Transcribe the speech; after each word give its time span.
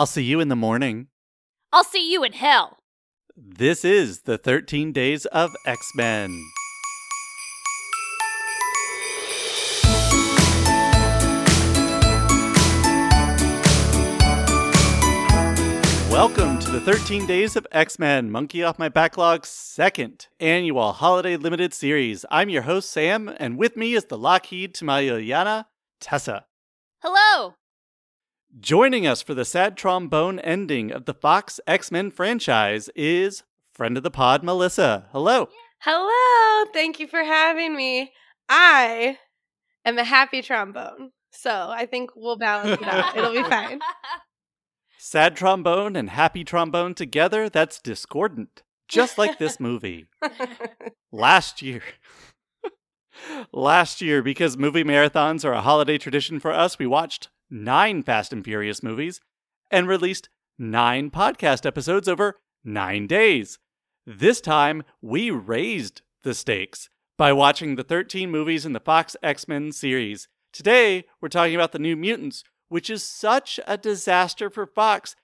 I'll 0.00 0.06
see 0.06 0.22
you 0.22 0.40
in 0.40 0.48
the 0.48 0.56
morning. 0.56 1.08
I'll 1.74 1.84
see 1.84 2.10
you 2.10 2.24
in 2.24 2.32
hell. 2.32 2.78
This 3.36 3.84
is 3.84 4.22
the 4.22 4.38
13 4.38 4.92
Days 4.92 5.26
of 5.26 5.54
X 5.66 5.92
Men. 5.94 6.30
Welcome 16.08 16.58
to 16.60 16.70
the 16.70 16.80
13 16.82 17.26
Days 17.26 17.54
of 17.54 17.66
X 17.70 17.98
Men 17.98 18.30
Monkey 18.30 18.62
Off 18.62 18.78
My 18.78 18.88
Backlog's 18.88 19.50
second 19.50 20.28
annual 20.40 20.92
holiday 20.92 21.36
limited 21.36 21.74
series. 21.74 22.24
I'm 22.30 22.48
your 22.48 22.62
host, 22.62 22.88
Sam, 22.88 23.30
and 23.36 23.58
with 23.58 23.76
me 23.76 23.92
is 23.92 24.06
the 24.06 24.16
Lockheed 24.16 24.72
to 24.76 24.86
my 24.86 25.02
Yana, 25.02 25.66
Tessa. 26.00 26.46
Hello. 27.02 27.56
Joining 28.58 29.06
us 29.06 29.22
for 29.22 29.32
the 29.32 29.44
sad 29.44 29.76
trombone 29.76 30.40
ending 30.40 30.90
of 30.90 31.04
the 31.04 31.14
Fox 31.14 31.60
X 31.68 31.92
Men 31.92 32.10
franchise 32.10 32.90
is 32.96 33.44
friend 33.72 33.96
of 33.96 34.02
the 34.02 34.10
pod, 34.10 34.42
Melissa. 34.42 35.06
Hello. 35.12 35.48
Hello. 35.78 36.70
Thank 36.72 36.98
you 36.98 37.06
for 37.06 37.22
having 37.22 37.76
me. 37.76 38.12
I 38.48 39.18
am 39.84 39.98
a 39.98 40.04
happy 40.04 40.42
trombone. 40.42 41.12
So 41.30 41.70
I 41.70 41.86
think 41.86 42.10
we'll 42.16 42.36
balance 42.38 42.82
it 42.82 42.88
out. 42.88 43.16
It'll 43.16 43.32
be 43.32 43.44
fine. 43.44 43.78
Sad 44.98 45.36
trombone 45.36 45.94
and 45.94 46.10
happy 46.10 46.42
trombone 46.42 46.94
together, 46.94 47.48
that's 47.48 47.78
discordant. 47.78 48.64
Just 48.88 49.16
like 49.16 49.38
this 49.38 49.60
movie. 49.60 50.06
Last 51.12 51.62
year. 51.62 51.82
Last 53.52 54.00
year, 54.02 54.22
because 54.22 54.56
movie 54.56 54.84
marathons 54.84 55.44
are 55.44 55.52
a 55.52 55.62
holiday 55.62 55.98
tradition 55.98 56.40
for 56.40 56.50
us, 56.50 56.80
we 56.80 56.86
watched 56.88 57.28
nine 57.50 58.02
Fast 58.02 58.32
and 58.32 58.44
Furious 58.44 58.82
movies 58.82 59.20
and 59.70 59.88
released 59.88 60.28
nine 60.58 61.10
podcast 61.10 61.66
episodes 61.66 62.08
over 62.08 62.38
nine 62.64 63.06
days. 63.06 63.58
This 64.06 64.40
time, 64.40 64.82
we 65.00 65.30
raised 65.30 66.02
the 66.22 66.34
stakes 66.34 66.88
by 67.16 67.32
watching 67.32 67.76
the 67.76 67.82
13 67.82 68.30
movies 68.30 68.64
in 68.64 68.72
the 68.72 68.80
Fox 68.80 69.16
X 69.22 69.48
Men 69.48 69.72
series. 69.72 70.28
Today, 70.52 71.04
we're 71.20 71.28
talking 71.28 71.54
about 71.54 71.72
the 71.72 71.78
New 71.78 71.96
Mutants, 71.96 72.44
which 72.68 72.90
is 72.90 73.02
such 73.02 73.60
a 73.66 73.76
disaster 73.76 74.50
for 74.50 74.66
Fox 74.66 75.16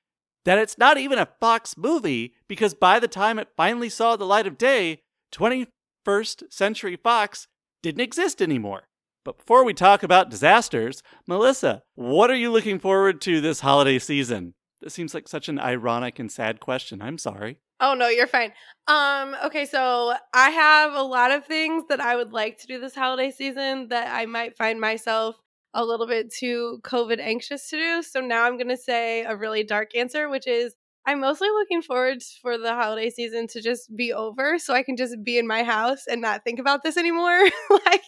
that 0.44 0.58
it's 0.58 0.78
not 0.78 0.96
even 0.96 1.18
a 1.18 1.28
Fox 1.40 1.76
movie 1.76 2.34
because 2.48 2.74
by 2.74 3.00
the 3.00 3.08
time 3.08 3.38
it 3.38 3.48
finally 3.56 3.88
saw 3.88 4.14
the 4.14 4.24
light 4.24 4.46
of 4.46 4.56
day, 4.56 5.02
21st 5.32 6.52
Century 6.52 6.96
Fox 6.96 7.48
didn't 7.82 8.00
exist 8.00 8.40
anymore. 8.40 8.88
But 9.26 9.38
before 9.38 9.64
we 9.64 9.74
talk 9.74 10.04
about 10.04 10.30
disasters, 10.30 11.02
Melissa, 11.26 11.82
what 11.96 12.30
are 12.30 12.36
you 12.36 12.52
looking 12.52 12.78
forward 12.78 13.20
to 13.22 13.40
this 13.40 13.58
holiday 13.58 13.98
season? 13.98 14.54
This 14.80 14.94
seems 14.94 15.14
like 15.14 15.26
such 15.26 15.48
an 15.48 15.58
ironic 15.58 16.20
and 16.20 16.30
sad 16.30 16.60
question. 16.60 17.02
I'm 17.02 17.18
sorry. 17.18 17.58
Oh 17.80 17.94
no, 17.94 18.06
you're 18.06 18.28
fine. 18.28 18.52
Um 18.86 19.34
okay, 19.44 19.66
so 19.66 20.14
I 20.32 20.50
have 20.50 20.94
a 20.94 21.02
lot 21.02 21.32
of 21.32 21.44
things 21.44 21.82
that 21.88 21.98
I 21.98 22.14
would 22.14 22.32
like 22.32 22.58
to 22.58 22.68
do 22.68 22.78
this 22.78 22.94
holiday 22.94 23.32
season 23.32 23.88
that 23.88 24.14
I 24.14 24.26
might 24.26 24.56
find 24.56 24.80
myself 24.80 25.34
a 25.74 25.84
little 25.84 26.06
bit 26.06 26.32
too 26.32 26.78
COVID 26.84 27.18
anxious 27.18 27.68
to 27.70 27.76
do. 27.76 28.02
So 28.04 28.20
now 28.20 28.44
I'm 28.44 28.56
going 28.56 28.68
to 28.68 28.76
say 28.76 29.24
a 29.24 29.34
really 29.34 29.64
dark 29.64 29.96
answer, 29.96 30.28
which 30.28 30.46
is 30.46 30.76
I'm 31.04 31.18
mostly 31.18 31.48
looking 31.48 31.82
forward 31.82 32.22
for 32.40 32.58
the 32.58 32.74
holiday 32.74 33.10
season 33.10 33.48
to 33.48 33.60
just 33.60 33.94
be 33.96 34.12
over 34.12 34.60
so 34.60 34.72
I 34.72 34.84
can 34.84 34.96
just 34.96 35.16
be 35.24 35.36
in 35.36 35.48
my 35.48 35.64
house 35.64 36.04
and 36.06 36.20
not 36.20 36.44
think 36.44 36.60
about 36.60 36.84
this 36.84 36.96
anymore. 36.96 37.42
like 37.70 38.04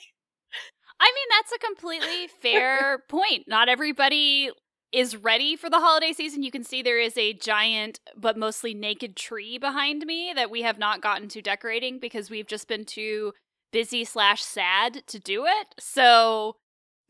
I 1.01 1.13
mean, 1.15 1.27
that's 1.31 1.53
a 1.53 1.67
completely 1.67 2.29
fair 2.41 3.05
point. 3.09 3.45
Not 3.47 3.69
everybody 3.69 4.51
is 4.93 5.17
ready 5.17 5.55
for 5.55 5.69
the 5.69 5.79
holiday 5.79 6.13
season. 6.13 6.43
You 6.43 6.51
can 6.51 6.65
see 6.65 6.83
there 6.83 6.99
is 6.99 7.17
a 7.17 7.35
giant 7.35 8.01
but 8.17 8.37
mostly 8.37 8.75
naked 8.75 9.17
tree 9.17 9.59
behind 9.59 10.07
me 10.07 10.33
that 10.35 10.51
we 10.51 10.63
have 10.63 10.79
not 10.79 11.03
gotten 11.03 11.29
to 11.29 11.43
decorating 11.43 11.99
because 11.99 12.31
we've 12.31 12.47
just 12.47 12.69
been 12.69 12.85
too 12.85 13.33
busy 13.71 14.05
slash 14.05 14.43
sad 14.43 15.07
to 15.07 15.19
do 15.19 15.45
it. 15.45 15.75
So 15.79 16.57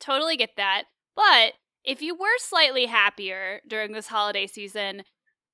totally 0.01 0.37
get 0.37 0.57
that. 0.57 0.85
But 1.15 1.55
if 1.85 2.03
you 2.03 2.15
were 2.15 2.27
slightly 2.39 2.87
happier 2.87 3.61
during 3.67 3.93
this 3.93 4.09
holiday 4.09 4.47
season, 4.47 5.03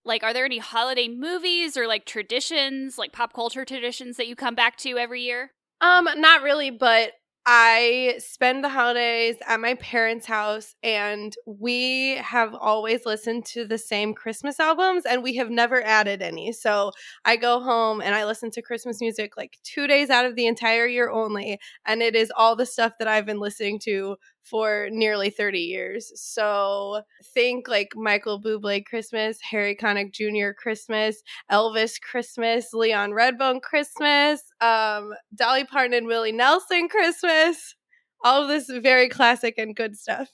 like 0.05 0.23
are 0.23 0.33
there 0.33 0.45
any 0.45 0.59
holiday 0.59 1.09
movies 1.09 1.77
or 1.77 1.87
like 1.87 2.07
traditions, 2.07 2.99
like 2.99 3.13
pop 3.13 3.33
culture 3.33 3.65
traditions 3.65 4.17
that 4.17 4.27
you 4.27 4.35
come 4.35 4.55
back 4.55 4.77
to 4.79 4.99
every 4.99 5.23
year? 5.23 5.53
Um, 5.81 6.09
not 6.17 6.43
really, 6.43 6.71
but 6.71 7.13
I 7.47 8.15
spend 8.21 8.65
the 8.65 8.71
holidays 8.71 9.37
at 9.47 9.61
my 9.61 9.75
parents' 9.75 10.25
house, 10.25 10.75
and 10.83 11.35
we 11.45 12.17
have 12.17 12.55
always 12.55 13.05
listened 13.05 13.45
to 13.47 13.67
the 13.67 13.77
same 13.77 14.15
Christmas 14.15 14.59
albums, 14.59 15.05
and 15.05 15.23
we 15.23 15.37
have 15.37 15.51
never 15.51 15.85
added 15.85 16.23
any. 16.23 16.53
So 16.53 16.93
I 17.27 17.37
go 17.37 17.61
home 17.61 18.01
and 18.01 18.15
I 18.15 18.25
listen 18.25 18.51
to 18.53 18.63
Christmas 18.63 18.99
music 19.03 19.37
like 19.37 19.59
two 19.63 19.87
days 19.87 20.09
out 20.09 20.25
of 20.25 20.37
the 20.37 20.47
entire 20.47 20.87
year 20.87 21.11
only, 21.11 21.59
and 21.85 22.03
it 22.03 22.17
is 22.17 22.33
all 22.35 22.57
the 22.57 22.65
stuff 22.65 22.95
that 22.99 23.09
I've 23.09 23.27
been 23.27 23.41
listening 23.41 23.79
to 23.81 24.17
for 24.45 24.89
nearly 24.91 25.31
30 25.31 25.59
years. 25.61 26.13
So 26.15 27.03
think 27.33 27.67
like 27.67 27.89
Michael 27.97 28.41
Bublé 28.41 28.85
Christmas, 28.85 29.39
Harry 29.41 29.75
Connick 29.75 30.13
Jr. 30.13 30.53
Christmas, 30.57 31.23
Elvis 31.51 32.01
Christmas, 32.01 32.73
Leon 32.73 33.11
Redbone 33.13 33.61
Christmas, 33.63 34.43
um, 34.61 35.15
Dolly 35.35 35.65
Parton 35.65 35.95
and 35.95 36.07
Willie 36.07 36.33
Nelson 36.33 36.89
Christmas. 36.89 37.75
All 38.23 38.43
of 38.43 38.49
this 38.49 38.71
very 38.83 39.09
classic 39.09 39.55
and 39.59 39.75
good 39.75 39.97
stuff. 39.97 40.29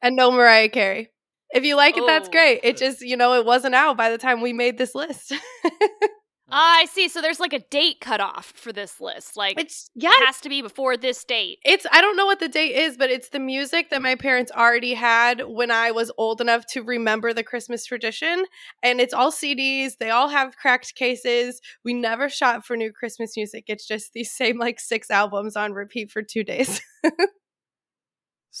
And 0.00 0.14
no 0.16 0.30
Mariah 0.30 0.68
Carey. 0.68 1.10
If 1.50 1.64
you 1.64 1.76
like 1.76 1.96
it, 1.96 2.04
that's 2.06 2.28
Oh. 2.28 2.32
great. 2.32 2.60
It 2.62 2.76
just, 2.76 3.00
you 3.00 3.16
know, 3.16 3.32
it 3.34 3.44
wasn't 3.46 3.74
out 3.74 3.96
by 3.96 4.10
the 4.10 4.18
time 4.18 4.40
we 4.40 4.52
made 4.52 4.78
this 4.78 4.94
list. 4.94 5.32
Ah, 6.50 6.78
I 6.78 6.86
see. 6.86 7.08
So 7.08 7.20
there's 7.20 7.40
like 7.40 7.52
a 7.52 7.58
date 7.58 8.00
cutoff 8.00 8.52
for 8.56 8.72
this 8.72 9.00
list. 9.00 9.36
Like 9.36 9.60
it's, 9.60 9.90
yeah, 9.94 10.10
it 10.10 10.26
has 10.26 10.40
to 10.40 10.48
be 10.48 10.62
before 10.62 10.96
this 10.96 11.22
date. 11.24 11.58
It's 11.64 11.86
I 11.92 12.00
don't 12.00 12.16
know 12.16 12.26
what 12.26 12.40
the 12.40 12.48
date 12.48 12.74
is, 12.74 12.96
but 12.96 13.10
it's 13.10 13.28
the 13.28 13.38
music 13.38 13.90
that 13.90 14.00
my 14.00 14.14
parents 14.14 14.50
already 14.50 14.94
had 14.94 15.42
when 15.46 15.70
I 15.70 15.90
was 15.90 16.10
old 16.16 16.40
enough 16.40 16.64
to 16.72 16.82
remember 16.82 17.34
the 17.34 17.44
Christmas 17.44 17.84
tradition. 17.84 18.44
And 18.82 19.00
it's 19.00 19.12
all 19.12 19.30
CDs. 19.30 19.98
They 19.98 20.10
all 20.10 20.28
have 20.28 20.56
cracked 20.56 20.94
cases. 20.94 21.60
We 21.84 21.92
never 21.92 22.28
shop 22.28 22.64
for 22.64 22.76
new 22.76 22.92
Christmas 22.92 23.36
music. 23.36 23.64
It's 23.66 23.86
just 23.86 24.12
these 24.14 24.32
same 24.32 24.58
like 24.58 24.80
six 24.80 25.10
albums 25.10 25.56
on 25.56 25.72
repeat 25.72 26.10
for 26.10 26.22
two 26.22 26.44
days. 26.44 26.80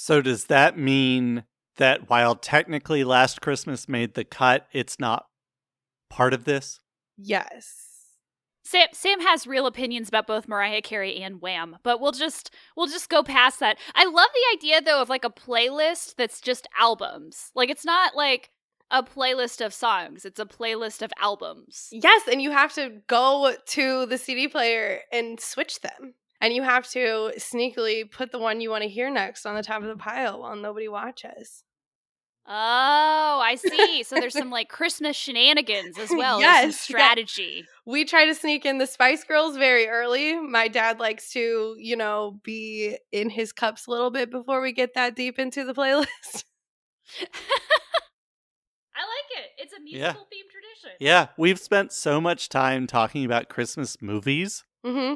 So, 0.00 0.22
does 0.22 0.44
that 0.44 0.78
mean 0.78 1.42
that 1.76 2.08
while 2.08 2.36
technically 2.36 3.02
Last 3.02 3.40
Christmas 3.40 3.88
made 3.88 4.14
the 4.14 4.24
cut, 4.24 4.68
it's 4.72 5.00
not 5.00 5.26
part 6.08 6.32
of 6.32 6.44
this? 6.44 6.78
Yes. 7.18 7.88
Sam 8.68 8.88
Sam 8.92 9.20
has 9.20 9.46
real 9.46 9.66
opinions 9.66 10.08
about 10.08 10.26
both 10.26 10.46
Mariah 10.46 10.82
Carey 10.82 11.22
and 11.22 11.40
Wham, 11.40 11.78
but 11.82 12.00
we'll 12.00 12.12
just 12.12 12.54
we'll 12.76 12.86
just 12.86 13.08
go 13.08 13.22
past 13.22 13.60
that. 13.60 13.78
I 13.94 14.04
love 14.04 14.28
the 14.34 14.56
idea 14.56 14.82
though 14.82 15.00
of 15.00 15.08
like 15.08 15.24
a 15.24 15.30
playlist 15.30 16.16
that's 16.16 16.40
just 16.40 16.68
albums. 16.78 17.50
Like 17.54 17.70
it's 17.70 17.86
not 17.86 18.14
like 18.14 18.50
a 18.90 19.02
playlist 19.02 19.64
of 19.64 19.72
songs, 19.72 20.26
it's 20.26 20.38
a 20.38 20.44
playlist 20.44 21.00
of 21.00 21.12
albums. 21.18 21.88
Yes, 21.92 22.28
and 22.30 22.42
you 22.42 22.50
have 22.50 22.74
to 22.74 23.00
go 23.06 23.54
to 23.68 24.06
the 24.06 24.18
CD 24.18 24.48
player 24.48 25.00
and 25.12 25.40
switch 25.40 25.80
them. 25.80 26.14
And 26.40 26.54
you 26.54 26.62
have 26.62 26.86
to 26.90 27.32
sneakily 27.38 28.08
put 28.08 28.32
the 28.32 28.38
one 28.38 28.60
you 28.60 28.70
want 28.70 28.82
to 28.82 28.88
hear 28.88 29.10
next 29.10 29.44
on 29.44 29.56
the 29.56 29.62
top 29.62 29.82
of 29.82 29.88
the 29.88 29.96
pile 29.96 30.40
while 30.40 30.54
nobody 30.56 30.88
watches. 30.88 31.64
Oh, 32.50 33.40
I 33.44 33.56
see. 33.56 34.02
So 34.04 34.16
there's 34.18 34.34
some 34.36 34.50
like 34.50 34.68
Christmas 34.70 35.16
shenanigans 35.16 35.98
as 35.98 36.10
well. 36.16 36.40
Yes, 36.40 36.62
some 36.62 36.70
yeah. 36.70 36.76
strategy. 36.76 37.66
we 37.84 38.04
try 38.04 38.24
to 38.24 38.34
sneak 38.34 38.64
in 38.64 38.78
the 38.78 38.86
Spice 38.86 39.22
Girls 39.24 39.56
very 39.56 39.86
early. 39.86 40.34
My 40.40 40.68
dad 40.68 40.98
likes 40.98 41.30
to, 41.32 41.76
you 41.78 41.96
know, 41.96 42.40
be 42.42 42.96
in 43.12 43.28
his 43.30 43.52
cups 43.52 43.86
a 43.86 43.90
little 43.90 44.10
bit 44.10 44.30
before 44.30 44.60
we 44.62 44.72
get 44.72 44.94
that 44.94 45.14
deep 45.14 45.38
into 45.38 45.64
the 45.64 45.74
playlist. 45.74 46.06
I 48.94 49.02
like 49.02 49.44
it. 49.44 49.50
It's 49.58 49.72
a 49.72 49.76
Yeah. 49.86 49.98
musical 49.98 50.22
themed 50.22 50.50
tradition. 50.50 50.96
Yeah, 51.00 51.28
we've 51.36 51.58
spent 51.60 51.92
so 51.92 52.20
much 52.20 52.48
time 52.48 52.86
talking 52.86 53.24
about 53.24 53.48
Christmas 53.48 54.00
movies. 54.00 54.64
hmm 54.84 55.14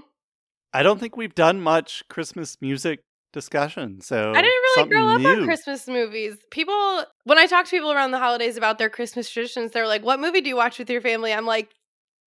I 0.74 0.82
don't 0.82 0.98
think 0.98 1.16
we've 1.16 1.34
done 1.34 1.60
much 1.60 2.02
Christmas 2.08 2.56
music 2.62 3.00
discussion. 3.32 4.00
So 4.00 4.30
I 4.30 4.42
didn't 4.42 4.62
really 4.76 4.88
grow 4.88 5.08
up 5.08 5.20
new. 5.20 5.28
on 5.28 5.44
Christmas 5.44 5.88
movies. 5.88 6.36
People, 6.50 7.04
when 7.24 7.38
I 7.38 7.46
talk 7.46 7.64
to 7.66 7.70
people 7.70 7.92
around 7.92 8.10
the 8.10 8.18
holidays 8.18 8.56
about 8.56 8.78
their 8.78 8.90
Christmas 8.90 9.30
traditions, 9.30 9.72
they're 9.72 9.86
like, 9.86 10.04
"What 10.04 10.20
movie 10.20 10.40
do 10.40 10.48
you 10.48 10.56
watch 10.56 10.78
with 10.78 10.90
your 10.90 11.00
family?" 11.00 11.32
I'm 11.32 11.46
like, 11.46 11.70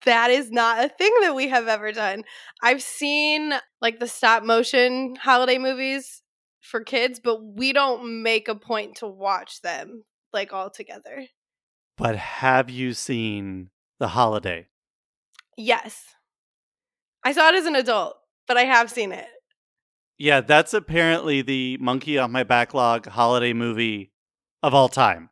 "That 0.06 0.31
is 0.31 0.52
not 0.52 0.84
a 0.84 0.90
thing 0.90 1.12
that 1.22 1.36
we 1.36 1.48
have 1.50 1.68
ever 1.68 1.92
done." 1.92 2.24
I've 2.62 2.81
seen 2.81 3.54
like 3.81 4.00
the 4.00 4.07
stop 4.07 4.44
motion 4.44 5.16
holiday 5.16 5.57
movies 5.57 6.24
for 6.62 6.84
kids, 6.84 7.19
but 7.19 7.44
we 7.44 7.74
don't 7.74 8.24
make 8.24 8.48
a 8.48 8.56
point 8.56 8.98
to 8.98 9.08
watch 9.08 9.62
them 9.62 10.04
like 10.34 10.51
all 10.51 10.69
together. 10.69 11.28
But 11.98 12.18
have 12.18 12.69
you 12.69 12.94
seen 12.94 13.69
The 14.00 14.10
Holiday? 14.10 14.68
Yes. 15.58 16.16
I 17.24 17.31
saw 17.31 17.50
it 17.50 17.56
as 17.56 17.66
an 17.66 17.75
adult, 17.75 18.18
but 18.48 18.58
I 18.58 18.63
have 18.63 18.92
seen 18.92 19.12
it. 19.12 19.28
Yeah, 20.18 20.42
that's 20.42 20.74
apparently 20.74 21.42
the 21.42 21.78
monkey 21.80 22.18
on 22.18 22.32
my 22.32 22.44
backlog 22.44 23.08
holiday 23.08 23.54
movie 23.54 24.12
of 24.64 24.74
all 24.74 24.90
time. 24.90 25.30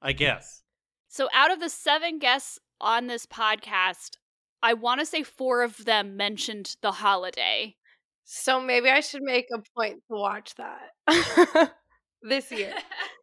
I 0.00 0.12
guess. 0.12 0.62
So, 1.08 1.28
out 1.34 1.52
of 1.52 1.60
the 1.60 1.68
seven 1.68 2.18
guests 2.18 2.58
on 2.80 3.06
this 3.06 3.26
podcast, 3.26 4.16
I 4.62 4.74
want 4.74 5.00
to 5.00 5.06
say 5.06 5.22
four 5.22 5.62
of 5.62 5.84
them 5.84 6.16
mentioned 6.16 6.76
the 6.82 6.92
holiday. 6.92 7.76
So 8.24 8.60
maybe 8.60 8.88
I 8.88 9.00
should 9.00 9.22
make 9.22 9.46
a 9.52 9.60
point 9.76 9.96
to 10.08 10.16
watch 10.16 10.54
that 10.54 11.72
this 12.22 12.50
year. 12.50 12.72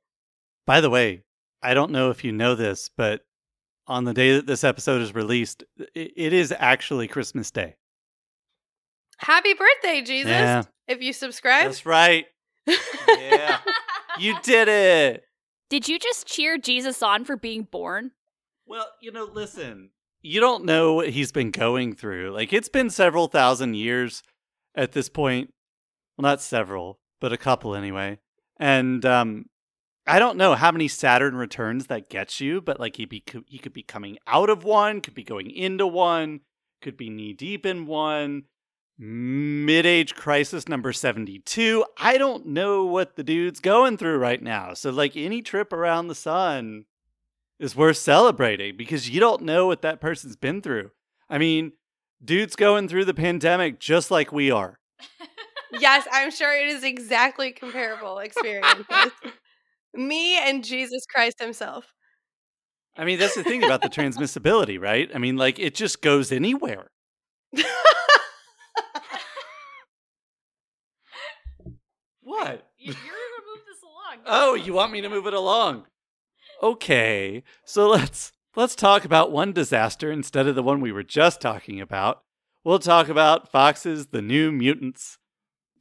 By 0.68 0.82
the 0.82 0.90
way, 0.90 1.24
I 1.64 1.74
don't 1.74 1.92
know 1.92 2.10
if 2.10 2.24
you 2.24 2.32
know 2.32 2.56
this, 2.56 2.90
but 2.96 3.22
on 3.88 4.04
the 4.04 4.14
day 4.14 4.36
that 4.36 4.46
this 4.46 4.64
episode 4.64 5.02
is 5.02 5.16
released, 5.16 5.64
it 5.96 6.34
is 6.34 6.54
actually 6.58 7.08
Christmas 7.08 7.50
Day. 7.50 7.76
Happy 9.18 9.54
birthday, 9.54 10.02
Jesus. 10.02 10.30
Yeah. 10.30 10.64
If 10.90 11.02
you 11.02 11.14
subscribe. 11.14 11.66
That's 11.66 11.86
right. 11.86 12.26
Yeah. 12.66 13.60
you 14.18 14.36
did 14.44 14.68
it. 14.68 15.24
Did 15.70 15.88
you 15.88 16.00
just 16.00 16.26
cheer 16.26 16.58
Jesus 16.58 17.04
on 17.04 17.24
for 17.26 17.38
being 17.38 17.64
born? 17.64 18.12
Well, 18.66 18.88
you 19.00 19.12
know, 19.12 19.30
listen, 19.32 19.92
you 20.22 20.40
don't 20.40 20.66
know 20.66 20.96
what 20.96 21.10
he's 21.10 21.32
been 21.32 21.52
going 21.52 21.94
through. 21.94 22.32
Like, 22.32 22.52
it's 22.52 22.70
been 22.70 22.90
several 22.90 23.28
thousand 23.28 23.76
years 23.76 24.24
at 24.74 24.94
this 24.94 25.10
point. 25.10 25.54
Well, 26.18 26.24
not 26.24 26.42
several, 26.42 27.00
but 27.22 27.32
a 27.32 27.38
couple 27.38 27.76
anyway. 27.76 28.18
And 28.58 29.06
um, 29.06 29.46
I 30.08 30.18
don't 30.18 30.38
know 30.38 30.56
how 30.56 30.72
many 30.72 30.88
Saturn 30.88 31.36
returns 31.36 31.86
that 31.86 32.10
gets 32.10 32.42
you, 32.42 32.62
but 32.62 32.80
like 32.80 32.96
he 32.96 33.06
be 33.06 33.24
he 33.48 33.60
could 33.60 33.74
be 33.74 33.84
coming 33.84 34.18
out 34.26 34.50
of 34.50 34.64
one, 34.64 35.02
could 35.02 35.14
be 35.14 35.24
going 35.24 35.52
into 35.52 35.86
one, 35.86 36.42
could 36.82 36.98
be 36.98 37.10
knee 37.12 37.34
deep 37.34 37.64
in 37.64 37.86
one. 37.86 38.46
Mid 39.02 39.86
age 39.86 40.14
crisis 40.14 40.68
number 40.68 40.92
72. 40.92 41.86
I 41.98 42.18
don't 42.18 42.48
know 42.48 42.86
what 42.86 43.16
the 43.16 43.24
dude's 43.24 43.62
going 43.62 43.96
through 43.96 44.18
right 44.18 44.42
now. 44.42 44.74
So, 44.74 44.90
like, 44.90 45.16
any 45.16 45.42
trip 45.42 45.72
around 45.72 46.08
the 46.08 46.16
sun 46.16 46.84
is 47.60 47.78
worth 47.78 47.96
celebrating 47.96 48.76
because 48.76 49.10
you 49.10 49.22
don't 49.22 49.44
know 49.44 49.68
what 49.68 49.84
that 49.84 50.02
person's 50.02 50.36
been 50.36 50.62
through. 50.62 50.92
I 51.30 51.38
mean, 51.38 51.72
dude's 52.24 52.58
going 52.58 52.90
through 52.90 53.06
the 53.06 53.14
pandemic 53.14 53.80
just 53.80 54.12
like 54.12 54.34
we 54.34 54.52
are. 54.52 54.80
yes, 55.72 56.06
I'm 56.12 56.30
sure 56.30 56.54
it 56.54 56.68
is 56.68 56.84
exactly 56.84 57.54
comparable 57.54 58.20
experiences. 58.20 58.86
Me 59.94 60.38
and 60.38 60.62
Jesus 60.62 61.06
Christ 61.06 61.40
himself. 61.40 61.94
I 62.98 63.06
mean, 63.06 63.18
that's 63.18 63.36
the 63.36 63.46
thing 63.46 63.64
about 63.64 63.82
the 63.82 63.88
transmissibility, 63.88 64.78
right? 64.78 65.10
I 65.16 65.20
mean, 65.20 65.38
like, 65.38 65.58
it 65.58 65.74
just 65.74 66.02
goes 66.02 66.34
anywhere. 66.34 66.92
what? 72.30 72.66
You, 72.82 72.94
you're 72.94 73.14
move 73.14 73.66
this 73.68 73.84
along. 73.84 74.24
Oh, 74.26 74.54
you 74.54 74.72
want 74.74 74.94
me 74.94 75.02
to 75.02 75.10
move 75.10 75.28
it 75.28 75.34
along? 75.44 75.84
Okay, 76.64 77.44
so 77.66 77.90
let's 77.90 78.32
let's 78.56 78.76
talk 78.76 79.04
about 79.04 79.34
one 79.34 79.52
disaster 79.52 80.12
instead 80.12 80.48
of 80.48 80.56
the 80.56 80.64
one 80.64 80.80
we 80.80 80.94
were 80.94 81.04
just 81.04 81.42
talking 81.42 81.82
about. 81.82 82.22
We'll 82.64 82.80
talk 82.80 83.10
about 83.10 83.52
Fox's 83.52 84.08
The 84.08 84.22
New 84.22 84.52
Mutants. 84.52 85.18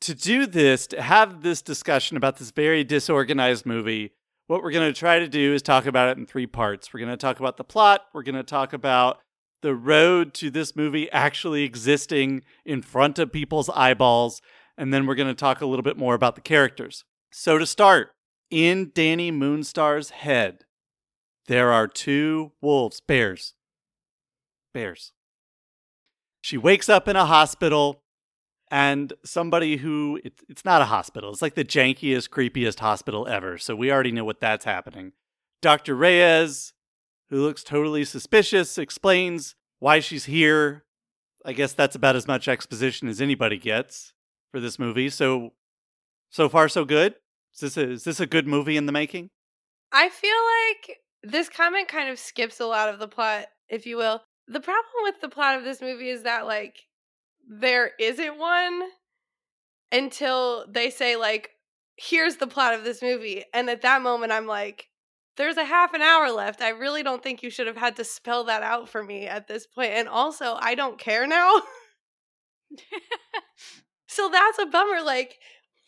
To 0.01 0.15
do 0.15 0.47
this, 0.47 0.87
to 0.89 1.03
have 1.03 1.43
this 1.43 1.63
discussion 1.63 2.17
about 2.17 2.39
this 2.39 2.51
very 2.51 2.83
disorganized 2.83 3.67
movie, 3.67 4.13
what 4.47 4.63
we're 4.63 4.73
going 4.73 4.93
to 4.93 4.99
try 4.99 5.19
to 5.19 5.29
do 5.29 5.55
is 5.55 5.63
talk 5.63 5.87
about 5.87 6.09
it 6.09 6.19
in 6.19 6.27
three 6.27 6.47
parts. 6.47 6.93
We're 6.93 7.01
going 7.01 7.11
to 7.11 7.17
talk 7.17 7.39
about 7.39 7.59
the 7.59 7.65
plot, 7.65 8.07
we're 8.13 8.23
going 8.23 8.35
to 8.35 8.43
talk 8.43 8.73
about 8.73 9.19
the 9.63 9.75
road 9.75 10.35
to 10.35 10.51
this 10.51 10.77
movie 10.77 11.11
actually 11.11 11.65
existing 11.65 12.43
in 12.65 12.83
front 12.83 13.19
of 13.19 13.33
people's 13.33 13.69
eyeballs, 13.71 14.41
and 14.79 14.95
then 14.95 15.07
we're 15.07 15.17
going 15.17 15.29
to 15.29 15.35
talk 15.35 15.61
a 15.61 15.67
little 15.67 15.83
bit 15.83 15.99
more 15.99 16.15
about 16.15 16.37
the 16.37 16.41
characters. 16.41 17.05
So, 17.33 17.59
to 17.59 17.67
start, 17.67 18.13
in 18.49 18.93
Dani 18.93 19.31
Moonstar's 19.31 20.11
head, 20.11 20.65
there 21.49 21.73
are 21.73 21.89
two 21.89 22.53
wolves, 22.63 23.01
bears. 23.01 23.55
Bears. 24.73 25.13
She 26.41 26.57
wakes 26.57 26.89
up 26.89 27.09
in 27.09 27.17
a 27.17 27.27
hospital, 27.27 28.03
and 28.71 29.13
somebody 29.25 29.79
who 29.79 30.21
it, 30.25 30.41
it's 30.49 30.65
not 30.65 30.81
a 30.81 30.87
hospital, 30.87 31.31
it's 31.33 31.43
like 31.43 31.55
the 31.55 31.65
jankiest, 31.65 32.31
creepiest 32.31 32.79
hospital 32.79 33.27
ever. 33.27 33.59
So, 33.59 33.75
we 33.75 33.93
already 33.93 34.13
know 34.13 34.25
what 34.25 34.41
that's 34.41 34.65
happening. 34.65 35.13
Dr. 35.61 35.97
Reyes, 35.97 36.73
who 37.31 37.43
looks 37.43 37.65
totally 37.65 38.05
suspicious, 38.05 38.79
explains 38.79 39.57
why 39.81 39.99
she's 39.99 40.27
here. 40.27 40.85
I 41.45 41.53
guess 41.53 41.73
that's 41.73 41.97
about 41.97 42.15
as 42.17 42.29
much 42.29 42.47
exposition 42.47 43.09
as 43.09 43.21
anybody 43.21 43.59
gets 43.59 44.13
for 44.51 44.61
this 44.61 44.79
movie. 44.79 45.11
So, 45.11 45.53
so 46.31 46.49
far, 46.49 46.69
so 46.69 46.85
good. 46.85 47.15
Is 47.55 47.61
this 47.61 47.77
a, 47.77 47.91
is 47.91 48.05
this 48.05 48.21
a 48.21 48.27
good 48.27 48.47
movie 48.47 48.77
in 48.77 48.87
the 48.87 48.93
making? 48.93 49.31
I 49.93 50.09
feel 50.09 50.31
like 50.31 50.99
this 51.23 51.49
comment 51.49 51.89
kind 51.89 52.09
of 52.09 52.19
skips 52.19 52.61
a 52.61 52.67
lot 52.67 52.89
of 52.89 52.99
the 52.99 53.09
plot, 53.09 53.47
if 53.69 53.87
you 53.87 53.97
will. 53.97 54.23
The 54.47 54.61
problem 54.61 55.03
with 55.03 55.21
the 55.21 55.29
plot 55.29 55.59
of 55.59 55.65
this 55.65 55.81
movie 55.81 56.11
is 56.11 56.23
that, 56.23 56.47
like, 56.47 56.77
there 57.49 57.93
isn't 57.99 58.39
one 58.39 58.83
until 59.91 60.67
they 60.69 60.91
say, 60.91 61.17
like, 61.17 61.51
here's 61.97 62.37
the 62.37 62.47
plot 62.47 62.75
of 62.75 62.85
this 62.85 63.03
movie. 63.03 63.45
And 63.53 63.69
at 63.69 63.83
that 63.83 64.03
moment, 64.03 64.33
I'm 64.33 64.47
like, 64.47 64.89
there's 65.37 65.57
a 65.57 65.65
half 65.65 65.95
an 65.95 66.03
hour 66.03 66.31
left. 66.31 66.63
I 66.63 66.71
really 66.71 67.03
don't 67.03 67.23
think 67.23 67.43
you 67.43 67.51
should 67.51 67.67
have 67.67 67.77
had 67.77 67.97
to 67.97 68.05
spell 68.05 68.45
that 68.45 68.63
out 68.63 68.89
for 68.89 69.03
me 69.03 69.27
at 69.27 69.49
this 69.49 69.67
point. 69.67 69.93
And 69.93 70.09
also, 70.09 70.57
I 70.61 70.75
don't 70.75 70.99
care 70.99 71.27
now. 71.27 71.63
so 74.09 74.29
that's 74.31 74.59
a 74.59 74.67
bummer. 74.67 75.03
Like, 75.03 75.39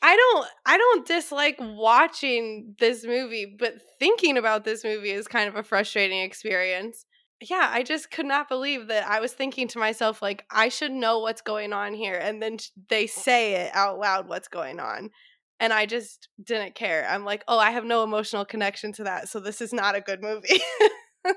I 0.02 0.16
don't 0.16 0.46
I 0.66 0.78
don't 0.78 1.06
dislike 1.06 1.56
watching 1.60 2.74
this 2.78 3.04
movie, 3.06 3.56
but 3.58 3.74
thinking 3.98 4.36
about 4.38 4.64
this 4.64 4.84
movie 4.84 5.10
is 5.10 5.28
kind 5.28 5.48
of 5.48 5.56
a 5.56 5.62
frustrating 5.62 6.20
experience. 6.22 7.04
Yeah, 7.42 7.68
I 7.72 7.82
just 7.82 8.10
could 8.10 8.26
not 8.26 8.48
believe 8.48 8.88
that 8.88 9.06
I 9.06 9.20
was 9.20 9.32
thinking 9.32 9.68
to 9.68 9.78
myself 9.78 10.20
like 10.22 10.44
I 10.50 10.68
should 10.68 10.92
know 10.92 11.18
what's 11.20 11.42
going 11.42 11.72
on 11.72 11.94
here 11.94 12.18
and 12.22 12.42
then 12.42 12.58
they 12.88 13.06
say 13.06 13.54
it 13.54 13.70
out 13.74 13.98
loud 13.98 14.28
what's 14.28 14.48
going 14.48 14.80
on. 14.80 15.10
And 15.58 15.72
I 15.74 15.84
just 15.86 16.28
didn't 16.42 16.74
care. 16.74 17.06
I'm 17.08 17.24
like, 17.26 17.44
"Oh, 17.46 17.58
I 17.58 17.70
have 17.72 17.84
no 17.84 18.02
emotional 18.02 18.46
connection 18.46 18.92
to 18.94 19.04
that, 19.04 19.28
so 19.28 19.40
this 19.40 19.60
is 19.60 19.72
not 19.74 19.94
a 19.94 20.00
good 20.00 20.22
movie." 20.22 20.48
Cuz 21.24 21.34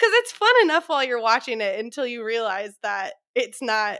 it's 0.00 0.32
fun 0.32 0.54
enough 0.62 0.88
while 0.88 1.04
you're 1.04 1.20
watching 1.20 1.60
it 1.60 1.78
until 1.78 2.06
you 2.06 2.24
realize 2.24 2.74
that 2.82 3.14
it's 3.34 3.62
not 3.62 3.98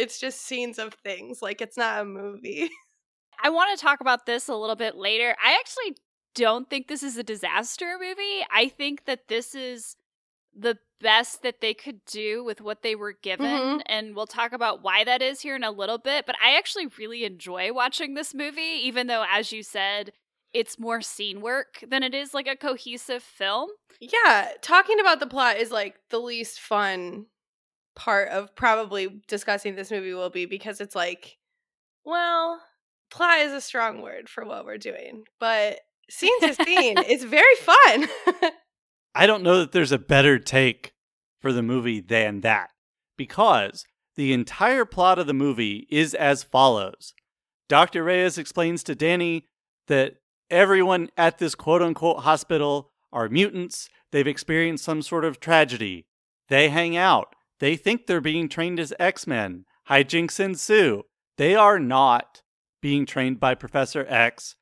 it's 0.00 0.18
just 0.18 0.42
scenes 0.42 0.78
of 0.78 0.94
things. 0.94 1.42
Like 1.42 1.60
it's 1.60 1.76
not 1.76 2.02
a 2.02 2.04
movie. 2.04 2.70
I 3.42 3.50
want 3.50 3.76
to 3.76 3.82
talk 3.82 4.00
about 4.00 4.26
this 4.26 4.48
a 4.48 4.54
little 4.54 4.76
bit 4.76 4.96
later. 4.96 5.36
I 5.42 5.54
actually 5.58 5.96
don't 6.34 6.68
think 6.68 6.88
this 6.88 7.02
is 7.02 7.16
a 7.16 7.22
disaster 7.22 7.96
movie. 8.00 8.44
I 8.52 8.68
think 8.68 9.04
that 9.04 9.28
this 9.28 9.54
is 9.54 9.96
the 10.54 10.78
best 11.00 11.42
that 11.42 11.60
they 11.60 11.72
could 11.72 12.04
do 12.04 12.44
with 12.44 12.60
what 12.60 12.82
they 12.82 12.94
were 12.94 13.14
given. 13.22 13.46
Mm-hmm. 13.46 13.78
And 13.86 14.14
we'll 14.14 14.26
talk 14.26 14.52
about 14.52 14.82
why 14.82 15.04
that 15.04 15.22
is 15.22 15.40
here 15.40 15.56
in 15.56 15.64
a 15.64 15.70
little 15.70 15.98
bit. 15.98 16.26
But 16.26 16.36
I 16.44 16.56
actually 16.56 16.86
really 16.98 17.24
enjoy 17.24 17.72
watching 17.72 18.14
this 18.14 18.34
movie, 18.34 18.80
even 18.82 19.06
though, 19.06 19.24
as 19.30 19.52
you 19.52 19.62
said, 19.62 20.12
it's 20.52 20.78
more 20.78 21.00
scene 21.00 21.40
work 21.40 21.84
than 21.88 22.02
it 22.02 22.14
is 22.14 22.34
like 22.34 22.48
a 22.48 22.56
cohesive 22.56 23.22
film. 23.22 23.70
Yeah. 24.00 24.48
Talking 24.60 25.00
about 25.00 25.20
the 25.20 25.26
plot 25.26 25.56
is 25.56 25.70
like 25.70 25.96
the 26.10 26.18
least 26.18 26.60
fun 26.60 27.26
part 27.94 28.28
of 28.28 28.54
probably 28.54 29.22
discussing 29.28 29.74
this 29.74 29.90
movie 29.90 30.14
will 30.14 30.30
be 30.30 30.46
because 30.46 30.80
it's 30.80 30.94
like, 30.94 31.36
well, 32.04 32.60
plot 33.10 33.40
is 33.40 33.52
a 33.52 33.60
strong 33.60 34.02
word 34.02 34.28
for 34.28 34.44
what 34.44 34.64
we're 34.64 34.78
doing, 34.78 35.24
but 35.38 35.80
scene 36.08 36.40
to 36.40 36.54
scene 36.64 36.96
it's 36.98 37.24
very 37.24 37.56
fun. 37.56 38.08
I 39.14 39.26
don't 39.26 39.42
know 39.42 39.58
that 39.58 39.72
there's 39.72 39.92
a 39.92 39.98
better 39.98 40.38
take 40.38 40.92
for 41.40 41.52
the 41.52 41.62
movie 41.62 42.00
than 42.00 42.42
that 42.42 42.70
because 43.16 43.84
the 44.16 44.32
entire 44.32 44.84
plot 44.84 45.18
of 45.18 45.26
the 45.26 45.34
movie 45.34 45.86
is 45.90 46.14
as 46.14 46.42
follows 46.42 47.14
Dr. 47.70 48.02
Reyes 48.02 48.36
explains 48.36 48.82
to 48.82 48.96
Dani 48.96 49.44
that 49.86 50.14
everyone 50.50 51.08
at 51.16 51.38
this 51.38 51.54
quote 51.54 51.80
unquote 51.80 52.24
hospital 52.24 52.90
are 53.12 53.28
mutants. 53.28 53.88
They've 54.10 54.26
experienced 54.26 54.84
some 54.84 55.02
sort 55.02 55.24
of 55.24 55.38
tragedy. 55.38 56.06
They 56.48 56.70
hang 56.70 56.96
out. 56.96 57.36
They 57.60 57.76
think 57.76 58.06
they're 58.06 58.20
being 58.20 58.48
trained 58.48 58.80
as 58.80 58.92
X 58.98 59.26
Men. 59.26 59.64
Hijinks 59.88 60.40
ensue. 60.40 61.04
They 61.36 61.54
are 61.54 61.78
not 61.78 62.42
being 62.80 63.06
trained 63.06 63.38
by 63.38 63.54
Professor 63.54 64.06
X. 64.08 64.56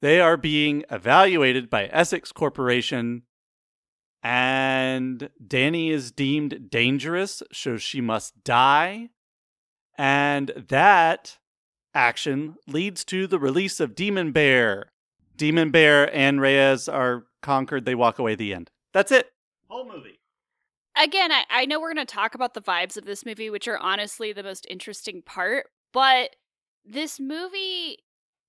They 0.00 0.20
are 0.20 0.36
being 0.36 0.84
evaluated 0.90 1.68
by 1.68 1.86
Essex 1.92 2.32
Corporation, 2.32 3.24
and 4.22 5.30
Dani 5.44 5.90
is 5.90 6.10
deemed 6.10 6.70
dangerous, 6.70 7.42
so 7.52 7.76
she 7.76 8.00
must 8.00 8.42
die. 8.44 9.10
And 9.98 10.52
that 10.68 11.38
action 11.94 12.56
leads 12.66 13.04
to 13.06 13.26
the 13.26 13.38
release 13.38 13.80
of 13.80 13.94
Demon 13.94 14.32
Bear. 14.32 14.92
Demon 15.36 15.70
Bear 15.70 16.14
and 16.14 16.40
Reyes 16.40 16.88
are 16.88 17.24
conquered. 17.42 17.84
They 17.84 17.94
walk 17.94 18.18
away. 18.18 18.34
The 18.34 18.54
end. 18.54 18.70
That's 18.92 19.12
it. 19.12 19.30
Whole 19.68 19.86
movie. 19.86 20.19
Again, 20.96 21.32
I, 21.32 21.44
I 21.50 21.66
know 21.66 21.80
we're 21.80 21.94
going 21.94 22.06
to 22.06 22.14
talk 22.14 22.34
about 22.34 22.54
the 22.54 22.60
vibes 22.60 22.96
of 22.96 23.04
this 23.04 23.24
movie, 23.24 23.50
which 23.50 23.68
are 23.68 23.78
honestly 23.78 24.32
the 24.32 24.42
most 24.42 24.66
interesting 24.68 25.22
part, 25.22 25.66
but 25.92 26.36
this 26.84 27.20
movie 27.20 27.98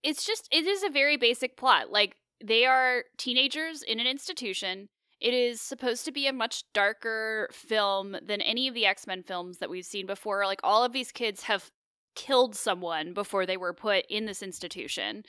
it's 0.03 0.25
just 0.25 0.47
it 0.51 0.65
is 0.65 0.83
a 0.83 0.89
very 0.89 1.17
basic 1.17 1.57
plot 1.57 1.91
like 1.91 2.15
they 2.43 2.65
are 2.65 3.03
teenagers 3.17 3.83
in 3.83 3.99
an 3.99 4.07
institution 4.07 4.87
It 5.19 5.33
is 5.33 5.61
supposed 5.61 6.05
to 6.05 6.11
be 6.11 6.27
a 6.27 6.33
much 6.33 6.63
darker 6.73 7.47
film 7.51 8.17
than 8.25 8.41
any 8.41 8.67
of 8.67 8.73
the 8.73 8.85
X 8.87 9.05
Men 9.07 9.23
films 9.23 9.59
that 9.59 9.69
we've 9.69 9.85
seen 9.85 10.07
before. 10.07 10.45
Like, 10.45 10.59
all 10.63 10.83
of 10.83 10.93
these 10.93 11.11
kids 11.11 11.43
have 11.43 11.71
killed 12.15 12.55
someone 12.55 13.13
before 13.13 13.45
they 13.45 13.57
were 13.57 13.73
put 13.73 14.05
in 14.09 14.25
this 14.25 14.41
institution. 14.41 15.23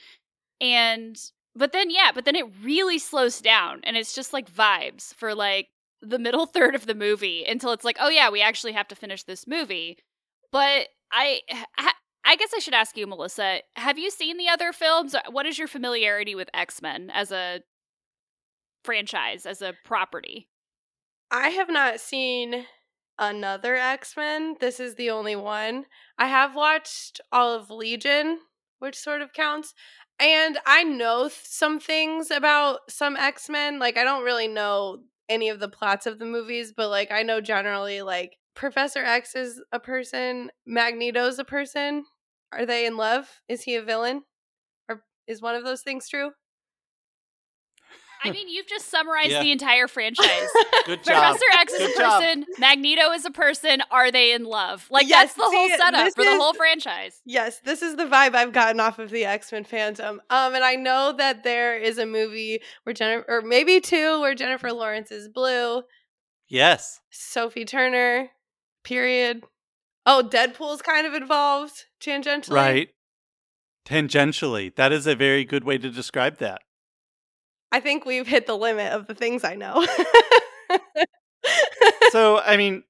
And, 0.61 1.17
but 1.55 1.71
then, 1.73 1.89
yeah, 1.91 2.11
but 2.13 2.25
then 2.25 2.35
it 2.35 2.45
really 2.63 2.99
slows 2.99 3.41
down 3.41 3.81
and 3.83 3.97
it's 3.97 4.15
just 4.15 4.33
like 4.33 4.51
vibes 4.51 5.13
for 5.15 5.35
like 5.35 5.69
the 6.03 6.19
middle 6.19 6.45
third 6.47 6.75
of 6.75 6.85
the 6.85 6.95
movie 6.95 7.45
until 7.47 7.71
it's 7.71 7.85
like, 7.85 7.97
oh, 7.99 8.09
yeah, 8.09 8.29
we 8.29 8.41
actually 8.41 8.73
have 8.73 8.87
to 8.89 8.95
finish 8.95 9.23
this 9.23 9.47
movie. 9.47 9.97
But 10.51 10.89
I, 11.11 11.41
I 12.25 12.35
guess 12.35 12.51
I 12.55 12.59
should 12.59 12.73
ask 12.73 12.95
you, 12.95 13.05
Melissa, 13.07 13.59
have 13.75 13.97
you 13.97 14.09
seen 14.09 14.37
the 14.37 14.49
other 14.49 14.71
films? 14.71 15.15
What 15.29 15.45
is 15.45 15.57
your 15.57 15.67
familiarity 15.67 16.35
with 16.35 16.49
X 16.53 16.81
Men 16.81 17.09
as 17.13 17.31
a 17.31 17.61
franchise, 18.83 19.45
as 19.45 19.61
a 19.61 19.73
property? 19.83 20.47
I 21.29 21.49
have 21.49 21.69
not 21.69 21.99
seen 21.99 22.65
another 23.19 23.75
X 23.75 24.15
Men. 24.15 24.55
This 24.59 24.79
is 24.79 24.95
the 24.95 25.09
only 25.09 25.35
one. 25.35 25.85
I 26.17 26.27
have 26.27 26.55
watched 26.55 27.19
all 27.31 27.51
of 27.51 27.69
Legion, 27.69 28.39
which 28.79 28.95
sort 28.95 29.21
of 29.21 29.33
counts. 29.33 29.73
And 30.19 30.59
I 30.65 30.83
know 30.83 31.29
some 31.29 31.79
things 31.79 32.31
about 32.31 32.79
some 32.89 33.17
X 33.17 33.49
Men. 33.49 33.79
Like, 33.79 33.97
I 33.97 34.03
don't 34.03 34.23
really 34.23 34.47
know 34.47 34.99
any 35.29 35.49
of 35.49 35.59
the 35.59 35.69
plots 35.69 36.05
of 36.05 36.19
the 36.19 36.25
movies, 36.25 36.73
but 36.75 36.89
like, 36.89 37.11
I 37.11 37.23
know 37.23 37.41
generally, 37.41 38.01
like, 38.01 38.37
Professor 38.55 39.03
X 39.03 39.35
is 39.35 39.61
a 39.71 39.79
person, 39.79 40.51
Magneto's 40.65 41.39
a 41.39 41.43
person. 41.43 42.05
Are 42.51 42.65
they 42.65 42.85
in 42.85 42.97
love? 42.97 43.41
Is 43.49 43.63
he 43.63 43.75
a 43.75 43.81
villain? 43.81 44.23
Or 44.89 45.03
is 45.27 45.41
one 45.41 45.55
of 45.55 45.63
those 45.63 45.81
things 45.81 46.07
true? 46.07 46.31
I 48.23 48.31
mean, 48.31 48.47
you've 48.49 48.67
just 48.67 48.89
summarized 48.89 49.31
Yeah. 49.31 49.41
the 49.43 49.51
entire 49.51 49.87
franchise. 49.87 50.27
Good 50.85 51.03
job. 51.03 51.15
Professor 51.37 51.45
X 51.59 51.73
is 51.73 51.79
Good 51.79 51.95
a 51.95 51.97
job. 51.99 52.21
person. 52.21 52.45
Magneto 52.59 53.11
is 53.11 53.25
a 53.25 53.31
person. 53.31 53.81
Are 53.91 54.11
they 54.11 54.33
in 54.33 54.43
love? 54.45 54.87
Like 54.89 55.07
Yes, 55.07 55.33
that's 55.33 55.35
the 55.35 55.55
whole 55.55 55.67
see, 55.69 55.77
setup 55.77 56.05
this 56.05 56.15
for 56.15 56.23
the 56.23 56.37
whole 56.37 56.53
franchise. 56.53 57.21
Yes, 57.25 57.59
this 57.59 57.81
is 57.81 57.95
the 57.95 58.05
vibe 58.05 58.35
I've 58.35 58.53
gotten 58.53 58.79
off 58.79 58.99
of 58.99 59.09
the 59.09 59.25
X 59.25 59.51
Men 59.51 59.63
Phantom. 59.63 60.21
Um, 60.29 60.55
and 60.55 60.63
I 60.63 60.75
know 60.75 61.13
that 61.17 61.43
there 61.43 61.77
is 61.77 61.97
a 61.97 62.05
movie 62.05 62.61
where 62.83 62.93
Jennifer, 62.93 63.25
or 63.27 63.41
maybe 63.41 63.79
two, 63.81 64.19
where 64.21 64.35
Jennifer 64.35 64.71
Lawrence 64.71 65.11
is 65.11 65.27
blue, 65.29 65.83
Yes. 66.47 66.99
Sophie 67.09 67.65
Turner, 67.65 68.29
period. 68.83 69.43
Oh, 70.05 70.21
Deadpool's 70.29 70.81
kind 70.81 71.07
of 71.07 71.13
involved 71.13 71.85
tangentially. 72.01 72.53
Right. 72.53 72.89
Tangentially. 73.85 74.73
That 74.75 74.91
is 74.91 75.07
a 75.07 75.15
very 75.15 75.45
good 75.45 75.63
way 75.63 75.77
to 75.77 75.89
describe 75.89 76.37
that. 76.37 76.61
I 77.73 77.79
think 77.79 78.05
we've 78.05 78.27
hit 78.27 78.45
the 78.45 78.55
limit 78.55 78.93
of 78.93 79.07
the 79.07 79.15
things 79.15 79.43
I 79.43 79.55
know. 79.55 79.83
so 82.11 82.39
I 82.39 82.55
mean, 82.57 82.83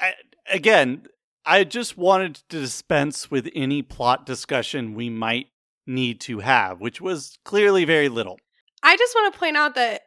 I, 0.00 0.14
again, 0.50 1.04
I 1.44 1.64
just 1.64 1.98
wanted 1.98 2.36
to 2.36 2.60
dispense 2.60 3.30
with 3.30 3.50
any 3.54 3.82
plot 3.82 4.24
discussion 4.24 4.94
we 4.94 5.10
might 5.10 5.48
need 5.86 6.22
to 6.22 6.38
have, 6.38 6.80
which 6.80 6.98
was 6.98 7.38
clearly 7.44 7.84
very 7.84 8.08
little. 8.08 8.38
I 8.82 8.96
just 8.96 9.14
want 9.14 9.34
to 9.34 9.38
point 9.38 9.58
out 9.58 9.74
that 9.74 10.00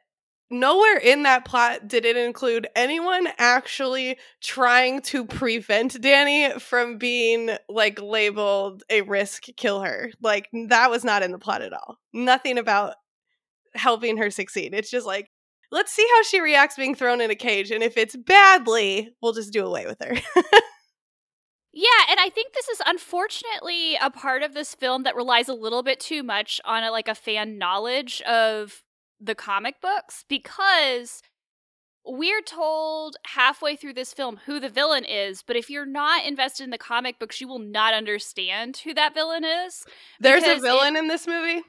nowhere 0.49 0.97
in 0.97 1.21
that 1.23 1.45
plot 1.45 1.87
did 1.87 2.03
it 2.03 2.17
include 2.17 2.65
anyone 2.75 3.27
actually 3.37 4.17
trying 4.41 5.03
to 5.03 5.23
prevent 5.23 6.01
Dani 6.01 6.59
from 6.59 6.97
being 6.97 7.51
like 7.69 8.01
labeled 8.01 8.81
a 8.89 9.01
risk 9.01 9.43
kill 9.55 9.81
her. 9.81 10.09
Like 10.19 10.49
that 10.69 10.89
was 10.89 11.03
not 11.03 11.21
in 11.21 11.31
the 11.31 11.37
plot 11.37 11.61
at 11.61 11.73
all. 11.73 11.99
Nothing 12.11 12.57
about 12.57 12.95
helping 13.75 14.17
her 14.17 14.31
succeed. 14.31 14.73
It's 14.73 14.91
just 14.91 15.07
like 15.07 15.29
let's 15.71 15.91
see 15.91 16.07
how 16.15 16.23
she 16.23 16.41
reacts 16.41 16.75
being 16.75 16.95
thrown 16.95 17.21
in 17.21 17.29
a 17.29 17.35
cage 17.35 17.71
and 17.71 17.83
if 17.83 17.95
it's 17.97 18.15
badly, 18.15 19.09
we'll 19.21 19.33
just 19.33 19.53
do 19.53 19.65
away 19.65 19.85
with 19.85 19.99
her. 20.01 20.15
Yeah, 21.71 21.87
and 22.09 22.19
I 22.19 22.29
think 22.29 22.53
this 22.53 22.67
is 22.67 22.81
unfortunately 22.85 23.95
a 23.95 24.09
part 24.09 24.41
of 24.41 24.53
this 24.53 24.73
film 24.73 25.03
that 25.03 25.15
relies 25.15 25.47
a 25.47 25.53
little 25.53 25.83
bit 25.83 25.99
too 25.99 26.23
much 26.23 26.59
on 26.65 26.83
a, 26.83 26.91
like 26.91 27.07
a 27.07 27.15
fan 27.15 27.57
knowledge 27.57 28.21
of 28.23 28.81
the 29.21 29.35
comic 29.35 29.79
books 29.79 30.25
because 30.27 31.21
we're 32.05 32.41
told 32.41 33.17
halfway 33.27 33.75
through 33.75 33.93
this 33.93 34.13
film 34.13 34.39
who 34.45 34.59
the 34.59 34.69
villain 34.69 35.05
is, 35.05 35.43
but 35.43 35.55
if 35.55 35.69
you're 35.69 35.85
not 35.85 36.25
invested 36.25 36.63
in 36.63 36.71
the 36.71 36.77
comic 36.77 37.19
books, 37.19 37.39
you 37.39 37.47
will 37.47 37.59
not 37.59 37.93
understand 37.93 38.77
who 38.83 38.93
that 38.95 39.13
villain 39.13 39.43
is. 39.43 39.85
There's 40.19 40.43
a 40.43 40.59
villain 40.59 40.95
in 40.95 41.07
this 41.07 41.27
movie. 41.27 41.61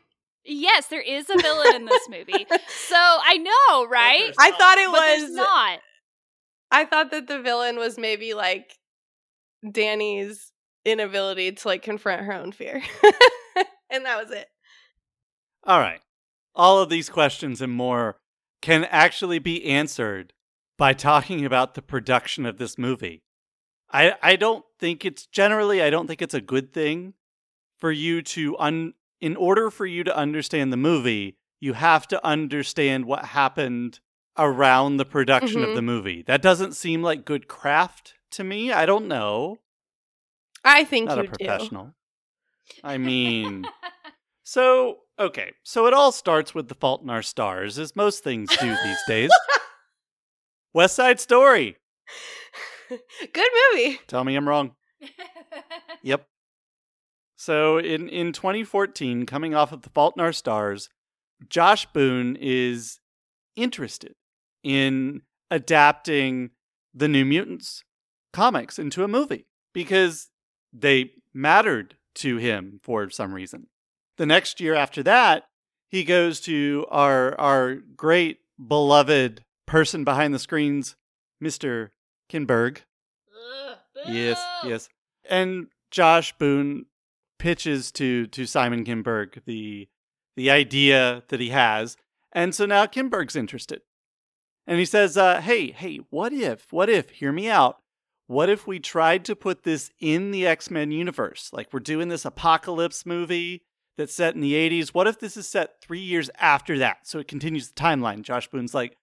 Yes, 0.45 0.87
there 0.87 1.03
is 1.03 1.29
a 1.29 1.37
villain 1.37 1.77
in 1.77 1.85
this 1.87 2.09
movie. 2.09 2.47
So 2.89 2.97
I 2.97 3.37
know, 3.37 3.87
right? 3.91 4.33
I 4.39 4.51
thought 4.53 4.79
it 4.79 4.91
But 4.91 5.21
was 5.21 5.31
not. 5.33 5.79
I 6.71 6.85
thought 6.85 7.11
that 7.11 7.27
the 7.27 7.41
villain 7.41 7.77
was 7.77 7.99
maybe 7.99 8.35
like 8.35 8.77
Dani's 9.69 10.53
inability 10.85 11.53
to 11.53 11.69
like 11.69 11.83
confront 11.83 12.23
her 12.23 12.33
own 12.33 12.53
fear. 12.53 12.83
and 13.91 14.05
that 14.07 14.23
was 14.23 14.31
it. 14.31 14.49
All 15.65 15.81
right. 15.81 16.01
All 16.55 16.79
of 16.79 16.89
these 16.89 17.09
questions 17.09 17.61
and 17.61 17.73
more 17.73 18.17
can 18.63 18.85
actually 18.85 19.39
be 19.39 19.65
answered 19.65 20.33
by 20.79 20.93
talking 20.93 21.45
about 21.45 21.75
the 21.75 21.83
production 21.83 22.47
of 22.47 22.59
this 22.59 22.79
movie. 22.79 23.23
I 23.93 24.15
I 24.23 24.37
don't 24.37 24.65
think 24.79 25.05
it's 25.05 25.27
generally 25.27 25.83
I 25.83 25.91
don't 25.91 26.07
think 26.07 26.23
it's 26.23 26.35
a 26.35 26.41
good 26.41 26.73
thing 26.73 27.15
for 27.79 27.91
you 27.93 28.23
to 28.23 28.57
un 28.59 28.95
in 29.21 29.37
order 29.37 29.71
for 29.71 29.87
you 29.87 30.03
to 30.05 30.17
understand 30.17 30.73
the 30.73 30.77
movie, 30.77 31.37
you 31.61 31.75
have 31.75 32.09
to 32.09 32.25
understand 32.25 33.05
what 33.05 33.27
happened 33.27 34.01
around 34.39 34.97
the 34.97 35.05
production 35.05 35.61
Mhm. 35.63 35.69
of 35.71 35.75
the 35.75 35.83
movie. 35.83 36.23
That 36.23 36.41
doesn't 36.41 36.73
seem 36.73 37.03
like 37.03 37.25
good 37.25 37.47
craft 37.49 38.15
to 38.33 38.45
me. 38.45 38.73
I 38.73 38.87
don't 38.87 39.07
know. 39.09 39.59
I 40.65 40.85
think 40.85 41.09
Not 41.09 41.19
you 41.19 41.25
a 41.25 41.27
professional. 41.29 41.95
I 42.85 42.97
mean, 42.99 43.67
so 44.43 45.01
okay, 45.19 45.53
so 45.63 45.87
it 45.87 45.93
all 45.95 46.13
starts 46.13 46.55
with 46.55 46.69
the 46.69 46.75
Fault 46.75 47.03
in 47.03 47.11
Our 47.11 47.23
Stars, 47.23 47.79
as 47.79 47.95
most 47.97 48.23
things 48.25 48.49
do 48.57 48.69
these 48.85 49.03
days. 49.07 49.31
West 50.73 50.95
Side 50.95 51.19
Story. 51.21 51.77
Good 52.89 53.51
movie. 53.73 54.01
Tell 54.07 54.25
me 54.25 54.35
I'm 54.37 54.49
wrong. 54.49 54.75
Yep. 56.03 56.27
So 57.41 57.79
in 57.79 58.11
in 58.11 58.35
2014, 58.35 59.25
coming 59.25 59.55
off 59.55 59.73
of 59.73 59.81
the 59.81 59.89
Fault 59.89 60.13
in 60.15 60.21
Our 60.21 60.31
Stars, 60.31 60.91
Josh 61.49 61.87
Boone 61.87 62.37
is 62.39 63.01
interested 63.57 64.15
in 64.63 65.23
adapting 65.51 66.51
the 66.93 67.09
New 67.09 67.25
Mutants 67.25 67.83
comics 68.35 68.79
into 68.79 69.05
a 69.05 69.09
movie 69.09 69.47
because 69.73 70.29
they 70.71 71.13
mattered 71.33 71.97
to 72.17 72.37
him 72.37 72.79
for 72.83 73.09
some 73.09 73.33
reason. 73.33 73.69
The 74.19 74.27
next 74.27 74.61
year 74.61 74.75
after 74.75 75.03
that, 75.05 75.45
he 75.89 76.05
goes 76.05 76.43
to 76.43 76.85
our 76.91 77.41
our 77.41 77.77
great 77.77 78.41
beloved 78.63 79.47
person 79.67 80.05
behind 80.05 80.35
the 80.35 80.39
screens, 80.39 80.95
Mr. 81.43 81.89
Kinberg. 82.31 82.81
Yes, 84.07 84.45
yes. 84.63 84.91
And 85.27 85.69
Josh 85.91 86.35
Boone 86.37 86.85
pitches 87.41 87.91
to 87.93 88.27
to 88.29 88.47
Simon 88.47 88.85
Kinberg 88.85 89.43
the 89.47 89.89
the 90.37 90.51
idea 90.51 91.25
that 91.29 91.41
he 91.41 91.49
has, 91.49 91.97
and 92.31 92.55
so 92.55 92.67
now 92.67 92.87
Kinberg's 92.87 93.35
interested, 93.35 93.81
and 94.67 94.79
he 94.79 94.85
says, 94.85 95.17
uh, 95.17 95.41
"Hey, 95.41 95.73
hey, 95.73 95.99
what 96.11 96.33
if? 96.33 96.73
What 96.73 96.89
if? 96.89 97.11
Hear 97.11 97.33
me 97.33 97.49
out. 97.49 97.79
What 98.29 98.49
if 98.49 98.67
we 98.67 98.79
tried 98.79 99.25
to 99.25 99.35
put 99.35 99.65
this 99.65 99.91
in 99.99 100.31
the 100.31 100.47
X 100.47 100.71
Men 100.71 100.93
universe? 100.93 101.51
Like 101.53 101.73
we're 101.73 101.81
doing 101.81 102.09
this 102.09 102.25
apocalypse 102.25 103.05
movie." 103.05 103.63
That's 103.99 104.15
set 104.15 104.35
in 104.35 104.41
the 104.41 104.55
80s. 104.55 104.95
What 104.95 105.09
if 105.09 105.19
this 105.19 105.37
is 105.37 105.47
set 105.47 105.83
three 105.83 106.01
years 106.01 106.31
after 106.39 106.79
that? 106.79 107.07
So 107.07 107.19
it 107.19 107.29
continues 107.29 107.69
the 107.69 107.75
timeline. 107.75 108.23
Josh 108.23 108.49
Boone's 108.49 108.73
like, 108.73 108.97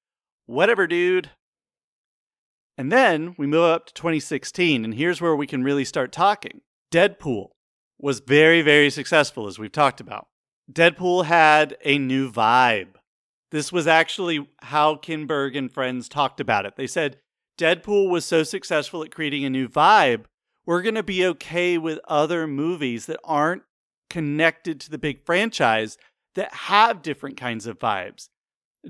whatever, 0.48 0.88
dude. 0.88 1.30
And 2.80 2.92
then 2.92 3.36
we 3.38 3.46
move 3.46 3.66
up 3.66 3.86
to 3.88 3.94
2016, 3.94 4.84
and 4.84 4.96
here's 4.96 5.22
where 5.22 5.36
we 5.36 5.46
can 5.46 5.64
really 5.64 5.86
start 5.86 6.12
talking. 6.12 6.62
Deadpool 6.92 7.50
was 8.00 8.20
very, 8.20 8.62
very 8.62 8.90
successful, 8.90 9.48
as 9.48 9.58
we've 9.58 9.72
talked 9.72 10.00
about. 10.00 10.28
Deadpool 10.72 11.26
had 11.26 11.78
a 11.84 11.98
new 11.98 12.32
vibe. 12.32 12.96
This 13.52 13.72
was 13.72 13.88
actually 13.88 14.48
how 14.62 14.96
Kinberg 14.96 15.58
and 15.58 15.72
friends 15.72 16.10
talked 16.10 16.40
about 16.40 16.66
it. 16.66 16.76
They 16.76 16.88
said 16.88 17.18
Deadpool 17.58 18.10
was 18.10 18.26
so 18.26 18.44
successful 18.44 19.04
at 19.04 19.12
creating 19.14 19.46
a 19.46 19.50
new 19.50 19.68
vibe, 19.68 20.26
we're 20.68 20.82
going 20.82 20.96
to 20.96 21.04
be 21.04 21.26
okay 21.26 21.78
with 21.78 21.98
other 22.10 22.46
movies 22.46 23.06
that 23.06 23.22
aren't 23.24 23.64
connected 24.10 24.82
to 24.82 24.92
the 24.92 24.98
big 24.98 25.26
franchise 25.26 25.98
that 26.36 26.54
have 26.54 27.02
different 27.02 27.38
kinds 27.38 27.66
of 27.66 27.80
vibes. 27.80 28.28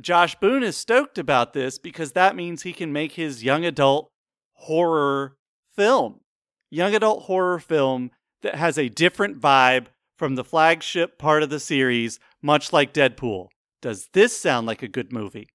Josh 0.01 0.35
Boone 0.35 0.63
is 0.63 0.75
stoked 0.75 1.19
about 1.19 1.53
this 1.53 1.77
because 1.77 2.13
that 2.13 2.35
means 2.35 2.63
he 2.63 2.73
can 2.73 2.91
make 2.91 3.13
his 3.13 3.43
young 3.43 3.63
adult 3.63 4.09
horror 4.53 5.37
film. 5.75 6.21
Young 6.71 6.95
adult 6.95 7.23
horror 7.25 7.59
film 7.59 8.09
that 8.41 8.55
has 8.55 8.77
a 8.77 8.89
different 8.89 9.39
vibe 9.39 9.87
from 10.17 10.35
the 10.35 10.43
flagship 10.43 11.17
part 11.17 11.43
of 11.43 11.49
the 11.49 11.59
series, 11.59 12.19
much 12.41 12.73
like 12.73 12.93
Deadpool. 12.93 13.47
Does 13.81 14.09
this 14.13 14.37
sound 14.37 14.67
like 14.67 14.81
a 14.81 14.87
good 14.87 15.13
movie? 15.13 15.49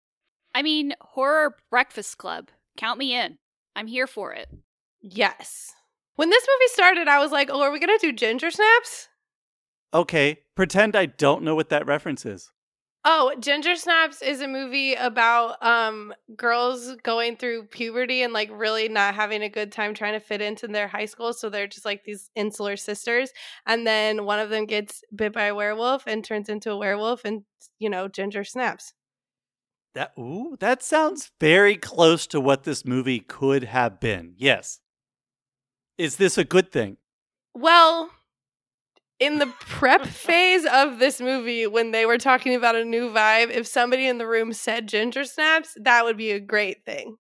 I 0.55 0.63
mean, 0.63 0.95
horror 1.01 1.57
breakfast 1.71 2.19
club. 2.19 2.49
Count 2.77 2.99
me 2.99 3.15
in. 3.15 3.39
I'm 3.75 3.87
here 3.87 4.07
for 4.07 4.33
it. 4.33 4.49
Yes. 5.01 5.73
When 6.17 6.31
this 6.31 6.47
movie 6.47 6.69
started, 6.69 7.09
I 7.09 7.19
was 7.19 7.33
like, 7.33 7.49
oh, 7.51 7.63
are 7.63 7.71
we 7.71 7.81
going 7.81 7.99
to 7.99 8.07
do 8.07 8.13
ginger 8.13 8.51
snaps? 8.51 9.09
Okay, 9.95 10.39
pretend 10.55 10.95
I 10.95 11.07
don't 11.07 11.43
know 11.43 11.55
what 11.55 11.71
that 11.71 11.87
reference 11.87 12.25
is. 12.25 12.51
Oh, 13.05 13.35
Ginger 13.41 13.75
Snaps 13.75 14.23
is 14.23 14.41
a 14.41 14.47
movie 14.47 14.95
about 14.95 15.61
um 15.63 16.15
girls 16.37 16.95
going 17.03 17.37
through 17.37 17.65
puberty 17.65 18.23
and 18.23 18.33
like 18.33 18.49
really 18.53 18.89
not 18.89 19.15
having 19.15 19.43
a 19.43 19.49
good 19.49 19.73
time 19.73 19.93
trying 19.93 20.13
to 20.13 20.21
fit 20.21 20.41
into 20.41 20.69
their 20.69 20.87
high 20.87 21.07
school, 21.07 21.33
so 21.33 21.51
they're 21.51 21.67
just 21.67 21.85
like 21.85 22.05
these 22.05 22.31
insular 22.37 22.77
sisters 22.77 23.31
and 23.67 23.85
then 23.87 24.25
one 24.25 24.39
of 24.39 24.51
them 24.51 24.67
gets 24.67 25.03
bit 25.15 25.33
by 25.33 25.45
a 25.47 25.55
werewolf 25.55 26.05
and 26.07 26.25
turns 26.25 26.49
into 26.49 26.71
a 26.71 26.77
werewolf 26.77 27.25
and 27.25 27.43
you 27.81 27.91
know, 27.91 28.07
Ginger 28.07 28.45
snaps. 28.45 28.93
That 29.95 30.13
ooh, 30.19 30.57
that 30.61 30.83
sounds 30.83 31.33
very 31.41 31.77
close 31.77 32.27
to 32.29 32.41
what 32.41 32.63
this 32.63 32.85
movie 32.87 33.21
could 33.21 33.65
have 33.65 33.99
been. 34.01 34.35
Yes. 34.37 34.79
Is 35.99 36.17
this 36.17 36.39
a 36.39 36.45
good 36.45 36.71
thing? 36.73 36.97
Well, 37.55 38.11
in 39.23 39.39
the 39.39 39.47
prep 39.61 40.05
phase 40.05 40.67
of 40.67 40.99
this 40.99 41.21
movie, 41.21 41.67
when 41.67 41.93
they 41.93 42.07
were 42.07 42.19
talking 42.19 42.55
about 42.55 42.75
a 42.75 42.85
new 42.85 43.11
vibe, 43.11 43.51
if 43.51 43.67
somebody 43.67 44.07
in 44.07 44.19
the 44.19 44.27
room 44.27 44.53
said 44.53 44.89
ginger 44.89 45.25
snaps, 45.25 45.77
that 45.81 46.05
would 46.05 46.17
be 46.17 46.33
a 46.33 46.41
great 46.41 46.85
thing. 46.85 47.17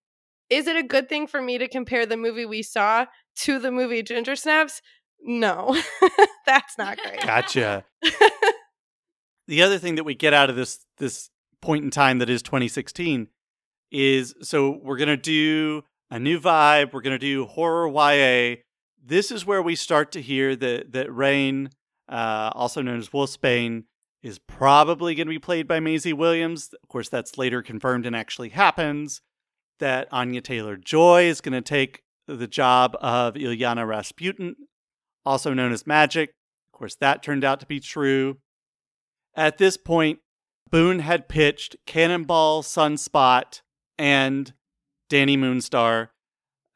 Is 0.50 0.66
it 0.66 0.76
a 0.76 0.82
good 0.82 1.08
thing 1.08 1.26
for 1.26 1.40
me 1.40 1.56
to 1.56 1.66
compare 1.68 2.04
the 2.04 2.16
movie 2.18 2.44
we 2.44 2.62
saw 2.62 3.06
to 3.36 3.58
the 3.58 3.70
movie 3.70 4.02
Ginger 4.02 4.36
Snaps? 4.36 4.82
No, 5.22 5.80
that's 6.46 6.76
not 6.76 6.98
great. 6.98 7.22
Gotcha. 7.22 7.84
the 9.48 9.62
other 9.62 9.78
thing 9.78 9.94
that 9.94 10.04
we 10.04 10.14
get 10.14 10.34
out 10.34 10.50
of 10.50 10.56
this 10.56 10.84
this 10.98 11.30
point 11.62 11.84
in 11.84 11.90
time 11.90 12.18
that 12.18 12.28
is 12.28 12.42
2016 12.42 13.28
is 13.90 14.34
so 14.42 14.78
we're 14.82 14.98
gonna 14.98 15.16
do 15.16 15.84
a 16.10 16.18
new 16.18 16.38
vibe. 16.38 16.92
We're 16.92 17.00
gonna 17.00 17.18
do 17.18 17.46
horror 17.46 17.88
YA. 17.88 18.56
This 19.02 19.30
is 19.30 19.46
where 19.46 19.62
we 19.62 19.74
start 19.74 20.12
to 20.12 20.20
hear 20.20 20.54
that 20.56 20.92
that 20.92 21.10
Rain 21.10 21.70
uh, 22.12 22.52
also 22.54 22.82
known 22.82 22.98
as 22.98 23.08
Wolfsbane, 23.08 23.84
is 24.22 24.38
probably 24.38 25.14
going 25.14 25.26
to 25.26 25.32
be 25.32 25.38
played 25.38 25.66
by 25.66 25.80
Maisie 25.80 26.12
Williams. 26.12 26.72
Of 26.80 26.88
course, 26.88 27.08
that's 27.08 27.38
later 27.38 27.62
confirmed 27.62 28.06
and 28.06 28.14
actually 28.14 28.50
happens. 28.50 29.20
That 29.80 30.06
Anya 30.12 30.42
Taylor 30.42 30.76
Joy 30.76 31.24
is 31.24 31.40
going 31.40 31.54
to 31.54 31.60
take 31.60 32.02
the 32.28 32.46
job 32.46 32.96
of 33.00 33.34
Illyana 33.34 33.86
Rasputin, 33.86 34.54
also 35.26 35.52
known 35.52 35.72
as 35.72 35.84
Magik. 35.84 36.28
Of 36.28 36.78
course, 36.78 36.94
that 36.96 37.22
turned 37.22 37.42
out 37.42 37.58
to 37.60 37.66
be 37.66 37.80
true. 37.80 38.38
At 39.34 39.58
this 39.58 39.76
point, 39.76 40.20
Boone 40.70 41.00
had 41.00 41.28
pitched 41.28 41.74
Cannonball, 41.86 42.62
Sunspot, 42.62 43.62
and 43.98 44.52
Dani 45.10 45.36
Moonstar 45.36 46.08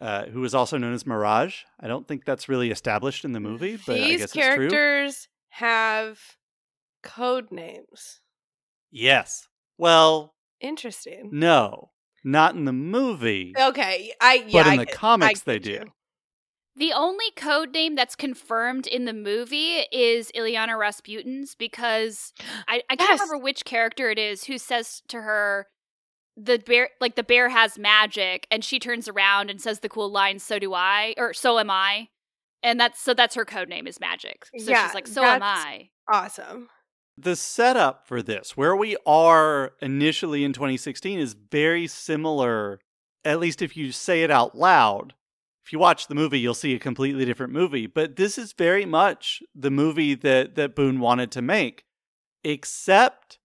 uh, 0.00 0.26
who 0.26 0.44
is 0.44 0.54
also 0.54 0.78
known 0.78 0.92
as 0.94 1.06
Mirage. 1.06 1.62
I 1.80 1.88
don't 1.88 2.06
think 2.06 2.24
that's 2.24 2.48
really 2.48 2.70
established 2.70 3.24
in 3.24 3.32
the 3.32 3.40
movie, 3.40 3.76
but 3.76 3.94
These 3.94 4.04
I 4.04 4.16
guess 4.16 4.32
These 4.32 4.42
characters 4.42 5.28
have 5.50 6.20
code 7.02 7.50
names. 7.50 8.20
Yes. 8.90 9.48
Well, 9.78 10.34
interesting. 10.60 11.30
No, 11.32 11.90
not 12.24 12.54
in 12.54 12.64
the 12.64 12.72
movie. 12.72 13.54
Okay, 13.58 14.12
I 14.20 14.44
yeah, 14.46 14.64
but 14.64 14.72
in 14.72 14.80
I 14.80 14.84
the 14.84 14.86
comics 14.86 15.40
they 15.42 15.58
do. 15.58 15.70
You. 15.70 15.92
The 16.78 16.92
only 16.92 17.30
code 17.36 17.72
name 17.72 17.94
that's 17.94 18.14
confirmed 18.14 18.86
in 18.86 19.06
the 19.06 19.14
movie 19.14 19.78
is 19.90 20.30
Illyana 20.36 20.78
Rasputin's 20.78 21.54
because 21.54 22.34
I, 22.68 22.82
I 22.90 22.96
can't 22.96 23.08
Yes. 23.10 23.20
remember 23.20 23.42
which 23.42 23.64
character 23.64 24.10
it 24.10 24.18
is 24.18 24.44
who 24.44 24.58
says 24.58 25.00
to 25.08 25.22
her, 25.22 25.68
the 26.36 26.58
bear 26.58 26.90
like 27.00 27.16
the 27.16 27.22
bear 27.22 27.48
has 27.48 27.78
magic 27.78 28.46
and 28.50 28.62
she 28.62 28.78
turns 28.78 29.08
around 29.08 29.50
and 29.50 29.60
says 29.60 29.80
the 29.80 29.88
cool 29.88 30.10
line 30.10 30.38
so 30.38 30.58
do 30.58 30.74
i 30.74 31.14
or 31.16 31.32
so 31.32 31.58
am 31.58 31.70
i 31.70 32.08
and 32.62 32.78
that's 32.78 33.00
so 33.00 33.14
that's 33.14 33.34
her 33.34 33.44
code 33.44 33.68
name 33.68 33.86
is 33.86 33.98
Magik 33.98 34.44
so 34.58 34.70
Yeah, 34.70 34.86
she's 34.86 34.94
like 34.94 35.06
so 35.06 35.24
am 35.24 35.42
i 35.42 35.88
Awesome. 36.08 36.68
The 37.18 37.36
setup 37.36 38.06
for 38.06 38.22
this, 38.22 38.56
where 38.56 38.76
we 38.76 38.96
are 39.06 39.72
initially 39.80 40.44
in 40.44 40.52
2016, 40.52 41.18
is 41.18 41.34
very 41.34 41.86
similar, 41.86 42.78
at 43.24 43.40
least 43.40 43.62
if 43.62 43.76
you 43.76 43.90
say 43.90 44.22
it 44.22 44.30
out 44.30 44.56
loud. 44.56 45.14
If 45.64 45.72
you 45.72 45.78
watch 45.78 46.06
the 46.06 46.14
movie, 46.14 46.38
you'll 46.38 46.54
see 46.54 46.74
a 46.74 46.78
completely 46.78 47.24
different 47.24 47.52
movie. 47.52 47.86
But 47.86 48.16
this 48.16 48.38
is 48.38 48.52
very 48.52 48.84
much 48.84 49.42
the 49.54 49.70
movie 49.70 50.14
that, 50.14 50.54
that 50.54 50.76
Boone 50.76 51.00
wanted 51.00 51.32
to 51.32 51.42
make, 51.42 51.84
except 52.44 53.38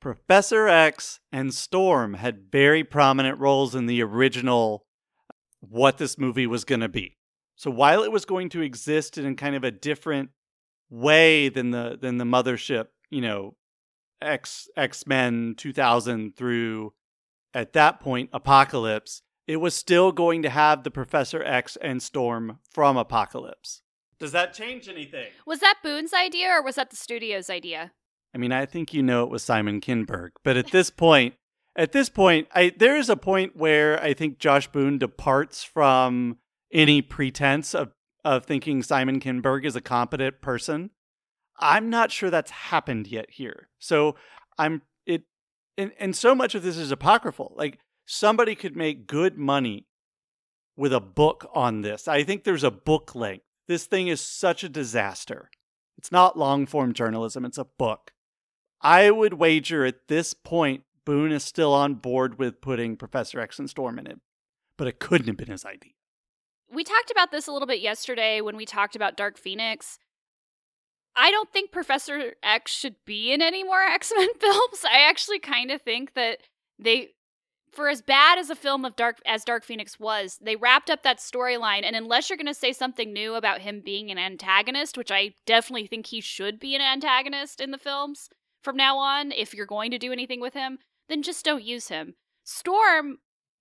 Professor 0.00 0.66
X 0.66 1.20
and 1.30 1.54
Storm 1.54 2.14
had 2.14 2.50
very 2.50 2.82
prominent 2.82 3.38
roles 3.38 3.74
in 3.74 3.86
the 3.86 4.02
original 4.02 4.86
uh, 5.28 5.34
what 5.60 5.98
this 5.98 6.18
movie 6.18 6.46
was 6.46 6.64
going 6.64 6.80
to 6.80 6.88
be. 6.88 7.18
So 7.54 7.70
while 7.70 8.02
it 8.02 8.10
was 8.10 8.24
going 8.24 8.48
to 8.50 8.62
exist 8.62 9.18
in 9.18 9.36
kind 9.36 9.54
of 9.54 9.62
a 9.62 9.70
different 9.70 10.30
way 10.88 11.50
than 11.50 11.70
the 11.70 11.98
than 12.00 12.16
the 12.16 12.24
mothership, 12.24 12.86
you 13.10 13.20
know, 13.20 13.56
X 14.22 14.68
X-Men 14.76 15.54
2000 15.58 16.34
through 16.34 16.94
at 17.52 17.74
that 17.74 18.00
point 18.00 18.30
Apocalypse, 18.32 19.22
it 19.46 19.56
was 19.56 19.74
still 19.74 20.12
going 20.12 20.42
to 20.42 20.50
have 20.50 20.82
the 20.82 20.90
Professor 20.90 21.42
X 21.42 21.76
and 21.82 22.02
Storm 22.02 22.58
from 22.70 22.96
Apocalypse. 22.96 23.82
Does 24.18 24.32
that 24.32 24.54
change 24.54 24.88
anything? 24.88 25.28
was 25.46 25.60
that 25.60 25.78
boone's 25.82 26.14
idea 26.14 26.48
or 26.48 26.62
was 26.62 26.76
that 26.76 26.90
the 26.90 26.96
studio's 26.96 27.50
idea 27.50 27.92
I 28.34 28.38
mean, 28.38 28.52
I 28.52 28.66
think 28.66 28.94
you 28.94 29.02
know 29.02 29.24
it 29.24 29.30
was 29.30 29.42
Simon 29.42 29.80
Kinberg, 29.80 30.30
but 30.44 30.56
at 30.56 30.70
this 30.70 30.90
point, 30.90 31.34
at 31.76 31.92
this 31.92 32.08
point, 32.08 32.48
I 32.54 32.72
there 32.76 32.96
is 32.96 33.08
a 33.08 33.16
point 33.16 33.56
where 33.56 34.00
I 34.02 34.14
think 34.14 34.38
Josh 34.38 34.68
Boone 34.68 34.98
departs 34.98 35.64
from 35.64 36.38
any 36.72 37.02
pretense 37.02 37.74
of 37.74 37.92
of 38.24 38.44
thinking 38.44 38.82
Simon 38.82 39.20
Kinberg 39.20 39.64
is 39.64 39.76
a 39.76 39.80
competent 39.80 40.40
person. 40.40 40.90
I'm 41.58 41.90
not 41.90 42.10
sure 42.10 42.30
that's 42.30 42.50
happened 42.50 43.06
yet 43.06 43.30
here. 43.30 43.68
So 43.78 44.16
I'm 44.58 44.82
it 45.06 45.22
and, 45.76 45.92
and 45.98 46.14
so 46.14 46.34
much 46.34 46.54
of 46.54 46.62
this 46.62 46.76
is 46.76 46.92
apocryphal. 46.92 47.54
Like 47.56 47.78
somebody 48.06 48.54
could 48.54 48.76
make 48.76 49.06
good 49.06 49.38
money 49.38 49.86
with 50.76 50.92
a 50.92 51.00
book 51.00 51.48
on 51.54 51.82
this. 51.82 52.08
I 52.08 52.22
think 52.22 52.44
there's 52.44 52.64
a 52.64 52.70
book 52.70 53.14
length. 53.14 53.44
This 53.68 53.86
thing 53.86 54.08
is 54.08 54.20
such 54.20 54.64
a 54.64 54.68
disaster. 54.68 55.50
It's 55.98 56.10
not 56.10 56.38
long 56.38 56.66
form 56.66 56.92
journalism, 56.94 57.44
it's 57.44 57.58
a 57.58 57.66
book. 57.78 58.12
I 58.82 59.10
would 59.10 59.34
wager 59.34 59.84
at 59.84 60.08
this 60.08 60.34
point 60.34 60.84
Boone 61.04 61.32
is 61.32 61.42
still 61.42 61.72
on 61.72 61.94
board 61.94 62.38
with 62.38 62.60
putting 62.60 62.96
Professor 62.96 63.40
X 63.40 63.58
and 63.58 63.68
Storm 63.68 63.98
in 63.98 64.06
it, 64.06 64.20
but 64.76 64.86
it 64.86 65.00
couldn't 65.00 65.26
have 65.26 65.36
been 65.36 65.50
his 65.50 65.64
idea. 65.64 65.92
we 66.72 66.84
talked 66.84 67.10
about 67.10 67.30
this 67.32 67.46
a 67.46 67.52
little 67.52 67.66
bit 67.66 67.80
yesterday 67.80 68.40
when 68.40 68.56
we 68.56 68.64
talked 68.64 68.94
about 68.94 69.16
dark 69.16 69.38
phoenix 69.38 69.98
I 71.16 71.30
don't 71.30 71.52
think 71.52 71.72
Professor 71.72 72.34
X 72.42 72.72
should 72.72 72.96
be 73.04 73.32
in 73.32 73.42
any 73.42 73.64
more 73.64 73.82
X 73.88 74.12
Men 74.16 74.28
films. 74.38 74.84
I 74.84 75.00
actually 75.08 75.38
kind 75.38 75.70
of 75.70 75.82
think 75.82 76.14
that 76.14 76.38
they, 76.78 77.10
for 77.72 77.88
as 77.88 78.00
bad 78.00 78.38
as 78.38 78.50
a 78.50 78.54
film 78.54 78.84
of 78.84 78.96
Dark 78.96 79.18
as 79.26 79.44
Dark 79.44 79.64
Phoenix 79.64 79.98
was, 79.98 80.38
they 80.40 80.56
wrapped 80.56 80.88
up 80.88 81.02
that 81.02 81.18
storyline. 81.18 81.82
And 81.84 81.96
unless 81.96 82.30
you're 82.30 82.36
going 82.36 82.46
to 82.46 82.54
say 82.54 82.72
something 82.72 83.12
new 83.12 83.34
about 83.34 83.60
him 83.60 83.82
being 83.84 84.10
an 84.10 84.18
antagonist, 84.18 84.96
which 84.96 85.10
I 85.10 85.34
definitely 85.46 85.86
think 85.86 86.06
he 86.06 86.20
should 86.20 86.60
be 86.60 86.74
an 86.74 86.80
antagonist 86.80 87.60
in 87.60 87.70
the 87.70 87.78
films 87.78 88.30
from 88.62 88.76
now 88.76 88.98
on, 88.98 89.32
if 89.32 89.54
you're 89.54 89.66
going 89.66 89.90
to 89.90 89.98
do 89.98 90.12
anything 90.12 90.40
with 90.40 90.54
him, 90.54 90.78
then 91.08 91.22
just 91.22 91.44
don't 91.44 91.64
use 91.64 91.88
him. 91.88 92.14
Storm 92.44 93.18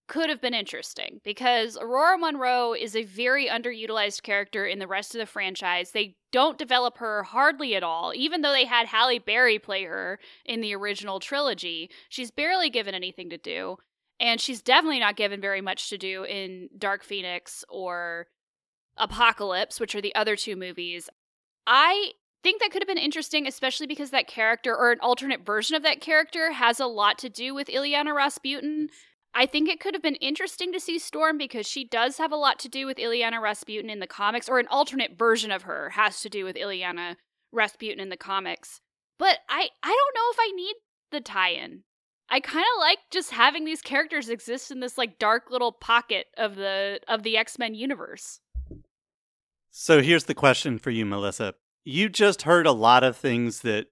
could 0.08 0.30
have 0.30 0.42
been 0.42 0.56
interesting 0.56 1.22
because 1.24 1.78
Ororo 1.78 2.20
Monroe 2.20 2.74
is 2.74 2.96
a 2.96 3.04
very 3.04 3.48
underutilized 3.48 4.24
character 4.24 4.66
in 4.66 4.80
the 4.80 4.88
rest 4.88 5.14
of 5.14 5.20
the 5.20 5.26
franchise. 5.26 5.92
They 5.92 6.16
don't 6.32 6.58
develop 6.58 6.98
her 6.98 7.24
hardly 7.24 7.76
at 7.76 7.84
all, 7.84 8.12
even 8.16 8.42
though 8.42 8.52
they 8.52 8.66
had 8.66 8.88
Halle 8.88 9.20
Berry 9.20 9.60
play 9.60 9.84
her 9.84 10.20
in 10.46 10.62
the 10.62 10.76
original 10.76 11.20
trilogy. 11.20 11.92
She's 12.10 12.32
barely 12.32 12.70
given 12.72 12.96
anything 12.96 13.30
to 13.30 13.38
do, 13.38 13.78
and 14.20 14.42
she's 14.42 14.64
definitely 14.64 15.00
not 15.00 15.16
given 15.16 15.40
very 15.40 15.62
much 15.62 15.90
to 15.90 15.98
do 15.98 16.24
in 16.24 16.70
Dark 16.78 17.04
Phoenix 17.04 17.64
or 17.70 18.28
Apocalypse, 18.98 19.80
which 19.80 19.94
are 19.94 20.02
the 20.02 20.16
other 20.16 20.36
two 20.36 20.56
movies. 20.56 21.08
I 21.68 22.14
think 22.44 22.62
that 22.62 22.72
could 22.72 22.82
have 22.82 22.88
been 22.88 22.98
interesting, 22.98 23.48
especially 23.48 23.88
because 23.88 24.12
that 24.12 24.28
character 24.28 24.76
or 24.76 24.92
an 24.92 25.00
alternate 25.02 25.46
version 25.46 25.76
of 25.76 25.84
that 25.84 26.02
character 26.02 26.52
has 26.54 26.80
a 26.80 26.86
lot 26.86 27.18
to 27.20 27.30
do 27.30 27.54
with 27.54 27.68
Illyana 27.68 28.16
Rasputin. 28.16 28.90
I 29.34 29.46
think 29.46 29.70
it 29.70 29.80
could 29.80 29.94
have 29.94 30.04
been 30.04 30.16
interesting 30.16 30.72
to 30.74 30.80
see 30.80 30.98
Storm 30.98 31.38
because 31.38 31.68
she 31.68 31.86
does 31.86 32.18
have 32.18 32.32
a 32.32 32.38
lot 32.38 32.58
to 32.60 32.70
do 32.70 32.86
with 32.86 32.98
Illyana 32.98 33.42
Rasputin 33.42 33.90
in 33.90 34.00
the 34.00 34.08
comics, 34.08 34.50
or 34.50 34.60
an 34.60 34.68
alternate 34.68 35.18
version 35.18 35.52
of 35.52 35.64
her 35.64 35.92
has 35.92 36.22
to 36.22 36.30
do 36.30 36.46
with 36.46 36.56
Illyana 36.56 37.16
Rasputin 37.52 38.00
in 38.00 38.10
the 38.10 38.18
comics. 38.18 38.82
But 39.18 39.40
I, 39.48 39.70
I 39.84 39.88
don't 39.88 40.16
know 40.16 40.30
if 40.32 40.38
I 40.40 40.52
need 40.56 40.76
the 41.12 41.22
tie-in. 41.22 41.84
I 42.30 42.40
kind 42.40 42.66
of 42.76 42.80
like 42.80 43.00
just 43.12 43.32
having 43.32 43.66
these 43.66 43.82
characters 43.82 44.30
exist 44.30 44.72
in 44.72 44.80
this 44.80 44.98
like 44.98 45.20
dark 45.20 45.50
little 45.50 45.72
pocket 45.72 46.28
of 46.38 46.56
the 46.56 47.00
of 47.08 47.24
the 47.24 47.38
X-Men 47.38 47.74
universe. 47.74 48.40
So 49.72 50.02
here's 50.02 50.26
the 50.26 50.36
question 50.36 50.78
for 50.78 50.92
you, 50.92 51.06
Melissa. 51.06 51.56
You 51.84 52.10
just 52.10 52.44
heard 52.44 52.68
a 52.68 52.72
lot 52.72 53.04
of 53.04 53.18
things 53.18 53.62
that, 53.62 53.88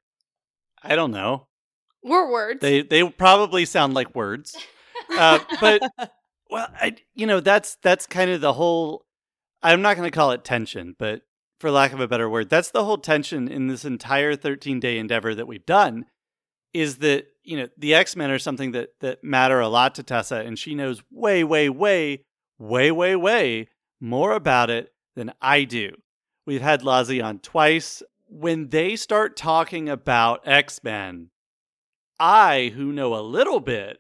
I 0.84 0.95
don't 0.95 1.12
know, 1.12 1.47
We're 2.04 2.32
words. 2.32 2.62
They 2.62 2.82
they 2.82 3.08
probably 3.10 3.65
sound 3.65 3.93
like 3.93 4.15
words. 4.15 4.56
Uh, 5.10 5.39
but 5.60 5.82
well, 6.50 6.67
I 6.80 6.95
you 7.15 7.26
know 7.26 7.39
that's 7.39 7.78
that's 7.82 8.08
kind 8.08 8.32
of 8.32 8.41
the 8.41 8.54
whole. 8.54 9.06
I'm 9.63 9.82
not 9.82 9.97
going 9.97 10.10
to 10.10 10.15
call 10.15 10.32
it 10.32 10.43
tension, 10.43 10.95
but 11.00 11.21
for 11.60 11.71
lack 11.71 11.91
of 11.91 12.00
a 12.00 12.08
better 12.08 12.30
word, 12.30 12.50
that's 12.50 12.69
the 12.69 12.86
whole 12.86 13.00
tension 13.00 13.47
in 13.47 13.67
this 13.67 13.84
entire 13.84 14.36
13 14.36 14.80
day 14.80 15.00
endeavor 15.00 15.34
that 15.34 15.47
we've 15.47 15.65
done. 15.65 16.06
Is 16.73 16.97
that 16.97 17.28
you 17.43 17.58
know 17.58 17.67
the 17.78 17.93
X 17.95 18.15
Men 18.15 18.30
are 18.30 18.39
something 18.39 18.71
that 18.73 18.89
that 19.02 19.23
matter 19.23 19.60
a 19.60 19.69
lot 19.69 19.95
to 19.95 20.04
Tessa, 20.04 20.38
and 20.38 20.60
she 20.60 20.76
knows 20.76 21.02
way, 21.12 21.43
way, 21.43 21.69
way, 21.69 22.26
way, 22.60 22.91
way, 22.91 23.15
way 23.15 23.69
more 24.00 24.34
about 24.34 24.69
it 24.69 24.93
than 25.15 25.34
I 25.41 25.63
do. 25.63 25.93
We've 26.47 26.62
had 26.62 26.81
Lazi 26.81 27.21
on 27.21 27.39
twice. 27.39 28.01
When 28.29 28.69
they 28.69 28.95
start 28.95 29.36
talking 29.36 29.89
about 29.89 30.47
X 30.47 30.81
Men, 30.81 31.29
I, 32.19 32.71
who 32.73 32.93
know 32.93 33.15
a 33.15 33.21
little 33.21 33.60
bit, 33.60 33.99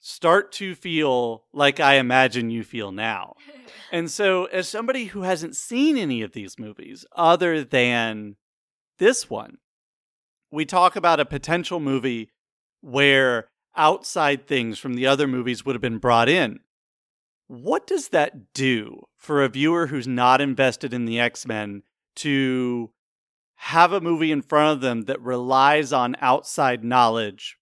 start 0.00 0.50
to 0.52 0.74
feel 0.74 1.44
like 1.52 1.78
I 1.78 1.94
imagine 1.94 2.50
you 2.50 2.64
feel 2.64 2.92
now. 2.92 3.36
And 3.92 4.10
so, 4.10 4.46
as 4.46 4.68
somebody 4.68 5.04
who 5.04 5.22
hasn't 5.22 5.54
seen 5.54 5.96
any 5.96 6.22
of 6.22 6.32
these 6.32 6.58
movies 6.58 7.06
other 7.14 7.62
than 7.62 8.34
this 8.98 9.30
one, 9.30 9.58
we 10.50 10.64
talk 10.64 10.96
about 10.96 11.20
a 11.20 11.24
potential 11.24 11.78
movie 11.78 12.30
where 12.80 13.46
outside 13.76 14.48
things 14.48 14.80
from 14.80 14.94
the 14.94 15.06
other 15.06 15.28
movies 15.28 15.64
would 15.64 15.76
have 15.76 15.82
been 15.82 15.98
brought 15.98 16.28
in. 16.28 16.58
What 17.46 17.86
does 17.86 18.08
that 18.08 18.52
do 18.54 19.02
for 19.16 19.42
a 19.42 19.48
viewer 19.48 19.88
who's 19.88 20.08
not 20.08 20.40
invested 20.40 20.94
in 20.94 21.04
the 21.04 21.20
X 21.20 21.46
Men 21.46 21.82
to 22.16 22.90
have 23.56 23.92
a 23.92 24.00
movie 24.00 24.32
in 24.32 24.42
front 24.42 24.74
of 24.76 24.80
them 24.80 25.02
that 25.02 25.20
relies 25.20 25.92
on 25.92 26.16
outside 26.20 26.84
knowledge? 26.84 27.58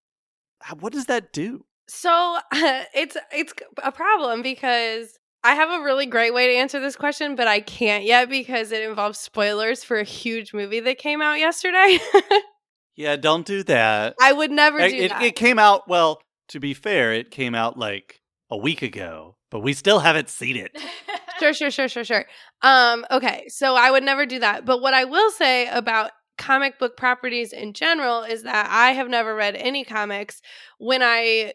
What 0.78 0.92
does 0.92 1.06
that 1.06 1.32
do? 1.32 1.64
So 1.88 2.38
it's 2.52 3.16
it's 3.32 3.52
a 3.82 3.92
problem 3.92 4.42
because 4.42 5.18
I 5.44 5.54
have 5.54 5.70
a 5.70 5.84
really 5.84 6.06
great 6.06 6.32
way 6.32 6.48
to 6.48 6.54
answer 6.54 6.80
this 6.80 6.94
question, 6.94 7.34
but 7.34 7.48
I 7.48 7.60
can't 7.60 8.04
yet 8.04 8.28
because 8.28 8.70
it 8.70 8.82
involves 8.82 9.18
spoilers 9.18 9.82
for 9.82 9.98
a 9.98 10.04
huge 10.04 10.54
movie 10.54 10.80
that 10.80 10.98
came 10.98 11.20
out 11.20 11.38
yesterday. 11.40 11.98
yeah, 12.96 13.16
don't 13.16 13.44
do 13.44 13.64
that. 13.64 14.14
I 14.20 14.32
would 14.32 14.52
never 14.52 14.78
do 14.78 14.84
it, 14.84 15.08
that. 15.08 15.22
It 15.22 15.34
came 15.34 15.58
out, 15.58 15.88
well, 15.88 16.22
to 16.48 16.60
be 16.60 16.74
fair, 16.74 17.12
it 17.12 17.32
came 17.32 17.56
out 17.56 17.76
like 17.76 18.20
a 18.50 18.56
week 18.56 18.82
ago, 18.82 19.36
but 19.52 19.60
we 19.60 19.74
still 19.74 20.00
haven't 20.00 20.30
seen 20.30 20.56
it. 20.56 20.76
sure, 21.38 21.52
sure, 21.52 21.70
sure, 21.70 21.86
sure, 21.86 22.04
sure. 22.04 22.24
Um, 22.62 23.04
okay, 23.10 23.44
so 23.48 23.76
I 23.76 23.90
would 23.90 24.02
never 24.02 24.24
do 24.24 24.38
that. 24.40 24.64
But 24.64 24.80
what 24.80 24.94
I 24.94 25.04
will 25.04 25.30
say 25.30 25.68
about 25.68 26.10
comic 26.38 26.78
book 26.78 26.96
properties 26.96 27.52
in 27.52 27.74
general 27.74 28.22
is 28.22 28.44
that 28.44 28.66
I 28.70 28.92
have 28.92 29.08
never 29.10 29.34
read 29.34 29.54
any 29.54 29.84
comics. 29.84 30.40
When 30.78 31.02
I 31.02 31.52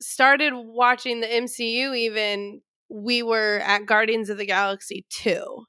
started 0.00 0.52
watching 0.54 1.20
the 1.20 1.26
MCU, 1.26 1.96
even 1.96 2.60
we 2.90 3.22
were 3.22 3.62
at 3.64 3.86
Guardians 3.86 4.28
of 4.28 4.36
the 4.36 4.46
Galaxy 4.46 5.06
2. 5.08 5.64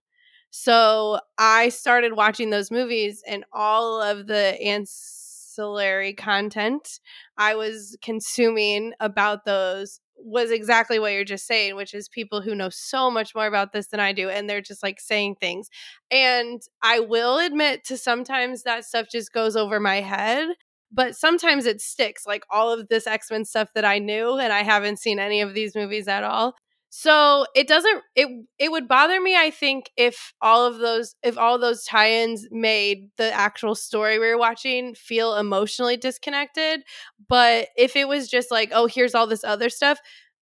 So 0.50 1.20
I 1.38 1.70
started 1.70 2.14
watching 2.14 2.50
those 2.50 2.72
movies 2.72 3.24
and 3.26 3.46
all 3.54 4.02
of 4.02 4.28
the 4.28 4.62
ancillary 4.62 6.14
content 6.14 7.00
I 7.38 7.56
was 7.56 7.98
consuming 8.02 8.94
about 9.00 9.46
those 9.46 10.02
was 10.20 10.52
exactly 10.52 11.00
what 11.00 11.14
you're 11.14 11.24
just 11.24 11.48
saying, 11.48 11.76
which 11.76 11.94
is 11.94 12.10
people 12.10 12.42
who 12.42 12.56
know 12.56 12.70
so 12.70 13.10
much 13.12 13.34
more 13.36 13.48
about 13.48 13.72
this 13.72 13.88
than 13.88 14.00
I 14.00 14.14
do, 14.14 14.30
and 14.30 14.50
they're 14.50 14.62
just 14.62 14.84
like 14.84 15.00
saying 15.00 15.36
things. 15.40 15.70
And 16.12 16.62
I 16.82 17.00
will 17.00 17.40
admit 17.40 17.84
to 17.86 17.98
sometimes 17.98 18.64
that 18.64 18.86
stuff 18.86 19.08
just 19.12 19.32
goes 19.32 19.56
over 19.56 19.80
my 19.80 20.02
head 20.02 20.50
but 20.92 21.16
sometimes 21.16 21.66
it 21.66 21.82
sticks 21.82 22.26
like 22.26 22.44
all 22.50 22.72
of 22.72 22.88
this 22.88 23.08
x-men 23.08 23.46
stuff 23.46 23.70
that 23.76 23.86
i 23.86 24.00
knew 24.00 24.38
and 24.38 24.54
i 24.54 24.64
haven't 24.64 25.00
seen 25.00 25.20
any 25.20 25.42
of 25.42 25.54
these 25.54 25.76
movies 25.76 26.08
at 26.08 26.24
all 26.24 26.56
so 26.90 27.46
it 27.56 27.68
doesn't 27.68 28.02
it 28.16 28.28
it 28.58 28.72
would 28.72 28.88
bother 28.88 29.20
me 29.20 29.36
i 29.36 29.50
think 29.50 29.92
if 29.98 30.34
all 30.42 30.66
of 30.66 30.78
those 30.80 31.16
if 31.24 31.38
all 31.38 31.60
those 31.60 31.84
tie-ins 31.84 32.48
made 32.52 33.10
the 33.18 33.32
actual 33.34 33.76
story 33.76 34.20
we 34.20 34.28
were 34.28 34.38
watching 34.38 34.96
feel 34.96 35.36
emotionally 35.36 35.98
disconnected 35.98 36.82
but 37.28 37.68
if 37.76 37.96
it 37.96 38.08
was 38.08 38.30
just 38.30 38.52
like 38.52 38.72
oh 38.74 38.88
here's 38.88 39.16
all 39.16 39.28
this 39.28 39.44
other 39.44 39.70
stuff 39.70 40.00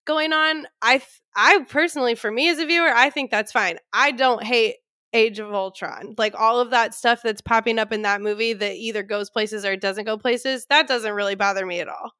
going 0.07 0.33
on 0.33 0.67
i 0.83 1.01
i 1.35 1.65
personally 1.69 2.15
for 2.15 2.31
me 2.31 2.49
as 2.49 2.59
a 2.59 2.67
viewer 2.67 2.93
i 2.95 3.09
think 3.09 3.31
that's 3.31 3.53
fine 3.53 3.79
i 3.93 4.11
don't 4.11 4.45
hate 4.45 4.77
Age 5.15 5.39
of 5.39 5.55
Ultron. 5.55 6.17
Like 6.19 6.35
all 6.35 6.59
of 6.59 6.71
that 6.71 6.93
stuff 6.93 7.21
that's 7.23 7.41
popping 7.41 7.79
up 7.79 7.93
in 7.93 8.03
that 8.03 8.21
movie 8.21 8.53
that 8.53 8.75
either 8.75 9.05
goes 9.05 9.31
places 9.31 9.65
or 9.65 9.77
doesn't 9.77 10.07
go 10.07 10.19
places, 10.19 10.67
that 10.71 10.89
doesn't 10.89 11.13
really 11.13 11.37
bother 11.37 11.65
me 11.65 11.79
at 11.79 11.89
all. 11.89 12.11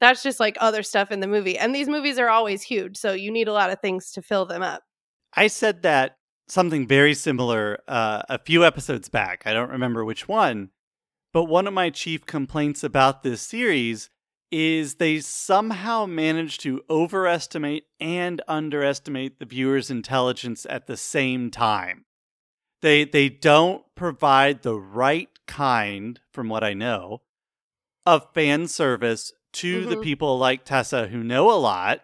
That's 0.00 0.22
just 0.22 0.40
like 0.40 0.56
other 0.60 0.82
stuff 0.82 1.10
in 1.10 1.20
the 1.20 1.26
movie. 1.26 1.58
And 1.58 1.74
these 1.74 1.88
movies 1.88 2.18
are 2.18 2.28
always 2.28 2.62
huge, 2.62 2.96
so 2.96 3.12
you 3.12 3.30
need 3.30 3.48
a 3.48 3.52
lot 3.52 3.70
of 3.70 3.80
things 3.80 4.12
to 4.12 4.22
fill 4.22 4.44
them 4.44 4.62
up. 4.62 4.82
I 5.34 5.46
said 5.46 5.82
that 5.82 6.16
something 6.48 6.86
very 6.86 7.14
similar 7.14 7.78
uh, 7.88 8.22
a 8.28 8.38
few 8.38 8.64
episodes 8.64 9.08
back. 9.08 9.42
I 9.46 9.52
don't 9.52 9.70
remember 9.70 10.04
which 10.04 10.28
one, 10.28 10.70
but 11.32 11.44
one 11.44 11.66
of 11.66 11.74
my 11.74 11.90
chief 11.90 12.26
complaints 12.26 12.84
about 12.84 13.22
this 13.22 13.42
series 13.42 14.10
is 14.52 14.94
they 14.94 15.18
somehow 15.18 16.06
manage 16.06 16.58
to 16.58 16.82
overestimate 16.88 17.84
and 17.98 18.40
underestimate 18.46 19.38
the 19.38 19.44
viewer's 19.44 19.90
intelligence 19.90 20.66
at 20.70 20.86
the 20.86 20.96
same 20.96 21.50
time. 21.50 22.04
They 22.82 23.04
they 23.04 23.28
don't 23.28 23.82
provide 23.94 24.62
the 24.62 24.76
right 24.76 25.30
kind, 25.46 26.20
from 26.32 26.48
what 26.48 26.62
I 26.62 26.74
know, 26.74 27.22
of 28.04 28.32
fan 28.32 28.68
service 28.68 29.32
to 29.56 29.80
mm-hmm. 29.80 29.90
the 29.90 29.96
people 29.98 30.38
like 30.38 30.64
Tessa 30.64 31.08
who 31.08 31.22
know 31.22 31.50
a 31.50 31.56
lot. 31.56 32.00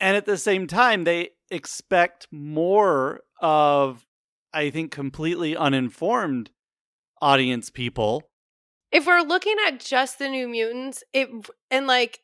And 0.00 0.16
at 0.16 0.26
the 0.26 0.36
same 0.36 0.66
time, 0.66 1.04
they 1.04 1.30
expect 1.50 2.28
more 2.30 3.20
of, 3.40 4.06
I 4.52 4.70
think, 4.70 4.92
completely 4.92 5.56
uninformed 5.56 6.50
audience 7.20 7.70
people. 7.70 8.22
If 8.92 9.06
we're 9.06 9.22
looking 9.22 9.56
at 9.66 9.80
just 9.80 10.18
the 10.18 10.28
New 10.28 10.48
Mutants, 10.48 11.02
it 11.12 11.28
and 11.70 11.86
like 11.86 12.20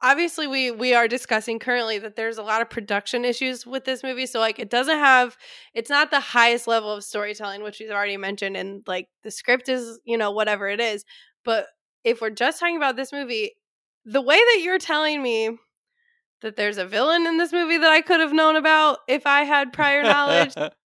obviously 0.00 0.46
we 0.46 0.70
we 0.70 0.94
are 0.94 1.08
discussing 1.08 1.58
currently 1.58 1.98
that 1.98 2.16
there's 2.16 2.38
a 2.38 2.42
lot 2.42 2.62
of 2.62 2.70
production 2.70 3.24
issues 3.24 3.66
with 3.66 3.84
this 3.84 4.02
movie 4.02 4.26
so 4.26 4.38
like 4.38 4.58
it 4.58 4.70
doesn't 4.70 4.98
have 4.98 5.36
it's 5.74 5.90
not 5.90 6.10
the 6.10 6.20
highest 6.20 6.66
level 6.68 6.92
of 6.92 7.02
storytelling 7.02 7.62
which 7.62 7.80
we've 7.80 7.90
already 7.90 8.16
mentioned 8.16 8.56
and 8.56 8.82
like 8.86 9.08
the 9.24 9.30
script 9.30 9.68
is 9.68 9.98
you 10.04 10.16
know 10.16 10.30
whatever 10.30 10.68
it 10.68 10.80
is 10.80 11.04
but 11.44 11.66
if 12.04 12.20
we're 12.20 12.30
just 12.30 12.60
talking 12.60 12.76
about 12.76 12.96
this 12.96 13.12
movie 13.12 13.52
the 14.04 14.22
way 14.22 14.36
that 14.36 14.60
you're 14.62 14.78
telling 14.78 15.22
me 15.22 15.56
that 16.40 16.56
there's 16.56 16.78
a 16.78 16.86
villain 16.86 17.26
in 17.26 17.36
this 17.36 17.52
movie 17.52 17.78
that 17.78 17.90
I 17.90 18.00
could 18.00 18.20
have 18.20 18.32
known 18.32 18.56
about 18.56 18.98
if 19.08 19.26
I 19.26 19.42
had 19.44 19.72
prior 19.72 20.02
knowledge 20.02 20.54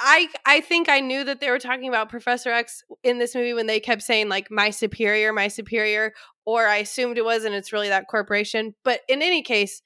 I 0.00 0.28
I 0.44 0.60
think 0.60 0.88
I 0.88 1.00
knew 1.00 1.24
that 1.24 1.40
they 1.40 1.50
were 1.50 1.58
talking 1.58 1.88
about 1.88 2.08
Professor 2.08 2.50
X 2.50 2.82
in 3.02 3.18
this 3.18 3.34
movie 3.34 3.54
when 3.54 3.66
they 3.66 3.80
kept 3.80 4.02
saying 4.02 4.28
like 4.28 4.50
my 4.50 4.70
superior, 4.70 5.32
my 5.32 5.48
superior, 5.48 6.12
or 6.44 6.66
I 6.66 6.76
assumed 6.76 7.16
it 7.16 7.24
was 7.24 7.44
and 7.44 7.54
it's 7.54 7.72
really 7.72 7.88
that 7.88 8.08
corporation. 8.08 8.74
But 8.84 9.00
in 9.08 9.22
any 9.22 9.42
case, 9.42 9.82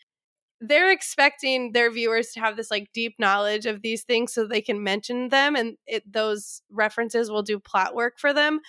they're 0.61 0.91
expecting 0.91 1.73
their 1.73 1.91
viewers 1.91 2.31
to 2.33 2.41
have 2.41 2.57
this 2.57 2.71
like 2.71 2.89
deep 2.93 3.15
knowledge 3.19 3.67
of 3.67 3.83
these 3.83 4.03
things 4.03 4.33
so 4.33 4.47
they 4.47 4.61
can 4.61 4.83
mention 4.83 5.29
them 5.29 5.55
and 5.55 5.77
it, 5.87 6.11
those 6.11 6.63
references 6.71 7.31
will 7.31 7.43
do 7.43 7.61
plot 7.61 7.95
work 7.95 8.15
for 8.19 8.33
them. 8.33 8.61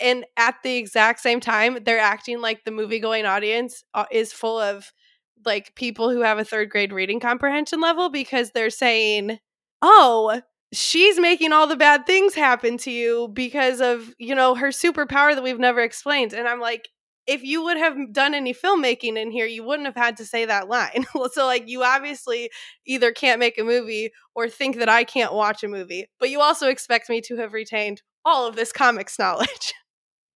And 0.00 0.24
at 0.36 0.56
the 0.62 0.76
exact 0.76 1.20
same 1.20 1.40
time, 1.40 1.78
they're 1.84 1.98
acting 1.98 2.40
like 2.40 2.64
the 2.64 2.70
movie 2.70 3.00
going 3.00 3.26
audience 3.26 3.82
uh, 3.94 4.06
is 4.10 4.32
full 4.32 4.58
of 4.58 4.92
like 5.44 5.74
people 5.74 6.10
who 6.10 6.22
have 6.22 6.38
a 6.38 6.44
third 6.44 6.70
grade 6.70 6.92
reading 6.92 7.20
comprehension 7.20 7.80
level 7.80 8.10
because 8.10 8.50
they're 8.52 8.70
saying, 8.70 9.38
"Oh, 9.82 10.40
she's 10.72 11.18
making 11.18 11.52
all 11.52 11.66
the 11.66 11.76
bad 11.76 12.06
things 12.06 12.34
happen 12.34 12.76
to 12.78 12.90
you 12.90 13.28
because 13.32 13.80
of 13.80 14.14
you 14.18 14.34
know 14.34 14.54
her 14.54 14.68
superpower 14.68 15.34
that 15.34 15.42
we've 15.42 15.58
never 15.58 15.80
explained. 15.80 16.32
And 16.32 16.46
i'm 16.48 16.60
like 16.60 16.88
if 17.26 17.42
you 17.42 17.62
would 17.62 17.76
have 17.76 17.94
done 18.12 18.32
any 18.34 18.54
filmmaking 18.54 19.16
in 19.18 19.30
here 19.30 19.46
you 19.46 19.64
wouldn't 19.64 19.86
have 19.86 19.96
had 19.96 20.16
to 20.18 20.24
say 20.26 20.44
that 20.44 20.68
line. 20.68 21.06
So 21.32 21.46
like 21.46 21.68
you 21.68 21.82
obviously 21.84 22.50
either 22.86 23.12
can't 23.12 23.38
make 23.40 23.58
a 23.58 23.64
movie 23.64 24.10
or 24.34 24.48
think 24.48 24.76
that 24.78 24.88
i 24.88 25.04
can't 25.04 25.32
watch 25.34 25.62
a 25.62 25.68
movie 25.68 26.06
but 26.18 26.30
you 26.30 26.40
also 26.40 26.68
expect 26.68 27.08
me 27.08 27.20
to 27.22 27.36
have 27.36 27.52
retained 27.52 28.02
all 28.24 28.46
of 28.46 28.56
this 28.56 28.72
comics 28.72 29.18
knowledge 29.18 29.72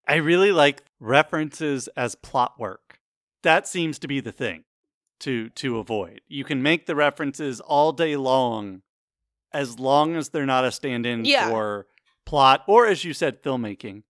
i 0.07 0.17
really 0.17 0.53
like 0.53 0.83
references 1.03 1.89
as 1.97 2.15
plot 2.15 2.59
work. 2.59 3.01
That 3.43 3.67
seems 3.67 3.99
to 3.99 4.09
be 4.09 4.21
the 4.21 4.33
thing 4.33 4.65
to 5.21 5.51
to 5.51 5.79
avoid. 5.79 6.21
You 6.29 6.45
can 6.45 6.63
make 6.63 6.87
the 6.87 6.97
references 6.97 7.61
all 7.61 7.93
day 7.93 8.17
long 8.17 8.83
as 9.53 9.79
long 9.79 10.17
as 10.17 10.31
they're 10.31 10.47
not 10.47 10.65
a 10.65 10.73
stand-in 10.73 11.25
yeah. 11.27 11.51
for 11.51 11.87
plot 12.25 12.63
or 12.67 12.87
as 12.87 13.05
you 13.05 13.13
said 13.13 13.43
filmmaking. 13.43 14.05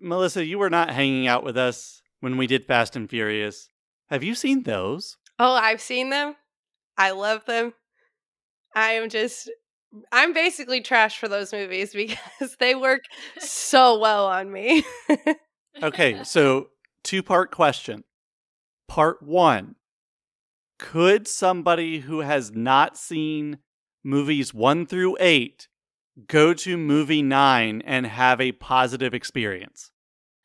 Melissa 0.00 0.44
you 0.44 0.58
were 0.58 0.70
not 0.70 0.90
hanging 0.90 1.26
out 1.26 1.42
with 1.42 1.56
us 1.56 2.02
when 2.20 2.36
we 2.36 2.46
did 2.46 2.66
fast 2.66 2.94
and 2.94 3.08
furious. 3.08 3.68
Have 4.10 4.22
you 4.22 4.34
seen 4.34 4.62
those? 4.62 5.16
Oh 5.38 5.54
i've 5.54 5.80
seen 5.80 6.10
them. 6.10 6.36
I 6.96 7.12
love 7.12 7.44
them. 7.46 7.74
I 8.74 8.92
am 8.92 9.08
just 9.08 9.50
i'm 10.12 10.32
basically 10.32 10.80
trash 10.80 11.18
for 11.18 11.28
those 11.28 11.52
movies 11.52 11.92
because 11.94 12.56
they 12.58 12.74
work 12.74 13.02
so 13.38 13.98
well 13.98 14.26
on 14.26 14.50
me 14.50 14.84
Okay, 15.82 16.20
so 16.24 16.68
two 17.02 17.22
part 17.22 17.50
question. 17.50 18.04
Part 18.86 19.22
one 19.22 19.76
Could 20.78 21.28
somebody 21.28 22.00
who 22.00 22.20
has 22.20 22.50
not 22.52 22.96
seen 22.96 23.58
movies 24.04 24.54
one 24.54 24.86
through 24.86 25.16
eight 25.20 25.68
go 26.26 26.52
to 26.54 26.76
movie 26.76 27.22
nine 27.22 27.82
and 27.84 28.06
have 28.06 28.40
a 28.40 28.52
positive 28.52 29.14
experience? 29.14 29.90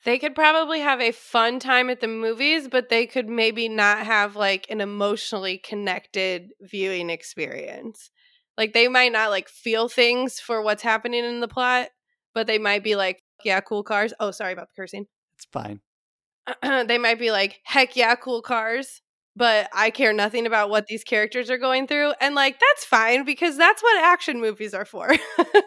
They 0.06 0.20
could 0.20 0.36
probably 0.36 0.82
have 0.82 1.00
a 1.00 1.14
fun 1.14 1.60
time 1.60 1.90
at 1.90 2.02
the 2.02 2.10
movies, 2.10 2.68
but 2.68 2.90
they 2.90 3.06
could 3.06 3.30
maybe 3.30 3.70
not 3.70 4.00
have 4.00 4.36
like 4.36 4.66
an 4.70 4.82
emotionally 4.82 5.58
connected 5.58 6.50
viewing 6.60 7.10
experience. 7.10 8.12
Like 8.58 8.74
they 8.74 8.88
might 8.88 9.12
not 9.12 9.30
like 9.30 9.50
feel 9.50 9.90
things 9.90 10.40
for 10.40 10.62
what's 10.62 10.84
happening 10.84 11.24
in 11.26 11.40
the 11.40 11.48
plot, 11.48 11.90
but 12.34 12.48
they 12.48 12.58
might 12.58 12.84
be 12.84 12.96
like, 12.96 13.24
yeah, 13.44 13.60
cool 13.62 13.84
cars. 13.84 14.14
Oh, 14.20 14.32
sorry 14.32 14.54
about 14.54 14.68
the 14.70 14.82
cursing. 14.82 15.08
It's 15.36 15.46
fine. 15.46 15.82
they 16.62 16.98
might 16.98 17.20
be 17.20 17.32
like, 17.32 17.60
heck 17.64 17.96
yeah, 17.96 18.16
cool 18.16 18.42
cars. 18.42 19.02
But 19.36 19.68
I 19.74 19.90
care 19.90 20.14
nothing 20.14 20.46
about 20.46 20.70
what 20.70 20.86
these 20.86 21.04
characters 21.04 21.50
are 21.50 21.58
going 21.58 21.88
through. 21.88 22.14
And 22.22 22.36
like, 22.36 22.60
that's 22.60 22.86
fine 22.86 23.26
because 23.26 23.58
that's 23.58 23.82
what 23.82 24.04
action 24.04 24.40
movies 24.40 24.76
are 24.76 24.86
for. 24.86 25.10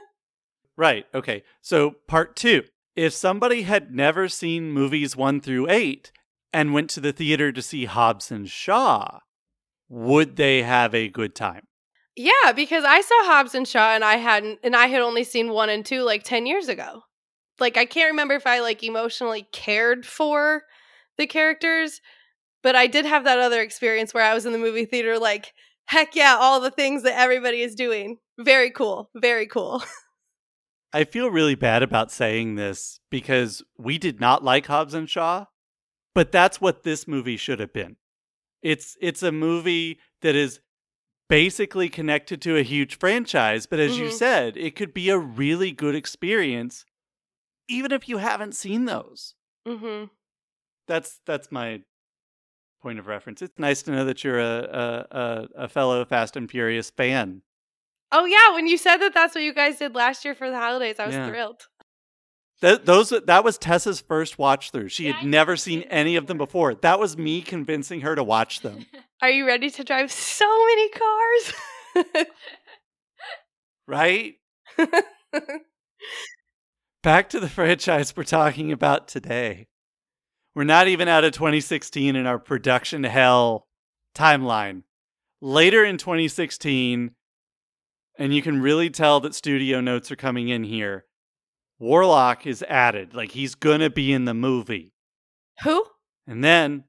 Right. 0.77 1.07
Okay. 1.15 1.43
So, 1.63 1.97
part 2.07 2.37
two 2.37 2.65
if 2.95 3.13
somebody 3.13 3.63
had 3.63 3.95
never 3.95 4.29
seen 4.29 4.73
movies 4.73 5.17
one 5.17 5.41
through 5.41 5.69
eight 5.69 6.13
and 6.53 6.73
went 6.73 6.89
to 6.91 7.01
the 7.01 7.13
theater 7.13 7.53
to 7.53 7.61
see 7.61 7.85
Hobbs 7.85 8.31
and 8.31 8.49
Shaw, 8.49 9.21
would 9.89 10.37
they 10.37 10.63
have 10.63 10.95
a 10.95 11.09
good 11.09 11.35
time? 11.35 11.67
Yeah, 12.17 12.53
because 12.55 12.85
I 12.85 13.03
saw 13.03 13.25
Hobbs 13.25 13.55
and 13.55 13.69
Shaw 13.69 13.95
and 13.95 14.05
I 14.05 14.17
hadn't, 14.17 14.61
and 14.63 14.75
I 14.75 14.87
had 14.87 15.03
only 15.03 15.23
seen 15.23 15.51
one 15.51 15.69
and 15.69 15.85
two 15.85 16.03
like 16.03 16.23
10 16.23 16.47
years 16.47 16.69
ago. 16.69 17.03
Like, 17.61 17.77
I 17.77 17.85
can't 17.85 18.11
remember 18.11 18.35
if 18.35 18.47
I 18.47 18.61
like 18.61 18.83
emotionally 18.83 19.47
cared 19.53 20.07
for 20.07 20.63
the 21.19 21.27
characters, 21.27 22.01
but 22.63 22.75
I 22.75 22.87
did 22.87 23.05
have 23.05 23.25
that 23.25 23.39
other 23.39 23.61
experience 23.61 24.13
where 24.13 24.25
I 24.25 24.35
was 24.35 24.47
in 24.47 24.53
the 24.53 24.59
movie 24.59 24.85
theater, 24.87 25.19
like, 25.19 25.53
heck 25.87 26.15
yeah, 26.15 26.37
all 26.39 26.61
the 26.61 26.71
things 26.71 27.03
that 27.03 27.19
everybody 27.19 27.63
is 27.63 27.75
doing. 27.75 28.19
Very 28.39 28.71
cool. 28.71 29.11
Very 29.15 29.47
cool. 29.47 29.83
I 30.93 31.05
feel 31.05 31.31
really 31.31 31.55
bad 31.55 31.83
about 31.83 32.11
saying 32.11 32.55
this 32.55 33.01
because 33.11 33.63
we 33.77 33.99
did 33.99 34.21
not 34.21 34.43
like 34.43 34.67
Hobbs 34.67 34.95
and 34.95 35.09
Shaw, 35.09 35.47
but 36.15 36.33
that's 36.33 36.61
what 36.61 36.83
this 36.83 37.07
movie 37.07 37.37
should 37.37 37.61
have 37.61 37.73
been. 37.73 37.97
It's 38.63 38.97
it's 39.01 39.23
a 39.23 39.33
movie 39.33 39.99
that 40.23 40.35
is 40.35 40.61
basically 41.29 41.89
connected 41.89 42.41
to 42.43 42.57
a 42.57 42.63
huge 42.63 42.99
franchise, 42.99 43.67
but 43.67 43.79
as 43.81 43.99
you 43.99 44.07
Mhm. 44.07 44.13
said, 44.13 44.57
it 44.57 44.77
could 44.77 44.95
be 44.95 45.09
a 45.11 45.19
really 45.19 45.73
good 45.73 45.95
experience 45.95 46.85
even 47.69 47.91
if 47.91 48.09
you 48.09 48.19
haven't 48.19 48.55
seen 48.55 48.85
those. 48.85 49.35
hmm 49.67 50.05
That's 50.87 51.21
that's 51.27 51.51
my 51.51 51.83
point 52.81 53.01
of 53.01 53.09
reference. 53.09 53.43
It's 53.43 53.59
nice 53.59 53.83
to 53.83 53.91
know 53.91 54.05
that 54.05 54.23
you're 54.23 54.39
a 54.39 54.63
a, 55.11 55.17
a, 55.19 55.49
a 55.65 55.69
fellow 55.69 56.05
Fast 56.05 56.37
and 56.37 56.49
Furious 56.49 56.91
fan. 56.91 57.43
Oh, 58.13 58.25
yeah. 58.25 58.55
When 58.55 58.69
you 58.69 58.79
said 58.79 58.99
that 58.99 59.13
that's 59.15 59.35
what 59.35 59.43
you 59.43 59.53
guys 59.53 59.79
did 59.79 59.97
last 59.97 60.25
year 60.25 60.35
for 60.37 60.49
the 60.49 60.57
holidays, 60.57 61.01
I 61.01 61.07
was 61.07 61.17
Yeah. 61.17 61.29
thrilled. 61.29 61.67
Th- 62.61 62.81
those 62.85 63.11
that 63.11 63.43
was 63.45 63.59
Tessa's 63.59 64.01
first 64.01 64.39
watch 64.39 64.71
through. 64.71 64.89
She 64.91 65.07
Yeah, 65.07 65.15
had 65.15 65.25
I 65.25 65.29
never 65.29 65.57
seen 65.57 65.83
any 65.83 66.15
of 66.15 66.29
them 66.29 66.39
before. 66.39 66.75
That 66.77 67.01
was 67.01 67.17
me 67.19 67.43
convincing 67.43 68.03
her 68.03 68.15
to 68.15 68.23
watch 68.23 68.61
them. 68.61 68.87
Are 69.23 69.31
you 69.31 69.47
ready 69.47 69.71
to 69.71 69.85
drive 69.85 70.13
so 70.13 70.45
many 70.67 70.91
cars? 70.91 71.53
right? 73.87 74.35
Back 77.03 77.31
to 77.31 77.41
the 77.41 77.49
franchise 77.49 78.15
we're 78.15 78.25
talking 78.25 78.73
about 78.73 79.09
today. 79.09 79.69
We're 80.55 80.65
not 80.65 80.89
even 80.89 81.09
out 81.09 81.25
of 81.25 81.33
2016 81.33 82.15
in 82.15 82.27
our 82.27 82.39
production 82.39 83.05
hell 83.05 83.67
timeline. 84.15 84.83
Later 85.41 85.83
in 85.85 85.97
2016, 85.97 87.13
and 88.19 88.35
you 88.35 88.43
can 88.43 88.61
really 88.61 88.91
tell 88.91 89.21
that 89.21 89.35
studio 89.35 89.81
notes 89.81 90.11
are 90.11 90.17
coming 90.17 90.49
in 90.49 90.65
here. 90.65 91.07
Warlock 91.79 92.47
is 92.47 92.63
added, 92.69 93.15
like 93.15 93.33
he's 93.33 93.55
gonna 93.55 93.91
be 93.91 94.13
in 94.13 94.27
the 94.27 94.35
movie. 94.35 94.93
Who? 95.63 95.85
And 96.27 96.43
then 96.43 96.85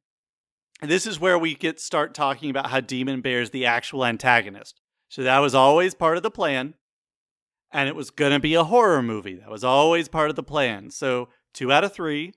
this 0.81 1.07
is 1.07 1.19
where 1.19 1.39
we 1.39 1.55
get 1.55 1.79
start 1.79 2.13
talking 2.13 2.49
about 2.49 2.69
how 2.69 2.79
Demon 2.79 3.21
Bear 3.21 3.41
is 3.41 3.49
the 3.49 3.65
actual 3.65 4.05
antagonist. 4.05 4.79
So 5.09 5.23
that 5.23 5.39
was 5.39 5.55
always 5.55 5.95
part 5.95 6.17
of 6.17 6.23
the 6.23 6.31
plan. 6.31 6.75
And 7.71 7.89
it 7.89 7.95
was 7.95 8.11
going 8.11 8.31
to 8.31 8.39
be 8.39 8.53
a 8.53 8.63
horror 8.63 9.01
movie. 9.01 9.35
That 9.35 9.49
was 9.49 9.63
always 9.63 10.07
part 10.07 10.29
of 10.29 10.35
the 10.35 10.43
plan. 10.43 10.89
So 10.91 11.29
2 11.53 11.71
out 11.71 11.83
of 11.83 11.93
3. 11.93 12.33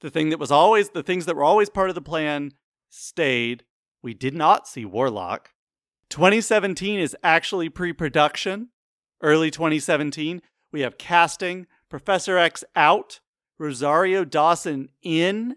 The 0.00 0.10
thing 0.10 0.30
that 0.30 0.38
was 0.38 0.50
always 0.50 0.90
the 0.90 1.02
things 1.02 1.26
that 1.26 1.36
were 1.36 1.44
always 1.44 1.70
part 1.70 1.88
of 1.88 1.94
the 1.94 2.02
plan 2.02 2.52
stayed. 2.90 3.64
We 4.02 4.14
did 4.14 4.34
not 4.34 4.68
see 4.68 4.84
Warlock. 4.84 5.50
2017 6.10 6.98
is 6.98 7.16
actually 7.22 7.68
pre-production. 7.68 8.68
Early 9.22 9.50
2017, 9.50 10.42
we 10.72 10.80
have 10.80 10.98
casting, 10.98 11.66
Professor 11.88 12.36
X 12.36 12.64
out, 12.74 13.20
Rosario 13.58 14.24
Dawson 14.24 14.88
in 15.02 15.56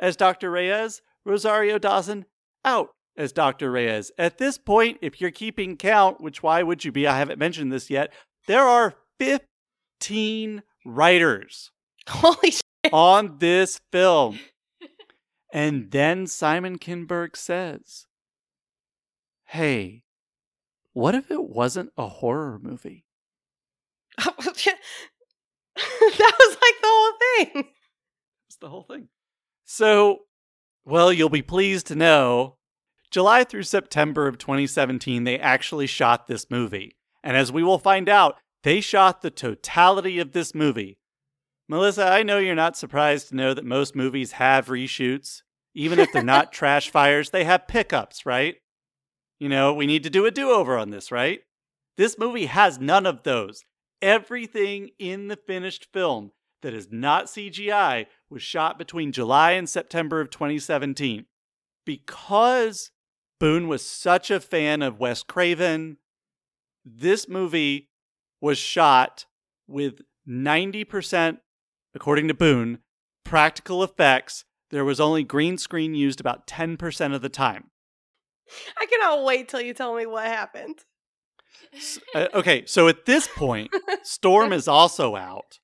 as 0.00 0.16
Dr. 0.16 0.50
Reyes, 0.50 1.02
Rosario 1.24 1.78
Dawson 1.78 2.24
out 2.64 2.90
as 3.16 3.32
Dr. 3.32 3.70
Reyes. 3.70 4.10
At 4.18 4.38
this 4.38 4.58
point, 4.58 4.98
if 5.02 5.20
you're 5.20 5.30
keeping 5.30 5.76
count, 5.76 6.20
which 6.20 6.42
why 6.42 6.62
would 6.62 6.84
you 6.84 6.92
be? 6.92 7.06
I 7.06 7.18
haven't 7.18 7.38
mentioned 7.38 7.72
this 7.72 7.90
yet. 7.90 8.12
There 8.46 8.64
are 8.64 8.94
15 9.18 10.62
writers 10.84 11.70
Holy 12.08 12.50
shit. 12.50 12.92
on 12.92 13.38
this 13.38 13.80
film. 13.90 14.38
And 15.52 15.90
then 15.90 16.26
Simon 16.26 16.78
Kinberg 16.78 17.36
says, 17.36 18.06
Hey, 19.44 20.04
what 20.94 21.14
if 21.14 21.30
it 21.30 21.44
wasn't 21.44 21.92
a 21.98 22.08
horror 22.08 22.58
movie? 22.58 23.04
that 24.18 24.46
was 24.46 25.76
like 25.76 26.80
the 26.80 26.88
whole 26.88 27.12
thing. 27.20 27.68
It's 28.48 28.56
the 28.60 28.68
whole 28.68 28.82
thing. 28.84 29.08
So, 29.64 30.20
well, 30.84 31.12
you'll 31.12 31.28
be 31.28 31.42
pleased 31.42 31.86
to 31.88 31.94
know 31.94 32.56
July 33.12 33.44
through 33.44 33.62
September 33.64 34.26
of 34.26 34.38
2017, 34.38 35.24
they 35.24 35.38
actually 35.38 35.86
shot 35.86 36.26
this 36.26 36.50
movie. 36.50 36.96
And 37.22 37.36
as 37.36 37.52
we 37.52 37.62
will 37.62 37.78
find 37.78 38.08
out, 38.08 38.36
they 38.62 38.80
shot 38.80 39.20
the 39.20 39.30
totality 39.30 40.18
of 40.18 40.32
this 40.32 40.54
movie. 40.54 40.96
Melissa, 41.68 42.06
I 42.06 42.22
know 42.22 42.38
you're 42.38 42.54
not 42.54 42.76
surprised 42.76 43.28
to 43.28 43.36
know 43.36 43.52
that 43.52 43.66
most 43.66 43.94
movies 43.94 44.32
have 44.32 44.66
reshoots. 44.66 45.42
Even 45.74 45.98
if 45.98 46.10
they're 46.10 46.22
not 46.22 46.52
trash 46.54 46.90
fires, 46.90 47.30
they 47.30 47.44
have 47.44 47.68
pickups, 47.68 48.24
right? 48.24 48.56
You 49.38 49.50
know, 49.50 49.74
we 49.74 49.86
need 49.86 50.04
to 50.04 50.10
do 50.10 50.24
a 50.24 50.30
do 50.30 50.50
over 50.50 50.78
on 50.78 50.90
this, 50.90 51.12
right? 51.12 51.40
This 51.98 52.18
movie 52.18 52.46
has 52.46 52.78
none 52.78 53.04
of 53.04 53.24
those. 53.24 53.62
Everything 54.00 54.90
in 54.98 55.28
the 55.28 55.36
finished 55.36 55.86
film 55.92 56.32
that 56.62 56.74
is 56.74 56.88
not 56.90 57.26
CGI 57.26 58.06
was 58.30 58.42
shot 58.42 58.78
between 58.78 59.12
July 59.12 59.52
and 59.52 59.68
September 59.68 60.20
of 60.20 60.30
2017. 60.30 61.26
Because 61.84 62.90
Boone 63.38 63.68
was 63.68 63.86
such 63.86 64.30
a 64.30 64.40
fan 64.40 64.82
of 64.82 65.00
Wes 65.00 65.22
Craven, 65.22 65.98
this 66.84 67.28
movie 67.28 67.90
was 68.40 68.58
shot 68.58 69.26
with 69.66 70.00
90%, 70.28 71.38
according 71.94 72.28
to 72.28 72.34
Boone, 72.34 72.78
practical 73.24 73.82
effects. 73.82 74.44
There 74.70 74.84
was 74.84 75.00
only 75.00 75.24
green 75.24 75.58
screen 75.58 75.94
used 75.94 76.20
about 76.20 76.46
10% 76.46 77.14
of 77.14 77.22
the 77.22 77.28
time. 77.28 77.70
I 78.78 78.86
cannot 78.86 79.24
wait 79.24 79.48
till 79.48 79.60
you 79.60 79.74
tell 79.74 79.94
me 79.94 80.06
what 80.06 80.26
happened. 80.26 80.84
S- 81.74 81.98
uh, 82.14 82.28
okay, 82.34 82.64
so 82.66 82.88
at 82.88 83.06
this 83.06 83.28
point, 83.28 83.70
Storm 84.02 84.52
is 84.52 84.68
also 84.68 85.16
out. 85.16 85.58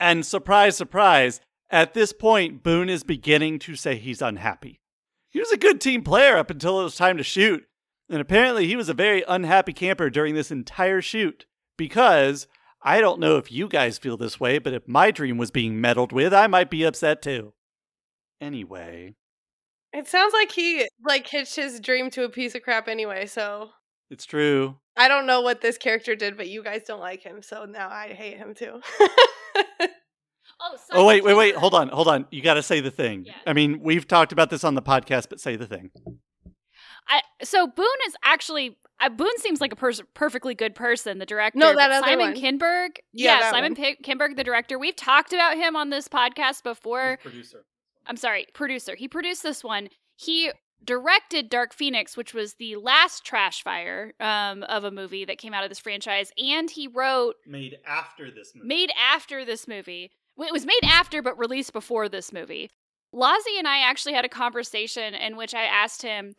And 0.00 0.24
surprise, 0.24 0.76
surprise, 0.76 1.40
at 1.70 1.94
this 1.94 2.12
point, 2.12 2.62
Boone 2.62 2.88
is 2.88 3.02
beginning 3.02 3.58
to 3.60 3.76
say 3.76 3.96
he's 3.96 4.22
unhappy. 4.22 4.80
He 5.28 5.40
was 5.40 5.52
a 5.52 5.58
good 5.58 5.80
team 5.80 6.02
player 6.02 6.36
up 6.36 6.50
until 6.50 6.80
it 6.80 6.84
was 6.84 6.96
time 6.96 7.16
to 7.18 7.22
shoot. 7.24 7.64
And 8.08 8.20
apparently, 8.20 8.66
he 8.66 8.76
was 8.76 8.88
a 8.88 8.94
very 8.94 9.22
unhappy 9.28 9.72
camper 9.74 10.08
during 10.08 10.34
this 10.34 10.50
entire 10.50 11.02
shoot 11.02 11.44
because 11.76 12.46
I 12.82 13.00
don't 13.00 13.20
know 13.20 13.36
if 13.36 13.52
you 13.52 13.68
guys 13.68 13.98
feel 13.98 14.16
this 14.16 14.40
way, 14.40 14.58
but 14.58 14.72
if 14.72 14.86
my 14.88 15.10
dream 15.10 15.36
was 15.36 15.50
being 15.50 15.80
meddled 15.80 16.12
with, 16.12 16.32
I 16.32 16.46
might 16.46 16.70
be 16.70 16.84
upset 16.84 17.20
too. 17.20 17.52
Anyway, 18.40 19.14
It 19.92 20.06
sounds 20.06 20.32
like 20.32 20.52
he 20.52 20.88
like 21.04 21.26
hitched 21.26 21.56
his 21.56 21.80
dream 21.80 22.08
to 22.10 22.24
a 22.24 22.28
piece 22.28 22.54
of 22.54 22.62
crap 22.62 22.88
anyway, 22.88 23.26
so 23.26 23.70
it's 24.10 24.24
true. 24.24 24.76
I 24.98 25.08
don't 25.08 25.26
know 25.26 25.40
what 25.40 25.60
this 25.60 25.78
character 25.78 26.14
did, 26.16 26.36
but 26.36 26.48
you 26.48 26.62
guys 26.62 26.82
don't 26.86 27.00
like 27.00 27.22
him, 27.22 27.42
so 27.42 27.64
now 27.64 27.88
I 27.88 28.08
hate 28.08 28.36
him 28.36 28.54
too. 28.54 28.80
Oh, 30.60 30.76
Oh, 30.92 31.06
wait, 31.06 31.22
wait, 31.22 31.34
wait. 31.34 31.54
Hold 31.54 31.74
on, 31.74 31.88
hold 31.88 32.08
on. 32.08 32.26
You 32.30 32.42
got 32.42 32.54
to 32.54 32.62
say 32.62 32.80
the 32.80 32.90
thing. 32.90 33.24
Yeah. 33.26 33.34
I 33.46 33.52
mean, 33.52 33.80
we've 33.80 34.06
talked 34.08 34.32
about 34.32 34.50
this 34.50 34.64
on 34.64 34.74
the 34.74 34.82
podcast, 34.82 35.28
but 35.28 35.38
say 35.40 35.54
the 35.56 35.66
thing. 35.66 35.90
I 37.08 37.22
so 37.42 37.66
Boone 37.66 37.86
is 38.08 38.14
actually 38.24 38.76
uh, 39.00 39.08
Boone 39.08 39.38
seems 39.38 39.60
like 39.60 39.72
a 39.72 39.76
pers- 39.76 40.02
perfectly 40.14 40.54
good 40.54 40.74
person, 40.74 41.18
the 41.18 41.26
director. 41.26 41.58
No, 41.58 41.74
that 41.76 41.90
other 41.90 42.04
Simon 42.04 42.32
one. 42.32 42.34
Kinberg. 42.34 42.88
Yeah, 43.12 43.38
Yeah, 43.38 43.50
Simon 43.50 43.74
one. 43.74 43.76
P- 43.76 43.96
Kinberg, 44.02 44.36
the 44.36 44.44
director. 44.44 44.78
We've 44.78 44.96
talked 44.96 45.32
about 45.32 45.56
him 45.56 45.76
on 45.76 45.90
this 45.90 46.08
podcast 46.08 46.64
before. 46.64 47.18
producer. 47.22 47.64
I'm 48.06 48.16
sorry, 48.16 48.46
producer. 48.52 48.94
He 48.96 49.06
produced 49.06 49.42
this 49.44 49.62
one. 49.62 49.88
He 50.16 50.50
directed 50.84 51.48
Dark 51.50 51.74
Phoenix, 51.74 52.16
which 52.16 52.32
was 52.34 52.54
the 52.54 52.76
last 52.76 53.24
trash 53.24 53.62
fire 53.62 54.14
um, 54.20 54.62
of 54.64 54.84
a 54.84 54.90
movie 54.90 55.24
that 55.24 55.38
came 55.38 55.52
out 55.54 55.64
of 55.64 55.68
this 55.70 55.78
franchise, 55.78 56.30
and 56.38 56.70
he 56.70 56.86
wrote 56.88 57.36
Made 57.46 57.78
after 57.86 58.30
this 58.30 58.52
movie. 58.54 58.66
made 58.68 58.90
after 58.98 59.44
this 59.44 59.66
movie. 59.68 60.10
It 60.38 60.52
was 60.52 60.64
made 60.64 60.80
after, 60.84 61.20
but 61.22 61.38
released 61.38 61.72
before 61.72 62.08
this 62.08 62.32
movie. 62.32 62.70
Lazi 63.14 63.58
and 63.58 63.66
I 63.66 63.78
actually 63.80 64.12
had 64.14 64.24
a 64.24 64.28
conversation 64.28 65.14
in 65.14 65.36
which 65.36 65.54
I 65.54 65.62
asked 65.64 66.02
him 66.02 66.34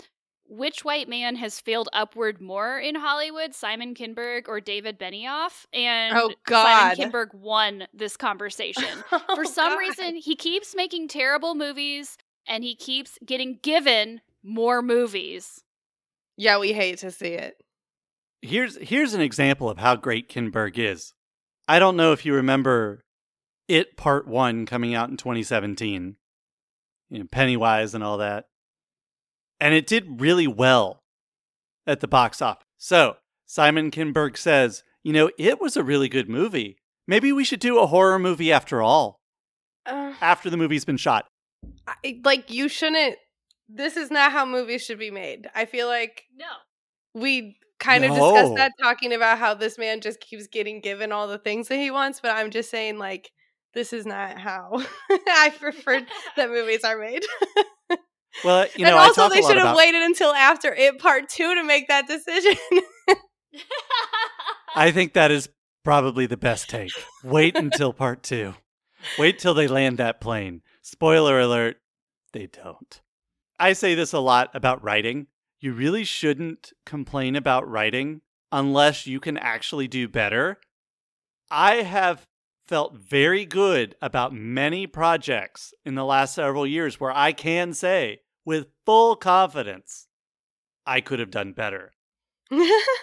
which 0.52 0.84
white 0.84 1.08
man 1.08 1.36
has 1.36 1.60
failed 1.60 1.90
upward 1.94 2.42
more 2.42 2.80
in 2.80 2.96
Hollywood, 2.96 3.54
Simon 3.54 3.94
Kinberg 3.94 4.48
or 4.48 4.60
David 4.60 4.98
Benioff, 4.98 5.66
and 5.74 6.18
Oh, 6.18 6.32
God. 6.48 6.96
Simon 6.98 7.12
Kinberg 7.12 7.34
won 7.36 7.88
this 7.94 8.18
conversation. 8.18 8.84
Oh, 9.12 9.20
For 9.36 9.46
some 9.46 9.74
God. 9.74 9.78
reason, 9.80 10.16
he 10.16 10.36
keeps 10.36 10.74
making 10.76 11.08
terrible 11.10 11.54
movies, 11.54 12.18
and 12.48 12.64
he 12.64 12.74
keeps 12.76 13.20
getting 13.26 13.60
given 13.62 14.22
more 14.44 14.82
movies. 14.82 15.62
Yeah, 16.38 16.60
we 16.60 16.74
hate 16.74 17.00
to 17.00 17.12
see 17.12 17.34
it. 17.34 17.56
Here's 18.42 18.78
here's 18.78 19.14
an 19.14 19.22
example 19.22 19.70
of 19.70 19.78
how 19.78 19.96
great 19.96 20.30
Kinberg 20.30 20.78
is. 20.78 21.14
I 21.68 21.80
don't 21.80 21.98
know 21.98 22.14
if 22.14 22.26
you 22.26 22.34
remember 22.34 23.04
it 23.68 23.98
part 23.98 24.28
1 24.28 24.66
coming 24.66 24.96
out 24.96 25.10
in 25.10 25.18
2017. 25.18 26.16
You 27.10 27.20
know, 27.20 27.26
Pennywise 27.32 27.94
and 27.94 28.04
all 28.04 28.18
that. 28.20 28.46
And 29.60 29.74
it 29.74 29.86
did 29.88 30.22
really 30.22 30.48
well 30.48 31.04
at 31.86 32.00
the 32.00 32.08
box 32.08 32.42
office. 32.42 32.64
So, 32.78 33.18
Simon 33.46 33.92
Kinberg 33.92 34.38
says, 34.38 34.84
"You 35.04 35.12
know, 35.12 35.32
it 35.38 35.60
was 35.60 35.76
a 35.76 35.84
really 35.84 36.08
good 36.08 36.30
movie. 36.30 36.78
Maybe 37.08 37.32
we 37.34 37.44
should 37.44 37.60
do 37.60 37.80
a 37.80 37.88
horror 37.88 38.20
movie 38.20 38.52
after 38.54 38.82
all, 38.82 39.20
Uh, 39.86 40.14
after 40.22 40.50
the 40.50 40.58
movie's 40.58 40.86
been 40.86 40.98
shot." 40.98 41.28
I, 41.86 42.22
like 42.24 42.50
you 42.50 42.70
shouldn't. 42.70 43.18
This 43.70 43.96
is 43.98 44.10
not 44.10 44.32
how 44.32 44.46
movies 44.46 44.82
should 44.84 44.98
be 45.00 45.12
made. 45.12 45.48
I 45.54 45.66
feel 45.66 45.88
like 45.88 46.24
No. 46.36 46.48
we 47.14 47.58
kind 47.80 48.04
of 48.04 48.12
No. 48.12 48.16
discussed 48.34 48.56
that 48.56 48.72
talking 48.82 49.14
about 49.14 49.38
how 49.38 49.54
this 49.54 49.78
man 49.78 50.02
just 50.02 50.20
keeps 50.20 50.48
getting 50.48 50.82
given 50.82 51.12
all 51.12 51.28
the 51.28 51.38
things 51.38 51.68
that 51.68 51.78
he 51.78 51.92
wants. 51.92 52.20
But 52.20 52.32
I'm 52.32 52.50
just 52.52 52.70
saying, 52.72 52.98
like, 52.98 53.32
this 53.74 53.94
is 53.94 54.06
not 54.06 54.40
how 54.40 54.72
I 55.12 55.54
prefer 55.60 56.06
that 56.36 56.50
movies 56.50 56.84
are 56.84 56.98
made. 56.98 57.24
Well, 58.44 58.66
you 58.76 58.84
know, 58.86 58.92
and 58.92 59.00
I 59.00 59.04
also, 59.04 59.22
talk 59.24 59.32
they 59.34 59.42
should 59.42 59.58
have 59.58 59.66
about 59.68 59.78
waited 59.78 60.02
until 60.02 60.34
after 60.34 60.74
it 60.74 60.98
part 61.00 61.30
two 61.30 61.54
to 61.56 61.64
make 61.64 61.88
that 61.88 62.08
decision. 62.08 62.56
I 64.76 64.92
think 64.92 65.14
that 65.14 65.32
is 65.32 65.50
probably 65.84 66.26
the 66.26 66.38
best 66.38 66.70
take. 66.70 66.92
Wait 67.24 67.56
until 67.56 67.94
part 67.94 68.24
two. 68.24 68.56
Wait 69.18 69.40
till 69.40 69.54
they 69.54 69.68
land 69.68 69.98
that 69.98 70.20
plane. 70.22 70.62
Spoiler 70.82 71.40
alert, 71.40 71.78
they 72.34 72.48
don't. 72.48 73.02
I 73.60 73.74
say 73.74 73.96
this 73.96 74.14
a 74.14 74.20
lot 74.20 74.50
about 74.54 74.84
writing. 74.84 75.28
You 75.60 75.74
really 75.74 76.04
shouldn't 76.04 76.72
complain 76.86 77.36
about 77.36 77.70
writing 77.70 78.22
unless 78.52 79.06
you 79.06 79.20
can 79.20 79.38
actually 79.38 79.88
do 79.88 80.08
better. 80.08 80.60
I 81.52 81.76
have 81.78 82.26
felt 82.66 82.96
very 82.96 83.46
good 83.46 83.96
about 84.02 84.34
many 84.34 84.88
projects 84.88 85.74
in 85.84 85.96
the 85.96 86.06
last 86.06 86.36
several 86.36 86.66
years 86.66 87.00
where 87.00 87.12
I 87.12 87.32
can 87.32 87.74
say 87.74 88.20
with 88.46 88.68
full 88.86 89.16
confidence, 89.16 90.08
I 90.86 91.02
could 91.02 91.20
have 91.20 91.32
done 91.32 91.54
better. 91.54 91.92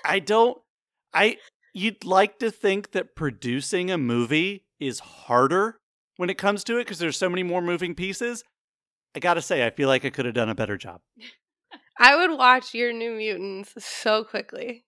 I 0.04 0.22
don't 0.24 0.58
I 1.12 1.38
you'd 1.74 2.04
like 2.04 2.38
to 2.38 2.50
think 2.50 2.92
that 2.92 3.16
producing 3.16 3.90
a 3.90 3.98
movie 3.98 4.64
is 4.80 5.00
harder 5.00 5.78
when 6.16 6.30
it 6.30 6.38
comes 6.38 6.64
to 6.64 6.78
it 6.78 6.84
because 6.84 6.98
there's 6.98 7.16
so 7.16 7.28
many 7.28 7.42
more 7.42 7.60
moving 7.60 7.94
pieces. 7.94 8.42
I 9.16 9.18
got 9.18 9.34
to 9.34 9.42
say 9.42 9.66
I 9.66 9.70
feel 9.70 9.88
like 9.88 10.04
I 10.04 10.10
could 10.10 10.26
have 10.26 10.34
done 10.34 10.50
a 10.50 10.54
better 10.54 10.76
job. 10.76 11.00
I 11.98 12.16
would 12.16 12.38
watch 12.38 12.74
your 12.74 12.92
New 12.92 13.12
Mutants 13.12 13.72
so 13.78 14.22
quickly. 14.22 14.84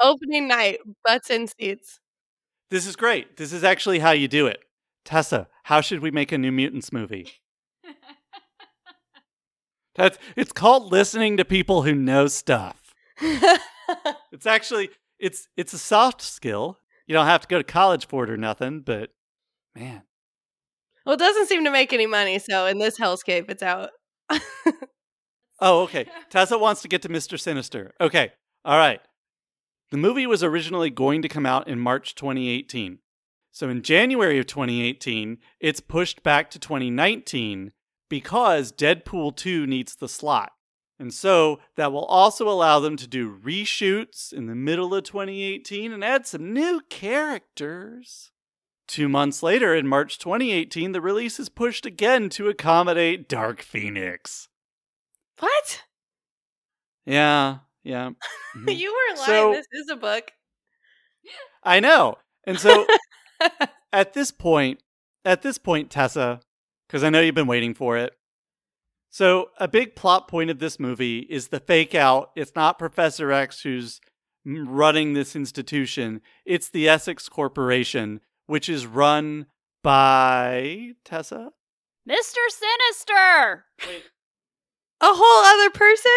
Opening 0.00 0.48
night, 0.48 0.78
butts 1.04 1.28
in 1.28 1.46
seats. 1.46 2.00
This 2.70 2.86
is 2.86 2.96
great. 2.96 3.36
This 3.36 3.52
is 3.52 3.62
actually 3.62 3.98
how 3.98 4.12
you 4.12 4.28
do 4.28 4.46
it. 4.46 4.64
Tessa, 5.04 5.48
how 5.64 5.82
should 5.82 6.00
we 6.00 6.10
make 6.10 6.32
a 6.32 6.38
New 6.38 6.50
Mutants 6.50 6.90
movie? 6.90 7.28
That's 9.94 10.18
it's 10.34 10.52
called 10.52 10.90
listening 10.90 11.36
to 11.36 11.44
people 11.44 11.82
who 11.82 11.94
know 11.94 12.26
stuff. 12.26 12.94
It's 14.32 14.46
actually 14.46 14.90
it's 15.18 15.46
it's 15.56 15.74
a 15.74 15.78
soft 15.78 16.20
skill. 16.20 16.78
You 17.06 17.12
don't 17.12 17.26
have 17.26 17.42
to 17.42 17.48
go 17.48 17.58
to 17.58 17.64
college 17.64 18.08
for 18.08 18.24
it 18.24 18.30
or 18.30 18.36
nothing, 18.36 18.80
but 18.80 19.10
man, 19.76 20.02
well, 21.04 21.14
it 21.14 21.18
doesn't 21.18 21.48
seem 21.48 21.64
to 21.64 21.70
make 21.70 21.92
any 21.92 22.06
money, 22.06 22.38
so 22.38 22.66
in 22.66 22.78
this 22.78 22.98
hellscape, 22.98 23.50
it's 23.50 23.62
out. 23.62 23.90
Oh, 25.60 25.82
okay. 25.82 26.06
Tessa 26.30 26.58
wants 26.58 26.82
to 26.82 26.88
get 26.88 27.02
to 27.02 27.08
Mr. 27.08 27.38
Sinister. 27.38 27.94
Okay. 28.00 28.32
All 28.64 28.76
right. 28.76 29.00
The 29.90 29.96
movie 29.96 30.26
was 30.26 30.42
originally 30.42 30.90
going 30.90 31.22
to 31.22 31.28
come 31.28 31.46
out 31.46 31.68
in 31.68 31.78
March 31.78 32.14
2018. 32.14 32.98
So 33.52 33.68
in 33.68 33.82
January 33.82 34.38
of 34.38 34.46
2018, 34.46 35.38
it's 35.60 35.80
pushed 35.80 36.24
back 36.24 36.50
to 36.50 36.58
2019 36.58 37.70
because 38.10 38.72
Deadpool 38.72 39.36
2 39.36 39.66
needs 39.66 39.94
the 39.94 40.08
slot. 40.08 40.50
And 40.98 41.14
so 41.14 41.60
that 41.76 41.92
will 41.92 42.04
also 42.04 42.48
allow 42.48 42.80
them 42.80 42.96
to 42.96 43.06
do 43.06 43.38
reshoots 43.38 44.32
in 44.32 44.46
the 44.46 44.54
middle 44.54 44.94
of 44.94 45.04
2018 45.04 45.92
and 45.92 46.04
add 46.04 46.26
some 46.26 46.52
new 46.52 46.80
characters. 46.90 48.32
Two 48.94 49.08
months 49.08 49.42
later, 49.42 49.74
in 49.74 49.88
March 49.88 50.20
2018, 50.20 50.92
the 50.92 51.00
release 51.00 51.40
is 51.40 51.48
pushed 51.48 51.84
again 51.84 52.28
to 52.28 52.48
accommodate 52.48 53.28
Dark 53.28 53.60
Phoenix. 53.60 54.46
What? 55.40 55.82
Yeah, 57.04 57.58
yeah. 57.82 58.10
Mhm. 58.56 58.76
you 58.78 58.92
weren't 58.94 59.18
lying. 59.18 59.26
So- 59.26 59.52
this 59.54 59.66
is 59.72 59.90
a 59.90 59.96
book. 59.96 60.30
I 61.64 61.80
know. 61.80 62.18
And 62.46 62.60
so 62.60 62.86
at 63.92 64.12
this 64.12 64.30
point, 64.30 64.80
at 65.24 65.42
this 65.42 65.58
point, 65.58 65.90
Tessa, 65.90 66.38
because 66.86 67.02
I 67.02 67.10
know 67.10 67.20
you've 67.20 67.34
been 67.34 67.48
waiting 67.48 67.74
for 67.74 67.96
it. 67.98 68.12
So 69.10 69.50
a 69.58 69.66
big 69.66 69.96
plot 69.96 70.28
point 70.28 70.50
of 70.50 70.60
this 70.60 70.78
movie 70.78 71.18
is 71.28 71.48
the 71.48 71.58
fake 71.58 71.96
out. 71.96 72.30
It's 72.36 72.54
not 72.54 72.78
Professor 72.78 73.32
X 73.32 73.62
who's 73.62 74.00
running 74.44 75.14
this 75.14 75.34
institution. 75.34 76.20
It's 76.44 76.68
the 76.68 76.88
Essex 76.88 77.28
Corporation, 77.28 78.20
which 78.46 78.68
is 78.68 78.86
run 78.86 79.46
by 79.82 80.90
Tessa. 81.04 81.50
Mr. 82.08 82.36
Sinister. 82.48 83.64
a 85.00 85.06
whole 85.06 85.60
other 85.60 85.70
person? 85.70 86.10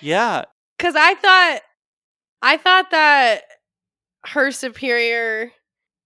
Yeah, 0.00 0.44
Because 0.78 0.96
I 0.96 1.14
thought, 1.14 1.60
I 2.42 2.56
thought 2.56 2.90
that 2.90 3.42
her 4.26 4.50
superior 4.50 5.52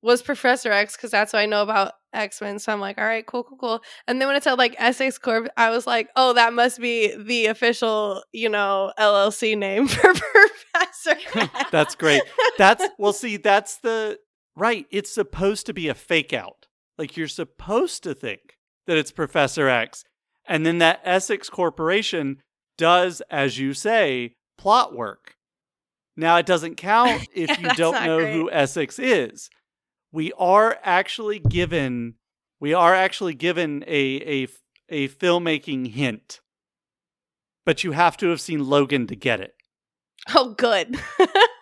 was 0.03 0.23
Professor 0.23 0.71
X 0.71 0.97
because 0.97 1.11
that's 1.11 1.33
what 1.33 1.41
I 1.41 1.47
know 1.47 1.62
about 1.62 1.93
X 2.12 2.41
Men. 2.41 2.59
So 2.59 2.73
I'm 2.73 2.81
like, 2.81 2.99
all 2.99 3.05
right, 3.05 3.27
cool, 3.27 3.43
cool, 3.43 3.57
cool. 3.59 3.81
And 4.07 4.21
then 4.21 4.29
when 4.29 4.37
it 4.37 4.43
said 4.45 4.55
like 4.55 4.77
Essex 4.79 5.19
Corp, 5.19 5.49
I 5.57 5.71
was 5.71 5.87
like, 5.87 6.09
oh, 6.15 6.35
that 6.35 6.53
must 6.53 6.79
be 6.81 7.15
the 7.17 7.47
official, 7.47 8.23
you 8.33 8.49
know, 8.49 8.93
LLC 8.99 9.57
name 9.57 9.89
for 9.89 10.12
Professor. 10.15 11.17
X. 11.35 11.51
That's 11.73 11.95
great. 11.95 12.23
That's 12.59 12.85
well, 12.99 13.12
see, 13.12 13.37
that's 13.39 13.79
the 13.79 14.19
right. 14.57 14.87
It's 14.90 15.12
supposed 15.12 15.66
to 15.66 15.73
be 15.75 15.88
a 15.88 15.95
fake 15.95 16.33
out. 16.33 16.66
Like 16.99 17.16
you're 17.16 17.29
supposed 17.29 18.03
to 18.05 18.14
think 18.14 18.57
that 18.87 18.97
it's 18.97 19.12
Professor 19.12 19.69
X, 19.69 20.05
and 20.49 20.64
then 20.64 20.79
that 20.79 21.01
Essex 21.05 21.49
Corporation 21.51 22.38
does, 22.79 23.21
as 23.31 23.59
you 23.59 23.75
say, 23.75 24.35
plot 24.59 24.95
work. 24.95 25.35
Now 26.16 26.37
it 26.38 26.47
doesn't 26.47 26.77
count 26.77 27.29
if 27.35 27.51
Yeah, 27.51 27.61
you 27.61 27.75
don't 27.75 28.05
know 28.05 28.19
great. 28.21 28.33
who 28.35 28.51
Essex 28.51 28.99
is. 28.99 29.51
We 30.12 30.33
are 30.38 30.79
actually 30.83 31.39
given 31.39 32.14
we 32.59 32.72
are 32.72 32.95
actually 32.95 33.35
given 33.35 33.85
a 33.87 34.45
a 34.45 34.49
a 34.89 35.09
filmmaking 35.09 35.93
hint. 35.93 36.41
But 37.66 37.83
you 37.85 37.93
have 37.93 38.16
to 38.18 38.28
have 38.28 38.41
seen 38.41 38.64
Logan 38.64 39.07
to 39.09 39.16
get 39.16 39.41
it. 39.41 39.55
oh, 40.35 40.55
good. 40.55 40.97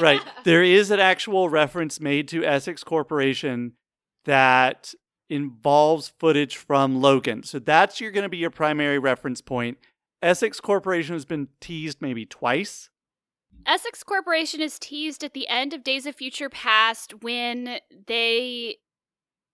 right. 0.00 0.20
There 0.44 0.62
is 0.62 0.90
an 0.90 1.00
actual 1.00 1.48
reference 1.48 2.00
made 2.00 2.28
to 2.28 2.44
Essex 2.44 2.84
Corporation 2.84 3.72
that 4.24 4.94
involves 5.28 6.12
footage 6.18 6.56
from 6.56 7.00
Logan. 7.00 7.42
So 7.42 7.58
that's 7.58 8.00
you're 8.00 8.10
going 8.10 8.22
to 8.22 8.28
be 8.28 8.36
your 8.36 8.50
primary 8.50 8.98
reference 8.98 9.40
point. 9.40 9.78
Essex 10.22 10.60
Corporation 10.60 11.14
has 11.14 11.24
been 11.24 11.48
teased 11.60 12.00
maybe 12.00 12.24
twice. 12.24 12.90
Essex 13.66 14.02
Corporation 14.04 14.60
is 14.60 14.78
teased 14.78 15.24
at 15.24 15.34
the 15.34 15.48
end 15.48 15.72
of 15.72 15.82
Days 15.82 16.06
of 16.06 16.14
Future 16.14 16.48
Past 16.48 17.22
when 17.22 17.78
they. 18.06 18.76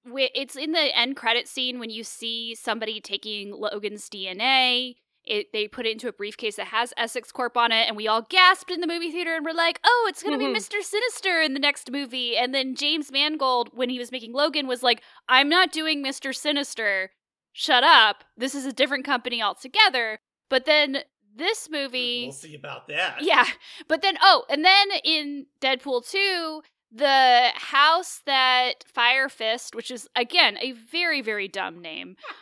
It's 0.05 0.57
in 0.57 0.73
the 0.73 0.97
end 0.99 1.17
credit 1.17 1.47
scene 1.47 1.79
when 1.79 1.89
you 1.91 2.03
see 2.03 2.57
somebody 2.57 3.01
taking 3.01 3.53
Logan's 3.53 4.09
DNA 4.09 4.97
It, 5.25 5.53
they 5.53 5.69
put 5.69 5.87
it 5.87 5.93
into 5.93 6.09
a 6.09 6.13
briefcase 6.13 6.57
that 6.57 6.67
has 6.69 6.93
Essex 6.97 7.31
Corp 7.31 7.57
on 7.57 7.71
it, 7.71 7.87
and 7.87 7.97
we 7.97 8.09
all 8.09 8.23
gasped 8.23 8.71
in 8.73 8.81
the 8.81 8.87
movie 8.89 9.11
theater 9.13 9.35
and 9.37 9.45
were 9.45 9.53
like, 9.55 9.79
"Oh, 9.85 10.07
it's 10.09 10.23
going 10.23 10.37
to 10.39 10.45
Mhm. 10.45 10.49
be 10.49 10.53
Mister 10.55 10.83
Sinister 10.83 11.41
in 11.41 11.55
the 11.55 11.61
next 11.61 11.91
movie." 11.93 12.37
And 12.37 12.53
then 12.55 12.75
James 12.75 13.13
Mangold, 13.13 13.71
when 13.73 13.89
he 13.89 13.99
was 14.01 14.11
making 14.11 14.33
Logan, 14.33 14.67
was 14.67 14.83
like, 14.83 15.01
"I'm 15.29 15.49
not 15.49 15.71
doing 15.71 16.03
Mister 16.03 16.33
Sinister. 16.33 17.13
Shut 17.53 17.85
up. 17.85 18.25
This 18.37 18.55
is 18.55 18.67
a 18.67 18.73
different 18.73 19.05
company 19.05 19.41
altogether." 19.41 20.19
But 20.49 20.65
then 20.65 21.05
this 21.35 21.71
movie, 21.71 22.25
We'll 22.25 22.33
see 22.33 22.55
about 22.57 22.89
that. 22.89 23.23
yeah. 23.23 23.47
But 23.89 24.03
then, 24.03 24.19
oh, 24.21 24.45
and 24.51 24.65
then 24.65 24.89
in 25.05 25.47
Deadpool 25.61 26.07
2, 26.11 26.63
the 26.91 27.53
house 27.55 28.21
that 28.27 28.85
Fire 28.87 29.31
Fist, 29.31 29.75
which 29.75 29.91
is, 29.91 30.09
again, 30.15 30.59
a 30.61 30.73
very, 30.73 31.23
very 31.23 31.49
dumb 31.49 31.81
name, 31.81 32.17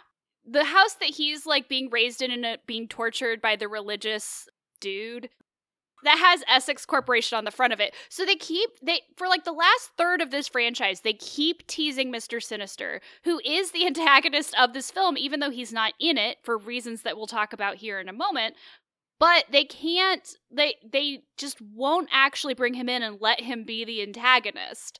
the 0.50 0.64
house 0.64 0.94
that 0.94 1.10
he's 1.10 1.46
like 1.46 1.68
being 1.68 1.90
raised 1.90 2.22
in 2.22 2.30
and 2.30 2.44
uh, 2.44 2.56
being 2.66 2.88
tortured 2.88 3.40
by 3.40 3.56
the 3.56 3.68
religious 3.68 4.48
dude. 4.80 5.28
That 6.02 6.18
has 6.18 6.42
Essex 6.48 6.86
Corporation 6.86 7.36
on 7.36 7.44
the 7.44 7.50
front 7.50 7.74
of 7.74 7.80
it. 7.80 7.94
So 8.08 8.24
they 8.24 8.36
keep 8.36 8.70
they 8.82 9.02
for 9.16 9.28
like 9.28 9.44
the 9.44 9.52
last 9.52 9.90
third 9.98 10.22
of 10.22 10.30
this 10.30 10.48
franchise, 10.48 11.02
they 11.02 11.12
keep 11.12 11.66
teasing 11.66 12.10
Mr. 12.10 12.42
Sinister, 12.42 13.02
who 13.24 13.38
is 13.44 13.72
the 13.72 13.86
antagonist 13.86 14.54
of 14.58 14.72
this 14.72 14.90
film, 14.90 15.18
even 15.18 15.40
though 15.40 15.50
he's 15.50 15.72
not 15.72 15.92
in 16.00 16.16
it 16.16 16.38
for 16.42 16.56
reasons 16.56 17.02
that 17.02 17.16
we'll 17.16 17.26
talk 17.26 17.52
about 17.52 17.76
here 17.76 18.00
in 18.00 18.08
a 18.08 18.14
moment 18.14 18.54
but 19.20 19.44
they 19.52 19.64
can't 19.64 20.34
they 20.50 20.74
they 20.82 21.22
just 21.36 21.60
won't 21.60 22.08
actually 22.10 22.54
bring 22.54 22.74
him 22.74 22.88
in 22.88 23.02
and 23.02 23.20
let 23.20 23.40
him 23.42 23.62
be 23.62 23.84
the 23.84 24.02
antagonist 24.02 24.98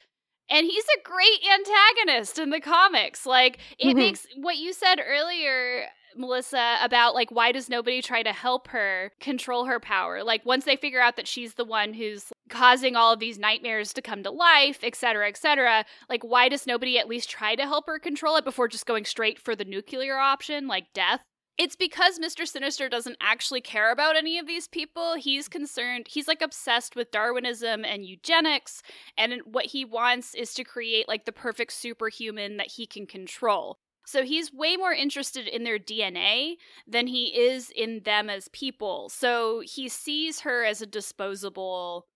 and 0.51 0.67
he's 0.67 0.85
a 0.85 1.03
great 1.03 1.41
antagonist 1.53 2.39
in 2.39 2.51
the 2.51 2.61
comics. 2.61 3.25
Like 3.27 3.59
it 3.79 3.95
Mhm. 3.95 3.97
makes 3.97 4.27
what 4.37 4.57
you 4.59 4.73
said 4.73 5.01
earlier 5.07 5.87
melissa 6.17 6.77
about 6.83 7.15
like 7.15 7.31
why 7.31 7.53
does 7.53 7.69
nobody 7.69 8.03
try 8.03 8.21
to 8.21 8.33
help 8.33 8.67
her 8.69 9.13
control 9.21 9.67
her 9.67 9.79
power? 9.79 10.25
Like 10.25 10.45
once 10.45 10.65
they 10.65 10.75
figure 10.77 11.01
out 11.01 11.15
that 11.17 11.29
she's 11.29 11.55
the 11.55 11.65
one 11.65 11.95
who's 11.95 12.33
causing 12.49 12.97
all 12.97 13.13
of 13.13 13.21
these 13.21 13.39
nightmares 13.39 13.93
to 13.93 14.03
come 14.03 14.25
to 14.25 14.31
life 14.31 14.81
et 14.83 14.97
cetera 14.97 15.29
et 15.29 15.37
cetera 15.37 15.85
like 16.09 16.25
why 16.25 16.49
does 16.49 16.67
nobody 16.67 16.99
at 16.99 17.07
least 17.09 17.31
try 17.31 17.55
to 17.55 17.63
help 17.63 17.87
her 17.87 18.01
control 18.01 18.35
it 18.35 18.45
before 18.45 18.67
just 18.67 18.87
going 18.87 19.05
straight 19.05 19.39
for 19.39 19.55
the 19.55 19.65
nuclear 19.65 20.19
option 20.19 20.67
like 20.67 20.93
death 20.95 21.21
it's 21.59 21.77
because 21.77 22.19
Mr. 22.19 22.47
Sinister 22.47 22.89
doesn't 22.89 23.17
actually 23.21 23.61
care 23.61 23.93
about 23.93 24.17
any 24.17 24.39
of 24.39 24.47
these 24.47 24.67
people. 24.69 25.15
He's 25.15 25.49
concerned, 25.49 26.07
he's 26.09 26.29
like 26.29 26.43
obsessed 26.43 26.97
with 26.97 27.11
Darwinism 27.11 27.85
and 27.85 28.05
eugenics, 28.05 28.83
and 29.17 29.41
what 29.45 29.67
he 29.67 29.85
wants 29.85 30.35
is 30.35 30.55
to 30.55 30.65
create 30.65 31.07
like 31.09 31.25
the 31.27 31.33
perfect 31.33 31.73
superhuman 31.73 32.57
that 32.57 32.73
he 32.73 32.87
can 32.87 33.07
control. 33.07 33.77
So 34.07 34.25
he's 34.25 34.53
way 34.53 34.77
more 34.77 34.93
interested 34.93 35.47
in 35.47 35.63
their 35.63 35.79
DNA 35.79 36.57
than 36.87 37.07
he 37.07 37.39
is 37.39 37.71
in 37.71 38.01
them 38.05 38.29
as 38.31 38.49
people. 38.49 39.09
So 39.11 39.61
he 39.61 39.89
sees 39.89 40.41
her 40.41 40.65
as 40.65 40.81
a 40.83 40.87
disposable 40.87 42.07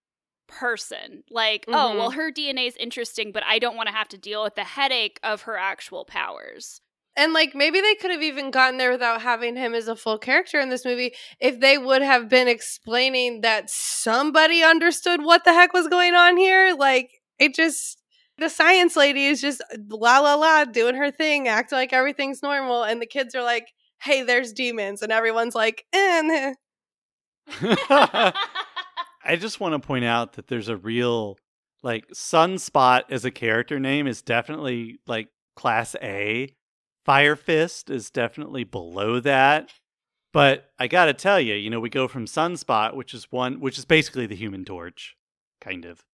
person. 0.48 1.22
Like, 1.30 1.64
oh, 1.68 1.92
Mhm. 1.92 1.96
well, 1.98 2.10
her 2.12 2.30
DNA 2.32 2.66
is 2.66 2.76
interesting, 2.76 3.32
but 3.32 3.44
I 3.44 3.58
don't 3.58 3.76
want 3.76 3.88
to 3.88 3.94
have 3.94 4.08
to 4.08 4.18
deal 4.18 4.42
with 4.42 4.54
the 4.56 4.64
headache 4.64 5.20
of 5.22 5.42
her 5.42 5.56
actual 5.56 6.04
powers. 6.04 6.80
And 7.16 7.32
like 7.32 7.54
maybe 7.54 7.80
they 7.80 7.94
could 7.94 8.10
have 8.10 8.22
even 8.22 8.50
gotten 8.50 8.78
there 8.78 8.90
without 8.90 9.22
having 9.22 9.56
him 9.56 9.74
as 9.74 9.86
a 9.86 9.94
full 9.94 10.18
character 10.18 10.58
in 10.58 10.68
this 10.68 10.84
movie 10.84 11.14
if 11.40 11.60
they 11.60 11.78
would 11.78 12.02
have 12.02 12.28
been 12.28 12.48
explaining 12.48 13.42
that 13.42 13.70
somebody 13.70 14.64
understood 14.64 15.22
what 15.22 15.44
the 15.44 15.52
heck 15.52 15.72
was 15.72 15.86
going 15.86 16.14
on 16.14 16.36
here. 16.36 16.74
Like 16.76 17.10
it 17.38 17.54
just 17.54 18.02
the 18.38 18.48
science 18.48 18.96
lady 18.96 19.26
is 19.26 19.40
just 19.40 19.62
la 19.88 20.18
la 20.18 20.34
la 20.34 20.64
doing 20.64 20.96
her 20.96 21.10
thing, 21.10 21.46
acting 21.48 21.78
like 21.78 21.92
everything's 21.92 22.42
normal, 22.42 22.82
and 22.82 23.00
the 23.00 23.06
kids 23.06 23.34
are 23.34 23.42
like, 23.42 23.68
"Hey, 24.02 24.22
there's 24.22 24.52
demons," 24.52 25.02
and 25.02 25.12
everyone's 25.12 25.54
like, 25.54 25.84
eh. 25.92 26.54
I 29.26 29.36
just 29.36 29.60
want 29.60 29.80
to 29.80 29.86
point 29.86 30.04
out 30.04 30.34
that 30.34 30.48
there's 30.48 30.68
a 30.68 30.76
real 30.76 31.38
like 31.82 32.08
Sunspot 32.08 33.02
as 33.10 33.24
a 33.24 33.30
character 33.30 33.78
name 33.78 34.06
is 34.06 34.22
definitely 34.22 34.98
like 35.06 35.28
class 35.54 35.94
A. 36.02 36.54
Fire 37.04 37.36
Fist 37.36 37.90
is 37.90 38.10
definitely 38.10 38.64
below 38.64 39.20
that. 39.20 39.70
But 40.32 40.70
I 40.78 40.88
got 40.88 41.04
to 41.04 41.14
tell 41.14 41.38
you, 41.38 41.54
you 41.54 41.70
know, 41.70 41.78
we 41.78 41.88
go 41.88 42.08
from 42.08 42.26
Sunspot, 42.26 42.94
which 42.94 43.14
is 43.14 43.30
one 43.30 43.60
which 43.60 43.78
is 43.78 43.84
basically 43.84 44.26
the 44.26 44.34
human 44.34 44.64
torch, 44.64 45.16
kind 45.60 45.84
of. 45.84 46.04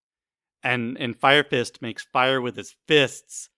And 0.62 0.98
and 0.98 1.16
Fire 1.18 1.42
Fist 1.42 1.80
makes 1.80 2.02
fire 2.04 2.40
with 2.40 2.56
his 2.56 2.74
fists. 2.86 3.48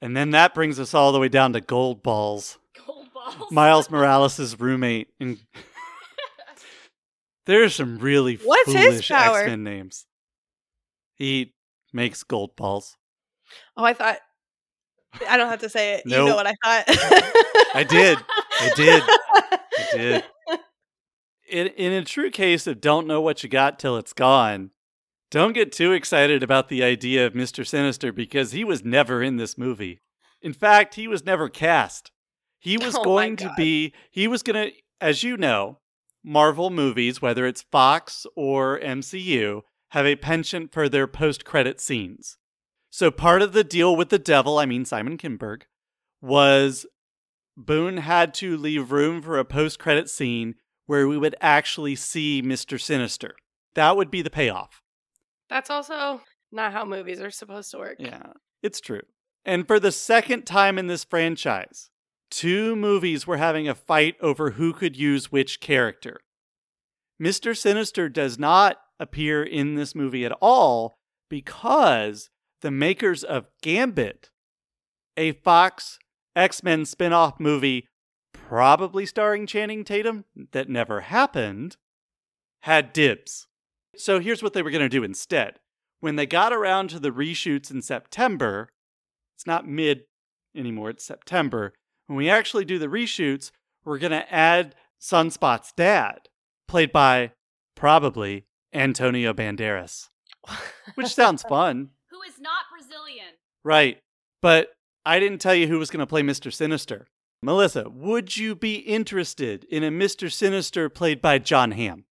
And 0.00 0.16
then 0.16 0.30
that 0.30 0.54
brings 0.54 0.80
us 0.80 0.94
all 0.94 1.12
the 1.12 1.20
way 1.20 1.28
down 1.28 1.52
to 1.52 1.60
Gold 1.60 2.02
Balls. 2.02 2.58
Gold 2.84 3.12
balls. 3.12 3.52
Miles 3.52 3.90
Morales' 3.90 4.58
roommate. 4.58 5.08
And 5.20 5.38
there's 7.46 7.76
some 7.76 7.98
really 7.98 8.36
What's 8.36 8.72
foolish? 8.72 9.10
X 9.10 9.46
Men 9.46 9.62
names. 9.62 10.06
He 11.14 11.54
makes 11.92 12.22
gold 12.24 12.56
balls. 12.56 12.96
Oh, 13.76 13.84
I 13.84 13.92
thought 13.92 14.18
I 15.28 15.36
don't 15.36 15.48
have 15.48 15.60
to 15.60 15.68
say 15.68 15.94
it. 15.94 16.02
You 16.04 16.16
know 16.16 16.36
what 16.36 16.46
I 16.46 16.54
thought. 16.64 16.84
I 17.74 17.84
did. 17.88 18.18
I 18.60 18.72
did. 18.74 19.02
I 19.02 19.88
did. 19.92 20.24
In, 21.50 21.68
in 21.68 21.92
a 21.94 22.04
true 22.04 22.30
case 22.30 22.66
of 22.66 22.78
don't 22.78 23.06
know 23.06 23.22
what 23.22 23.42
you 23.42 23.48
got 23.48 23.78
till 23.78 23.96
it's 23.96 24.12
gone, 24.12 24.70
don't 25.30 25.54
get 25.54 25.72
too 25.72 25.92
excited 25.92 26.42
about 26.42 26.68
the 26.68 26.82
idea 26.82 27.26
of 27.26 27.32
Mr. 27.32 27.66
Sinister 27.66 28.12
because 28.12 28.52
he 28.52 28.64
was 28.64 28.84
never 28.84 29.22
in 29.22 29.36
this 29.36 29.56
movie. 29.56 30.02
In 30.42 30.52
fact, 30.52 30.96
he 30.96 31.08
was 31.08 31.24
never 31.24 31.48
cast. 31.48 32.10
He 32.58 32.76
was 32.76 32.94
Oh 32.96 33.02
going 33.02 33.36
to 33.36 33.50
be, 33.56 33.94
he 34.10 34.28
was 34.28 34.42
going 34.42 34.70
to, 34.70 34.76
as 35.00 35.22
you 35.22 35.38
know, 35.38 35.78
Marvel 36.22 36.68
movies, 36.68 37.22
whether 37.22 37.46
it's 37.46 37.62
Fox 37.62 38.26
or 38.36 38.78
MCU, 38.80 39.62
have 39.90 40.04
a 40.04 40.16
penchant 40.16 40.72
for 40.72 40.88
their 40.88 41.06
post 41.06 41.44
credit 41.44 41.80
scenes. 41.80 42.36
So 42.90 43.10
part 43.10 43.42
of 43.42 43.52
the 43.52 43.64
deal 43.64 43.94
with 43.94 44.08
the 44.08 44.18
devil, 44.18 44.58
I 44.58 44.66
mean 44.66 44.84
Simon 44.84 45.18
Kinberg, 45.18 45.62
was 46.20 46.86
Boone 47.56 47.98
had 47.98 48.34
to 48.34 48.56
leave 48.56 48.92
room 48.92 49.20
for 49.20 49.38
a 49.38 49.44
post 49.44 49.78
credit 49.78 50.08
scene 50.08 50.54
where 50.86 51.06
we 51.06 51.18
would 51.18 51.36
actually 51.40 51.96
see 51.96 52.40
Mr. 52.40 52.80
Sinister. 52.80 53.34
That 53.74 53.96
would 53.96 54.10
be 54.10 54.22
the 54.22 54.30
payoff. 54.30 54.80
That's 55.50 55.70
also 55.70 56.22
not 56.50 56.72
how 56.72 56.84
movies 56.84 57.20
are 57.20 57.30
supposed 57.30 57.70
to 57.72 57.78
work. 57.78 57.96
Yeah, 57.98 58.32
it's 58.62 58.80
true. 58.80 59.02
And 59.44 59.66
for 59.66 59.80
the 59.80 59.92
second 59.92 60.44
time 60.44 60.78
in 60.78 60.86
this 60.86 61.04
franchise, 61.04 61.90
two 62.30 62.76
movies 62.76 63.26
were 63.26 63.36
having 63.36 63.68
a 63.68 63.74
fight 63.74 64.16
over 64.20 64.50
who 64.52 64.72
could 64.72 64.96
use 64.96 65.32
which 65.32 65.60
character. 65.60 66.20
Mr. 67.20 67.56
Sinister 67.56 68.08
does 68.08 68.38
not 68.38 68.78
appear 69.00 69.42
in 69.42 69.74
this 69.74 69.94
movie 69.94 70.24
at 70.24 70.32
all 70.40 70.94
because 71.28 72.30
the 72.60 72.70
makers 72.70 73.22
of 73.24 73.46
Gambit, 73.62 74.30
a 75.16 75.32
Fox 75.32 75.98
X 76.34 76.62
Men 76.62 76.84
spin 76.84 77.12
off 77.12 77.40
movie 77.40 77.88
probably 78.32 79.04
starring 79.04 79.46
Channing 79.46 79.84
Tatum 79.84 80.24
that 80.52 80.68
never 80.68 81.00
happened, 81.00 81.76
had 82.62 82.92
dibs. 82.92 83.46
So 83.96 84.20
here's 84.20 84.42
what 84.42 84.52
they 84.52 84.62
were 84.62 84.70
going 84.70 84.82
to 84.82 84.88
do 84.88 85.02
instead. 85.02 85.58
When 86.00 86.16
they 86.16 86.26
got 86.26 86.52
around 86.52 86.90
to 86.90 87.00
the 87.00 87.10
reshoots 87.10 87.70
in 87.70 87.82
September, 87.82 88.68
it's 89.36 89.46
not 89.46 89.66
mid 89.66 90.02
anymore, 90.56 90.90
it's 90.90 91.04
September. 91.04 91.74
When 92.06 92.16
we 92.16 92.30
actually 92.30 92.64
do 92.64 92.78
the 92.78 92.86
reshoots, 92.86 93.50
we're 93.84 93.98
going 93.98 94.12
to 94.12 94.32
add 94.32 94.74
Sunspot's 95.00 95.72
dad, 95.72 96.28
played 96.66 96.92
by 96.92 97.32
probably 97.74 98.46
Antonio 98.72 99.32
Banderas, 99.32 100.08
which 100.94 101.08
sounds 101.08 101.42
fun. 101.42 101.90
Who 102.28 102.32
is 102.34 102.40
not 102.40 102.64
Brazilian. 102.70 103.34
Right. 103.64 103.98
But 104.42 104.68
I 105.04 105.18
didn't 105.18 105.38
tell 105.38 105.54
you 105.54 105.66
who 105.68 105.78
was 105.78 105.90
going 105.90 106.00
to 106.00 106.06
play 106.06 106.22
Mr. 106.22 106.52
Sinister. 106.52 107.06
Melissa, 107.42 107.88
would 107.88 108.36
you 108.36 108.54
be 108.54 108.76
interested 108.76 109.64
in 109.64 109.84
a 109.84 109.90
Mr. 109.90 110.30
Sinister 110.32 110.88
played 110.88 111.22
by 111.22 111.38
Jon 111.38 111.70
Hamm? 111.72 112.04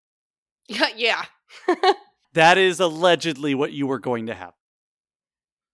Yeah, 0.69 0.89
yeah. 0.97 1.25
That 2.35 2.59
is 2.59 2.81
allegedly 2.81 3.55
what 3.55 3.73
you 3.73 3.87
were 3.87 4.01
going 4.01 4.27
to 4.27 4.35
have. 4.35 4.55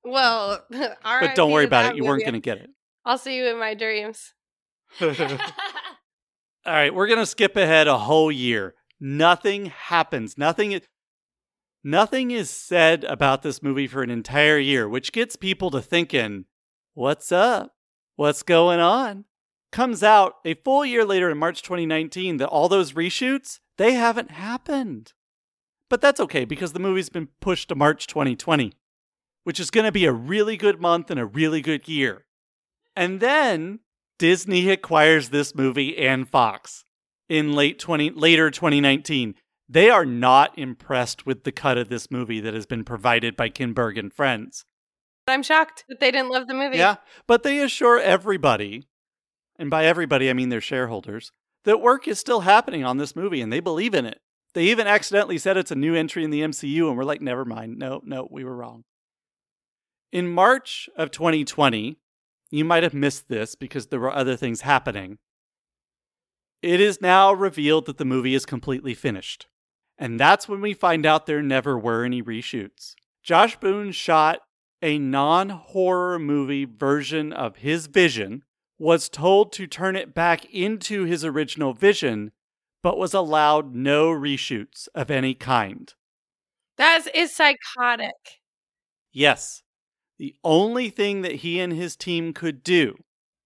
well, 0.04 0.62
But 0.70 1.34
don't 1.34 1.50
worry 1.50 1.64
about 1.64 1.92
it. 1.92 1.96
You 1.96 2.04
weren't 2.04 2.22
going 2.22 2.34
to 2.34 2.40
get 2.40 2.58
it. 2.58 2.68
I'll 3.06 3.16
see 3.16 3.34
you 3.36 3.46
in 3.46 3.58
my 3.58 3.72
dreams. 3.72 4.34
All 5.00 5.08
right, 6.66 6.94
we're 6.94 7.06
going 7.06 7.18
to 7.18 7.24
skip 7.24 7.56
ahead 7.56 7.88
a 7.88 7.96
whole 7.96 8.30
year. 8.30 8.74
Nothing 9.00 9.66
happens. 9.66 10.36
Nothing 10.36 10.72
is 10.72 10.82
nothing 11.82 12.30
is 12.30 12.50
said 12.50 13.04
about 13.04 13.42
this 13.42 13.62
movie 13.62 13.86
for 13.86 14.02
an 14.02 14.10
entire 14.10 14.58
year, 14.58 14.88
which 14.88 15.12
gets 15.12 15.36
people 15.36 15.70
to 15.70 15.80
thinking, 15.80 16.44
"What's 16.94 17.32
up? 17.32 17.76
What's 18.16 18.42
going 18.42 18.80
on?" 18.80 19.24
Comes 19.72 20.02
out 20.02 20.36
a 20.44 20.54
full 20.54 20.84
year 20.84 21.04
later 21.04 21.30
in 21.30 21.38
March 21.38 21.62
2019 21.62 22.38
that 22.38 22.48
all 22.48 22.68
those 22.68 22.92
reshoots, 22.92 23.60
they 23.76 23.92
haven't 23.92 24.32
happened. 24.32 25.12
But 25.88 26.00
that's 26.00 26.20
okay 26.20 26.44
because 26.44 26.72
the 26.72 26.80
movie's 26.80 27.08
been 27.08 27.28
pushed 27.40 27.68
to 27.68 27.74
March 27.74 28.06
2020, 28.06 28.72
which 29.44 29.60
is 29.60 29.70
going 29.70 29.86
to 29.86 29.92
be 29.92 30.04
a 30.04 30.12
really 30.12 30.56
good 30.56 30.80
month 30.80 31.10
and 31.10 31.18
a 31.18 31.26
really 31.26 31.60
good 31.60 31.88
year. 31.88 32.26
And 32.96 33.20
then 33.20 33.80
Disney 34.18 34.68
acquires 34.70 35.30
this 35.30 35.54
movie 35.54 35.96
and 35.96 36.28
Fox. 36.28 36.84
in 37.28 37.52
late 37.52 37.78
20 37.78 38.10
later 38.10 38.50
2019. 38.50 39.36
They 39.72 39.88
are 39.88 40.04
not 40.04 40.58
impressed 40.58 41.26
with 41.26 41.44
the 41.44 41.52
cut 41.52 41.78
of 41.78 41.88
this 41.88 42.10
movie 42.10 42.40
that 42.40 42.54
has 42.54 42.66
been 42.66 42.82
provided 42.82 43.36
by 43.36 43.50
Kinberg 43.50 43.96
and 44.00 44.12
friends. 44.12 44.64
I'm 45.28 45.44
shocked 45.44 45.84
that 45.88 46.00
they 46.00 46.10
didn't 46.10 46.30
love 46.30 46.48
the 46.48 46.54
movie. 46.54 46.76
Yeah, 46.78 46.96
but 47.28 47.44
they 47.44 47.60
assure 47.60 48.00
everybody, 48.00 48.88
and 49.60 49.70
by 49.70 49.84
everybody 49.84 50.28
I 50.28 50.32
mean 50.32 50.48
their 50.48 50.60
shareholders, 50.60 51.30
that 51.64 51.80
work 51.80 52.08
is 52.08 52.18
still 52.18 52.40
happening 52.40 52.84
on 52.84 52.96
this 52.96 53.14
movie 53.14 53.40
and 53.40 53.52
they 53.52 53.60
believe 53.60 53.94
in 53.94 54.06
it. 54.06 54.18
They 54.54 54.64
even 54.64 54.88
accidentally 54.88 55.38
said 55.38 55.56
it's 55.56 55.70
a 55.70 55.76
new 55.76 55.94
entry 55.94 56.24
in 56.24 56.30
the 56.30 56.40
MCU, 56.40 56.88
and 56.88 56.98
we're 56.98 57.04
like, 57.04 57.20
never 57.20 57.44
mind. 57.44 57.78
No, 57.78 58.00
no, 58.04 58.26
we 58.28 58.42
were 58.42 58.56
wrong. 58.56 58.82
In 60.10 60.26
March 60.26 60.88
of 60.96 61.12
2020, 61.12 61.96
you 62.50 62.64
might 62.64 62.82
have 62.82 62.94
missed 62.94 63.28
this 63.28 63.54
because 63.54 63.86
there 63.86 64.00
were 64.00 64.12
other 64.12 64.34
things 64.34 64.62
happening. 64.62 65.18
It 66.60 66.80
is 66.80 67.00
now 67.00 67.32
revealed 67.32 67.86
that 67.86 67.98
the 67.98 68.04
movie 68.04 68.34
is 68.34 68.44
completely 68.44 68.94
finished. 68.94 69.46
And 70.00 70.18
that's 70.18 70.48
when 70.48 70.62
we 70.62 70.72
find 70.72 71.04
out 71.04 71.26
there 71.26 71.42
never 71.42 71.78
were 71.78 72.04
any 72.04 72.22
reshoots. 72.22 72.94
Josh 73.22 73.56
Boone 73.60 73.92
shot 73.92 74.40
a 74.80 74.98
non 74.98 75.50
horror 75.50 76.18
movie 76.18 76.64
version 76.64 77.34
of 77.34 77.56
his 77.56 77.86
vision, 77.86 78.42
was 78.78 79.10
told 79.10 79.52
to 79.52 79.66
turn 79.66 79.96
it 79.96 80.14
back 80.14 80.46
into 80.46 81.04
his 81.04 81.22
original 81.22 81.74
vision, 81.74 82.32
but 82.82 82.96
was 82.96 83.12
allowed 83.12 83.74
no 83.74 84.08
reshoots 84.08 84.88
of 84.94 85.10
any 85.10 85.34
kind. 85.34 85.92
That 86.78 87.06
is 87.14 87.36
psychotic. 87.36 88.40
Yes, 89.12 89.62
the 90.18 90.34
only 90.42 90.88
thing 90.88 91.20
that 91.20 91.36
he 91.36 91.60
and 91.60 91.74
his 91.74 91.94
team 91.94 92.32
could 92.32 92.64
do 92.64 92.96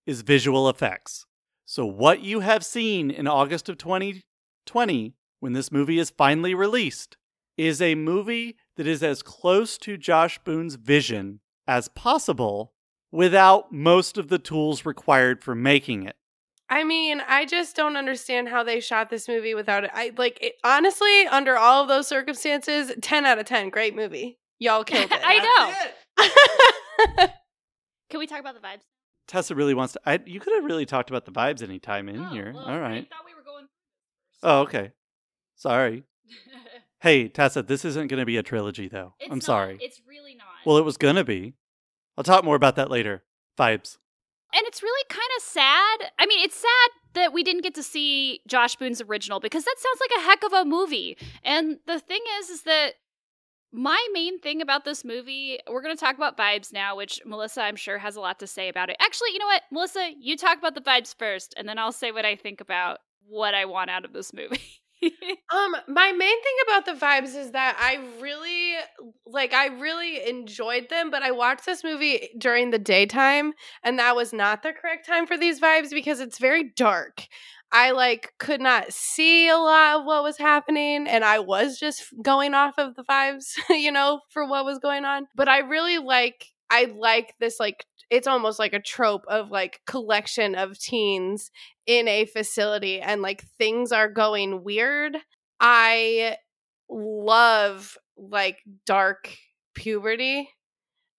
is 0.06 0.22
visual 0.22 0.68
effects. 0.68 1.26
So, 1.64 1.84
what 1.84 2.20
you 2.20 2.40
have 2.40 2.64
seen 2.64 3.10
in 3.10 3.26
August 3.26 3.68
of 3.68 3.76
2020, 3.76 5.14
when 5.44 5.52
this 5.52 5.70
movie 5.70 5.98
is 5.98 6.08
finally 6.08 6.54
released, 6.54 7.18
is 7.58 7.82
a 7.82 7.94
movie 7.94 8.56
that 8.78 8.86
is 8.86 9.02
as 9.02 9.22
close 9.22 9.76
to 9.76 9.98
Josh 9.98 10.38
Boone's 10.42 10.76
vision 10.76 11.40
as 11.68 11.86
possible 11.88 12.72
without 13.12 13.70
most 13.70 14.16
of 14.16 14.28
the 14.28 14.38
tools 14.38 14.86
required 14.86 15.44
for 15.44 15.54
making 15.54 16.02
it. 16.04 16.16
I 16.70 16.82
mean, 16.82 17.20
I 17.28 17.44
just 17.44 17.76
don't 17.76 17.98
understand 17.98 18.48
how 18.48 18.64
they 18.64 18.80
shot 18.80 19.10
this 19.10 19.28
movie 19.28 19.54
without 19.54 19.84
it. 19.84 19.90
I 19.92 20.12
like 20.16 20.38
it, 20.40 20.54
honestly, 20.64 21.26
under 21.26 21.58
all 21.58 21.82
of 21.82 21.88
those 21.88 22.08
circumstances, 22.08 22.90
10 23.02 23.26
out 23.26 23.38
of 23.38 23.44
10, 23.44 23.68
great 23.68 23.94
movie. 23.94 24.38
Y'all 24.58 24.82
killed 24.92 25.10
it. 25.12 25.20
I 25.22 25.76
know. 26.16 27.26
Can 28.08 28.18
we 28.18 28.26
talk 28.26 28.40
about 28.40 28.54
the 28.54 28.66
vibes? 28.66 28.80
Tessa 29.28 29.54
really 29.54 29.74
wants 29.74 29.92
to. 29.92 30.00
I, 30.06 30.20
you 30.24 30.40
could 30.40 30.54
have 30.54 30.64
really 30.64 30.86
talked 30.86 31.10
about 31.10 31.26
the 31.26 31.32
vibes 31.32 31.62
anytime 31.62 32.08
in 32.08 32.18
Oh, 32.18 32.28
here. 32.30 32.52
well, 32.54 32.64
All 32.64 32.80
right. 32.80 33.06
I 33.10 33.14
thought 33.14 33.26
we 33.26 33.34
were 33.34 33.42
going. 33.44 33.66
Oh, 34.42 34.60
okay. 34.60 34.92
Sorry. 35.56 36.04
Hey, 37.00 37.28
Tessa, 37.28 37.62
this 37.62 37.84
isn't 37.84 38.06
going 38.06 38.20
to 38.20 38.24
be 38.24 38.38
a 38.38 38.42
trilogy, 38.42 38.88
though. 38.88 39.12
It's 39.20 39.30
I'm 39.30 39.36
not. 39.36 39.42
sorry. 39.44 39.78
It's 39.78 40.00
really 40.08 40.34
not. 40.34 40.46
Well, 40.64 40.78
it 40.78 40.86
was 40.86 40.96
going 40.96 41.16
to 41.16 41.24
be. 41.24 41.52
I'll 42.16 42.24
talk 42.24 42.44
more 42.44 42.56
about 42.56 42.76
that 42.76 42.90
later. 42.90 43.24
Vibes. 43.58 43.98
and 44.54 44.62
it's 44.66 44.82
really 44.82 45.04
kind 45.10 45.28
of 45.36 45.42
sad. 45.42 46.12
I 46.18 46.24
mean, 46.24 46.42
it's 46.42 46.56
sad 46.56 46.90
that 47.12 47.34
we 47.34 47.42
didn't 47.42 47.60
get 47.62 47.74
to 47.74 47.82
see 47.82 48.40
Josh 48.48 48.76
Boone's 48.76 49.02
original 49.02 49.38
because 49.38 49.64
that 49.64 49.74
sounds 49.76 50.00
like 50.00 50.18
a 50.18 50.26
heck 50.30 50.44
of 50.44 50.52
a 50.54 50.64
movie. 50.64 51.18
And 51.44 51.76
the 51.86 52.00
thing 52.00 52.22
is, 52.40 52.48
is 52.48 52.62
that 52.62 52.92
my 53.70 54.02
main 54.14 54.40
thing 54.40 54.62
about 54.62 54.86
this 54.86 55.04
movie, 55.04 55.58
we're 55.70 55.82
going 55.82 55.94
to 55.94 56.00
talk 56.02 56.16
about 56.16 56.38
vibes 56.38 56.72
now, 56.72 56.96
which 56.96 57.20
Melissa, 57.26 57.60
I'm 57.64 57.76
sure, 57.76 57.98
has 57.98 58.16
a 58.16 58.20
lot 58.22 58.38
to 58.38 58.46
say 58.46 58.70
about 58.70 58.88
it. 58.88 58.96
Actually, 58.98 59.32
you 59.34 59.40
know 59.40 59.46
what, 59.46 59.62
Melissa, 59.70 60.10
you 60.18 60.38
talk 60.38 60.56
about 60.56 60.74
the 60.74 60.80
vibes 60.80 61.14
first, 61.18 61.52
and 61.58 61.68
then 61.68 61.78
I'll 61.78 61.92
say 61.92 62.12
what 62.12 62.24
I 62.24 62.34
think 62.34 62.62
about 62.62 63.00
what 63.26 63.52
I 63.54 63.66
want 63.66 63.90
out 63.90 64.06
of 64.06 64.14
this 64.14 64.32
movie. 64.32 64.62
Um, 65.52 65.76
my 65.88 66.10
main 66.12 66.18
thing 66.42 66.54
about 66.66 66.86
the 66.86 66.92
vibes 66.92 67.36
is 67.36 67.52
that 67.52 67.76
I 67.78 67.98
really 68.20 68.74
like 69.26 69.52
I 69.52 69.66
really 69.66 70.26
enjoyed 70.26 70.88
them, 70.88 71.10
but 71.10 71.22
I 71.22 71.30
watched 71.30 71.66
this 71.66 71.84
movie 71.84 72.30
during 72.38 72.70
the 72.70 72.78
daytime, 72.78 73.52
and 73.84 73.98
that 73.98 74.16
was 74.16 74.32
not 74.32 74.62
the 74.62 74.72
correct 74.72 75.06
time 75.06 75.26
for 75.26 75.36
these 75.36 75.60
vibes 75.60 75.90
because 75.90 76.20
it's 76.20 76.38
very 76.38 76.72
dark. 76.76 77.26
I 77.70 77.90
like 77.90 78.32
could 78.38 78.60
not 78.60 78.92
see 78.92 79.48
a 79.48 79.56
lot 79.56 80.00
of 80.00 80.06
what 80.06 80.22
was 80.22 80.38
happening, 80.38 81.06
and 81.06 81.24
I 81.24 81.38
was 81.38 81.78
just 81.78 82.04
going 82.22 82.54
off 82.54 82.74
of 82.78 82.96
the 82.96 83.04
vibes, 83.04 83.52
you 83.70 83.92
know, 83.92 84.20
for 84.30 84.46
what 84.48 84.64
was 84.64 84.78
going 84.78 85.04
on. 85.04 85.26
But 85.36 85.48
I 85.48 85.58
really 85.58 85.98
like 85.98 86.46
I 86.70 86.86
like 86.96 87.34
this 87.38 87.60
like 87.60 87.84
it's 88.14 88.28
almost 88.28 88.60
like 88.60 88.72
a 88.72 88.80
trope 88.80 89.24
of 89.26 89.50
like 89.50 89.80
collection 89.88 90.54
of 90.54 90.78
teens 90.78 91.50
in 91.84 92.06
a 92.06 92.26
facility 92.26 93.00
and 93.00 93.22
like 93.22 93.42
things 93.58 93.90
are 93.90 94.08
going 94.08 94.62
weird. 94.62 95.16
I 95.58 96.36
love 96.88 97.98
like 98.16 98.58
dark 98.86 99.36
puberty. 99.74 100.48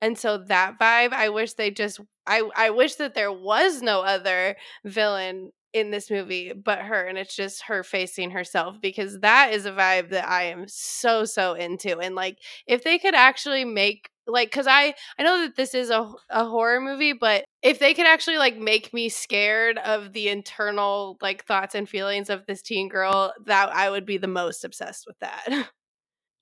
And 0.01 0.17
so 0.17 0.37
that 0.47 0.79
vibe, 0.79 1.11
I 1.11 1.27
wish 1.29 1.53
they 1.53 1.69
just 1.69 1.99
I 2.25 2.49
I 2.55 2.69
wish 2.69 2.95
that 2.95 3.13
there 3.13 3.31
was 3.31 3.81
no 3.81 4.01
other 4.01 4.55
villain 4.85 5.51
in 5.73 5.91
this 5.91 6.09
movie 6.09 6.53
but 6.53 6.79
her 6.79 7.05
and 7.05 7.17
it's 7.17 7.35
just 7.35 7.63
her 7.63 7.83
facing 7.83 8.31
herself 8.31 8.77
because 8.81 9.19
that 9.19 9.51
is 9.51 9.65
a 9.65 9.73
vibe 9.73 10.11
that 10.11 10.25
I 10.25 10.43
am 10.43 10.63
so 10.69 11.25
so 11.25 11.53
into 11.53 11.99
and 11.99 12.15
like 12.15 12.37
if 12.65 12.85
they 12.85 12.97
could 12.97 13.13
actually 13.13 13.65
make 13.65 14.09
like 14.27 14.51
cuz 14.51 14.67
I 14.67 14.93
I 15.19 15.23
know 15.23 15.41
that 15.41 15.55
this 15.55 15.73
is 15.73 15.89
a 15.89 16.11
a 16.29 16.45
horror 16.45 16.81
movie 16.81 17.13
but 17.13 17.45
if 17.61 17.79
they 17.79 17.93
could 17.93 18.07
actually 18.07 18.37
like 18.37 18.57
make 18.57 18.93
me 18.93 19.09
scared 19.09 19.77
of 19.79 20.13
the 20.13 20.29
internal 20.29 21.17
like 21.21 21.45
thoughts 21.45 21.75
and 21.75 21.87
feelings 21.89 22.29
of 22.29 22.45
this 22.45 22.61
teen 22.61 22.89
girl 22.89 23.33
that 23.45 23.73
I 23.73 23.89
would 23.89 24.05
be 24.05 24.17
the 24.17 24.27
most 24.27 24.63
obsessed 24.63 25.05
with 25.07 25.17
that. 25.19 25.45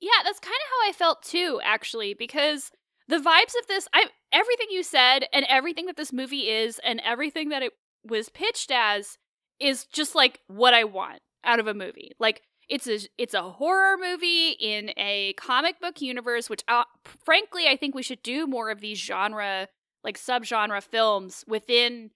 Yeah, 0.02 0.22
that's 0.26 0.40
kind 0.40 0.54
of 0.54 0.70
how 0.70 0.90
I 0.90 0.92
felt 0.92 1.24
too, 1.24 1.62
actually, 1.64 2.14
because 2.14 2.72
the 3.08 3.18
vibes 3.18 3.54
of 3.60 3.68
this, 3.68 3.88
I 3.94 4.08
everything 4.34 4.68
you 4.70 4.84
said 4.84 5.26
and 5.32 5.46
everything 5.48 5.86
that 5.86 5.96
this 5.96 6.12
movie 6.12 6.50
is 6.50 6.80
and 6.84 7.00
everything 7.06 7.50
that 7.50 7.64
it 7.64 7.72
was 8.04 8.28
pitched 8.30 8.72
as 8.72 9.18
is 9.60 9.86
just 9.86 10.14
like 10.14 10.40
what 10.48 10.74
I 10.74 10.84
want 10.84 11.20
out 11.46 11.60
of 11.60 11.68
a 11.68 11.74
movie. 11.74 12.12
Like 12.20 12.42
it's 12.70 12.88
a 12.88 13.00
it's 13.18 13.34
a 13.34 13.42
horror 13.42 13.98
movie 13.98 14.52
in 14.52 14.92
a 14.98 15.34
comic 15.34 15.80
book 15.80 16.02
universe, 16.02 16.50
which 16.50 16.64
uh, 16.68 16.84
frankly 17.24 17.68
I 17.68 17.78
think 17.78 17.96
we 17.96 18.04
should 18.04 18.24
do 18.24 18.48
more 18.48 18.70
of 18.70 18.82
these 18.82 19.00
genre 19.00 19.68
like 20.04 20.18
subgenre 20.18 20.84
films 20.84 21.44
within 21.48 22.12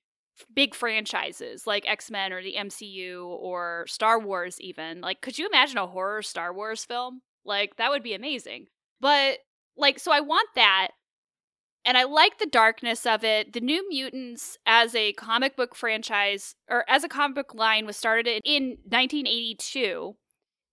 big 0.53 0.75
franchises 0.75 1.65
like 1.65 1.87
X-Men 1.87 2.31
or 2.31 2.43
the 2.43 2.55
MCU 2.57 3.25
or 3.25 3.85
Star 3.87 4.19
Wars 4.19 4.59
even. 4.61 5.01
Like 5.01 5.21
could 5.21 5.37
you 5.37 5.47
imagine 5.47 5.77
a 5.77 5.87
horror 5.87 6.21
Star 6.21 6.53
Wars 6.53 6.85
film? 6.85 7.21
Like 7.45 7.77
that 7.77 7.89
would 7.89 8.03
be 8.03 8.13
amazing. 8.13 8.67
But 8.99 9.39
like 9.77 9.99
so 9.99 10.11
I 10.11 10.21
want 10.21 10.49
that 10.55 10.89
and 11.87 11.97
I 11.97 12.03
like 12.03 12.37
the 12.37 12.45
darkness 12.45 13.05
of 13.05 13.23
it. 13.23 13.53
The 13.53 13.61
New 13.61 13.87
Mutants 13.89 14.57
as 14.65 14.93
a 14.93 15.13
comic 15.13 15.55
book 15.55 15.73
franchise 15.73 16.55
or 16.69 16.83
as 16.89 17.05
a 17.05 17.09
comic 17.09 17.35
book 17.35 17.55
line 17.55 17.85
was 17.85 17.95
started 17.95 18.41
in 18.43 18.77
1982. 18.83 20.15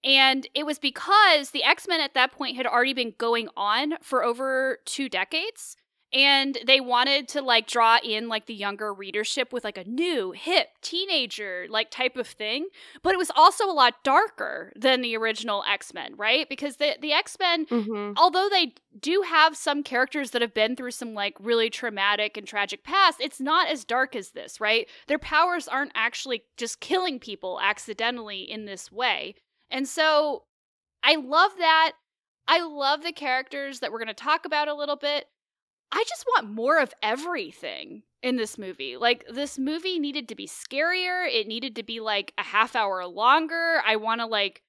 And 0.05 0.47
it 0.55 0.67
was 0.67 0.79
because 0.79 1.51
the 1.51 1.65
X 1.65 1.89
Men 1.89 2.01
at 2.01 2.15
that 2.15 2.33
point 2.33 2.57
had 2.57 2.67
already 2.67 2.93
been 2.93 3.15
going 3.17 3.49
on 3.57 3.95
for 4.03 4.23
over 4.23 4.79
two 4.85 5.09
decades. 5.09 5.77
And 6.13 6.57
they 6.65 6.79
wanted 6.79 7.27
to 7.29 7.43
like 7.43 7.67
draw 7.67 7.99
in 8.05 8.29
like 8.29 8.47
the 8.47 8.55
younger 8.55 8.95
readership 8.95 9.53
with 9.53 9.65
like 9.65 9.77
a 9.77 9.83
new, 9.83 10.31
hip, 10.31 10.69
teenager 10.81 11.67
like 11.69 11.91
type 11.91 12.17
of 12.17 12.29
thing. 12.29 12.69
But 13.03 13.15
it 13.15 13.19
was 13.19 13.33
also 13.35 13.69
a 13.69 13.73
lot 13.73 14.05
darker 14.05 14.73
than 14.77 15.01
the 15.01 15.17
original 15.17 15.65
X 15.69 15.93
Men, 15.93 16.15
right? 16.17 16.49
Because 16.49 16.77
the, 16.77 16.97
the 17.01 17.13
X 17.13 17.37
Men 17.41 17.67
mm-hmm. 17.67 18.13
although 18.17 18.49
they 18.49 18.75
do 19.01 19.25
have 19.27 19.57
some 19.57 19.83
characters 19.83 20.31
that 20.31 20.43
have 20.43 20.55
been 20.55 20.77
through 20.77 20.93
some 20.93 21.15
like 21.15 21.35
really 21.41 21.69
traumatic 21.69 22.37
and 22.37 22.47
tragic 22.47 22.85
past, 22.85 23.21
it's 23.21 23.41
not 23.41 23.69
as 23.69 23.85
dark 23.85 24.15
as 24.15 24.31
this, 24.31 24.61
right? 24.61 24.87
Their 25.09 25.19
powers 25.19 25.67
aren't 25.67 25.93
actually 25.97 26.45
just 26.57 26.79
killing 26.79 27.19
people 27.19 27.59
accidentally 27.61 28.43
in 28.43 28.67
this 28.67 28.93
way. 28.93 29.35
And 29.75 29.89
so 29.89 30.45
I 31.03 31.17
love 31.17 31.51
that. 31.59 31.93
I 32.47 32.65
love 32.65 33.03
the 33.03 33.13
characters 33.13 33.81
that 33.81 33.91
we're 33.91 33.99
going 33.99 34.07
to 34.07 34.15
talk 34.15 34.47
about 34.47 34.69
a 34.69 34.75
little 34.75 34.97
bit. 34.97 35.27
I 35.91 36.05
just 36.09 36.25
want 36.29 36.49
more 36.49 36.79
of 36.79 36.95
everything 37.03 38.05
in 38.23 38.37
this 38.37 38.57
movie. 38.57 38.97
Like, 38.97 39.25
this 39.29 39.59
movie 39.59 39.99
needed 39.99 40.29
to 40.29 40.37
be 40.37 40.47
scarier. 40.47 41.29
It 41.29 41.49
needed 41.49 41.75
to 41.77 41.83
be 41.83 41.99
like 41.99 42.33
a 42.39 42.45
half 42.45 42.77
hour 42.77 43.05
longer. 43.05 43.83
I 43.85 43.97
want 43.97 44.21
to 44.21 44.27
like 44.27 44.63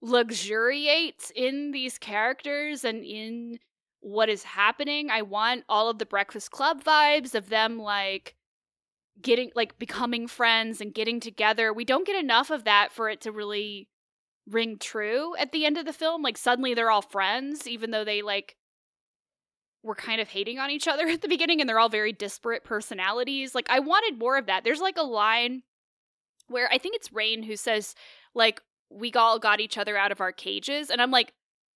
luxuriate 0.00 1.32
in 1.34 1.72
these 1.72 1.98
characters 1.98 2.84
and 2.84 3.04
in 3.04 3.58
what 4.00 4.28
is 4.28 4.44
happening. 4.44 5.10
I 5.10 5.22
want 5.22 5.64
all 5.68 5.88
of 5.88 5.98
the 5.98 6.06
Breakfast 6.06 6.52
Club 6.52 6.84
vibes 6.84 7.34
of 7.34 7.48
them 7.48 7.78
like 7.78 8.36
getting 9.20 9.50
like 9.56 9.78
becoming 9.80 10.28
friends 10.28 10.80
and 10.80 10.94
getting 10.94 11.18
together. 11.18 11.72
We 11.72 11.84
don't 11.84 12.06
get 12.06 12.22
enough 12.22 12.50
of 12.50 12.64
that 12.64 12.92
for 12.92 13.08
it 13.08 13.20
to 13.22 13.32
really 13.32 13.88
ring 14.48 14.78
true 14.78 15.34
at 15.36 15.52
the 15.52 15.64
end 15.64 15.78
of 15.78 15.86
the 15.86 15.92
film. 15.92 16.22
Like 16.22 16.36
suddenly 16.36 16.74
they're 16.74 16.90
all 16.90 17.02
friends 17.02 17.66
even 17.66 17.90
though 17.90 18.04
they 18.04 18.22
like 18.22 18.56
were 19.82 19.94
kind 19.94 20.20
of 20.20 20.28
hating 20.28 20.58
on 20.58 20.70
each 20.70 20.88
other 20.88 21.06
at 21.06 21.22
the 21.22 21.28
beginning 21.28 21.60
and 21.60 21.68
they're 21.68 21.78
all 21.78 21.88
very 21.88 22.12
disparate 22.12 22.64
personalities. 22.64 23.54
Like 23.54 23.68
I 23.70 23.80
wanted 23.80 24.18
more 24.18 24.36
of 24.36 24.46
that. 24.46 24.64
There's 24.64 24.80
like 24.80 24.96
a 24.96 25.02
line 25.02 25.62
where 26.48 26.68
I 26.70 26.78
think 26.78 26.96
it's 26.96 27.08
Rahne 27.08 27.44
who 27.44 27.56
says, 27.56 27.94
like, 28.34 28.60
we 28.90 29.12
all 29.12 29.38
got 29.38 29.60
each 29.60 29.78
other 29.78 29.96
out 29.96 30.12
of 30.12 30.20
our 30.20 30.32
cages. 30.32 30.90
And 30.90 31.00
I'm 31.00 31.10
like, 31.10 31.32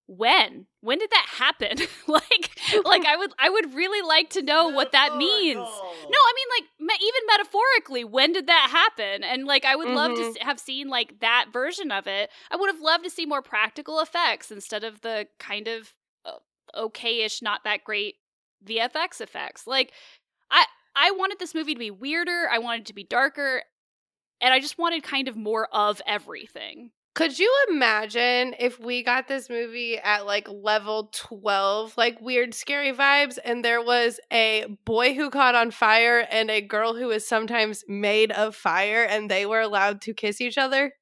when? 0.09 0.67
When 0.81 0.99
did 0.99 1.11
that 1.11 1.27
happen? 1.39 1.79
Like 2.09 2.51
like 2.85 3.05
i 3.05 3.17
would 3.17 3.33
i 3.39 3.51
would 3.51 3.75
really 3.75 4.07
like 4.07 4.31
to 4.31 4.43
know 4.43 4.69
what 4.69 4.93
that 4.93 5.17
means. 5.17 5.57
no 5.57 5.63
i 5.63 6.33
mean 6.35 6.49
like 6.59 6.69
me- 6.81 7.07
even 7.07 7.21
metaphorically 7.27 8.03
when 8.05 8.33
did 8.33 8.47
that 8.47 8.69
happen? 8.71 9.23
And 9.23 9.45
like 9.45 9.67
i 9.67 9.77
would 9.77 9.89
mm-hmm. 9.89 9.97
love 9.97 10.15
to 10.15 10.23
mm-hmm. 10.23 10.31
s- 10.31 10.47
have 10.47 10.59
seen 10.59 10.89
like 10.89 11.21
that 11.21 11.47
version 11.53 11.93
of 11.93 12.07
it. 12.07 12.31
I 12.51 12.57
would 12.57 12.73
have 12.73 12.81
loved 12.81 13.05
to 13.05 13.11
see 13.11 13.27
more 13.27 13.43
practical 13.43 14.01
effects 14.01 14.51
instead 14.51 14.85
of 14.85 15.03
the 15.03 15.29
kind 15.39 15.69
of 15.69 15.95
uh, 16.25 16.39
okay-ish 16.75 17.43
not 17.43 17.65
that 17.65 17.85
great 17.85 18.17
vfx 18.67 19.21
effects. 19.21 19.67
Like 19.67 19.93
i 20.51 20.65
i 20.97 21.11
wanted 21.11 21.39
this 21.39 21.55
movie 21.55 21.75
to 21.75 21.79
be 21.79 21.91
weirder 21.91 22.49
i 22.51 22.59
wanted 22.59 22.87
to 22.87 22.95
be 22.95 23.05
darker 23.05 23.63
and 24.41 24.55
i 24.55 24.61
just 24.61 24.79
wanted 24.79 25.03
kind 25.03 25.29
of 25.29 25.37
more 25.37 25.69
of 25.73 26.01
everything 26.07 26.91
could 27.19 27.37
you 27.37 27.53
imagine 27.69 28.55
if 28.61 28.79
we 28.79 29.03
got 29.03 29.27
this 29.27 29.51
movie 29.51 29.99
at 29.99 30.25
like 30.25 30.47
level 30.49 31.11
12, 31.13 31.95
like 31.97 32.21
weird, 32.21 32.55
scary 32.55 32.93
vibes, 32.93 33.39
and 33.45 33.65
there 33.65 33.83
was 33.83 34.21
a 34.33 34.67
boy 34.85 35.15
who 35.15 35.29
caught 35.29 35.57
on 35.57 35.73
fire 35.73 36.25
and 36.31 36.49
a 36.49 36.61
girl 36.61 36.95
who 36.95 37.11
is 37.11 37.27
sometimes 37.27 37.83
made 37.89 38.31
of 38.31 38.55
fire, 38.55 39.03
and 39.03 39.29
they 39.29 39.47
were 39.47 39.61
allowed 39.61 40.01
to 40.03 40.15
kiss 40.15 40.41
each 40.41 40.57
other? 40.57 40.93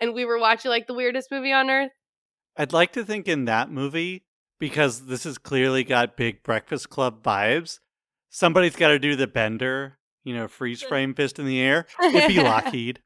And 0.00 0.14
we 0.14 0.24
were 0.24 0.38
watching 0.38 0.70
like 0.70 0.86
the 0.86 0.94
weirdest 0.94 1.30
movie 1.30 1.52
on 1.52 1.68
earth? 1.68 1.90
I'd 2.56 2.72
like 2.72 2.94
to 2.94 3.04
think 3.04 3.28
in 3.28 3.44
that 3.44 3.70
movie, 3.70 4.24
because 4.58 5.08
this 5.08 5.24
has 5.24 5.36
clearly 5.36 5.84
got 5.84 6.16
big 6.16 6.42
Breakfast 6.42 6.88
Club 6.88 7.22
vibes, 7.22 7.80
somebody's 8.30 8.76
got 8.76 8.88
to 8.88 8.98
do 8.98 9.14
the 9.14 9.26
bender, 9.26 9.98
you 10.24 10.34
know, 10.34 10.48
freeze 10.48 10.80
frame 10.80 11.12
fist 11.12 11.38
in 11.38 11.44
the 11.44 11.60
air. 11.60 11.84
It'd 12.02 12.28
be 12.28 12.40
Lockheed. 12.42 13.02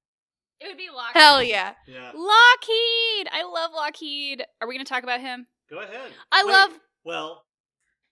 It 0.61 0.69
would 0.69 0.77
be 0.79 0.89
Lockheed. 0.95 1.21
Hell 1.21 1.43
yeah. 1.43 1.75
Yeah. 1.87 2.13
Lockheed! 2.15 3.29
I 3.33 3.43
love 3.53 3.71
Lockheed. 3.75 4.45
Are 4.61 4.69
we 4.69 4.75
going 4.75 4.85
to 4.85 4.89
talk 4.89 5.03
about 5.03 5.21
him? 5.21 5.47
Go 5.71 5.81
ahead. 5.81 6.11
I 6.33 6.45
Wait, 6.45 6.53
love. 6.53 6.71
Well, 7.05 7.45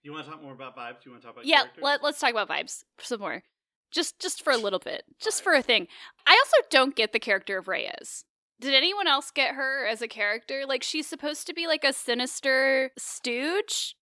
you 0.03 0.11
want 0.11 0.25
to 0.25 0.31
talk 0.31 0.41
more 0.43 0.53
about 0.53 0.75
vibes? 0.75 1.05
You 1.05 1.11
want 1.11 1.21
to 1.23 1.27
talk 1.27 1.35
about 1.35 1.45
Yeah, 1.45 1.61
characters? 1.61 1.83
let, 1.83 2.03
let's 2.03 2.19
talk 2.19 2.31
about 2.31 2.49
vibes 2.49 2.83
some 2.99 3.19
more. 3.19 3.43
Just 3.91 4.19
just 4.19 4.43
for 4.43 4.51
a 4.51 4.57
little 4.57 4.79
bit. 4.79 5.03
Just 5.21 5.43
for 5.43 5.53
a 5.53 5.61
thing. 5.61 5.87
I 6.27 6.31
also 6.43 6.67
don't 6.69 6.95
get 6.95 7.13
the 7.13 7.19
character 7.19 7.57
of 7.57 7.67
Reyes. 7.67 8.25
Did 8.59 8.73
anyone 8.73 9.07
else 9.07 9.29
get 9.31 9.55
her 9.55 9.85
as 9.85 10.01
a 10.01 10.07
character? 10.07 10.63
Like 10.67 10.83
she's 10.83 11.07
supposed 11.07 11.47
to 11.47 11.53
be 11.53 11.67
like 11.67 11.83
a 11.83 11.93
sinister 11.93 12.91
stooge, 12.97 13.95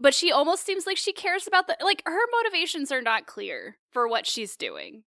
but 0.00 0.12
she 0.14 0.32
almost 0.32 0.64
seems 0.66 0.86
like 0.86 0.96
she 0.96 1.12
cares 1.12 1.46
about 1.46 1.66
the 1.68 1.76
like 1.82 2.02
her 2.04 2.18
motivations 2.42 2.90
are 2.90 3.02
not 3.02 3.26
clear 3.26 3.76
for 3.92 4.08
what 4.08 4.26
she's 4.26 4.56
doing. 4.56 5.04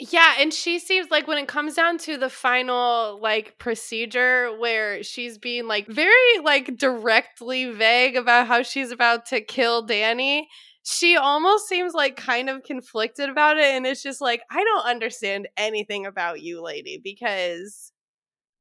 Yeah, 0.00 0.34
and 0.40 0.52
she 0.52 0.80
seems 0.80 1.08
like 1.10 1.28
when 1.28 1.38
it 1.38 1.46
comes 1.46 1.74
down 1.74 1.98
to 1.98 2.16
the 2.16 2.28
final 2.28 3.20
like 3.20 3.58
procedure 3.58 4.56
where 4.58 5.04
she's 5.04 5.38
being 5.38 5.68
like 5.68 5.86
very 5.86 6.38
like 6.42 6.76
directly 6.76 7.70
vague 7.70 8.16
about 8.16 8.48
how 8.48 8.62
she's 8.62 8.90
about 8.90 9.26
to 9.26 9.40
kill 9.40 9.86
Dani, 9.86 10.42
she 10.82 11.16
almost 11.16 11.68
seems 11.68 11.94
like 11.94 12.16
kind 12.16 12.50
of 12.50 12.64
conflicted 12.64 13.30
about 13.30 13.56
it 13.56 13.66
and 13.66 13.86
it's 13.86 14.02
just 14.02 14.20
like 14.20 14.42
I 14.50 14.64
don't 14.64 14.84
understand 14.84 15.46
anything 15.56 16.06
about 16.06 16.42
you, 16.42 16.60
lady, 16.60 17.00
because 17.02 17.92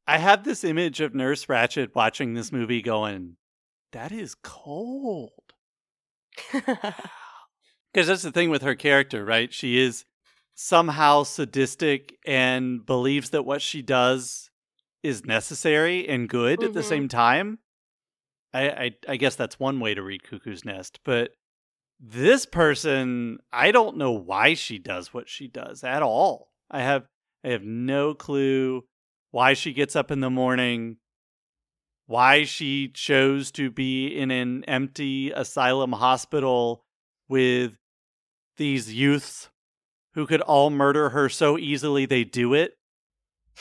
I 0.05 0.19
have 0.19 0.43
this 0.43 0.63
image 0.63 1.01
of 1.01 1.15
Nurse 1.15 1.47
Ratched 1.47 1.95
watching 1.95 2.35
this 2.35 2.51
movie 2.51 2.81
going, 2.83 3.37
"That 3.91 4.11
is 4.11 4.35
cold." 4.35 5.31
Because 7.93 8.07
that's 8.07 8.23
the 8.23 8.31
thing 8.31 8.49
with 8.49 8.63
her 8.63 8.73
character, 8.73 9.23
right? 9.23 9.53
She 9.53 9.77
is 9.77 10.03
somehow 10.55 11.23
sadistic 11.23 12.17
and 12.25 12.85
believes 12.85 13.31
that 13.31 13.45
what 13.45 13.61
she 13.61 13.81
does 13.81 14.49
is 15.01 15.25
necessary 15.25 16.07
and 16.07 16.29
good 16.29 16.59
mm-hmm. 16.59 16.67
at 16.67 16.73
the 16.73 16.79
mm-hmm. 16.81 16.89
same 16.89 17.07
time. 17.07 17.59
I, 18.53 18.69
I, 18.69 18.91
I 19.09 19.15
guess 19.17 19.35
that's 19.35 19.59
one 19.59 19.79
way 19.79 19.95
to 19.95 20.03
read 20.03 20.23
Cuckoo's 20.23 20.63
Nest, 20.63 20.99
but 21.03 21.31
this 21.99 22.45
person, 22.45 23.39
I 23.51 23.71
don't 23.71 23.97
know 23.97 24.11
why 24.11 24.53
she 24.53 24.77
does 24.77 25.13
what 25.13 25.27
she 25.27 25.47
does 25.47 25.83
at 25.83 26.03
all. 26.03 26.49
I 26.69 26.81
have 26.81 27.05
I 27.43 27.49
have 27.49 27.63
no 27.63 28.13
clue 28.13 28.83
why 29.31 29.53
she 29.53 29.73
gets 29.73 29.95
up 29.95 30.11
in 30.11 30.19
the 30.19 30.29
morning, 30.29 30.97
why 32.05 32.43
she 32.43 32.89
chose 32.89 33.51
to 33.51 33.71
be 33.71 34.07
in 34.07 34.31
an 34.31 34.63
empty 34.65 35.31
asylum 35.31 35.93
hospital 35.93 36.83
with 37.27 37.73
these 38.57 38.93
youths 38.93 39.49
who 40.13 40.27
could 40.27 40.41
all 40.41 40.69
murder 40.69 41.09
her 41.09 41.29
so 41.29 41.57
easily 41.57 42.05
they 42.05 42.23
do 42.23 42.53
it. 42.53 42.77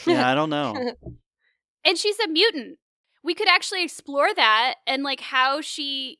Yeah, 0.07 0.31
I 0.31 0.35
don't 0.35 0.51
know. 0.51 0.95
and 1.85 1.99
she's 1.99 2.19
a 2.19 2.29
mutant. 2.29 2.79
We 3.25 3.35
could 3.35 3.49
actually 3.49 3.85
explore 3.85 4.35
that 4.35 4.77
and 4.87 5.03
like 5.03 5.21
how 5.21 5.61
she 5.61 6.19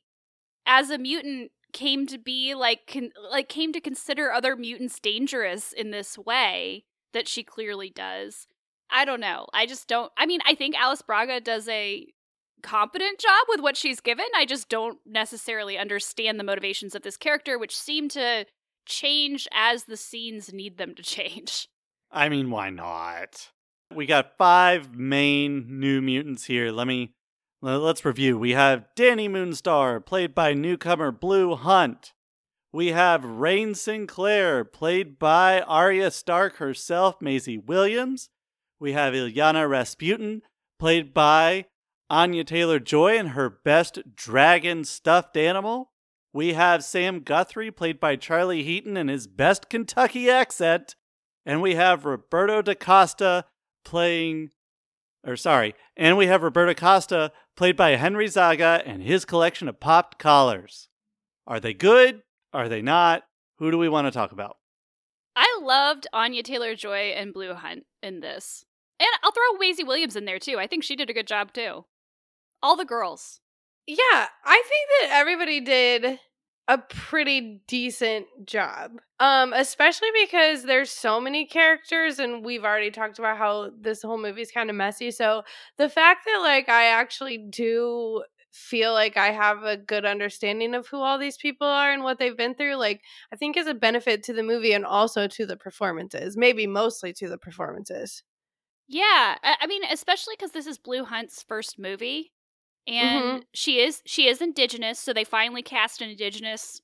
as 0.65 0.89
a 0.89 0.97
mutant 0.97 1.51
came 1.73 2.05
to 2.07 2.17
be 2.17 2.53
like 2.53 2.81
con- 2.87 3.11
like 3.31 3.49
came 3.49 3.73
to 3.73 3.81
consider 3.81 4.31
other 4.31 4.55
mutants 4.55 4.99
dangerous 4.99 5.73
in 5.73 5.91
this 5.91 6.17
way 6.17 6.85
that 7.13 7.27
she 7.27 7.43
clearly 7.43 7.89
does. 7.89 8.47
I 8.89 9.05
don't 9.05 9.19
know. 9.19 9.47
I 9.53 9.65
just 9.65 9.87
don't 9.87 10.11
I 10.17 10.25
mean, 10.25 10.39
I 10.45 10.55
think 10.55 10.75
Alice 10.75 11.01
Braga 11.01 11.41
does 11.41 11.67
a 11.67 12.07
competent 12.61 13.19
job 13.19 13.45
with 13.49 13.59
what 13.59 13.75
she's 13.75 13.99
given. 13.99 14.25
I 14.35 14.45
just 14.45 14.69
don't 14.69 14.99
necessarily 15.05 15.77
understand 15.77 16.39
the 16.39 16.45
motivations 16.45 16.95
of 16.95 17.01
this 17.01 17.17
character 17.17 17.59
which 17.59 17.75
seem 17.75 18.07
to 18.09 18.45
change 18.85 19.47
as 19.51 19.85
the 19.85 19.97
scenes 19.97 20.53
need 20.53 20.77
them 20.77 20.95
to 20.95 21.03
change. 21.03 21.67
I 22.11 22.29
mean, 22.29 22.51
why 22.51 22.69
not? 22.69 23.49
We 23.93 24.05
got 24.05 24.37
five 24.37 24.95
main 24.95 25.79
new 25.79 26.01
mutants 26.01 26.45
here. 26.45 26.71
Let 26.71 26.87
me 26.87 27.13
let's 27.61 28.05
review. 28.05 28.37
We 28.37 28.51
have 28.51 28.85
Dani 28.95 29.29
Moonstar, 29.29 30.05
played 30.05 30.35
by 30.35 30.53
newcomer 30.53 31.11
Blu 31.11 31.55
Hunt. 31.55 32.13
We 32.71 32.87
have 32.87 33.21
Rahne 33.21 33.75
Sinclair, 33.75 34.65
played 34.65 35.19
by 35.19 35.61
Arya 35.61 36.09
Stark 36.09 36.57
herself, 36.57 37.21
Maisie 37.21 37.57
Williams. 37.57 38.29
We 38.79 38.93
have 38.93 39.13
Illyana 39.13 39.69
Rasputin, 39.69 40.41
played 40.79 41.13
by 41.13 41.65
Anya 42.09 42.43
Taylor 42.43 42.79
Joy 42.79 43.17
and 43.17 43.29
her 43.29 43.49
best 43.49 43.99
dragon 44.15 44.83
stuffed 44.83 45.37
animal. 45.37 45.92
We 46.33 46.53
have 46.53 46.83
Sam 46.83 47.19
Guthrie, 47.19 47.69
played 47.69 47.99
by 47.99 48.15
Charlie 48.15 48.63
Heaton 48.63 48.97
in 48.97 49.07
his 49.07 49.27
best 49.27 49.69
Kentucky 49.69 50.29
accent. 50.29 50.95
And 51.45 51.61
we 51.61 51.75
have 51.75 52.05
Roberto 52.05 52.61
da 52.61 52.73
Costa 52.73 53.45
playing, 53.85 54.49
or 55.25 55.35
sorry, 55.35 55.75
and 55.95 56.17
we 56.17 56.27
have 56.27 56.41
Roberto 56.41 56.73
Costa, 56.73 57.31
played 57.55 57.75
by 57.75 57.91
Henry 57.91 58.27
Zaga 58.27 58.81
and 58.85 59.03
his 59.03 59.25
collection 59.25 59.67
of 59.67 59.79
popped 59.79 60.17
collars. 60.17 60.89
Are 61.45 61.59
they 61.59 61.73
good? 61.73 62.23
Are 62.53 62.69
they 62.69 62.81
not? 62.81 63.23
Who 63.59 63.69
do 63.69 63.77
we 63.77 63.89
want 63.89 64.07
to 64.07 64.11
talk 64.11 64.31
about? 64.31 64.57
I 65.35 65.59
loved 65.61 66.07
Anya 66.13 66.43
Taylor 66.43 66.75
Joy 66.75 67.13
and 67.15 67.33
Blu 67.33 67.53
Hunt 67.53 67.85
in 68.01 68.21
this. 68.21 68.65
And 68.99 69.09
I'll 69.21 69.31
throw 69.31 69.59
Maisie 69.59 69.83
Williams 69.83 70.15
in 70.15 70.25
there 70.25 70.39
too. 70.39 70.57
I 70.57 70.67
think 70.67 70.83
she 70.83 70.95
did 70.95 71.09
a 71.09 71.13
good 71.13 71.27
job 71.27 71.53
too. 71.53 71.85
All 72.61 72.75
the 72.75 72.85
girls. 72.85 73.41
Yeah, 73.87 74.27
I 74.45 74.63
think 74.67 74.89
that 75.11 75.17
everybody 75.19 75.59
did 75.59 76.19
a 76.69 76.77
pretty 76.77 77.61
decent 77.67 78.25
job. 78.45 78.91
Um 79.19 79.51
especially 79.53 80.07
because 80.21 80.63
there's 80.63 80.89
so 80.91 81.19
many 81.19 81.45
characters 81.45 82.19
and 82.19 82.45
we've 82.45 82.63
already 82.63 82.89
talked 82.91 83.19
about 83.19 83.37
how 83.37 83.71
this 83.79 84.01
whole 84.01 84.17
movie's 84.17 84.51
kind 84.51 84.69
of 84.69 84.75
messy. 84.77 85.11
So 85.11 85.43
the 85.77 85.89
fact 85.89 86.21
that 86.25 86.39
like 86.41 86.69
I 86.69 86.85
actually 86.85 87.37
do 87.37 88.23
feel 88.53 88.93
like 88.93 89.17
I 89.17 89.31
have 89.31 89.63
a 89.63 89.75
good 89.75 90.05
understanding 90.05 90.73
of 90.75 90.87
who 90.87 90.97
all 91.01 91.17
these 91.17 91.37
people 91.37 91.67
are 91.67 91.91
and 91.91 92.03
what 92.03 92.19
they've 92.19 92.37
been 92.37 92.55
through, 92.55 92.75
like 92.75 93.01
I 93.33 93.35
think 93.35 93.57
is 93.57 93.67
a 93.67 93.73
benefit 93.73 94.23
to 94.23 94.33
the 94.33 94.43
movie 94.43 94.71
and 94.73 94.85
also 94.85 95.27
to 95.27 95.45
the 95.45 95.57
performances. 95.57 96.37
Maybe 96.37 96.65
mostly 96.67 97.11
to 97.13 97.27
the 97.27 97.37
performances. 97.37 98.23
Yeah, 98.87 99.37
I, 99.43 99.57
I 99.61 99.67
mean, 99.67 99.83
especially 99.85 100.35
because 100.37 100.51
this 100.51 100.67
is 100.67 100.77
Blu 100.77 101.05
Hunt's 101.05 101.43
first 101.43 101.79
movie 101.79 102.32
and 102.87 103.23
mm-hmm. 103.23 103.37
she 103.53 103.79
is 103.79 104.01
she 104.05 104.27
is 104.27 104.41
indigenous 104.41 104.99
so 104.99 105.13
they 105.13 105.23
finally 105.23 105.61
cast 105.61 106.01
an 106.01 106.09
indigenous 106.09 106.81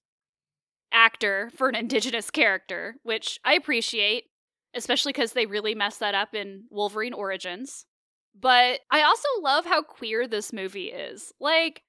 actor 0.91 1.51
for 1.55 1.69
an 1.69 1.75
indigenous 1.75 2.31
character 2.31 2.95
which 3.03 3.39
i 3.43 3.53
appreciate 3.53 4.25
especially 4.73 5.11
because 5.11 5.33
they 5.33 5.45
really 5.45 5.75
messed 5.75 5.99
that 5.99 6.15
up 6.15 6.33
in 6.33 6.63
wolverine 6.69 7.13
origins 7.13 7.85
but 8.39 8.79
i 8.91 9.01
also 9.01 9.27
love 9.41 9.65
how 9.65 9.81
queer 9.81 10.27
this 10.27 10.53
movie 10.53 10.87
is 10.87 11.33
like 11.39 11.83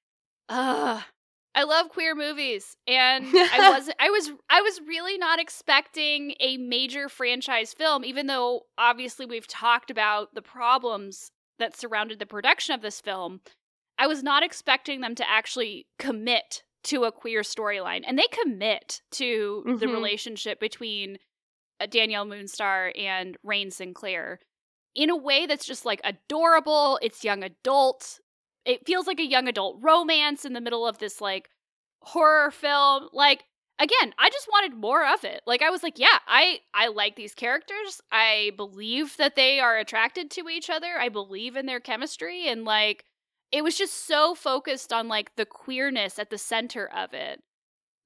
uh 0.49 1.01
i 1.55 1.63
love 1.63 1.89
queer 1.89 2.13
movies 2.13 2.77
and 2.87 3.25
i 3.25 3.71
was 3.75 3.89
i 3.99 4.09
was 4.09 4.31
i 4.49 4.61
was 4.61 4.81
really 4.87 5.17
not 5.17 5.39
expecting 5.39 6.35
a 6.39 6.57
major 6.57 7.09
franchise 7.09 7.73
film 7.73 8.03
even 8.03 8.27
though 8.27 8.63
obviously 8.77 9.25
we've 9.25 9.47
talked 9.47 9.89
about 9.89 10.33
the 10.35 10.41
problems 10.41 11.31
that 11.59 11.77
surrounded 11.77 12.19
the 12.19 12.25
production 12.25 12.75
of 12.75 12.81
this 12.81 13.01
film 13.01 13.39
I 14.01 14.07
was 14.07 14.23
not 14.23 14.41
expecting 14.41 15.01
them 15.01 15.13
to 15.13 15.29
actually 15.29 15.85
commit 15.99 16.63
to 16.85 17.03
a 17.03 17.11
queer 17.11 17.41
storyline. 17.41 18.03
And 18.07 18.17
they 18.17 18.25
commit 18.31 19.01
to 19.11 19.63
mm-hmm. 19.63 19.77
the 19.77 19.87
relationship 19.87 20.59
between 20.59 21.19
uh, 21.79 21.85
Danielle 21.85 22.25
Moonstar 22.25 22.91
and 22.99 23.37
Rahne 23.45 23.71
Sinclair. 23.71 24.39
in 24.95 25.11
a 25.11 25.15
way 25.15 25.45
that's 25.45 25.67
just 25.67 25.85
like 25.85 26.01
adorable. 26.03 26.97
It's 27.03 27.23
young 27.23 27.43
adult. 27.43 28.19
It 28.65 28.87
feels 28.87 29.05
like 29.05 29.19
a 29.19 29.29
young 29.29 29.47
adult 29.47 29.77
romance 29.81 30.45
in 30.45 30.53
the 30.53 30.61
middle 30.61 30.87
of 30.87 30.97
this 30.97 31.21
like 31.21 31.49
horror 32.01 32.49
film. 32.49 33.07
Like 33.13 33.43
again, 33.77 34.15
I 34.17 34.31
just 34.31 34.47
wanted 34.51 34.75
more 34.75 35.05
of 35.05 35.23
it. 35.23 35.41
Like 35.45 35.61
I 35.61 35.69
was 35.69 35.83
like, 35.83 35.99
yeah, 35.99 36.17
I 36.27 36.61
I 36.73 36.87
like 36.87 37.15
these 37.15 37.35
characters. 37.35 38.01
I 38.11 38.51
believe 38.57 39.15
that 39.17 39.35
they 39.35 39.59
are 39.59 39.77
attracted 39.77 40.31
to 40.31 40.49
each 40.49 40.71
other. 40.71 40.97
I 40.99 41.09
believe 41.09 41.55
in 41.55 41.67
their 41.67 41.79
chemistry 41.79 42.47
and 42.47 42.65
like 42.65 43.05
it 43.51 43.63
was 43.63 43.77
just 43.77 44.07
so 44.07 44.35
focused 44.35 44.93
on 44.93 45.07
like 45.07 45.35
the 45.35 45.45
queerness 45.45 46.19
at 46.19 46.29
the 46.29 46.37
center 46.37 46.89
of 46.95 47.13
it 47.13 47.41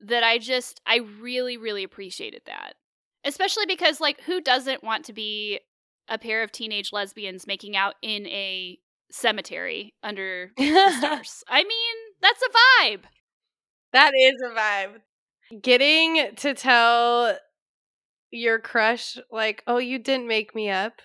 that 0.02 0.24
I 0.24 0.38
just 0.38 0.82
I 0.86 0.98
really 1.20 1.58
really 1.58 1.84
appreciated 1.84 2.42
that. 2.46 2.74
Especially 3.24 3.66
because 3.66 4.00
like 4.02 4.22
who 4.22 4.42
doesn't 4.42 4.84
want 4.84 5.06
to 5.06 5.14
be 5.14 5.60
a 6.08 6.18
pair 6.18 6.44
of 6.44 6.52
teenage 6.52 6.92
lesbians 6.94 7.48
making 7.48 7.76
out 7.76 7.96
in 8.02 8.28
a 8.28 8.78
cemetery 9.12 9.94
under 10.04 10.52
the 10.58 10.92
stars? 10.98 11.44
I 11.48 11.64
mean, 11.64 11.96
that's 12.22 12.42
a 12.42 12.84
vibe. 12.84 13.02
That 13.94 14.12
is 14.16 14.36
a 14.46 14.56
vibe. 14.56 15.02
Getting 15.62 16.36
to 16.38 16.54
tell 16.54 17.38
your 18.32 18.60
crush 18.60 19.18
like, 19.32 19.64
"Oh, 19.68 19.78
you 19.78 20.00
didn't 20.00 20.28
make 20.28 20.56
me 20.56 20.70
up. 20.70 21.02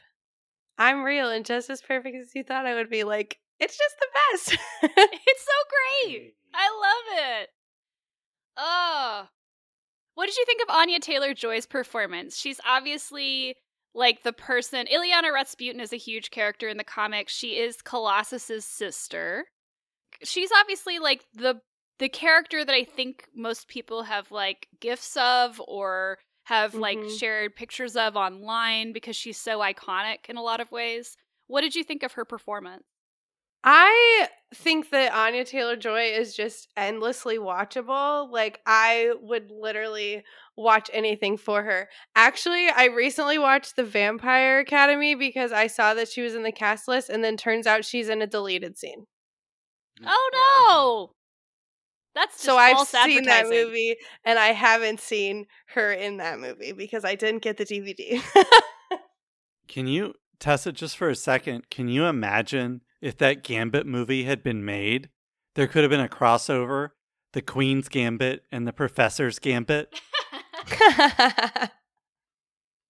I'm 0.79 1.05
real 1.05 1.31
and 1.31 1.45
just 1.45 1.71
as 1.71 1.83
perfect 1.83 2.17
as 2.17 2.33
you 2.35 2.43
thought 2.45 2.67
I 2.67 2.75
would 2.75 2.91
be." 2.91 3.05
Like, 3.05 3.39
it's 3.61 3.77
just 3.77 3.97
the 3.99 4.07
best. 4.33 4.59
it's 4.83 5.45
so 5.45 6.09
great. 6.09 6.35
I 6.55 6.69
love 6.69 7.41
it. 7.41 7.49
Oh. 8.57 9.29
What 10.15 10.27
did 10.27 10.37
you 10.37 10.45
think 10.45 10.63
of 10.63 10.75
Anya 10.75 11.01
Taylor 11.01 11.35
Joy's 11.35 11.67
performance? 11.67 12.37
She's 12.37 12.61
obviously 12.67 13.55
like 13.95 14.23
the 14.23 14.33
person. 14.33 14.87
Illyana 14.87 15.33
Rasputin 15.33 15.81
is 15.81 15.93
a 15.93 15.97
huge 15.97 16.31
character 16.31 16.69
in 16.69 16.77
the 16.77 16.85
comics. 16.85 17.33
She 17.33 17.59
is 17.59 17.79
Colossus's 17.83 18.65
sister. 18.65 19.47
She's 20.23 20.51
obviously 20.53 20.99
like 20.99 21.25
the 21.35 21.61
the 21.99 22.09
character 22.09 22.65
that 22.65 22.75
I 22.75 22.85
think 22.85 23.27
most 23.37 23.69
people 23.69 24.05
have 24.05 24.31
like 24.31 24.69
gifts 24.81 25.17
of 25.17 25.61
or 25.69 26.19
have 26.45 26.73
mm-hmm. 26.73 26.81
like 26.81 26.99
shared 27.19 27.55
pictures 27.55 27.95
of 27.95 28.17
online 28.17 28.93
because 28.93 29.17
she's 29.17 29.39
so 29.39 29.61
iconic 29.61 30.29
in 30.29 30.37
a 30.37 30.43
lot 30.43 30.61
of 30.61 30.73
ways. 30.73 31.17
What 31.47 31.61
did 31.61 31.75
you 31.75 31.85
think 31.85 32.03
of 32.03 32.13
her 32.13 32.25
performance? 32.25 32.85
I 33.63 34.29
think 34.55 34.91
that 34.91 35.13
Anya 35.13 35.45
Taylor 35.45 35.77
Joy 35.77 36.13
is 36.13 36.35
just 36.35 36.69
endlessly 36.77 37.39
watchable. 37.39 38.31
Like, 38.31 38.61
I 38.67 39.13
would 39.21 39.51
literally 39.51 40.25
watch 40.57 40.91
anything 40.93 41.37
for 41.37 41.63
her. 41.63 41.89
Actually, 42.17 42.69
I 42.69 42.87
recently 42.87 43.39
watched 43.39 43.77
The 43.77 43.85
Vampire 43.85 44.59
Academy 44.61 45.15
because 45.15 45.53
I 45.53 45.67
saw 45.67 45.95
that 45.95 46.09
she 46.09 46.23
was 46.23 46.35
in 46.35 46.43
the 46.43 46.53
cast 46.53 46.89
list, 46.89 47.11
and 47.11 47.23
then 47.23 47.37
turns 47.37 47.67
out 47.67 47.85
she's 47.85 48.09
in 48.09 48.23
a 48.23 48.27
deleted 48.27 48.79
scene. 48.79 49.07
Mm. 50.01 50.07
Oh 50.09 50.31
no! 50.35 51.15
That's 52.15 52.43
so 52.43 52.57
I've 52.57 52.87
seen 52.89 53.25
that 53.25 53.47
movie, 53.47 53.97
and 54.25 54.39
I 54.39 54.49
haven't 54.49 55.01
seen 55.01 55.47
her 55.75 55.93
in 55.93 56.17
that 56.17 56.41
movie 56.41 56.73
because 56.73 57.05
I 57.05 57.15
didn't 57.15 57.43
get 57.43 57.57
the 57.57 57.65
DVD. 57.65 58.21
Can 59.69 59.87
you, 59.87 60.15
Tessa, 60.41 60.73
just 60.73 60.97
for 60.97 61.09
a 61.09 61.15
second, 61.15 61.71
can 61.71 61.87
you 61.87 62.07
imagine 62.07 62.81
if 63.01 63.17
that 63.19 63.43
Gambit 63.43 63.87
movie 63.87 64.25
had 64.25 64.43
been 64.43 64.65
made, 64.65 65.09
there 65.55 65.67
could 65.67 65.83
have 65.83 65.91
been 65.91 66.01
a 66.01 66.09
crossover, 66.09 66.91
the 67.33 67.43
Queen's 67.43 67.89
Gambit 67.89 68.45
and 68.53 68.67
the 68.67 68.73
Professor's 68.73 69.39
Gambit. 69.39 69.99
uh, 71.01 71.69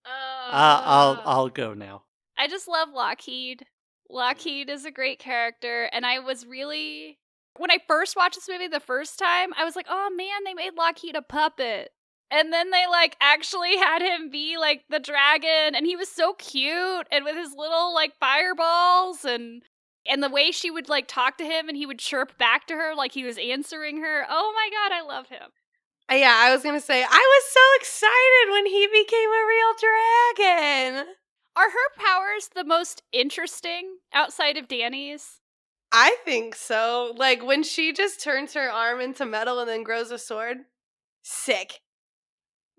I'll 0.05 1.23
I'll 1.25 1.49
go 1.49 1.75
now. 1.75 2.03
I 2.39 2.49
just 2.49 2.69
love 2.69 2.89
Lockheed. 2.95 3.65
Lockheed 4.09 4.69
is 4.69 4.85
a 4.85 4.91
great 4.91 5.19
character, 5.19 5.89
and 5.93 6.05
I 6.05 6.19
was 6.19 6.47
really 6.47 7.19
when 7.57 7.71
I 7.71 7.79
first 7.87 8.17
watched 8.17 8.37
this 8.37 8.49
movie 8.49 8.69
the 8.69 8.81
first 8.81 9.19
time, 9.19 9.51
I 9.57 9.65
was 9.65 9.77
like, 9.77 9.87
"Oh 9.89 10.11
man, 10.17 10.45
they 10.45 10.55
made 10.55 10.75
Lockheed 10.77 11.17
a 11.17 11.23
puppet." 11.23 11.91
And 12.31 12.53
then 12.53 12.71
they 12.71 12.87
like 12.87 13.17
actually 13.21 13.77
had 13.79 14.03
him 14.03 14.31
be 14.31 14.57
like 14.59 14.85
the 14.89 15.01
dragon 15.01 15.75
and 15.75 15.87
he 15.87 15.97
was 15.97 16.09
so 16.09 16.35
cute 16.35 17.07
and 17.11 17.25
with 17.25 17.37
his 17.37 17.53
little 17.57 17.93
like 17.93 18.13
fireballs 18.21 19.25
and 19.25 19.63
and 20.09 20.23
the 20.23 20.29
way 20.31 20.51
she 20.51 20.71
would 20.71 20.89
like 20.89 21.07
talk 21.09 21.39
to 21.39 21.45
him 21.45 21.69
and 21.69 21.77
he 21.77 21.87
would 21.87 21.99
chirp 21.99 22.39
back 22.39 22.67
to 22.67 22.75
her 22.75 22.95
like 22.95 23.13
he 23.13 23.25
was 23.25 23.39
answering 23.39 23.99
her. 23.99 24.25
Oh 24.29 24.53
my 24.55 24.71
god, 24.71 24.95
I 24.95 25.03
love 25.03 25.29
him. 25.29 25.51
Uh, 26.11 26.17
yeah, 26.17 26.35
I 26.37 26.53
was 26.53 26.63
gonna 26.63 26.81
say 26.81 27.03
I 27.03 27.07
was 27.07 27.45
so 27.53 27.61
excited 27.81 28.53
when 28.53 28.67
he 28.67 28.87
became 28.87 29.31
a 29.31 29.47
real 29.49 31.05
dragon. 31.05 31.15
Are 31.57 31.71
her 31.71 31.99
powers 31.99 32.51
the 32.55 32.65
most 32.65 33.03
interesting 33.13 33.99
outside 34.13 34.57
of 34.57 34.69
Dani's? 34.69 35.41
I 35.93 36.17
think 36.25 36.55
so. 36.55 37.13
Like 37.17 37.45
when 37.45 37.63
she 37.63 37.93
just 37.93 38.23
turns 38.23 38.55
her 38.55 38.71
arm 38.71 39.01
into 39.01 39.27
metal 39.27 39.59
and 39.59 39.69
then 39.69 39.83
grows 39.83 40.11
a 40.11 40.19
sword. 40.19 40.59
Sick. 41.23 41.81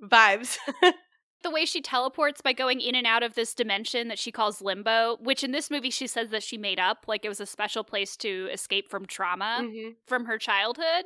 Vibes. 0.01 0.57
the 1.43 1.51
way 1.51 1.65
she 1.65 1.81
teleports 1.81 2.41
by 2.41 2.53
going 2.53 2.81
in 2.81 2.95
and 2.95 3.07
out 3.07 3.23
of 3.23 3.35
this 3.35 3.53
dimension 3.53 4.07
that 4.07 4.19
she 4.19 4.31
calls 4.31 4.61
limbo, 4.61 5.17
which 5.21 5.43
in 5.43 5.51
this 5.51 5.69
movie 5.69 5.89
she 5.89 6.07
says 6.07 6.29
that 6.29 6.43
she 6.43 6.57
made 6.57 6.79
up, 6.79 7.05
like 7.07 7.25
it 7.25 7.29
was 7.29 7.41
a 7.41 7.45
special 7.45 7.83
place 7.83 8.15
to 8.17 8.49
escape 8.51 8.89
from 8.89 9.05
trauma 9.05 9.59
mm-hmm. 9.61 9.89
from 10.05 10.25
her 10.25 10.37
childhood. 10.37 11.05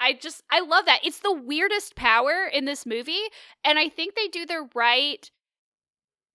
I 0.00 0.12
just 0.12 0.42
I 0.50 0.60
love 0.60 0.86
that. 0.86 1.00
It's 1.02 1.20
the 1.20 1.32
weirdest 1.32 1.96
power 1.96 2.48
in 2.52 2.64
this 2.64 2.86
movie, 2.86 3.24
and 3.64 3.78
I 3.78 3.88
think 3.88 4.14
they 4.14 4.28
do 4.28 4.46
the 4.46 4.68
right 4.74 5.30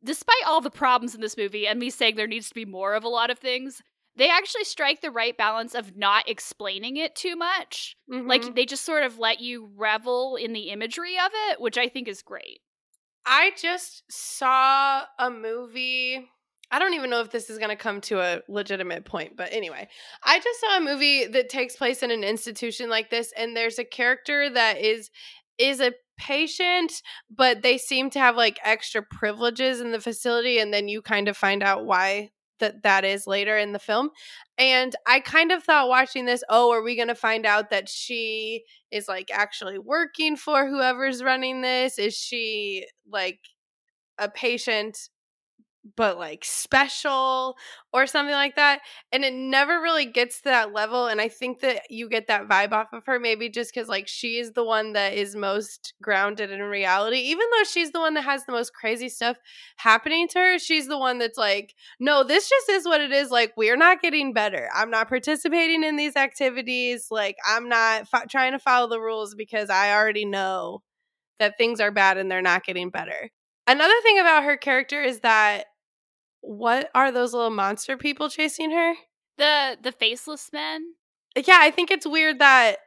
despite 0.03 0.43
all 0.45 0.61
the 0.61 0.69
problems 0.69 1.15
in 1.15 1.21
this 1.21 1.37
movie 1.37 1.65
and 1.65 1.79
me 1.79 1.89
saying 1.89 2.15
there 2.15 2.27
needs 2.27 2.49
to 2.49 2.55
be 2.55 2.65
more 2.65 2.93
of 2.93 3.03
a 3.03 3.09
lot 3.09 3.29
of 3.29 3.39
things, 3.39 3.81
they 4.15 4.29
actually 4.29 4.63
strike 4.63 5.01
the 5.01 5.11
right 5.11 5.37
balance 5.37 5.73
of 5.73 5.95
not 5.95 6.29
explaining 6.29 6.97
it 6.97 7.15
too 7.15 7.35
much. 7.35 7.95
Mm-hmm. 8.11 8.27
Like 8.27 8.55
they 8.55 8.65
just 8.65 8.85
sort 8.85 9.03
of 9.03 9.17
let 9.17 9.39
you 9.39 9.69
revel 9.75 10.35
in 10.35 10.53
the 10.53 10.69
imagery 10.69 11.17
of 11.17 11.31
it, 11.49 11.61
which 11.61 11.77
I 11.77 11.87
think 11.87 12.07
is 12.07 12.21
great. 12.21 12.59
I 13.25 13.51
just 13.59 14.03
saw 14.09 15.03
a 15.19 15.29
movie. 15.29 16.29
I 16.71 16.79
don't 16.79 16.93
even 16.95 17.09
know 17.09 17.21
if 17.21 17.31
this 17.31 17.49
is 17.49 17.57
going 17.57 17.69
to 17.69 17.75
come 17.75 18.01
to 18.01 18.19
a 18.19 18.41
legitimate 18.49 19.05
point, 19.05 19.37
but 19.37 19.49
anyway, 19.51 19.87
I 20.23 20.39
just 20.39 20.59
saw 20.59 20.77
a 20.77 20.81
movie 20.81 21.27
that 21.27 21.49
takes 21.49 21.75
place 21.75 22.01
in 22.01 22.11
an 22.11 22.23
institution 22.23 22.89
like 22.89 23.09
this, 23.09 23.31
and 23.37 23.55
there's 23.55 23.79
a 23.79 23.85
character 23.85 24.49
that 24.49 24.79
is 24.79 25.09
is 25.59 25.79
a 25.79 25.93
patient, 26.17 26.91
but 27.29 27.61
they 27.61 27.77
seem 27.77 28.09
to 28.09 28.19
have 28.19 28.35
like 28.35 28.59
extra 28.63 29.03
privileges 29.03 29.81
in 29.81 29.91
the 29.91 30.01
facility, 30.01 30.57
and 30.57 30.73
then 30.73 30.87
you 30.87 31.01
kind 31.01 31.27
of 31.27 31.37
find 31.37 31.61
out 31.61 31.85
why 31.85 32.31
that 32.63 32.83
that 32.83 33.03
is 33.03 33.27
later 33.27 33.57
in 33.57 33.73
the 33.73 33.79
film. 33.79 34.09
And 34.57 34.95
I 35.05 35.19
kind 35.19 35.51
of 35.51 35.63
thought 35.63 35.89
watching 35.89 36.25
this, 36.25 36.43
oh, 36.49 36.71
are 36.71 36.81
we 36.81 36.95
going 36.95 37.09
to 37.09 37.15
find 37.15 37.45
out 37.45 37.69
that 37.69 37.89
she 37.89 38.63
is 38.91 39.07
like 39.07 39.29
actually 39.31 39.77
working 39.77 40.37
for 40.37 40.67
whoever's 40.67 41.23
running 41.23 41.61
this? 41.61 41.99
Is 41.99 42.15
she 42.15 42.85
like 43.11 43.39
a 44.17 44.29
patient 44.29 44.97
but 45.95 46.17
like 46.17 46.45
special 46.45 47.57
or 47.91 48.07
something 48.07 48.33
like 48.33 48.55
that. 48.55 48.79
And 49.11 49.23
it 49.23 49.33
never 49.33 49.81
really 49.81 50.05
gets 50.05 50.37
to 50.37 50.45
that 50.45 50.73
level. 50.73 51.07
And 51.07 51.19
I 51.19 51.27
think 51.27 51.59
that 51.59 51.81
you 51.89 52.09
get 52.09 52.27
that 52.27 52.47
vibe 52.47 52.71
off 52.71 52.93
of 52.93 53.05
her, 53.05 53.19
maybe 53.19 53.49
just 53.49 53.73
because 53.73 53.89
like 53.89 54.07
she 54.07 54.37
is 54.37 54.53
the 54.53 54.63
one 54.63 54.93
that 54.93 55.13
is 55.13 55.35
most 55.35 55.93
grounded 56.01 56.51
in 56.51 56.61
reality. 56.61 57.17
Even 57.17 57.45
though 57.51 57.63
she's 57.63 57.91
the 57.91 57.99
one 57.99 58.13
that 58.13 58.23
has 58.23 58.45
the 58.45 58.51
most 58.53 58.73
crazy 58.73 59.09
stuff 59.09 59.37
happening 59.77 60.27
to 60.29 60.39
her, 60.39 60.59
she's 60.59 60.87
the 60.87 60.97
one 60.97 61.19
that's 61.19 61.37
like, 61.37 61.75
no, 61.99 62.23
this 62.23 62.49
just 62.49 62.69
is 62.69 62.85
what 62.85 63.01
it 63.01 63.11
is. 63.11 63.29
Like, 63.29 63.53
we're 63.57 63.77
not 63.77 64.01
getting 64.01 64.33
better. 64.33 64.69
I'm 64.73 64.89
not 64.89 65.09
participating 65.09 65.83
in 65.83 65.97
these 65.97 66.15
activities. 66.15 67.07
Like, 67.11 67.35
I'm 67.45 67.67
not 67.67 68.07
fo- 68.07 68.25
trying 68.29 68.53
to 68.53 68.59
follow 68.59 68.87
the 68.87 69.01
rules 69.01 69.35
because 69.35 69.69
I 69.69 69.93
already 69.93 70.25
know 70.25 70.81
that 71.39 71.57
things 71.57 71.79
are 71.79 71.91
bad 71.91 72.17
and 72.17 72.31
they're 72.31 72.41
not 72.41 72.63
getting 72.63 72.89
better. 72.89 73.29
Another 73.65 73.93
thing 74.03 74.19
about 74.19 74.43
her 74.43 74.57
character 74.57 75.01
is 75.01 75.21
that 75.21 75.65
what 76.43 76.91
are 76.93 77.11
those 77.11 77.33
little 77.33 77.49
monster 77.49 77.97
people 77.97 78.29
chasing 78.29 78.71
her? 78.71 78.93
The 79.37 79.77
the 79.81 79.91
faceless 79.91 80.51
men? 80.51 80.93
Yeah, 81.35 81.57
I 81.59 81.71
think 81.71 81.89
it's 81.89 82.05
weird 82.05 82.39
that 82.39 82.77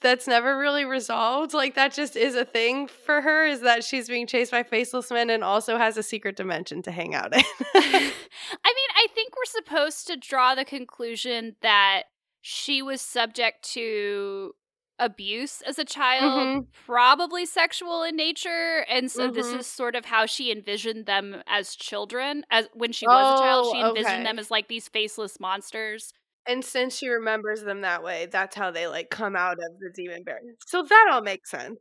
that's 0.00 0.26
never 0.26 0.58
really 0.58 0.84
resolved. 0.84 1.52
Like 1.52 1.74
that 1.74 1.92
just 1.92 2.16
is 2.16 2.34
a 2.34 2.44
thing 2.44 2.88
for 2.88 3.20
her 3.20 3.46
is 3.46 3.60
that 3.60 3.84
she's 3.84 4.08
being 4.08 4.26
chased 4.26 4.50
by 4.50 4.62
faceless 4.62 5.10
men 5.10 5.30
and 5.30 5.44
also 5.44 5.76
has 5.76 5.96
a 5.96 6.02
secret 6.02 6.36
dimension 6.36 6.82
to 6.82 6.90
hang 6.90 7.14
out 7.14 7.34
in. 7.34 7.42
I 7.74 7.82
mean, 7.82 8.90
I 8.96 9.06
think 9.14 9.34
we're 9.36 9.44
supposed 9.44 10.06
to 10.08 10.16
draw 10.16 10.54
the 10.54 10.64
conclusion 10.64 11.56
that 11.60 12.04
she 12.40 12.80
was 12.80 13.00
subject 13.00 13.62
to 13.72 14.54
abuse 14.98 15.62
as 15.62 15.78
a 15.78 15.84
child, 15.84 16.32
mm-hmm. 16.32 16.60
probably 16.86 17.46
sexual 17.46 18.02
in 18.02 18.16
nature, 18.16 18.84
and 18.88 19.10
so 19.10 19.24
mm-hmm. 19.24 19.34
this 19.34 19.46
is 19.48 19.66
sort 19.66 19.94
of 19.94 20.04
how 20.04 20.26
she 20.26 20.50
envisioned 20.50 21.06
them 21.06 21.42
as 21.46 21.74
children. 21.74 22.44
As 22.50 22.68
when 22.74 22.92
she 22.92 23.06
was 23.06 23.26
oh, 23.26 23.34
a 23.34 23.38
child, 23.38 23.66
she 23.72 23.82
oh, 23.82 23.88
envisioned 23.88 24.14
okay. 24.14 24.24
them 24.24 24.38
as 24.38 24.50
like 24.50 24.68
these 24.68 24.88
faceless 24.88 25.38
monsters. 25.40 26.12
And 26.48 26.64
since 26.64 26.96
she 26.96 27.08
remembers 27.08 27.62
them 27.62 27.80
that 27.80 28.02
way, 28.02 28.28
that's 28.30 28.54
how 28.54 28.70
they 28.70 28.86
like 28.86 29.10
come 29.10 29.34
out 29.34 29.54
of 29.54 29.80
the 29.80 29.90
demon 29.94 30.22
bear. 30.22 30.40
So 30.66 30.82
that 30.82 31.08
all 31.10 31.22
makes 31.22 31.50
sense. 31.50 31.78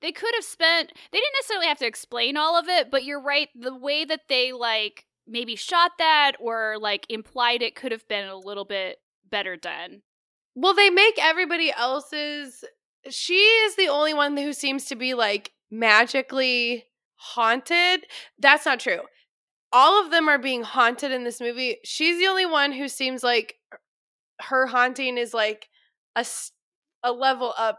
They 0.00 0.12
could 0.12 0.34
have 0.34 0.44
spent 0.44 0.92
they 1.12 1.18
didn't 1.18 1.34
necessarily 1.40 1.66
have 1.66 1.78
to 1.78 1.86
explain 1.86 2.36
all 2.36 2.58
of 2.58 2.68
it, 2.68 2.90
but 2.90 3.04
you're 3.04 3.22
right, 3.22 3.48
the 3.54 3.74
way 3.74 4.04
that 4.04 4.22
they 4.28 4.52
like 4.52 5.04
maybe 5.26 5.56
shot 5.56 5.92
that 5.98 6.32
or 6.40 6.76
like 6.80 7.04
implied 7.08 7.62
it 7.62 7.74
could 7.74 7.92
have 7.92 8.08
been 8.08 8.26
a 8.26 8.36
little 8.36 8.64
bit 8.64 8.98
better 9.28 9.56
done. 9.56 10.02
Well, 10.60 10.74
they 10.74 10.90
make 10.90 11.14
everybody 11.22 11.70
else's. 11.70 12.64
She 13.08 13.36
is 13.36 13.76
the 13.76 13.88
only 13.88 14.12
one 14.12 14.36
who 14.36 14.52
seems 14.52 14.86
to 14.86 14.96
be 14.96 15.14
like 15.14 15.52
magically 15.70 16.84
haunted. 17.14 18.04
That's 18.40 18.66
not 18.66 18.80
true. 18.80 19.02
All 19.72 20.02
of 20.04 20.10
them 20.10 20.28
are 20.28 20.38
being 20.38 20.64
haunted 20.64 21.12
in 21.12 21.22
this 21.22 21.40
movie. 21.40 21.76
She's 21.84 22.18
the 22.18 22.26
only 22.26 22.44
one 22.44 22.72
who 22.72 22.88
seems 22.88 23.22
like 23.22 23.54
her 24.40 24.66
haunting 24.66 25.16
is 25.16 25.32
like 25.32 25.68
a 26.16 26.26
a 27.04 27.12
level 27.12 27.54
up 27.56 27.78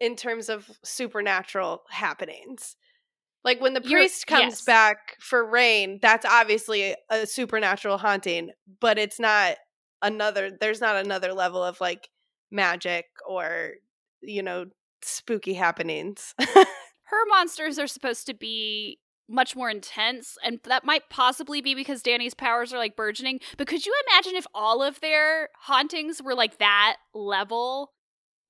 in 0.00 0.16
terms 0.16 0.48
of 0.48 0.68
supernatural 0.84 1.82
happenings. 1.90 2.74
Like 3.44 3.60
when 3.60 3.74
the 3.74 3.80
priest 3.80 4.24
You're, 4.28 4.38
comes 4.40 4.54
yes. 4.54 4.64
back 4.64 5.16
for 5.20 5.44
Rahne, 5.44 6.00
that's 6.00 6.26
obviously 6.26 6.96
a 7.08 7.24
supernatural 7.24 7.98
haunting, 7.98 8.50
but 8.80 8.98
it's 8.98 9.20
not 9.20 9.58
another 10.02 10.50
there's 10.60 10.80
not 10.80 10.96
another 10.96 11.32
level 11.32 11.62
of 11.62 11.80
like 11.80 12.08
magic 12.50 13.06
or 13.28 13.72
you 14.20 14.42
know 14.42 14.66
spooky 15.02 15.54
happenings. 15.54 16.34
Her 16.38 17.24
monsters 17.28 17.78
are 17.78 17.86
supposed 17.86 18.26
to 18.26 18.34
be 18.34 18.98
much 19.28 19.56
more 19.56 19.68
intense 19.68 20.38
and 20.44 20.60
that 20.64 20.84
might 20.84 21.08
possibly 21.10 21.60
be 21.60 21.74
because 21.74 22.02
Dani's 22.02 22.34
powers 22.34 22.72
are 22.72 22.78
like 22.78 22.94
burgeoning 22.94 23.40
but 23.56 23.66
could 23.66 23.84
you 23.84 23.92
imagine 24.08 24.36
if 24.36 24.46
all 24.54 24.82
of 24.82 25.00
their 25.00 25.48
hauntings 25.62 26.22
were 26.22 26.34
like 26.34 26.58
that 26.58 26.96
level 27.12 27.92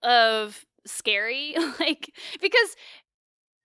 of 0.03 0.67
scary 0.87 1.55
like 1.81 2.13
because 2.43 2.77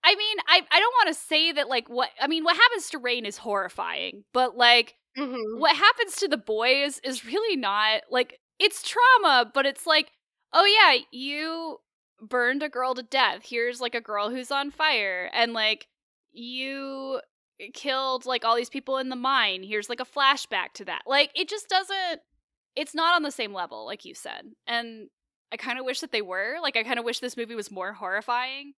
I 0.02 0.14
mean 0.14 0.36
I 0.48 0.62
I 0.70 0.80
don't 0.80 0.94
want 0.94 1.08
to 1.08 1.22
say 1.22 1.52
that 1.52 1.68
like 1.68 1.88
what 1.88 2.08
I 2.18 2.28
mean 2.28 2.44
what 2.44 2.56
happens 2.56 2.88
to 2.90 2.98
Rahne 2.98 3.26
is 3.26 3.36
horrifying 3.36 4.24
but 4.32 4.56
like 4.56 4.94
mm-hmm. 5.18 5.60
what 5.60 5.76
happens 5.76 6.16
to 6.16 6.28
the 6.28 6.38
boys 6.38 6.98
is 7.04 7.26
really 7.26 7.56
not 7.56 8.02
like 8.10 8.40
it's 8.58 8.82
trauma 8.82 9.50
but 9.52 9.66
it's 9.66 9.86
like 9.86 10.12
oh 10.52 10.64
yeah 10.64 11.00
you 11.10 11.78
burned 12.20 12.62
a 12.62 12.68
girl 12.68 12.94
to 12.94 13.02
death 13.02 13.42
here's 13.44 13.80
like 13.80 13.94
a 13.94 14.00
girl 14.00 14.30
who's 14.30 14.50
on 14.50 14.70
fire 14.70 15.28
and 15.32 15.52
like 15.52 15.88
you 16.32 17.20
killed 17.72 18.26
like 18.26 18.44
all 18.44 18.56
these 18.56 18.70
people 18.70 18.98
in 18.98 19.08
the 19.08 19.16
mine. 19.16 19.62
Here's 19.62 19.88
like 19.88 20.00
a 20.00 20.04
flashback 20.04 20.72
to 20.74 20.84
that. 20.86 21.02
Like 21.06 21.30
it 21.34 21.48
just 21.48 21.68
doesn't 21.68 22.20
it's 22.74 22.94
not 22.94 23.14
on 23.14 23.22
the 23.22 23.30
same 23.30 23.52
level 23.52 23.86
like 23.86 24.04
you 24.04 24.14
said. 24.14 24.42
And 24.66 25.08
I 25.52 25.56
kind 25.56 25.78
of 25.78 25.84
wish 25.84 26.00
that 26.00 26.12
they 26.12 26.22
were. 26.22 26.56
Like 26.60 26.76
I 26.76 26.82
kind 26.82 26.98
of 26.98 27.04
wish 27.04 27.20
this 27.20 27.36
movie 27.36 27.54
was 27.54 27.70
more 27.70 27.92
horrifying. 27.92 28.72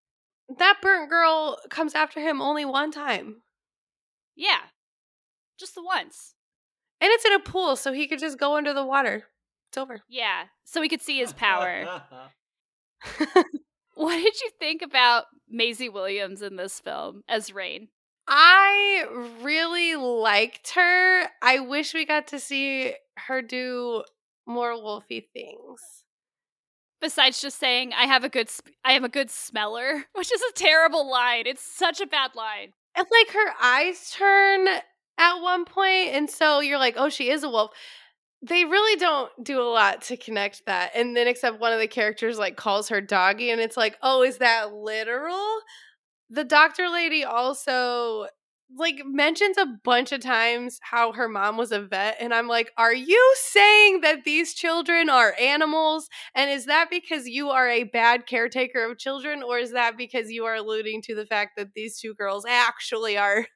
That 0.59 0.79
burnt 0.83 1.11
girl 1.11 1.59
comes 1.71 1.95
after 1.95 2.21
him 2.21 2.43
only 2.43 2.65
one 2.65 2.91
time. 2.91 3.43
Yeah. 4.35 4.61
Just 5.59 5.75
the 5.75 5.83
once. 5.83 6.35
And 7.01 7.11
it's 7.13 7.25
in 7.25 7.33
a 7.33 7.41
pool 7.41 7.77
so 7.77 7.93
he 7.93 8.07
could 8.07 8.19
just 8.19 8.39
go 8.39 8.57
under 8.57 8.73
the 8.73 8.85
water. 8.85 9.25
It's 9.73 9.79
over. 9.79 10.03
Yeah. 10.07 10.45
So 10.65 10.83
we 10.83 10.89
could 10.91 11.01
see 11.01 11.19
his 11.19 11.33
power. 11.33 12.03
What 13.95 14.17
did 14.17 14.41
you 14.41 14.51
think 14.59 14.83
about 14.83 15.25
Maisie 15.49 15.89
Williams 15.89 16.41
in 16.43 16.57
this 16.57 16.81
film 16.81 17.23
as 17.29 17.51
Rahne? 17.51 17.89
I 18.27 19.05
really 19.43 19.97
liked 19.97 20.71
her. 20.75 21.25
I 21.43 21.61
wish 21.61 21.93
we 21.93 22.07
got 22.07 22.27
to 22.29 22.41
see 22.41 22.95
her 23.27 23.43
do 23.43 24.05
more 24.47 24.73
wolfy 24.73 25.25
things. 25.33 25.81
Besides 27.01 27.41
just 27.41 27.59
saying 27.59 27.93
I 27.93 28.07
have 28.07 28.25
a 28.25 28.29
good 28.29 28.49
sp- 28.49 28.73
I 28.85 28.93
am 28.93 29.05
a 29.05 29.09
good 29.09 29.31
smeller, 29.31 30.05
which 30.15 30.33
is 30.33 30.41
a 30.41 30.55
terrible 30.55 31.11
line. 31.11 31.45
It's 31.47 31.63
such 31.63 32.01
a 32.01 32.07
bad 32.07 32.31
line. 32.35 32.73
And 32.97 33.07
like 33.11 33.35
her 33.35 33.53
eyes 33.61 34.11
turn 34.11 34.69
at 35.19 35.37
one 35.41 35.65
point 35.65 36.09
and 36.09 36.31
so 36.31 36.61
you're 36.61 36.79
like, 36.79 36.95
"Oh, 36.97 37.09
she 37.09 37.31
is 37.31 37.43
a 37.43 37.51
wolf." 37.51 37.73
They 38.43 38.65
really 38.65 38.99
don't 38.99 39.31
do 39.43 39.61
a 39.61 39.65
lot 39.65 40.03
to 40.03 40.17
connect 40.17 40.67
that. 40.67 40.91
And 40.95 41.17
then 41.17 41.29
except 41.29 41.61
one 41.61 41.73
of 41.73 41.79
the 41.79 41.87
characters 41.87 42.39
like 42.39 42.57
calls 42.57 42.89
her 42.89 43.01
doggy 43.01 43.51
and 43.51 43.61
it's 43.61 43.77
like, 43.77 43.97
"Oh, 44.03 44.23
is 44.23 44.39
that 44.39 44.73
literal?" 44.75 45.61
The 46.31 46.45
doctor 46.45 46.89
lady 46.89 47.25
also 47.25 48.29
like 48.77 49.03
mentions 49.05 49.59
a 49.59 49.67
bunch 49.85 50.13
of 50.13 50.21
times 50.21 50.79
how 50.83 51.13
her 51.13 51.29
mom 51.29 51.57
was 51.59 51.73
a 51.73 51.81
vet 51.83 52.17
and 52.21 52.35
I'm 52.35 52.49
like, 52.49 52.73
"Are 52.79 52.95
you 52.95 53.35
saying 53.37 54.01
that 54.03 54.25
these 54.25 54.55
children 54.55 55.11
are 55.11 55.35
animals? 55.41 56.09
And 56.35 56.51
is 56.51 56.67
that 56.67 56.91
because 56.91 57.29
you 57.29 57.51
are 57.51 57.69
a 57.69 57.85
bad 57.85 58.27
caretaker 58.27 58.85
of 58.91 58.99
children 58.99 59.43
or 59.43 59.59
is 59.59 59.73
that 59.73 59.97
because 59.99 60.31
you 60.31 60.45
are 60.47 60.55
alluding 60.57 61.03
to 61.03 61.15
the 61.15 61.27
fact 61.27 61.53
that 61.59 61.75
these 61.75 61.99
two 62.01 62.15
girls 62.15 62.45
actually 62.49 63.17
are 63.19 63.47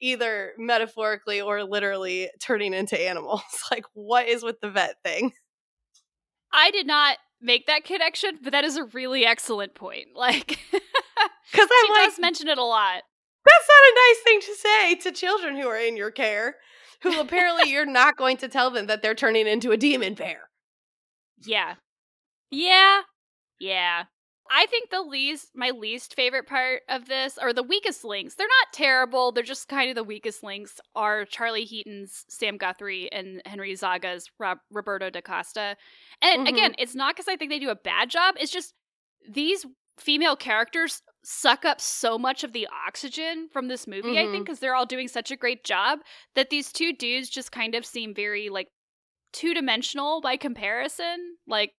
either 0.00 0.52
metaphorically 0.58 1.40
or 1.40 1.64
literally 1.64 2.30
turning 2.40 2.74
into 2.74 3.00
animals. 3.00 3.42
like, 3.70 3.84
what 3.94 4.28
is 4.28 4.42
with 4.42 4.60
the 4.60 4.70
vet 4.70 4.96
thing? 5.04 5.32
I 6.52 6.70
did 6.70 6.86
not 6.86 7.18
make 7.40 7.66
that 7.66 7.84
connection, 7.84 8.38
but 8.42 8.52
that 8.52 8.64
is 8.64 8.76
a 8.76 8.84
really 8.84 9.24
excellent 9.24 9.74
point. 9.74 10.08
Like, 10.14 10.58
because 11.52 11.68
she 11.68 11.92
like, 11.92 12.10
does 12.10 12.18
mention 12.20 12.48
it 12.48 12.58
a 12.58 12.64
lot. 12.64 13.02
That's 13.44 13.68
not 13.68 13.90
a 13.90 13.94
nice 14.08 14.22
thing 14.24 14.40
to 14.40 14.54
say 14.54 14.94
to 14.96 15.12
children 15.12 15.56
who 15.56 15.66
are 15.66 15.78
in 15.78 15.96
your 15.96 16.10
care, 16.10 16.56
who 17.02 17.18
apparently 17.20 17.70
you're 17.70 17.86
not 17.90 18.16
going 18.16 18.36
to 18.38 18.48
tell 18.48 18.70
them 18.70 18.86
that 18.86 19.02
they're 19.02 19.14
turning 19.14 19.46
into 19.46 19.72
a 19.72 19.76
demon 19.76 20.14
bear. 20.14 20.50
Yeah. 21.44 21.74
Yeah. 22.50 23.00
Yeah. 23.58 24.04
I 24.52 24.66
think 24.66 24.90
the 24.90 25.02
least 25.02 25.50
my 25.54 25.70
least 25.70 26.14
favorite 26.16 26.48
part 26.48 26.82
of 26.88 27.06
this 27.06 27.38
or 27.40 27.52
the 27.52 27.62
weakest 27.62 28.04
links. 28.04 28.34
They're 28.34 28.46
not 28.46 28.72
terrible. 28.72 29.30
They're 29.30 29.44
just 29.44 29.68
kind 29.68 29.88
of 29.88 29.94
the 29.94 30.02
weakest 30.02 30.42
links 30.42 30.80
are 30.96 31.24
Charlie 31.24 31.64
Heaton's 31.64 32.24
Sam 32.28 32.56
Guthrie 32.56 33.10
and 33.12 33.40
Henry 33.46 33.74
Zaga's 33.76 34.28
Rob, 34.38 34.58
Roberto 34.70 35.08
da 35.08 35.20
Costa. 35.20 35.76
And 36.20 36.46
mm-hmm. 36.46 36.54
again, 36.54 36.74
it's 36.78 36.96
not 36.96 37.14
because 37.14 37.28
I 37.28 37.36
think 37.36 37.50
they 37.50 37.60
do 37.60 37.70
a 37.70 37.76
bad 37.76 38.10
job. 38.10 38.34
It's 38.40 38.50
just 38.50 38.74
these 39.28 39.64
female 39.98 40.34
characters 40.34 41.02
suck 41.22 41.64
up 41.64 41.80
so 41.80 42.18
much 42.18 42.42
of 42.42 42.52
the 42.52 42.66
oxygen 42.86 43.48
from 43.52 43.68
this 43.68 43.86
movie. 43.86 44.14
Mm-hmm. 44.14 44.28
I 44.28 44.32
think 44.32 44.46
because 44.46 44.58
they're 44.58 44.74
all 44.74 44.86
doing 44.86 45.06
such 45.06 45.30
a 45.30 45.36
great 45.36 45.64
job 45.64 46.00
that 46.34 46.50
these 46.50 46.72
two 46.72 46.92
dudes 46.92 47.28
just 47.28 47.52
kind 47.52 47.76
of 47.76 47.86
seem 47.86 48.14
very 48.14 48.48
like 48.48 48.68
two 49.32 49.54
dimensional 49.54 50.20
by 50.20 50.36
comparison. 50.36 51.36
Like 51.46 51.72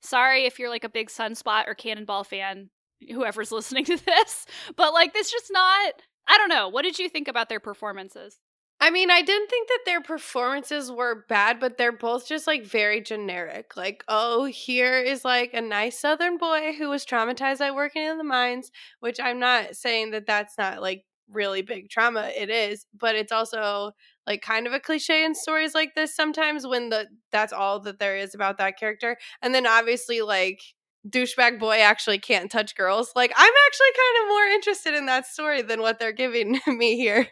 sorry 0.00 0.44
if 0.44 0.58
you're 0.58 0.70
like 0.70 0.84
a 0.84 0.88
big 0.88 1.08
Sunspot 1.08 1.68
or 1.68 1.74
Cannonball 1.74 2.24
fan, 2.24 2.70
whoever's 3.10 3.52
listening 3.52 3.84
to 3.86 3.96
this, 3.96 4.46
but 4.76 4.92
like 4.92 5.12
this 5.12 5.30
just 5.30 5.50
not. 5.50 5.94
I 6.30 6.36
don't 6.36 6.50
know. 6.50 6.68
What 6.68 6.82
did 6.82 6.98
you 6.98 7.08
think 7.08 7.26
about 7.26 7.48
their 7.48 7.60
performances? 7.60 8.38
I 8.80 8.90
mean, 8.90 9.10
I 9.10 9.22
didn't 9.22 9.48
think 9.48 9.68
that 9.68 9.80
their 9.86 10.00
performances 10.00 10.92
were 10.92 11.24
bad, 11.28 11.58
but 11.58 11.78
they're 11.78 11.90
both 11.90 12.28
just 12.28 12.46
like 12.46 12.64
very 12.64 13.00
generic. 13.00 13.76
Like, 13.76 14.04
oh, 14.06 14.44
here 14.44 15.00
is 15.00 15.24
like 15.24 15.52
a 15.52 15.60
nice 15.60 15.98
southern 15.98 16.38
boy 16.38 16.74
who 16.78 16.88
was 16.88 17.04
traumatized 17.04 17.58
by 17.58 17.72
working 17.72 18.04
in 18.04 18.18
the 18.18 18.24
mines, 18.24 18.70
which 19.00 19.18
I'm 19.18 19.40
not 19.40 19.74
saying 19.74 20.12
that 20.12 20.26
that's 20.26 20.56
not 20.58 20.80
like 20.80 21.04
really 21.28 21.62
big 21.62 21.90
trauma. 21.90 22.30
It 22.36 22.50
is, 22.50 22.86
but 22.96 23.16
it's 23.16 23.32
also 23.32 23.92
like 24.28 24.42
kind 24.42 24.66
of 24.66 24.74
a 24.74 24.80
cliche 24.80 25.24
in 25.24 25.34
stories 25.34 25.74
like 25.74 25.94
this 25.94 26.14
sometimes 26.14 26.66
when 26.66 26.90
the 26.90 27.06
that's 27.32 27.52
all 27.52 27.80
that 27.80 27.98
there 27.98 28.16
is 28.16 28.34
about 28.34 28.58
that 28.58 28.78
character. 28.78 29.16
And 29.40 29.54
then 29.54 29.66
obviously 29.66 30.20
like 30.20 30.60
douchebag 31.08 31.58
boy 31.58 31.78
actually 31.78 32.18
can't 32.18 32.50
touch 32.50 32.76
girls. 32.76 33.10
Like 33.16 33.32
I'm 33.34 33.52
actually 33.66 33.86
kind 33.96 34.22
of 34.22 34.28
more 34.28 34.44
interested 34.44 34.94
in 34.94 35.06
that 35.06 35.26
story 35.26 35.62
than 35.62 35.80
what 35.80 35.98
they're 35.98 36.12
giving 36.12 36.60
me 36.66 36.96
here. 36.96 37.28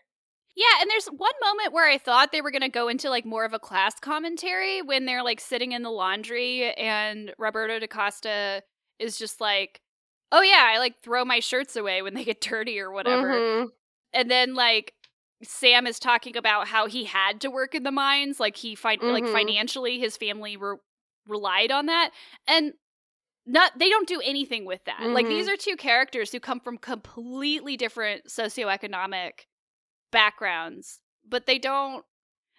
Yeah, 0.57 0.81
and 0.81 0.91
there's 0.91 1.07
one 1.09 1.35
moment 1.43 1.75
where 1.75 1.87
I 1.87 1.99
thought 1.99 2.33
they 2.33 2.41
were 2.41 2.51
going 2.51 2.63
to 2.63 2.71
go 2.71 2.89
into 2.89 3.11
like 3.11 3.27
more 3.27 3.45
of 3.45 3.53
a 3.53 3.59
class 3.59 3.93
commentary 4.01 4.81
when 4.81 5.05
they're 5.05 5.23
like 5.23 5.39
sitting 5.39 5.73
in 5.73 5.83
the 5.83 5.91
laundry 5.91 6.73
and 6.73 7.35
Roberto 7.39 7.79
da 7.79 7.87
Costa 7.87 8.63
is 8.99 9.19
just 9.19 9.39
like, 9.39 9.83
"Oh 10.33 10.41
yeah, 10.41 10.67
I 10.67 10.79
like 10.79 11.03
throw 11.03 11.27
my 11.27 11.41
shirts 11.41 11.77
away 11.77 12.01
when 12.01 12.15
they 12.15 12.25
get 12.25 12.41
dirty 12.41 12.81
or 12.81 12.91
whatever." 12.91 13.35
Mm-hmm. 13.35 13.67
And 14.15 14.31
then 14.31 14.55
like 14.55 14.95
Sam 15.47 15.87
is 15.87 15.99
talking 15.99 16.37
about 16.37 16.69
how 16.69 16.87
he 16.87 17.05
had 17.05 17.41
to 17.43 17.51
work 17.51 17.75
in 17.75 17.83
the 17.83 17.93
mines, 17.93 18.41
like 18.41 18.57
he 18.57 18.75
fi- 18.75 18.97
mm-hmm. 18.97 19.07
like 19.07 19.27
financially 19.27 19.99
his 19.99 20.17
family 20.17 20.57
re- 20.57 20.77
relied 21.27 21.71
on 21.71 21.87
that, 21.87 22.11
and 22.47 22.73
not 23.47 23.79
they 23.79 23.89
don't 23.89 24.09
do 24.09 24.21
anything 24.25 24.65
with 24.65 24.85
that. 24.85 25.01
Mm-hmm. 25.01 25.13
Like 25.13 25.29
these 25.29 25.47
mm-hmm. 25.47 25.55
are 25.55 25.57
two 25.57 25.77
characters 25.77 26.33
who 26.33 26.41
come 26.41 26.61
from 26.61 26.79
completely 26.79 27.77
different 27.77 28.27
socioeconomic 28.29 29.47
backgrounds, 30.11 31.01
but 31.29 31.47
they 31.47 31.59
don't 31.59 32.05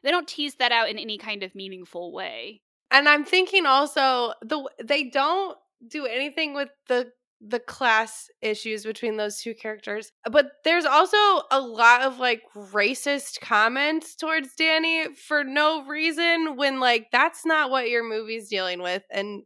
they 0.04 0.12
don't 0.12 0.28
tease 0.28 0.56
that 0.56 0.72
out 0.72 0.90
in 0.90 0.98
any 0.98 1.18
kind 1.18 1.44
of 1.44 1.56
meaningful 1.56 2.14
way. 2.14 2.62
And 2.90 3.10
I'm 3.10 3.26
thinking 3.26 3.66
also 3.66 4.34
the 4.42 4.70
they 4.84 5.04
don't 5.04 5.58
do 5.86 6.06
anything 6.06 6.54
with 6.54 6.70
the 6.88 7.12
the 7.40 7.60
class 7.60 8.30
issues 8.42 8.84
between 8.84 9.18
those 9.18 9.40
two 9.42 9.54
characters. 9.54 10.12
But 10.30 10.48
there's 10.64 10.86
also 10.86 11.18
a 11.52 11.60
lot 11.60 12.02
of 12.02 12.20
like 12.20 12.42
racist 12.56 13.40
comments 13.42 14.16
towards 14.16 14.56
Dani 14.56 15.16
for 15.16 15.44
no 15.44 15.86
reason 15.86 16.56
when 16.56 16.80
like 16.80 17.08
that's 17.12 17.46
not 17.46 17.70
what 17.70 17.90
your 17.90 18.04
movie's 18.04 18.50
dealing 18.50 18.82
with 18.82 19.04
and 19.12 19.44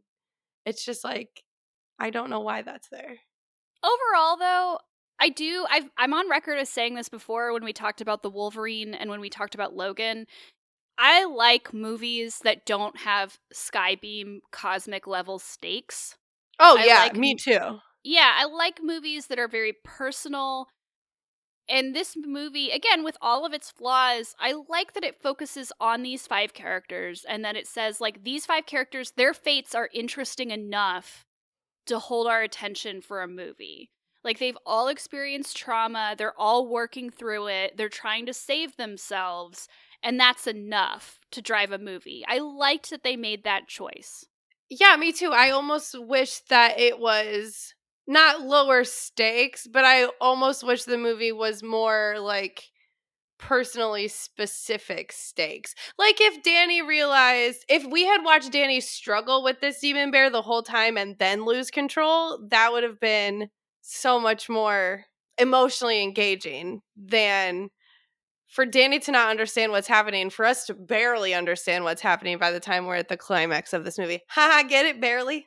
it's 0.64 0.84
just 0.84 1.04
like 1.04 1.42
I 1.98 2.10
don't 2.10 2.30
know 2.30 2.40
why 2.40 2.62
that's 2.62 2.88
there. 2.88 3.16
Overall 3.84 4.36
though, 4.38 4.78
I 5.20 5.28
do. 5.28 5.66
I've, 5.70 5.88
I'm 5.96 6.14
on 6.14 6.28
record 6.28 6.58
as 6.58 6.68
saying 6.68 6.94
this 6.94 7.08
before 7.08 7.52
when 7.52 7.64
we 7.64 7.72
talked 7.72 8.00
about 8.00 8.22
the 8.22 8.30
Wolverine 8.30 8.94
and 8.94 9.08
when 9.10 9.20
we 9.20 9.30
talked 9.30 9.54
about 9.54 9.76
Logan. 9.76 10.26
I 10.98 11.24
like 11.24 11.72
movies 11.72 12.40
that 12.44 12.66
don't 12.66 12.96
have 12.98 13.38
skybeam 13.54 14.38
cosmic 14.50 15.06
level 15.06 15.38
stakes. 15.38 16.16
Oh 16.58 16.76
I 16.78 16.84
yeah, 16.84 16.98
like 17.00 17.16
me 17.16 17.34
too. 17.34 17.78
Yeah, 18.04 18.32
I 18.36 18.44
like 18.44 18.80
movies 18.82 19.26
that 19.28 19.38
are 19.38 19.48
very 19.48 19.74
personal. 19.84 20.68
And 21.68 21.94
this 21.94 22.16
movie, 22.16 22.70
again, 22.70 23.04
with 23.04 23.16
all 23.20 23.46
of 23.46 23.52
its 23.52 23.70
flaws, 23.70 24.34
I 24.40 24.54
like 24.68 24.94
that 24.94 25.04
it 25.04 25.22
focuses 25.22 25.72
on 25.80 26.02
these 26.02 26.26
five 26.26 26.52
characters 26.52 27.24
and 27.26 27.44
that 27.44 27.56
it 27.56 27.68
says, 27.68 28.00
like, 28.00 28.24
these 28.24 28.44
five 28.44 28.66
characters, 28.66 29.12
their 29.16 29.32
fates 29.32 29.74
are 29.74 29.88
interesting 29.94 30.50
enough 30.50 31.24
to 31.86 31.98
hold 32.00 32.26
our 32.26 32.42
attention 32.42 33.00
for 33.00 33.22
a 33.22 33.28
movie. 33.28 33.90
Like, 34.24 34.38
they've 34.38 34.58
all 34.66 34.88
experienced 34.88 35.56
trauma, 35.56 36.14
they're 36.18 36.38
all 36.38 36.68
working 36.68 37.10
through 37.10 37.46
it, 37.48 37.76
they're 37.76 37.88
trying 37.88 38.26
to 38.26 38.34
save 38.34 38.76
themselves, 38.76 39.68
and 40.02 40.18
that's 40.18 40.46
enough 40.46 41.20
to 41.30 41.40
drive 41.40 41.72
a 41.72 41.78
movie. 41.78 42.24
I 42.28 42.38
liked 42.38 42.90
that 42.90 43.02
they 43.04 43.16
made 43.16 43.44
that 43.44 43.68
choice. 43.68 44.26
Yeah, 44.80 44.96
me 44.96 45.12
too. 45.12 45.30
I 45.32 45.50
almost 45.50 45.94
wish 45.98 46.38
that 46.48 46.78
it 46.80 46.98
was 46.98 47.74
not 48.06 48.40
lower 48.40 48.84
stakes, 48.84 49.66
but 49.66 49.84
I 49.84 50.06
almost 50.20 50.64
wish 50.64 50.84
the 50.84 50.96
movie 50.96 51.32
was 51.32 51.62
more 51.62 52.16
like 52.18 52.64
personally 53.38 54.08
specific 54.08 55.12
stakes. 55.12 55.74
Like 55.98 56.16
if 56.20 56.42
Dani 56.44 56.86
realized 56.86 57.64
if 57.68 57.84
we 57.86 58.04
had 58.06 58.24
watched 58.24 58.52
Dani 58.52 58.82
struggle 58.82 59.44
with 59.44 59.60
this 59.60 59.80
demon 59.80 60.10
bear 60.10 60.30
the 60.30 60.42
whole 60.42 60.62
time 60.62 60.96
and 60.98 61.18
then 61.18 61.44
lose 61.44 61.70
control, 61.70 62.40
that 62.50 62.72
would 62.72 62.84
have 62.84 63.00
been 63.00 63.50
so 63.82 64.20
much 64.20 64.48
more 64.48 65.04
emotionally 65.38 66.02
engaging 66.02 66.82
than 66.96 67.70
for 68.52 68.66
Dani 68.66 69.02
to 69.06 69.12
not 69.12 69.30
understand 69.30 69.72
what's 69.72 69.88
happening, 69.88 70.28
for 70.28 70.44
us 70.44 70.66
to 70.66 70.74
barely 70.74 71.32
understand 71.32 71.84
what's 71.84 72.02
happening 72.02 72.36
by 72.36 72.50
the 72.50 72.60
time 72.60 72.84
we're 72.84 72.96
at 72.96 73.08
the 73.08 73.16
climax 73.16 73.72
of 73.72 73.82
this 73.82 73.98
movie. 73.98 74.20
Haha, 74.28 74.68
get 74.68 74.84
it? 74.84 75.00
Barely? 75.00 75.46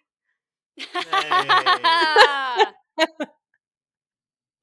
I 0.95 2.73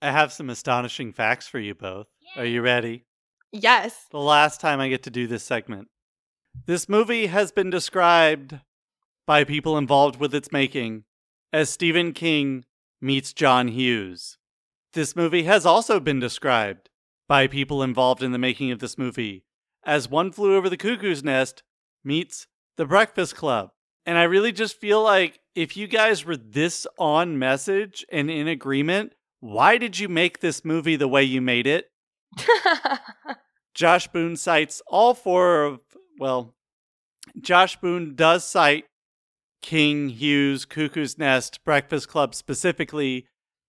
have 0.03 0.33
some 0.33 0.51
astonishing 0.51 1.13
facts 1.13 1.47
for 1.47 1.61
you 1.61 1.77
both. 1.77 2.09
Are 2.35 2.45
you 2.45 2.63
ready? 2.63 3.05
Yes. 3.53 4.07
The 4.11 4.19
last 4.19 4.61
time 4.61 4.81
I 4.81 4.89
get 4.89 5.05
to 5.05 5.11
do 5.11 5.29
this 5.29 5.45
segment. 5.45 5.87
This 6.67 6.89
movie 6.89 7.29
has 7.29 7.53
been 7.53 7.71
described 7.71 8.59
by 9.25 9.45
people 9.45 9.79
involved 9.79 10.19
with 10.19 10.35
its 10.35 10.51
making 10.51 11.05
as 11.53 11.71
Stephen 11.71 12.13
King 12.13 12.65
meets 13.01 13.33
John 13.33 13.69
Hughes. 13.69 14.37
This 14.95 15.15
movie 15.15 15.45
has 15.45 15.65
also 15.65 16.01
been 16.01 16.19
described 16.19 16.89
by 17.33 17.47
people 17.47 17.83
involved 17.83 18.23
in 18.23 18.33
the 18.33 18.39
making 18.39 18.71
of 18.71 18.79
this 18.79 18.99
movie 18.99 19.43
as 19.87 20.07
One 20.07 20.33
Flew 20.33 20.55
Over 20.55 20.69
the 20.69 20.77
Cuckoo's 20.77 21.25
Nest 21.25 21.63
meets 22.05 22.47
The 22.77 22.85
Breakfast 22.85 23.37
Club. 23.37 23.71
And 24.05 24.19
I 24.19 24.25
really 24.25 24.53
just 24.53 24.79
feel 24.79 25.03
like 25.03 25.41
if 25.55 25.75
you 25.75 25.87
guys 25.87 26.27
were 26.27 26.37
this 26.37 26.87
on 26.99 27.39
message 27.39 28.05
and 28.13 28.31
in 28.31 28.49
agreement, 28.49 29.15
why 29.41 29.79
did 29.79 29.99
you 29.99 30.11
make 30.11 30.41
this 30.41 30.63
movie 30.63 30.97
the 30.97 31.09
way 31.09 31.23
you 31.23 31.41
made 31.41 31.67
it? 31.67 31.87
Josh 33.75 34.09
Boone 34.09 34.37
cites 34.37 34.83
all 34.87 35.15
four 35.15 35.65
of, 35.65 35.81
well, 36.19 36.55
Josh 37.41 37.81
Boone 37.81 38.15
does 38.15 38.47
cite 38.47 38.85
King, 39.63 40.11
Hughes, 40.11 40.67
Cuckoo's 40.67 41.17
Nest, 41.17 41.65
Breakfast 41.65 42.09
Club 42.09 42.35
specifically 42.35 43.27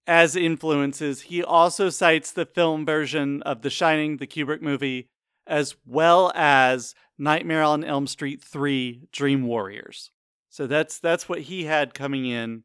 as 0.07 0.35
influences. 0.35 1.23
He 1.23 1.43
also 1.43 1.89
cites 1.89 2.31
the 2.31 2.45
film 2.45 2.85
version 2.85 3.41
of 3.43 3.61
The 3.61 3.69
Shining, 3.69 4.17
the 4.17 4.27
Kubrick 4.27 4.61
movie, 4.61 5.09
as 5.47 5.75
well 5.85 6.31
as 6.35 6.95
Nightmare 7.17 7.63
on 7.63 7.83
Elm 7.83 8.07
Street 8.07 8.41
3 8.41 9.07
Dream 9.11 9.45
Warriors. 9.45 10.11
So 10.49 10.67
that's 10.67 10.99
that's 10.99 11.27
what 11.27 11.41
he 11.41 11.65
had 11.65 11.93
coming 11.93 12.25
in. 12.25 12.63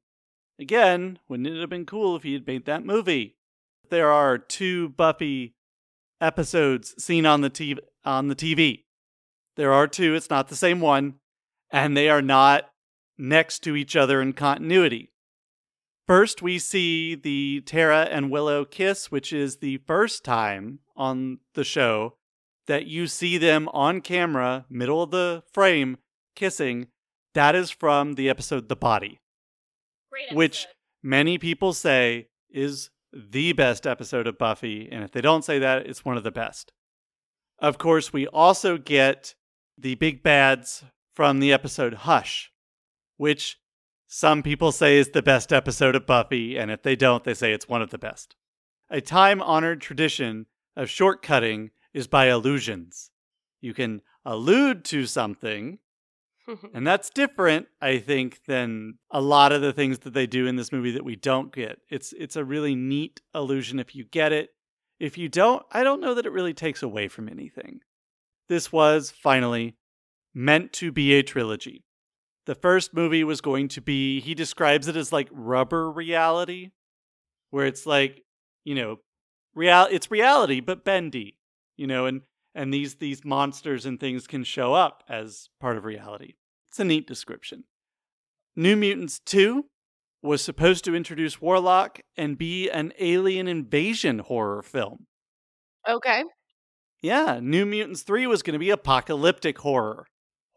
Again, 0.59 1.18
wouldn't 1.28 1.49
it 1.49 1.61
have 1.61 1.70
been 1.70 1.86
cool 1.86 2.16
if 2.16 2.22
he 2.22 2.34
had 2.34 2.47
made 2.47 2.66
that 2.66 2.84
movie? 2.84 3.36
There 3.91 4.11
are 4.11 4.36
two 4.36 4.91
Buffy 4.91 5.55
episodes 6.20 6.95
seen 7.03 7.24
on 7.24 7.41
the 7.41 7.51
TV 7.51 7.78
on 8.05 8.28
the 8.28 8.36
TV. 8.36 8.84
There 9.57 9.72
are 9.72 9.86
two, 9.86 10.14
it's 10.14 10.30
not 10.30 10.49
the 10.49 10.57
same 10.57 10.80
one, 10.80 11.14
and 11.70 11.97
they 11.97 12.09
are 12.09 12.22
not 12.22 12.70
next 13.16 13.61
to 13.61 13.74
each 13.74 13.97
other 13.97 14.20
in 14.22 14.32
continuity. 14.32 15.11
First, 16.09 16.40
we 16.40 16.59
see 16.59 17.14
the 17.14 17.61
Tara 17.66 18.04
and 18.04 18.30
Willow 18.30 18.64
kiss, 18.64 19.11
which 19.11 19.30
is 19.30 19.59
the 19.59 19.76
first 19.86 20.24
time 20.24 20.78
on 20.96 21.40
the 21.52 21.64
show 21.64 22.14
that 22.66 22.86
you 22.86 23.06
see 23.06 23.36
them 23.36 23.68
on 23.74 24.00
camera, 24.00 24.64
middle 24.70 25.02
of 25.02 25.11
the 25.11 25.42
frame, 25.52 25.98
kissing. 26.34 26.86
That 27.34 27.54
is 27.54 27.70
from 27.70 28.14
the 28.14 28.30
episode 28.30 28.70
The 28.70 28.74
Body, 28.74 29.20
Great 30.11 30.34
which 30.34 30.66
many 31.02 31.36
people 31.36 31.74
say 31.74 32.28
is 32.48 32.88
the 33.12 33.52
best 33.52 33.86
episode 33.86 34.26
of 34.26 34.38
Buffy. 34.38 34.88
And 34.90 35.04
if 35.04 35.12
they 35.12 35.20
don't 35.20 35.44
say 35.44 35.59
that, 35.59 35.86
it's 35.86 36.06
one 36.06 36.16
of 36.16 36.24
the 36.24 36.30
best. 36.30 36.72
Of 37.59 37.76
course, 37.76 38.14
we 38.14 38.26
also 38.26 38.78
get 38.78 39.34
the 39.76 39.94
big 39.96 40.22
bads 40.22 40.84
from 41.14 41.40
the 41.40 41.52
episode 41.52 41.92
Hush, 41.92 42.50
which 43.18 43.59
some 44.11 44.42
people 44.42 44.72
say 44.72 44.96
is 44.96 45.11
the 45.11 45.22
best 45.22 45.52
episode 45.52 45.94
of 45.94 46.06
Buffy, 46.06 46.56
and 46.56 46.70
if 46.70 46.82
they 46.82 46.96
don't, 46.96 47.24
they 47.24 47.34
say 47.34 47.52
it's 47.52 47.68
one 47.68 47.82
of 47.82 47.90
the 47.90 47.98
best. 47.98 48.36
A 48.88 49.02
time 49.02 49.42
honored 49.42 49.82
tradition 49.82 50.46
of 50.74 50.88
shortcutting 50.88 51.70
is 51.92 52.06
by 52.06 52.24
allusions. 52.24 53.11
You 53.61 53.74
can 53.74 54.00
allude 54.24 54.82
to 54.86 55.04
something, 55.04 55.78
and 56.74 56.86
that's 56.86 57.11
different, 57.11 57.68
I 57.82 57.98
think, 57.98 58.46
than 58.46 58.94
a 59.11 59.20
lot 59.20 59.52
of 59.52 59.61
the 59.61 59.74
things 59.74 59.98
that 60.00 60.14
they 60.14 60.26
do 60.26 60.46
in 60.46 60.56
this 60.56 60.72
movie 60.72 60.92
that 60.92 61.04
we 61.04 61.14
don't 61.14 61.54
get. 61.54 61.80
It's 61.90 62.14
it's 62.14 62.36
a 62.36 62.46
really 62.46 62.74
neat 62.74 63.20
illusion 63.34 63.78
if 63.78 63.94
you 63.94 64.04
get 64.04 64.32
it. 64.32 64.54
If 64.98 65.18
you 65.18 65.28
don't, 65.28 65.66
I 65.70 65.84
don't 65.84 66.00
know 66.00 66.14
that 66.14 66.24
it 66.24 66.32
really 66.32 66.54
takes 66.54 66.82
away 66.82 67.09
from 67.09 67.28
anything. 67.28 67.80
This 68.48 68.72
was 68.72 69.11
finally 69.11 69.76
meant 70.32 70.72
to 70.74 70.90
be 70.90 71.12
a 71.12 71.22
trilogy. 71.22 71.84
The 72.49 72.55
first 72.55 72.94
movie 72.94 73.24
was 73.24 73.42
going 73.42 73.68
to 73.68 73.82
be, 73.82 74.20
he 74.20 74.34
describes 74.34 74.88
it 74.88 74.96
as 74.96 75.12
like 75.12 75.28
rubber 75.30 75.90
reality, 75.90 76.70
where 77.51 77.66
it's 77.66 77.84
like, 77.84 78.22
you 78.64 78.74
know, 78.74 78.96
real 79.55 79.86
it's 79.90 80.11
reality 80.11 80.61
but 80.61 80.82
bendy, 80.82 81.36
you 81.76 81.86
know, 81.86 82.07
and 82.07 82.22
and 82.55 82.72
these 82.72 82.94
these 82.94 83.22
monsters 83.22 83.84
and 83.84 84.01
things 84.01 84.26
can 84.26 84.44
show 84.44 84.72
up 84.72 85.05
as 85.11 85.51
part 85.61 85.76
of 85.76 85.84
reality. 85.84 86.36
It's 86.68 86.80
a 86.80 86.84
neat 86.84 87.07
description. 87.07 87.64
New 88.57 88.76
Mutants 88.76 89.20
2 89.26 89.66
was 90.22 90.42
supposed 90.42 90.86
to 90.86 90.96
introduce 90.96 91.42
Warlock 91.42 92.01
and 92.16 92.38
be 92.38 92.70
an 92.70 92.94
alien 92.99 93.46
invasion 93.46 94.20
horror 94.20 94.62
film. 94.62 95.05
okay. 95.86 96.24
Yeah, 97.03 97.40
New 97.42 97.66
Mutants 97.66 98.05
3 98.05 98.26
was 98.26 98.42
going 98.42 98.55
to 98.55 98.59
be 98.59 98.70
apocalyptic 98.70 99.59
horror. 99.59 100.07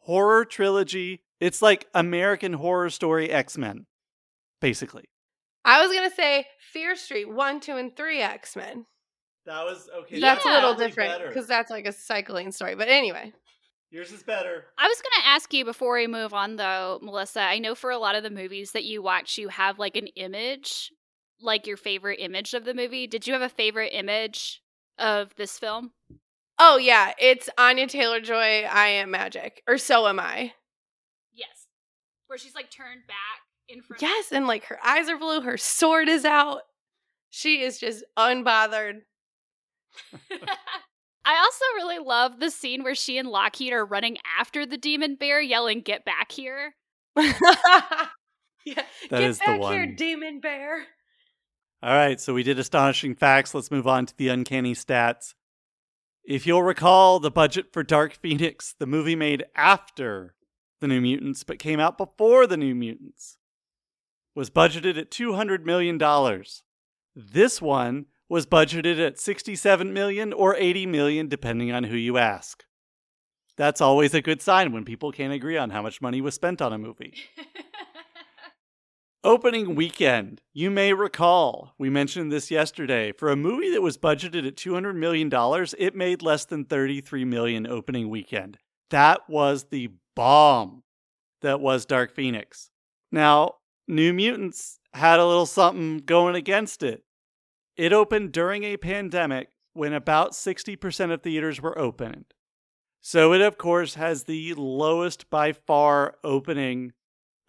Horror 0.04 0.46
trilogy. 0.46 1.24
It's 1.42 1.62
like 1.62 1.88
American 1.94 2.54
Horror 2.54 2.92
Story 2.92 3.30
X 3.30 3.58
Men, 3.58 3.88
basically. 4.62 5.06
I 5.66 5.86
was 5.86 5.94
gonna 5.94 6.12
say 6.12 6.46
Fear 6.72 6.96
Street 6.96 7.30
one, 7.30 7.60
two, 7.60 7.76
and 7.76 7.96
three 7.96 8.22
X 8.22 8.56
Men. 8.56 8.86
That 9.46 9.66
was 9.66 9.90
okay. 10.02 10.20
That's 10.20 10.46
a 10.46 10.50
little 10.50 10.76
different 10.76 11.28
because 11.28 11.48
that's 11.48 11.72
like 11.72 11.88
a 11.88 11.92
cycling 11.92 12.52
story. 12.52 12.76
But 12.76 12.90
anyway, 12.90 13.34
yours 13.90 14.12
is 14.12 14.22
better. 14.22 14.66
I 14.78 14.88
was 14.88 15.02
going 15.02 15.24
to 15.24 15.30
ask 15.30 15.52
you 15.52 15.66
before 15.66 15.96
we 15.96 16.06
move 16.06 16.32
on, 16.32 16.58
though, 16.58 17.00
Melissa. 17.02 17.42
I 17.42 17.58
know 17.58 17.74
for 17.74 17.90
a 17.90 17.98
lot 17.98 18.16
of 18.16 18.22
the 18.22 18.30
movies 18.30 18.74
that 18.74 18.84
you 18.84 19.02
watch, 19.02 19.40
you 19.40 19.50
have 19.50 19.80
like 19.80 19.98
an 19.98 20.08
image, 20.16 20.92
like 21.42 21.66
your 21.66 21.78
favorite 21.78 22.20
image 22.20 22.54
of 22.54 22.66
the 22.66 22.76
movie. 22.76 23.08
Did 23.08 23.26
you 23.26 23.34
have 23.34 23.42
a 23.42 23.50
favorite 23.50 23.94
image 23.94 24.62
of 25.00 25.36
this 25.38 25.58
film? 25.58 25.92
oh 26.60 26.78
yeah, 26.78 27.14
it's 27.20 27.50
Anya 27.58 27.88
Taylor 27.88 28.22
Joy. 28.22 28.64
I 28.64 28.88
am 28.88 29.12
magic, 29.12 29.64
or 29.68 29.80
so 29.80 30.08
am 30.08 30.20
I. 30.20 30.54
Yes. 32.32 32.34
Where 32.34 32.38
she's 32.38 32.56
like 32.56 32.72
turned 32.72 33.02
back 33.08 33.18
in 33.68 33.82
front 33.82 34.02
Yes, 34.02 34.32
and 34.32 34.48
like 34.48 34.66
her 34.66 34.80
eyes 34.86 35.10
are 35.10 35.18
blue, 35.18 35.42
her 35.42 35.58
sword 35.58 36.08
is 36.08 36.26
out. 36.26 36.62
She 37.30 37.62
is 37.62 37.80
just 37.80 38.04
unbothered. 38.18 39.02
I 41.24 41.38
also 41.38 41.66
really 41.76 42.00
love 42.00 42.40
the 42.40 42.50
scene 42.50 42.84
where 42.84 42.96
she 42.96 43.18
and 43.18 43.30
Lockheed 43.30 43.74
are 43.74 43.86
running 43.86 44.18
after 44.40 44.66
the 44.66 44.78
demon 44.78 45.16
bear, 45.16 45.40
yelling, 45.42 45.82
Get 45.82 46.04
back 46.04 46.32
here. 46.32 46.74
yeah, 47.16 47.34
That 48.66 48.86
get 49.10 49.22
is 49.24 49.40
the 49.40 49.46
back 49.46 49.62
here, 49.62 49.86
one. 49.86 49.96
demon 49.96 50.40
bear. 50.40 50.86
All 51.84 51.94
right, 51.94 52.20
so 52.20 52.34
we 52.34 52.44
did 52.44 52.60
astonishing 52.60 53.16
facts. 53.16 53.54
Let's 53.54 53.72
move 53.72 53.88
on 53.88 54.06
to 54.08 54.18
the 54.18 54.30
uncanny 54.30 54.74
stats. 54.74 55.34
If 56.24 56.46
you'll 56.48 56.64
recall, 56.64 57.20
the 57.20 57.32
budget 57.32 57.74
for 57.74 57.84
Dark 57.84 58.14
Phoenix, 58.14 58.74
the 58.78 58.86
movie 58.86 59.16
made 59.16 59.44
after 59.56 60.36
the 60.82 60.88
New 60.88 61.00
Mutants 61.00 61.44
but 61.44 61.60
came 61.60 61.80
out 61.80 61.98
before 61.98 62.46
the 62.46 62.58
New 62.58 62.76
Mutants, 62.76 63.38
was 64.36 64.50
budgeted 64.50 64.98
at 64.98 65.12
$200 65.12 65.64
million. 65.64 65.98
This 67.16 67.62
one 67.62 68.08
was 68.28 68.46
budgeted 68.46 69.06
at 69.06 69.20
67 69.20 69.94
million 69.94 70.34
or 70.34 70.56
80 70.56 70.86
million 70.88 71.28
depending 71.28 71.72
on 71.72 71.86
who 71.86 71.96
you 71.96 72.18
ask. 72.18 72.66
That's 73.58 73.82
always 73.82 74.14
a 74.14 74.22
good 74.22 74.42
sign 74.42 74.72
when 74.72 74.86
people 74.86 75.12
can't 75.12 75.34
agree 75.34 75.58
on 75.58 75.70
how 75.70 75.82
much 75.82 76.02
money 76.02 76.22
was 76.22 76.34
spent 76.34 76.62
on 76.62 76.74
a 76.74 76.78
movie. 76.78 77.14
Opening 79.24 79.76
weekend. 79.76 80.42
You 80.52 80.72
may 80.72 80.94
recall, 80.94 81.76
we 81.78 81.92
mentioned 81.92 82.32
this 82.32 82.50
yesterday. 82.50 83.12
For 83.12 83.30
a 83.30 83.36
movie 83.36 83.72
that 83.72 83.82
was 83.84 84.00
budgeted 84.00 84.48
at 84.48 84.56
$200 84.56 84.96
million, 84.96 85.30
it 85.78 85.96
made 85.96 86.24
less 86.24 86.46
than 86.46 86.66
33 86.66 87.26
million 87.26 87.68
opening 87.68 88.10
weekend. 88.10 88.58
That 88.92 89.28
was 89.28 89.66
the 89.66 89.90
bomb 90.16 90.84
that 91.42 91.60
was 91.60 91.86
Dark 91.86 92.14
Phoenix. 92.14 92.70
Now, 93.12 93.56
New 93.88 94.14
Mutants 94.14 94.80
had 94.94 95.20
a 95.20 95.26
little 95.26 95.46
something 95.46 95.98
going 96.00 96.36
against 96.36 96.84
it. 96.84 97.04
It 97.76 97.94
opened 97.94 98.32
during 98.32 98.64
a 98.64 98.78
pandemic 98.78 99.50
when 99.74 99.94
about 99.94 100.34
60% 100.34 101.12
of 101.12 101.22
theaters 101.22 101.62
were 101.62 101.78
opened. 101.80 102.26
So 103.02 103.34
it, 103.34 103.42
of 103.42 103.58
course, 103.58 103.96
has 103.96 104.26
the 104.26 104.54
lowest 104.54 105.30
by 105.30 105.54
far 105.54 106.16
opening 106.24 106.92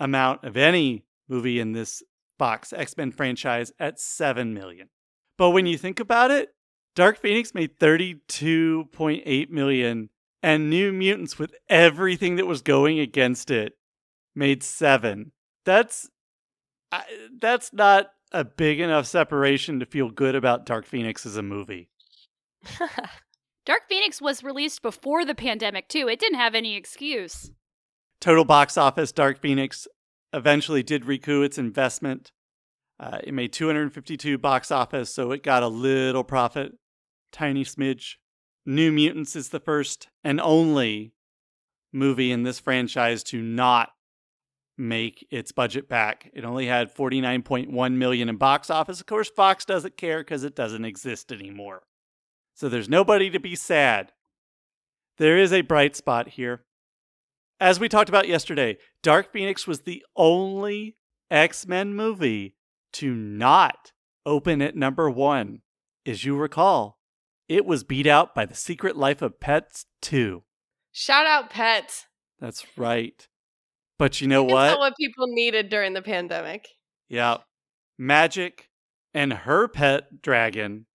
amount 0.01 0.45
of 0.45 0.57
any 0.57 1.05
movie 1.29 1.61
in 1.61 1.73
this 1.73 2.03
Fox 2.39 2.73
X 2.73 2.97
Men 2.97 3.13
franchise 3.13 3.73
at 3.79 4.01
7 4.01 4.55
million. 4.55 4.89
But 5.37 5.51
when 5.51 5.67
you 5.67 5.77
think 5.77 6.01
about 6.01 6.31
it, 6.31 6.55
Dark 6.95 7.19
Phoenix 7.19 7.55
made 7.55 7.79
32.8 7.79 9.51
million, 9.51 10.11
and 10.43 10.69
New 10.69 10.93
Mutants, 10.93 11.39
with 11.39 11.55
everything 11.69 12.37
that 12.37 12.47
was 12.47 12.63
going 12.63 12.99
against 12.99 13.51
it, 13.51 13.75
made 14.35 14.63
7. 14.63 15.33
That's. 15.65 16.09
I, 16.91 17.05
that's 17.41 17.73
not 17.73 18.09
a 18.33 18.45
big 18.45 18.81
enough 18.81 19.07
separation 19.07 19.81
to 19.81 19.87
feel 19.87 20.11
good 20.11 20.35
about 20.35 20.67
Dark 20.67 20.85
Phoenix 20.85 21.25
as 21.25 21.37
a 21.37 21.43
movie. 21.43 21.89
Dark 23.65 23.83
Phoenix 23.89 24.21
was 24.21 24.43
released 24.43 24.83
before 24.83 25.25
the 25.25 25.35
pandemic, 25.35 25.89
too. 25.89 26.09
It 26.09 26.19
didn't 26.19 26.39
have 26.39 26.55
any 26.55 26.75
excuse. 26.77 27.51
Total 28.21 28.45
box 28.45 28.77
office 28.77 29.13
Dark 29.13 29.41
Phoenix 29.41 29.87
eventually 30.33 30.83
did 30.83 31.05
recoup 31.05 31.45
its 31.45 31.59
investment. 31.59 32.33
Uh, 32.99 33.19
it 33.25 33.35
made 33.35 33.53
252 33.53 34.39
box 34.39 34.71
office, 34.71 35.13
so 35.13 35.33
it 35.33 35.43
got 35.43 35.63
a 35.63 35.69
little 35.69 36.25
profit, 36.25 36.73
tiny 37.33 37.65
smidge. 37.65 38.15
New 38.65 38.93
Mutants 38.93 39.35
is 39.35 39.49
the 39.49 39.61
first 39.61 40.09
and 40.23 40.41
only 40.41 41.13
movie 41.93 42.31
in 42.31 42.43
this 42.43 42.61
franchise 42.61 43.23
to 43.25 43.43
not 43.43 43.91
make 44.79 45.27
its 45.31 45.53
budget 45.53 45.89
back. 45.89 46.31
It 46.33 46.45
only 46.45 46.67
had 46.67 46.95
49.1 46.95 47.95
million 47.95 48.29
in 48.29 48.37
box 48.37 48.71
office. 48.71 49.01
Of 49.01 49.07
course, 49.07 49.29
Fox 49.29 49.65
doesn't 49.65 49.97
care 49.97 50.21
because 50.21 50.45
it 50.45 50.55
doesn't 50.55 50.85
exist 50.85 51.33
anymore. 51.33 51.83
So 52.55 52.69
there's 52.69 52.89
nobody 52.89 53.31
to 53.31 53.41
be 53.41 53.57
sad. 53.57 54.13
There 55.19 55.37
is 55.37 55.53
a 55.53 55.63
bright 55.63 55.97
spot 55.97 56.29
here. 56.29 56.65
As 57.61 57.79
we 57.79 57.89
talked 57.89 58.09
about 58.09 58.29
yesterday, 58.29 58.79
Dark 59.03 59.33
Phoenix 59.33 59.67
was 59.67 59.81
the 59.81 60.05
only 60.17 60.97
X 61.31 61.67
Men 61.67 61.95
movie 61.95 62.57
to 62.95 63.15
not 63.15 63.93
open 64.27 64.63
at 64.63 64.77
number 64.77 65.09
one. 65.09 65.61
As 66.05 66.25
you 66.25 66.37
recall, 66.37 66.99
it 67.53 67.67
was 67.67 67.85
beat 67.85 68.07
out 68.07 68.35
by 68.35 68.47
The 68.47 68.55
Secret 68.55 68.97
Life 68.97 69.23
of 69.23 69.39
Pets 69.41 69.87
2. 70.03 70.43
Shout 70.91 71.27
out 71.27 71.51
Pets. 71.51 72.07
That's 72.41 72.65
right. 72.77 73.27
But 73.99 74.21
you 74.21 74.27
know 74.27 74.45
It's 74.45 74.53
what? 74.53 74.79
what 74.79 74.97
people 74.97 75.27
needed 75.29 75.69
during 75.69 75.93
the 75.93 76.03
pandemic. 76.03 76.67
Yeah. 77.09 77.39
Magik 78.01 78.69
and 79.15 79.33
her 79.33 79.69
pet 79.69 80.23
dragon 80.23 80.87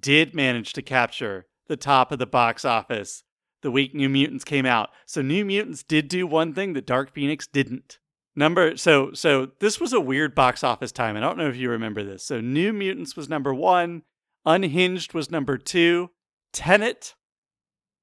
did 0.00 0.34
manage 0.34 0.72
to 0.74 0.82
capture 0.82 1.46
the 1.68 1.76
top 1.76 2.12
of 2.12 2.18
the 2.18 2.26
box 2.26 2.64
office 2.64 3.24
the 3.62 3.70
week 3.70 3.94
New 3.94 4.08
Mutants 4.08 4.44
came 4.44 4.64
out. 4.66 4.90
So 5.06 5.22
New 5.22 5.44
Mutants 5.44 5.82
did 5.82 6.08
do 6.08 6.26
one 6.26 6.54
thing 6.54 6.74
that 6.74 6.86
Dark 6.86 7.12
Phoenix 7.12 7.46
didn't. 7.46 7.98
Number 8.36 8.76
so 8.76 9.12
so 9.12 9.50
this 9.60 9.80
was 9.80 9.92
a 9.92 10.00
weird 10.00 10.34
box 10.34 10.62
office 10.62 10.92
time. 10.92 11.16
I 11.16 11.20
don't 11.20 11.38
know 11.38 11.48
if 11.48 11.56
you 11.56 11.70
remember 11.70 12.04
this. 12.04 12.24
So 12.24 12.40
New 12.40 12.72
Mutants 12.72 13.16
was 13.16 13.28
number 13.28 13.52
1, 13.52 14.02
Unhinged 14.46 15.12
was 15.12 15.28
number 15.28 15.58
2, 15.58 16.08
Tenet 16.52 17.16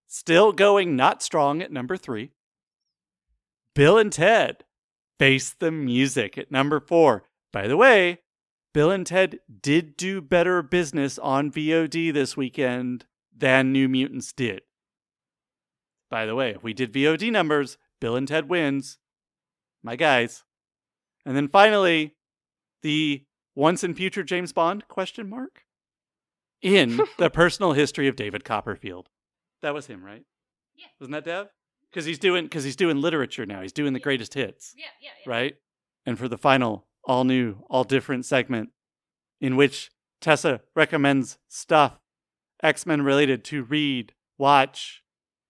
still 0.08 0.52
going 0.52 0.96
not 0.96 1.24
strong 1.24 1.62
at 1.62 1.72
number 1.72 1.96
3. 1.96 2.32
Bill 3.74 3.98
and 3.98 4.12
Ted 4.12 4.66
Face 5.18 5.52
the 5.52 5.72
Music 5.72 6.38
at 6.38 6.52
number 6.52 6.82
4. 6.82 7.24
By 7.54 7.68
the 7.68 7.78
way, 7.78 8.20
Bill 8.74 8.92
and 8.92 9.08
Ted 9.08 9.40
did 9.62 9.96
do 9.96 10.20
better 10.22 10.62
business 10.62 11.18
on 11.18 11.50
VOD 11.50 12.14
this 12.14 12.36
weekend 12.36 13.06
than 13.36 13.72
New 13.72 13.88
Mutants 13.88 14.34
did. 14.34 14.62
By 16.10 16.26
the 16.26 16.36
way, 16.36 16.52
if 16.52 16.62
we 16.62 16.74
did 16.74 16.92
VOD 16.92 17.32
numbers, 17.32 17.78
Bill 18.02 18.16
and 18.18 18.28
Ted 18.28 18.50
wins. 18.50 19.00
My 19.82 19.96
guys. 19.96 20.44
And 21.26 21.38
then 21.38 21.48
finally, 21.48 22.16
the 22.82 23.24
once 23.56 23.84
in 23.84 23.96
future 23.96 24.24
James 24.24 24.52
Bond 24.52 24.88
question 24.88 25.30
mark 25.30 25.63
in 26.64 27.00
the 27.20 27.30
personal 27.30 27.74
history 27.74 28.08
of 28.08 28.16
David 28.16 28.44
Copperfield. 28.44 29.10
That 29.62 29.74
was 29.74 29.86
him, 29.86 30.04
right? 30.04 30.24
Yeah. 30.76 30.88
Wasn't 31.00 31.14
that 31.14 31.26
Dev? 31.26 31.48
Because 31.92 32.06
he's 32.06 32.18
doing 32.18 32.46
because 32.46 32.64
he's 32.64 32.76
doing 32.76 33.00
literature 33.00 33.46
now. 33.46 33.62
He's 33.62 33.74
doing 33.74 33.94
the 33.94 34.00
greatest 34.00 34.34
hits 34.34 34.74
Yeah, 34.76 34.86
yeah, 35.00 35.32
right? 35.32 35.56
And 36.08 36.18
for 36.18 36.28
the 36.28 36.40
final, 36.40 36.88
all 37.04 37.24
new, 37.24 37.58
all 37.70 37.84
different 37.84 38.26
segment 38.26 38.70
in 39.40 39.56
which 39.56 39.92
Tessa 40.20 40.62
recommends 40.76 41.38
stuff 41.48 42.00
X 42.64 42.86
Men 42.86 43.04
related 43.04 43.44
to 43.46 43.64
read, 43.64 44.14
watch, 44.38 45.04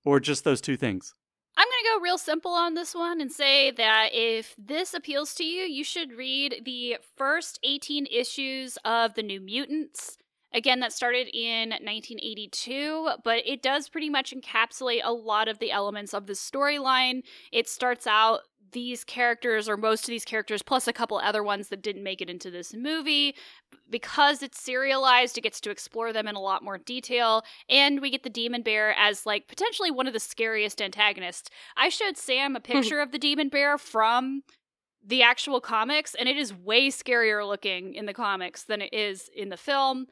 or 0.03 0.19
just 0.19 0.43
those 0.43 0.59
two 0.59 0.75
things. 0.75 1.13
I'm 1.55 1.67
going 1.67 1.83
to 1.83 1.99
go 1.99 2.03
real 2.03 2.17
simple 2.17 2.51
on 2.51 2.73
this 2.73 2.95
one 2.95 3.21
and 3.21 3.31
say 3.31 3.69
that 3.71 4.09
if 4.11 4.55
this 4.57 4.93
appeals 4.95 5.35
to 5.35 5.43
you, 5.43 5.63
you 5.63 5.83
should 5.83 6.11
read 6.13 6.63
the 6.65 6.97
first 7.15 7.59
18 7.63 8.07
issues 8.07 8.77
of 8.83 9.13
The 9.13 9.21
New 9.21 9.39
Mutants. 9.39 10.17
Again, 10.53 10.79
that 10.81 10.93
started 10.93 11.27
in 11.35 11.69
1982, 11.69 13.09
but 13.23 13.41
it 13.45 13.61
does 13.61 13.89
pretty 13.89 14.09
much 14.09 14.33
encapsulate 14.33 15.01
a 15.03 15.11
lot 15.11 15.47
of 15.47 15.59
the 15.59 15.71
elements 15.71 16.13
of 16.13 16.27
the 16.27 16.33
storyline. 16.33 17.23
It 17.51 17.67
starts 17.67 18.05
out 18.05 18.41
these 18.73 19.03
characters, 19.03 19.69
or 19.69 19.77
most 19.77 20.03
of 20.03 20.07
these 20.07 20.25
characters, 20.25 20.61
plus 20.61 20.87
a 20.87 20.93
couple 20.93 21.17
other 21.17 21.43
ones 21.43 21.69
that 21.69 21.81
didn't 21.81 22.03
make 22.03 22.21
it 22.21 22.29
into 22.29 22.51
this 22.51 22.73
movie. 22.73 23.35
Because 23.89 24.43
it's 24.43 24.61
serialized, 24.61 25.37
it 25.37 25.41
gets 25.41 25.61
to 25.61 25.71
explore 25.71 26.11
them 26.11 26.27
in 26.27 26.35
a 26.35 26.39
lot 26.39 26.63
more 26.63 26.77
detail. 26.77 27.43
And 27.69 28.01
we 28.01 28.09
get 28.09 28.23
the 28.23 28.29
Demon 28.29 28.61
Bear 28.61 28.93
as, 28.97 29.25
like, 29.25 29.47
potentially 29.47 29.91
one 29.91 30.07
of 30.07 30.13
the 30.13 30.19
scariest 30.19 30.81
antagonists. 30.81 31.49
I 31.77 31.89
showed 31.89 32.17
Sam 32.17 32.55
a 32.55 32.59
picture 32.61 32.99
of 32.99 33.11
the 33.11 33.19
Demon 33.19 33.49
Bear 33.49 33.77
from 33.77 34.43
the 35.05 35.21
actual 35.21 35.61
comics, 35.61 36.15
and 36.15 36.29
it 36.29 36.37
is 36.37 36.53
way 36.53 36.89
scarier 36.89 37.47
looking 37.47 37.93
in 37.95 38.05
the 38.05 38.13
comics 38.13 38.63
than 38.63 38.81
it 38.81 38.93
is 38.93 39.29
in 39.35 39.49
the 39.49 39.57
film. 39.57 40.07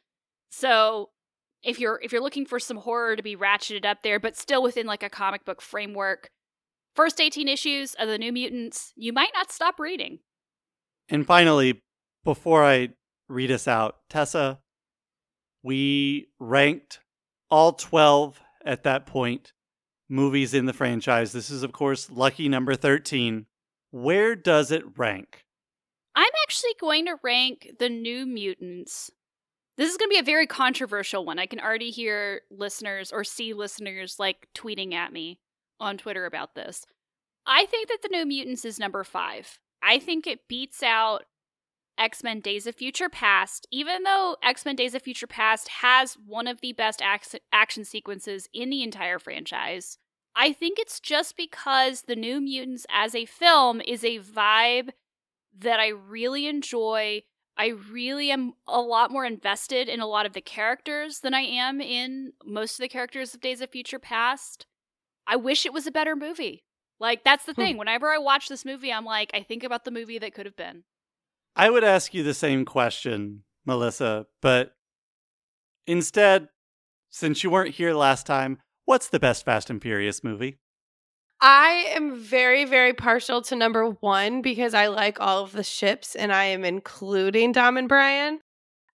So 0.51 1.09
if 1.63 1.79
you're 1.79 1.99
if 2.03 2.11
you're 2.11 2.21
looking 2.21 2.45
for 2.45 2.59
some 2.59 2.77
horror 2.77 3.15
to 3.15 3.23
be 3.23 3.35
ratcheted 3.35 3.85
up 3.85 4.03
there, 4.03 4.19
but 4.19 4.37
still 4.37 4.61
within 4.61 4.85
like 4.85 5.03
a 5.03 5.09
comic 5.09 5.45
book 5.45 5.61
framework, 5.61 6.29
first 6.95 7.19
18 7.19 7.47
issues 7.47 7.95
of 7.95 8.07
the 8.07 8.17
New 8.17 8.31
Mutants, 8.31 8.93
you 8.95 9.13
might 9.13 9.31
not 9.33 9.51
stop 9.51 9.79
reading. 9.79 10.19
And 11.09 11.25
finally, 11.25 11.81
before 12.23 12.63
I 12.63 12.89
read 13.27 13.51
us 13.51 13.67
out, 13.67 13.97
Tessa, 14.09 14.59
we 15.63 16.27
ranked 16.39 16.99
all 17.49 17.73
12 17.73 18.39
at 18.65 18.83
that 18.83 19.05
point 19.05 19.53
movies 20.09 20.53
in 20.53 20.65
the 20.65 20.73
franchise. 20.73 21.31
This 21.31 21.49
is, 21.49 21.63
of 21.63 21.71
course, 21.71 22.09
lucky 22.09 22.49
number 22.49 22.75
13. 22.75 23.45
Where 23.91 24.35
does 24.35 24.71
it 24.71 24.83
rank? 24.97 25.45
I'm 26.15 26.31
actually 26.43 26.75
going 26.79 27.05
to 27.05 27.15
rank 27.23 27.71
the 27.79 27.89
New 27.89 28.25
Mutants. 28.25 29.11
This 29.81 29.89
is 29.89 29.97
going 29.97 30.09
to 30.11 30.13
be 30.13 30.19
a 30.19 30.23
very 30.23 30.45
controversial 30.45 31.25
one. 31.25 31.39
I 31.39 31.47
can 31.47 31.59
already 31.59 31.89
hear 31.89 32.41
listeners 32.51 33.11
or 33.11 33.23
see 33.23 33.51
listeners 33.55 34.17
like 34.19 34.47
tweeting 34.53 34.93
at 34.93 35.11
me 35.11 35.39
on 35.79 35.97
Twitter 35.97 36.27
about 36.27 36.53
this. 36.53 36.85
I 37.47 37.65
think 37.65 37.87
that 37.87 38.03
the 38.03 38.09
New 38.09 38.27
Mutants 38.27 38.63
is 38.63 38.77
number 38.77 39.03
five. 39.03 39.57
I 39.81 39.97
think 39.97 40.27
it 40.27 40.47
beats 40.47 40.83
out 40.83 41.23
X 41.97 42.21
Men 42.23 42.41
Days 42.41 42.67
of 42.67 42.75
Future 42.75 43.09
Past, 43.09 43.65
even 43.71 44.03
though 44.03 44.35
X 44.43 44.65
Men 44.65 44.75
Days 44.75 44.93
of 44.93 45.01
Future 45.01 45.25
Past 45.25 45.67
has 45.67 46.13
one 46.13 46.45
of 46.45 46.61
the 46.61 46.73
best 46.73 47.01
ac- 47.01 47.39
action 47.51 47.83
sequences 47.83 48.47
in 48.53 48.69
the 48.69 48.83
entire 48.83 49.17
franchise. 49.17 49.97
I 50.35 50.53
think 50.53 50.77
it's 50.77 50.99
just 50.99 51.35
because 51.35 52.03
the 52.03 52.15
New 52.15 52.39
Mutants 52.39 52.85
as 52.91 53.15
a 53.15 53.25
film 53.25 53.81
is 53.81 54.03
a 54.03 54.19
vibe 54.19 54.89
that 55.57 55.79
I 55.79 55.87
really 55.87 56.45
enjoy. 56.45 57.23
I 57.61 57.73
really 57.91 58.31
am 58.31 58.53
a 58.67 58.81
lot 58.81 59.11
more 59.11 59.23
invested 59.23 59.87
in 59.87 59.99
a 59.99 60.07
lot 60.07 60.25
of 60.25 60.33
the 60.33 60.41
characters 60.41 61.19
than 61.19 61.35
I 61.35 61.41
am 61.41 61.79
in 61.79 62.33
most 62.43 62.79
of 62.79 62.81
the 62.81 62.89
characters 62.89 63.35
of 63.35 63.41
Days 63.41 63.61
of 63.61 63.69
Future 63.69 63.99
Past. 63.99 64.65
I 65.27 65.35
wish 65.35 65.63
it 65.63 65.71
was 65.71 65.85
a 65.85 65.91
better 65.91 66.15
movie. 66.15 66.65
Like, 66.99 67.23
that's 67.23 67.45
the 67.45 67.53
Hmm. 67.53 67.61
thing. 67.61 67.77
Whenever 67.77 68.09
I 68.09 68.17
watch 68.17 68.47
this 68.47 68.65
movie, 68.65 68.91
I'm 68.91 69.05
like, 69.05 69.29
I 69.35 69.43
think 69.43 69.63
about 69.63 69.85
the 69.85 69.91
movie 69.91 70.17
that 70.17 70.33
could 70.33 70.47
have 70.47 70.55
been. 70.55 70.85
I 71.55 71.69
would 71.69 71.83
ask 71.83 72.15
you 72.15 72.23
the 72.23 72.33
same 72.33 72.65
question, 72.65 73.43
Melissa, 73.63 74.25
but 74.41 74.75
Instead, 75.85 76.49
since 77.11 77.43
you 77.43 77.51
weren't 77.51 77.75
here 77.75 77.93
last 77.93 78.25
time, 78.25 78.59
what's 78.85 79.09
the 79.09 79.19
best 79.19 79.45
Fast 79.45 79.69
and 79.69 79.81
Furious 79.81 80.23
movie? 80.23 80.57
I 81.41 81.87
am 81.95 82.15
very, 82.19 82.65
very 82.65 82.93
partial 82.93 83.41
to 83.43 83.55
number 83.55 83.89
one 83.89 84.41
because 84.43 84.73
I 84.75 84.87
like 84.87 85.19
all 85.19 85.43
of 85.43 85.51
the 85.53 85.63
ships 85.63 86.15
and 86.15 86.31
I 86.31 86.45
am 86.45 86.63
including 86.63 87.51
Dom 87.51 87.77
and 87.77 87.89
Brian. 87.89 88.39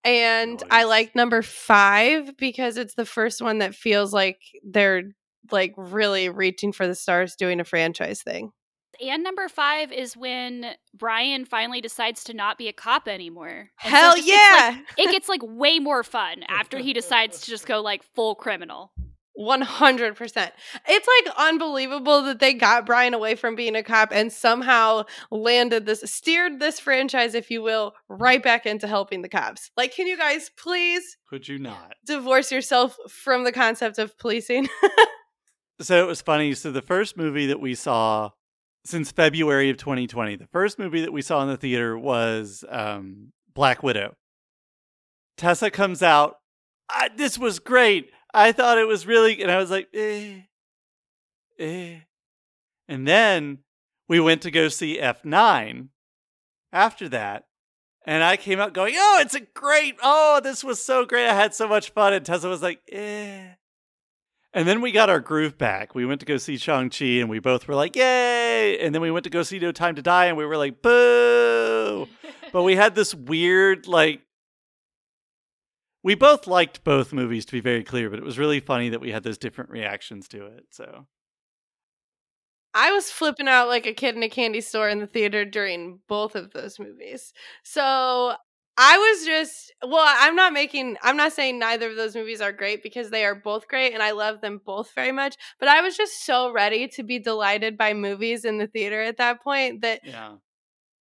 And 0.04 0.62
I 0.70 0.84
like 0.84 1.14
number 1.14 1.42
five 1.42 2.36
because 2.38 2.78
it's 2.78 2.94
the 2.94 3.04
first 3.04 3.42
one 3.42 3.58
that 3.58 3.74
feels 3.74 4.12
like 4.14 4.40
they're 4.64 5.10
like 5.50 5.74
really 5.76 6.30
reaching 6.30 6.72
for 6.72 6.86
the 6.86 6.94
stars 6.94 7.36
doing 7.36 7.60
a 7.60 7.64
franchise 7.64 8.22
thing. 8.22 8.52
And 9.00 9.22
number 9.22 9.48
five 9.48 9.92
is 9.92 10.16
when 10.16 10.66
Brian 10.94 11.44
finally 11.44 11.80
decides 11.80 12.24
to 12.24 12.34
not 12.34 12.58
be 12.58 12.68
a 12.68 12.72
cop 12.72 13.06
anymore. 13.06 13.70
And 13.84 13.94
Hell 13.94 14.12
it 14.14 14.16
just 14.16 14.28
gets, 14.28 14.38
like- 14.76 14.96
yeah! 14.96 15.04
it 15.04 15.10
gets 15.10 15.28
like 15.28 15.42
way 15.44 15.78
more 15.78 16.02
fun 16.02 16.42
after 16.48 16.78
he 16.78 16.92
decides 16.94 17.42
to 17.42 17.50
just 17.50 17.66
go 17.66 17.80
like 17.80 18.02
full 18.14 18.34
criminal. 18.34 18.92
100%. 19.38 20.50
It's 20.88 21.08
like 21.26 21.34
unbelievable 21.36 22.22
that 22.22 22.40
they 22.40 22.54
got 22.54 22.84
Brian 22.86 23.14
away 23.14 23.34
from 23.36 23.54
being 23.54 23.76
a 23.76 23.82
cop 23.82 24.10
and 24.12 24.32
somehow 24.32 25.04
landed 25.30 25.86
this, 25.86 26.02
steered 26.06 26.58
this 26.60 26.80
franchise, 26.80 27.34
if 27.34 27.50
you 27.50 27.62
will, 27.62 27.94
right 28.08 28.42
back 28.42 28.66
into 28.66 28.86
helping 28.88 29.22
the 29.22 29.28
cops. 29.28 29.70
Like, 29.76 29.94
can 29.94 30.06
you 30.06 30.16
guys 30.16 30.50
please 30.56 31.16
Could 31.28 31.46
you 31.46 31.58
not? 31.58 31.94
divorce 32.04 32.50
yourself 32.50 32.98
from 33.08 33.44
the 33.44 33.52
concept 33.52 33.98
of 33.98 34.18
policing? 34.18 34.68
So 35.80 36.02
it 36.02 36.08
was 36.08 36.20
funny. 36.20 36.54
So 36.54 36.72
the 36.72 36.82
first 36.82 37.16
movie 37.16 37.46
that 37.46 37.60
we 37.60 37.76
saw 37.76 38.30
since 38.84 39.12
February 39.12 39.70
of 39.70 39.76
2020, 39.76 40.34
the 40.34 40.48
first 40.48 40.76
movie 40.76 41.02
that 41.02 41.12
we 41.12 41.22
saw 41.22 41.40
in 41.42 41.48
the 41.48 41.56
theater 41.56 41.96
was 41.96 42.64
um, 42.68 43.32
Black 43.54 43.80
Widow. 43.84 44.16
Tessa 45.36 45.70
comes 45.70 46.02
out. 46.02 46.34
"Ah, 46.90 47.08
this 47.16 47.38
was 47.38 47.60
great. 47.60 48.10
I 48.32 48.52
thought 48.52 48.78
it 48.78 48.86
was 48.86 49.06
really, 49.06 49.42
and 49.42 49.50
I 49.50 49.58
was 49.58 49.70
like, 49.70 49.88
eh, 49.94 50.40
eh. 51.58 51.98
And 52.88 53.06
then 53.06 53.58
we 54.08 54.20
went 54.20 54.42
to 54.42 54.50
go 54.50 54.68
see 54.68 54.98
F9 54.98 55.88
after 56.72 57.08
that. 57.10 57.44
And 58.06 58.24
I 58.24 58.38
came 58.38 58.58
out 58.58 58.72
going, 58.72 58.94
oh, 58.96 59.18
it's 59.20 59.34
a 59.34 59.40
great, 59.40 59.96
oh, 60.02 60.40
this 60.42 60.64
was 60.64 60.82
so 60.82 61.04
great. 61.04 61.28
I 61.28 61.34
had 61.34 61.54
so 61.54 61.68
much 61.68 61.90
fun. 61.90 62.14
And 62.14 62.24
Tessa 62.24 62.48
was 62.48 62.62
like, 62.62 62.80
eh. 62.90 63.48
And 64.54 64.66
then 64.66 64.80
we 64.80 64.92
got 64.92 65.10
our 65.10 65.20
groove 65.20 65.58
back. 65.58 65.94
We 65.94 66.06
went 66.06 66.20
to 66.20 66.26
go 66.26 66.38
see 66.38 66.56
Shang-Chi 66.56 67.04
and 67.04 67.28
we 67.28 67.38
both 67.38 67.68
were 67.68 67.74
like, 67.74 67.94
yay. 67.94 68.78
And 68.80 68.94
then 68.94 69.02
we 69.02 69.10
went 69.10 69.24
to 69.24 69.30
go 69.30 69.42
see 69.42 69.58
No 69.58 69.72
Time 69.72 69.94
to 69.96 70.02
Die 70.02 70.24
and 70.24 70.38
we 70.38 70.46
were 70.46 70.56
like, 70.56 70.80
boo. 70.80 72.08
But 72.50 72.62
we 72.62 72.76
had 72.76 72.94
this 72.94 73.14
weird, 73.14 73.86
like, 73.86 74.22
we 76.02 76.14
both 76.14 76.46
liked 76.46 76.84
both 76.84 77.12
movies 77.12 77.44
to 77.46 77.52
be 77.52 77.60
very 77.60 77.84
clear, 77.84 78.10
but 78.10 78.18
it 78.18 78.24
was 78.24 78.38
really 78.38 78.60
funny 78.60 78.88
that 78.88 79.00
we 79.00 79.10
had 79.10 79.22
those 79.22 79.38
different 79.38 79.70
reactions 79.70 80.28
to 80.28 80.46
it. 80.46 80.66
So 80.70 81.06
I 82.74 82.92
was 82.92 83.10
flipping 83.10 83.48
out 83.48 83.68
like 83.68 83.86
a 83.86 83.94
kid 83.94 84.14
in 84.14 84.22
a 84.22 84.28
candy 84.28 84.60
store 84.60 84.88
in 84.88 85.00
the 85.00 85.06
theater 85.06 85.44
during 85.44 86.00
both 86.08 86.34
of 86.34 86.52
those 86.52 86.78
movies. 86.78 87.32
So 87.64 88.34
I 88.80 88.96
was 88.96 89.26
just, 89.26 89.72
well, 89.82 90.04
I'm 90.06 90.36
not 90.36 90.52
making, 90.52 90.96
I'm 91.02 91.16
not 91.16 91.32
saying 91.32 91.58
neither 91.58 91.90
of 91.90 91.96
those 91.96 92.14
movies 92.14 92.40
are 92.40 92.52
great 92.52 92.80
because 92.84 93.10
they 93.10 93.24
are 93.24 93.34
both 93.34 93.66
great 93.66 93.92
and 93.92 94.02
I 94.02 94.12
love 94.12 94.40
them 94.40 94.60
both 94.64 94.92
very 94.94 95.10
much. 95.10 95.34
But 95.58 95.68
I 95.68 95.80
was 95.80 95.96
just 95.96 96.24
so 96.24 96.52
ready 96.52 96.86
to 96.88 97.02
be 97.02 97.18
delighted 97.18 97.76
by 97.76 97.92
movies 97.92 98.44
in 98.44 98.58
the 98.58 98.68
theater 98.68 99.02
at 99.02 99.16
that 99.16 99.42
point 99.42 99.80
that 99.80 100.02
yeah. 100.04 100.34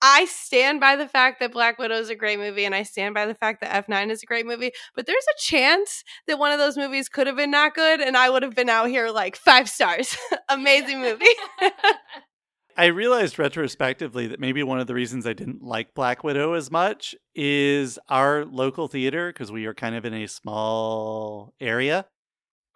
I 0.01 0.25
stand 0.25 0.79
by 0.79 0.95
the 0.95 1.07
fact 1.07 1.39
that 1.39 1.51
Black 1.51 1.79
Widow 1.79 1.95
is 1.95 2.09
a 2.09 2.15
great 2.15 2.37
movie 2.37 2.65
and 2.65 2.75
I 2.75 2.83
stand 2.83 3.15
by 3.15 3.25
the 3.25 3.33
fact 3.33 3.61
that 3.61 3.71
F9 3.87 4.11
is 4.11 4.21
a 4.21 4.25
great 4.27 4.45
movie. 4.45 4.71
But 4.95 5.07
there's 5.07 5.17
a 5.17 5.41
chance 5.41 6.03
that 6.27 6.37
one 6.37 6.51
of 6.51 6.59
those 6.59 6.77
movies 6.77 7.09
could 7.09 7.25
have 7.27 7.35
been 7.35 7.51
not 7.51 7.73
good 7.73 7.99
and 7.99 8.15
I 8.15 8.29
would 8.29 8.43
have 8.43 8.55
been 8.55 8.69
out 8.69 8.89
here 8.89 9.09
like 9.09 9.35
five 9.35 9.67
stars. 9.69 10.15
Amazing 10.49 11.01
movie. 11.01 11.25
I 12.77 12.87
realized 12.87 13.39
retrospectively 13.39 14.27
that 14.27 14.39
maybe 14.39 14.61
one 14.61 14.79
of 14.79 14.85
the 14.85 14.93
reasons 14.93 15.25
I 15.25 15.33
didn't 15.33 15.63
like 15.63 15.95
Black 15.95 16.23
Widow 16.23 16.53
as 16.53 16.69
much 16.69 17.15
is 17.33 17.97
our 18.07 18.45
local 18.45 18.87
theater, 18.87 19.33
because 19.33 19.51
we 19.51 19.65
are 19.65 19.73
kind 19.73 19.95
of 19.95 20.05
in 20.05 20.13
a 20.13 20.27
small 20.27 21.55
area. 21.59 22.05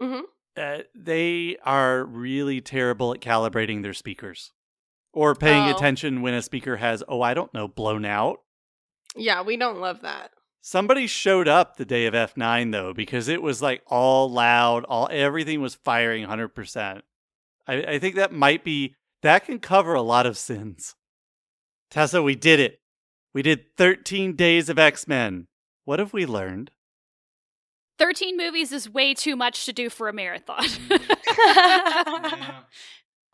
Mhm. 0.01 0.23
Uh, 0.57 0.79
they 0.95 1.57
are 1.63 2.03
really 2.03 2.61
terrible 2.61 3.13
at 3.13 3.21
calibrating 3.21 3.83
their 3.83 3.93
speakers 3.93 4.51
or 5.13 5.35
paying 5.35 5.69
Oh. 5.69 5.75
attention 5.75 6.21
when 6.21 6.33
a 6.33 6.41
speaker 6.41 6.77
has, 6.77 7.03
oh, 7.07 7.21
I 7.21 7.33
don't 7.33 7.53
know, 7.53 7.67
blown 7.67 8.05
out. 8.05 8.41
Yeah, 9.15 9.41
we 9.41 9.57
don't 9.57 9.79
love 9.81 10.01
that. 10.01 10.31
Somebody 10.61 11.07
showed 11.07 11.47
up 11.47 11.75
the 11.77 11.85
day 11.85 12.05
of 12.05 12.13
F9 12.13 12.71
though, 12.71 12.93
because 12.93 13.27
it 13.27 13.41
was 13.41 13.61
like 13.61 13.81
all 13.87 14.31
loud, 14.31 14.85
all 14.85 15.09
everything 15.11 15.59
was 15.61 15.75
firing 15.75 16.25
100%. 16.25 17.01
I, 17.67 17.73
I 17.83 17.99
think 17.99 18.15
that 18.15 18.31
might 18.31 18.63
be 18.63 18.95
that 19.21 19.45
can 19.45 19.59
cover 19.59 19.93
a 19.93 20.01
lot 20.01 20.25
of 20.25 20.37
sins. 20.37 20.95
Tessa, 21.89 22.21
we 22.23 22.35
did 22.35 22.59
it. 22.59 22.79
We 23.33 23.41
did 23.41 23.75
13 23.77 24.35
days 24.35 24.69
of 24.69 24.77
X-Men. 24.79 25.47
What 25.85 25.99
have 25.99 26.13
we 26.13 26.25
learned? 26.25 26.71
13 27.99 28.35
movies 28.37 28.71
is 28.71 28.89
way 28.89 29.13
too 29.13 29.35
much 29.35 29.65
to 29.65 29.73
do 29.73 29.89
for 29.89 30.07
a 30.09 30.13
marathon. 30.13 30.63
Mm. 30.63 32.55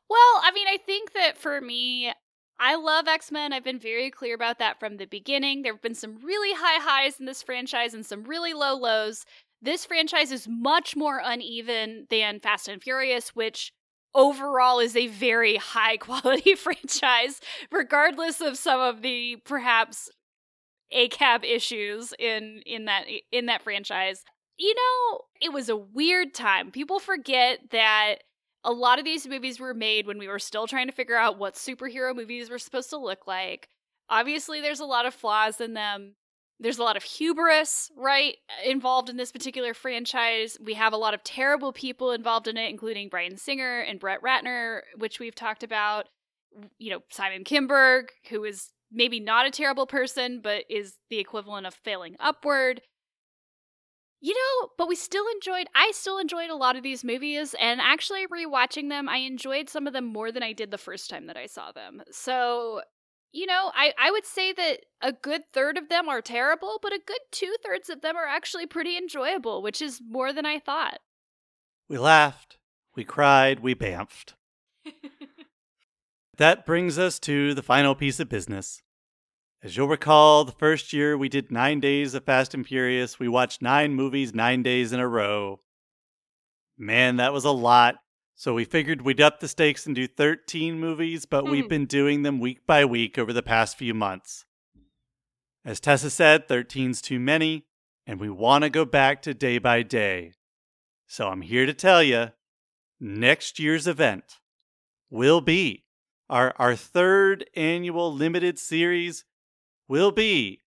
Well, 0.09 0.41
I 0.43 0.51
mean, 0.53 0.67
I 0.67 0.77
think 0.77 1.13
that 1.13 1.37
for 1.37 1.59
me, 1.61 2.13
I 2.59 2.75
love 2.75 3.07
X 3.07 3.31
Men. 3.31 3.53
I've 3.53 3.63
been 3.63 3.79
very 3.79 4.09
clear 4.09 4.33
about 4.35 4.59
that 4.59 4.79
from 4.79 4.97
the 4.97 5.05
beginning. 5.05 5.61
There 5.61 5.73
have 5.73 5.81
been 5.81 5.95
some 5.95 6.17
really 6.23 6.53
high 6.55 6.81
highs 6.81 7.19
in 7.19 7.25
this 7.25 7.43
franchise 7.43 7.93
and 7.93 8.05
some 8.05 8.23
really 8.23 8.53
low 8.53 8.75
lows. 8.75 9.25
This 9.61 9.85
franchise 9.85 10.31
is 10.31 10.47
much 10.47 10.95
more 10.95 11.21
uneven 11.23 12.07
than 12.09 12.39
Fast 12.39 12.67
and 12.67 12.81
Furious, 12.81 13.29
which 13.29 13.73
overall 14.15 14.79
is 14.79 14.95
a 14.95 15.07
very 15.07 15.57
high 15.57 15.97
quality 15.97 16.55
franchise, 16.55 17.41
regardless 17.71 18.41
of 18.41 18.57
some 18.57 18.79
of 18.79 19.01
the 19.01 19.37
perhaps 19.45 20.09
ACAB 20.93 21.43
issues 21.43 22.13
in 22.17 22.61
in 22.65 22.85
that 22.85 23.05
in 23.31 23.47
that 23.47 23.61
franchise. 23.61 24.23
You 24.57 24.73
know, 24.73 25.21
it 25.41 25.53
was 25.53 25.69
a 25.69 25.75
weird 25.77 26.33
time. 26.33 26.71
People 26.71 26.99
forget 26.99 27.59
that 27.71 28.23
a 28.63 28.71
lot 28.71 28.99
of 28.99 29.05
these 29.05 29.27
movies 29.27 29.59
were 29.59 29.73
made 29.73 30.07
when 30.07 30.17
we 30.17 30.27
were 30.27 30.39
still 30.39 30.67
trying 30.67 30.87
to 30.87 30.93
figure 30.93 31.15
out 31.15 31.37
what 31.37 31.55
superhero 31.55 32.15
movies 32.15 32.49
were 32.49 32.59
supposed 32.59 32.89
to 32.89 32.97
look 32.97 33.27
like. 33.27 33.69
Obviously, 34.09 34.61
there's 34.61 34.79
a 34.79 34.85
lot 34.85 35.05
of 35.05 35.13
flaws 35.13 35.61
in 35.61 35.73
them. 35.73 36.15
There's 36.59 36.79
a 36.79 36.83
lot 36.83 36.97
of 36.97 37.03
hubris, 37.03 37.91
right, 37.95 38.35
involved 38.65 39.09
in 39.09 39.17
this 39.17 39.31
particular 39.31 39.75
franchise. 39.75 40.57
We 40.59 40.73
have 40.73 40.91
a 40.91 40.97
lot 40.97 41.13
of 41.13 41.23
terrible 41.23 41.71
people 41.71 42.11
involved 42.11 42.47
in 42.47 42.57
it, 42.57 42.69
including 42.69 43.09
Bryan 43.09 43.37
Singer 43.37 43.81
and 43.81 43.99
Brett 43.99 44.23
Ratner, 44.23 44.81
which 44.97 45.19
we've 45.19 45.35
talked 45.35 45.61
about. 45.61 46.05
You 46.79 46.91
know, 46.91 46.99
Simon 47.11 47.43
Kinberg, 47.43 48.05
who 48.29 48.43
is 48.43 48.69
maybe 48.91 49.19
not 49.19 49.45
a 49.45 49.51
terrible 49.51 49.85
person, 49.85 50.39
but 50.41 50.63
is 50.69 50.95
the 51.09 51.19
equivalent 51.19 51.67
of 51.67 51.75
failing 51.75 52.15
upward. 52.19 52.81
You 54.19 54.33
know, 54.33 54.69
but 54.77 54.87
we 54.87 54.95
still 54.95 55.25
enjoyed, 55.35 55.67
I 55.75 55.91
still 55.93 56.17
enjoyed 56.17 56.49
a 56.49 56.55
lot 56.55 56.75
of 56.75 56.83
these 56.83 57.03
movies, 57.03 57.53
and 57.59 57.79
actually 57.79 58.25
rewatching 58.27 58.89
them, 58.89 59.07
I 59.07 59.17
enjoyed 59.17 59.69
some 59.69 59.85
of 59.85 59.93
them 59.93 60.05
more 60.05 60.31
than 60.31 60.41
I 60.41 60.53
did 60.53 60.71
the 60.71 60.77
first 60.77 61.09
time 61.09 61.27
that 61.27 61.37
I 61.37 61.45
saw 61.45 61.71
them. 61.71 62.01
So, 62.11 62.81
you 63.31 63.45
know, 63.45 63.71
I, 63.75 63.93
I 63.99 64.09
would 64.09 64.25
say 64.25 64.53
that 64.53 64.79
a 65.01 65.13
good 65.13 65.43
third 65.53 65.77
of 65.77 65.89
them 65.89 66.09
are 66.09 66.21
terrible, 66.21 66.79
but 66.81 66.93
a 66.93 67.01
good 67.05 67.19
two 67.31 67.55
thirds 67.63 67.89
of 67.89 68.01
them 68.01 68.15
are 68.17 68.25
actually 68.25 68.65
pretty 68.65 68.97
enjoyable, 68.97 69.61
which 69.61 69.83
is 69.83 70.01
more 70.03 70.33
than 70.33 70.47
I 70.47 70.57
thought. 70.57 70.99
We 71.87 71.99
laughed, 71.99 72.57
we 72.95 73.03
cried, 73.03 73.59
we 73.59 73.75
bamfed. 73.75 74.33
That 76.37 76.65
brings 76.67 76.99
us 76.99 77.19
to 77.21 77.53
the 77.55 77.63
final 77.63 77.95
piece 77.95 78.19
of 78.19 78.29
business. 78.29 78.81
As 79.67 79.75
you'll 79.75 79.89
recall, 79.89 80.45
the 80.45 80.53
first 80.53 80.93
year 80.93 81.17
we 81.17 81.27
did 81.27 81.51
nine 81.51 81.81
days 81.81 82.13
of 82.13 82.23
Fast 82.23 82.53
and 82.53 82.65
Furious. 82.65 83.19
We 83.19 83.27
watched 83.27 83.61
nine 83.61 83.95
movies 83.95 84.33
nine 84.33 84.63
days 84.63 84.93
in 84.93 85.01
a 85.01 85.07
row. 85.09 85.59
Man, 86.77 87.17
that 87.17 87.33
was 87.33 87.43
a 87.43 87.51
lot. 87.51 87.95
So 88.33 88.53
we 88.53 88.63
figured 88.63 89.01
we'd 89.01 89.19
up 89.19 89.41
the 89.41 89.49
stakes 89.49 89.85
and 89.85 89.93
do 89.93 90.07
13 90.07 90.79
movies, 90.79 91.25
but 91.25 91.43
hmm. 91.43 91.51
we've 91.51 91.67
been 91.67 91.85
doing 91.85 92.23
them 92.23 92.39
week 92.39 92.65
by 92.65 92.85
week 92.85 93.17
over 93.17 93.33
the 93.33 93.43
past 93.43 93.77
few 93.77 93.93
months. 93.93 94.45
As 95.65 95.81
Tessa 95.81 96.09
said, 96.09 96.47
13's 96.47 97.01
too 97.01 97.19
many, 97.19 97.65
and 98.05 98.21
we 98.21 98.29
want 98.29 98.63
to 98.63 98.69
go 98.69 98.85
back 98.85 99.21
to 99.23 99.33
day 99.33 99.57
by 99.57 99.83
day. 99.83 100.31
So 101.07 101.27
I'm 101.27 101.41
here 101.41 101.65
to 101.65 101.73
tell 101.73 102.01
you 102.01 102.29
next 103.01 103.59
year's 103.59 103.85
event 103.85 104.35
will 105.09 105.41
be 105.41 105.83
our, 106.29 106.53
our 106.57 106.77
third 106.77 107.49
annual 107.53 108.13
limited 108.13 108.57
series 108.57 109.25
will 109.87 110.11
be 110.11 110.61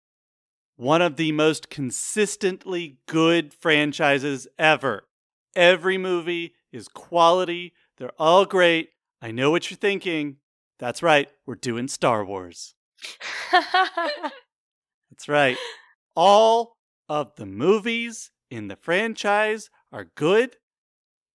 one 0.76 1.02
of 1.02 1.16
the 1.16 1.32
most 1.32 1.70
consistently 1.70 2.98
good 3.06 3.52
franchises 3.52 4.46
ever. 4.58 5.08
Every 5.56 5.98
movie 5.98 6.54
is 6.72 6.88
quality, 6.88 7.72
they're 7.96 8.12
all 8.18 8.44
great. 8.44 8.90
I 9.20 9.32
know 9.32 9.50
what 9.50 9.70
you're 9.70 9.78
thinking. 9.78 10.36
That's 10.78 11.02
right, 11.02 11.28
we're 11.46 11.56
doing 11.56 11.88
Star 11.88 12.24
Wars. 12.24 12.74
That's 13.52 15.28
right. 15.28 15.56
All 16.14 16.76
of 17.08 17.34
the 17.36 17.46
movies 17.46 18.30
in 18.50 18.68
the 18.68 18.76
franchise 18.76 19.70
are 19.92 20.10
good, 20.14 20.56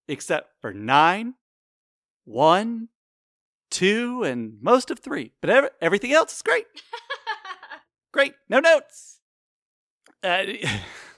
except 0.07 0.51
for 0.61 0.73
nine, 0.73 1.34
one, 2.23 2.89
two, 3.69 4.23
and 4.23 4.57
most 4.61 4.91
of 4.91 4.99
three. 4.99 5.34
But 5.41 5.49
ev- 5.49 5.69
everything 5.81 6.14
else 6.14 6.35
is 6.35 6.41
great. 6.41 6.65
Great. 8.14 8.34
No 8.48 8.60
notes. 8.60 9.19
Uh, 10.23 10.44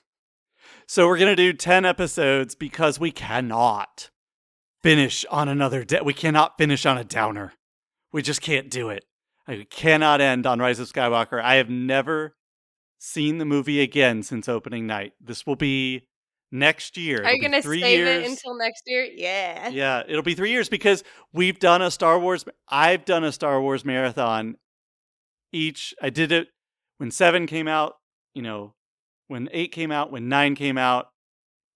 so 0.87 1.07
we're 1.07 1.17
going 1.17 1.35
to 1.35 1.35
do 1.35 1.53
10 1.53 1.85
episodes 1.85 2.55
because 2.55 2.99
we 2.99 3.11
cannot 3.11 4.09
finish 4.81 5.25
on 5.29 5.49
another 5.49 5.83
day. 5.83 5.99
We 6.03 6.13
cannot 6.13 6.57
finish 6.57 6.85
on 6.85 6.97
a 6.97 7.03
downer. 7.03 7.53
We 8.13 8.21
just 8.21 8.41
can't 8.41 8.71
do 8.71 8.89
it. 8.89 9.03
I 9.47 9.67
cannot 9.69 10.21
end 10.21 10.47
on 10.47 10.59
Rise 10.59 10.79
of 10.79 10.91
Skywalker. 10.91 11.41
I 11.41 11.55
have 11.55 11.69
never 11.69 12.35
seen 12.97 13.37
the 13.37 13.45
movie 13.45 13.81
again 13.81 14.23
since 14.23 14.47
opening 14.47 14.87
night. 14.87 15.13
This 15.21 15.45
will 15.45 15.57
be 15.57 16.07
next 16.51 16.97
year. 16.97 17.23
Are 17.23 17.33
you 17.33 17.41
gonna 17.41 17.61
three 17.61 17.81
save 17.81 17.99
years. 17.99 18.25
it 18.25 18.29
until 18.29 18.57
next 18.57 18.83
year? 18.87 19.03
Yeah. 19.03 19.69
Yeah, 19.69 20.03
it'll 20.07 20.23
be 20.23 20.33
three 20.33 20.51
years 20.51 20.69
because 20.69 21.03
we've 21.33 21.59
done 21.59 21.81
a 21.81 21.91
Star 21.91 22.17
Wars. 22.17 22.45
I've 22.69 23.05
done 23.05 23.23
a 23.23 23.31
Star 23.31 23.61
Wars 23.61 23.85
marathon. 23.85 24.55
Each 25.51 25.93
I 26.01 26.09
did 26.09 26.31
it 26.31 26.47
when 26.97 27.11
seven 27.11 27.47
came 27.47 27.67
out. 27.67 27.95
You 28.33 28.41
know, 28.41 28.73
when 29.27 29.49
eight 29.51 29.71
came 29.71 29.91
out, 29.91 30.11
when 30.11 30.29
nine 30.29 30.55
came 30.55 30.77
out, 30.77 31.07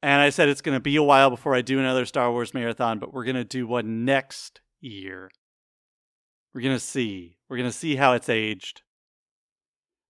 and 0.02 0.22
I 0.22 0.30
said 0.30 0.50
it's 0.50 0.62
going 0.62 0.76
to 0.76 0.82
be 0.82 0.96
a 0.96 1.04
while 1.04 1.30
before 1.30 1.56
I 1.56 1.62
do 1.62 1.80
another 1.80 2.06
Star 2.06 2.32
Wars 2.32 2.54
marathon. 2.54 3.00
But 3.00 3.14
we're 3.14 3.26
going 3.26 3.36
to 3.36 3.44
do 3.44 3.68
one 3.68 4.06
next 4.06 4.62
year. 4.82 5.30
We're 6.54 6.62
going 6.62 6.76
to 6.76 6.80
see. 6.80 7.38
We're 7.50 7.58
going 7.58 7.70
to 7.70 7.78
see 7.78 7.96
how 7.96 8.14
it's 8.14 8.30
aged. 8.30 8.82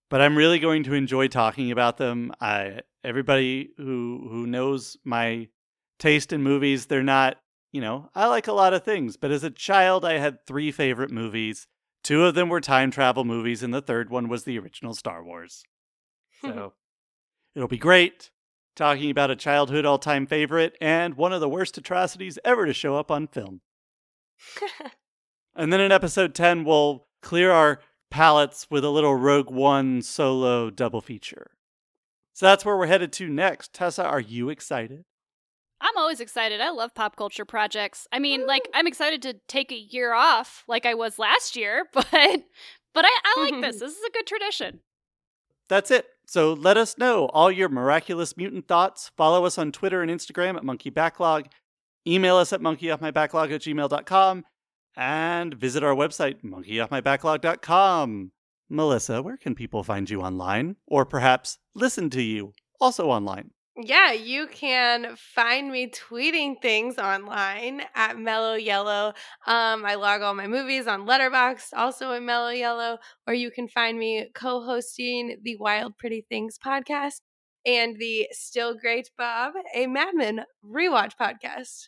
But 0.10 0.22
I'm 0.22 0.38
really 0.38 0.60
going 0.60 0.84
to 0.84 0.94
enjoy 0.94 1.27
talking 1.27 1.72
about 1.72 1.98
them. 1.98 2.31
I 2.41 2.81
everybody 3.03 3.69
who 3.77 4.27
who 4.30 4.48
knows 4.48 4.98
my 5.03 5.48
taste 5.99 6.34
in 6.34 6.41
movies, 6.41 6.88
they're 6.88 7.03
not, 7.03 7.38
you 7.72 7.81
know, 7.81 8.10
I 8.15 8.27
like 8.27 8.48
a 8.48 8.53
lot 8.53 8.73
of 8.73 8.84
things, 8.84 9.18
but 9.18 9.31
as 9.31 9.44
a 9.44 9.52
child, 9.52 10.06
I 10.06 10.18
had 10.18 10.45
three 10.48 10.72
favorite 10.72 11.11
movies. 11.11 11.68
Two 12.03 12.26
of 12.26 12.35
them 12.35 12.49
were 12.49 12.61
time 12.61 12.91
travel 12.91 13.26
movies, 13.26 13.61
and 13.61 13.73
the 13.73 13.81
third 13.81 14.09
one 14.09 14.30
was 14.30 14.43
the 14.43 14.57
original 14.57 14.93
Star 14.93 15.23
Wars. 15.23 15.63
So 16.41 16.73
it'll 17.55 17.67
be 17.67 17.77
great 17.77 18.31
talking 18.76 19.11
about 19.11 19.31
a 19.31 19.35
childhood 19.35 19.85
all 19.85 19.99
time 19.99 20.26
favorite 20.26 20.77
and 20.80 21.15
one 21.15 21.34
of 21.34 21.41
the 21.41 21.49
worst 21.49 21.77
atrocities 21.77 22.39
ever 22.45 22.65
to 22.65 22.73
show 22.73 22.95
up 22.95 23.11
on 23.11 23.27
film. 23.27 23.61
And 25.59 25.73
then 25.73 25.81
in 25.81 25.91
episode 25.91 26.34
10, 26.34 26.63
we'll 26.63 27.07
clear 27.21 27.51
our 27.51 27.81
palates 28.09 28.67
with 28.69 28.85
a 28.85 28.89
little 28.89 29.15
Rogue 29.15 29.51
One 29.51 30.01
solo 30.01 30.69
double 30.69 31.01
feature. 31.01 31.51
So 32.34 32.45
that's 32.45 32.63
where 32.63 32.77
we're 32.77 32.85
headed 32.85 33.11
to 33.13 33.27
next. 33.27 33.73
Tessa, 33.73 34.05
are 34.05 34.21
you 34.21 34.49
excited? 34.49 35.03
I'm 35.81 35.97
always 35.97 36.19
excited. 36.19 36.61
I 36.61 36.72
love 36.72 36.93
pop 36.93 37.15
culture 37.15 37.45
projects. 37.45 38.07
I 38.11 38.19
mean, 38.19 38.45
like 38.45 38.68
I'm 38.73 38.88
excited 38.88 39.22
to 39.23 39.35
take 39.47 39.72
a 39.72 39.77
year 39.77 40.14
off 40.14 40.64
like 40.68 40.85
I 40.85 40.93
was 40.93 41.19
last 41.19 41.56
year, 41.56 41.85
but 41.93 42.07
but 42.11 43.06
I, 43.06 43.19
I 43.26 43.49
like 43.49 43.61
this. 43.61 43.80
This 43.80 43.93
is 43.93 44.03
a 44.07 44.11
good 44.11 44.27
tradition. 44.27 44.81
That's 45.69 45.91
it. 45.91 46.07
So 46.26 46.53
let 46.53 46.77
us 46.77 46.97
know 46.97 47.27
all 47.27 47.51
your 47.51 47.69
miraculous 47.69 48.35
mutant 48.35 48.68
thoughts. 48.68 49.11
Follow 49.15 49.45
us 49.45 49.57
on 49.57 49.72
Twitter 49.72 50.01
and 50.01 50.11
Instagram 50.11 50.57
at 50.57 50.64
Monkey 50.64 50.89
Backlog. 50.89 51.47
Email 52.07 52.38
us 52.38 52.51
at 52.53 52.61
monkeyoffmybacklog 52.61 53.51
at 53.53 53.61
gmail.com. 53.61 54.45
And 54.95 55.53
visit 55.53 55.84
our 55.84 55.95
website, 55.95 56.43
monkeyoffmybacklog.com. 56.43 58.31
Melissa, 58.69 59.22
where 59.22 59.38
can 59.38 59.56
people 59.56 59.84
find 59.84 60.10
you 60.10 60.22
online? 60.22 60.76
Or 60.88 61.06
perhaps 61.06 61.57
listen 61.73 62.10
to 62.11 62.22
you 62.22 62.53
also 62.80 63.10
online? 63.10 63.51
Yeah, 63.81 64.11
you 64.11 64.47
can 64.47 65.15
find 65.15 65.72
me 65.72 65.89
tweeting 65.89 66.61
things 66.61 66.97
online 66.97 67.81
at 67.95 68.18
Mellow 68.19 68.56
Yellow. 68.56 69.14
Um, 69.47 69.85
I 69.85 69.95
log 69.95 70.22
all 70.22 70.34
my 70.34 70.47
movies 70.47 70.85
on 70.85 71.06
Letterboxd, 71.07 71.69
also 71.73 72.11
at 72.11 72.22
Mellow 72.22 72.49
Yellow, 72.49 72.97
or 73.26 73.34
you 73.34 73.49
can 73.51 73.69
find 73.69 73.97
me 73.97 74.30
co-hosting 74.34 75.38
the 75.43 75.56
Wild 75.57 75.97
Pretty 75.97 76.26
Things 76.27 76.57
podcast 76.60 77.22
and 77.65 77.97
the 77.97 78.27
Still 78.31 78.76
Great 78.76 79.11
Bob, 79.18 79.53
a 79.73 79.88
Mad 79.88 80.14
Men 80.14 80.43
rewatch 80.65 81.14
podcast. 81.19 81.88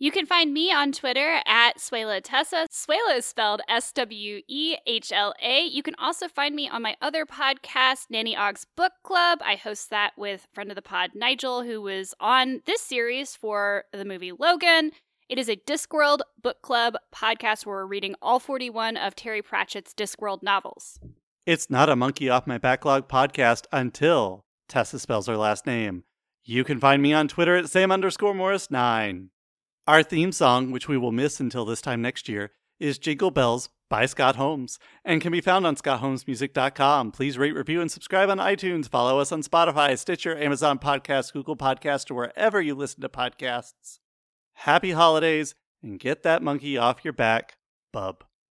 You 0.00 0.12
can 0.12 0.26
find 0.26 0.54
me 0.54 0.70
on 0.72 0.92
Twitter 0.92 1.40
at 1.44 1.78
Swehla 1.78 2.20
Tessa. 2.22 2.68
Swehla 2.70 3.16
is 3.16 3.26
spelled 3.26 3.62
S 3.68 3.90
W 3.90 4.42
E 4.46 4.76
H 4.86 5.10
L 5.10 5.34
A. 5.42 5.64
You 5.64 5.82
can 5.82 5.96
also 5.98 6.28
find 6.28 6.54
me 6.54 6.68
on 6.68 6.82
my 6.82 6.94
other 7.02 7.26
podcast, 7.26 8.06
Nanny 8.08 8.36
Ogg's 8.36 8.64
Book 8.76 8.92
Club. 9.02 9.40
I 9.44 9.56
host 9.56 9.90
that 9.90 10.12
with 10.16 10.46
friend 10.54 10.70
of 10.70 10.76
the 10.76 10.82
pod, 10.82 11.10
Nigel, 11.16 11.64
who 11.64 11.82
was 11.82 12.14
on 12.20 12.62
this 12.64 12.80
series 12.80 13.34
for 13.34 13.86
the 13.92 14.04
movie 14.04 14.30
Logan. 14.30 14.92
It 15.28 15.36
is 15.36 15.48
a 15.48 15.56
Discworld 15.56 16.20
book 16.40 16.62
club 16.62 16.94
podcast 17.12 17.66
where 17.66 17.78
we're 17.78 17.86
reading 17.86 18.14
all 18.22 18.38
41 18.38 18.96
of 18.96 19.16
Terry 19.16 19.42
Pratchett's 19.42 19.94
Discworld 19.94 20.44
novels. 20.44 21.00
It's 21.44 21.70
not 21.70 21.88
a 21.88 21.96
Monkey 21.96 22.28
Off 22.28 22.46
My 22.46 22.58
Backlog 22.58 23.08
podcast 23.08 23.64
until 23.72 24.44
Tessa 24.68 25.00
spells 25.00 25.26
her 25.26 25.36
last 25.36 25.66
name. 25.66 26.04
You 26.44 26.62
can 26.62 26.78
find 26.78 27.02
me 27.02 27.12
on 27.12 27.26
Twitter 27.26 27.56
at 27.56 27.68
Sam 27.68 27.90
underscore 27.90 28.32
Morris9. 28.32 29.30
Our 29.88 30.02
theme 30.02 30.32
song, 30.32 30.70
which 30.70 30.86
we 30.86 30.98
will 30.98 31.12
miss 31.12 31.40
until 31.40 31.64
this 31.64 31.80
time 31.80 32.02
next 32.02 32.28
year, 32.28 32.50
is 32.78 32.98
Jingle 32.98 33.30
Bells 33.30 33.70
by 33.88 34.04
Scott 34.04 34.36
Holmes 34.36 34.78
and 35.02 35.18
can 35.18 35.32
be 35.32 35.40
found 35.40 35.66
on 35.66 35.76
scottholmesmusic.com. 35.76 37.10
Please 37.10 37.38
rate, 37.38 37.54
review, 37.54 37.80
and 37.80 37.90
subscribe 37.90 38.28
on 38.28 38.36
iTunes. 38.36 38.86
Follow 38.86 39.18
us 39.18 39.32
on 39.32 39.42
Spotify, 39.42 39.98
Stitcher, 39.98 40.36
Amazon 40.36 40.78
Podcasts, 40.78 41.32
Google 41.32 41.56
Podcasts, 41.56 42.10
or 42.10 42.16
wherever 42.16 42.60
you 42.60 42.74
listen 42.74 43.00
to 43.00 43.08
podcasts. 43.08 44.00
Happy 44.56 44.90
holidays 44.90 45.54
and 45.82 45.98
get 45.98 46.22
that 46.22 46.42
monkey 46.42 46.76
off 46.76 47.02
your 47.02 47.14
back, 47.14 47.56
bub. 47.90 48.24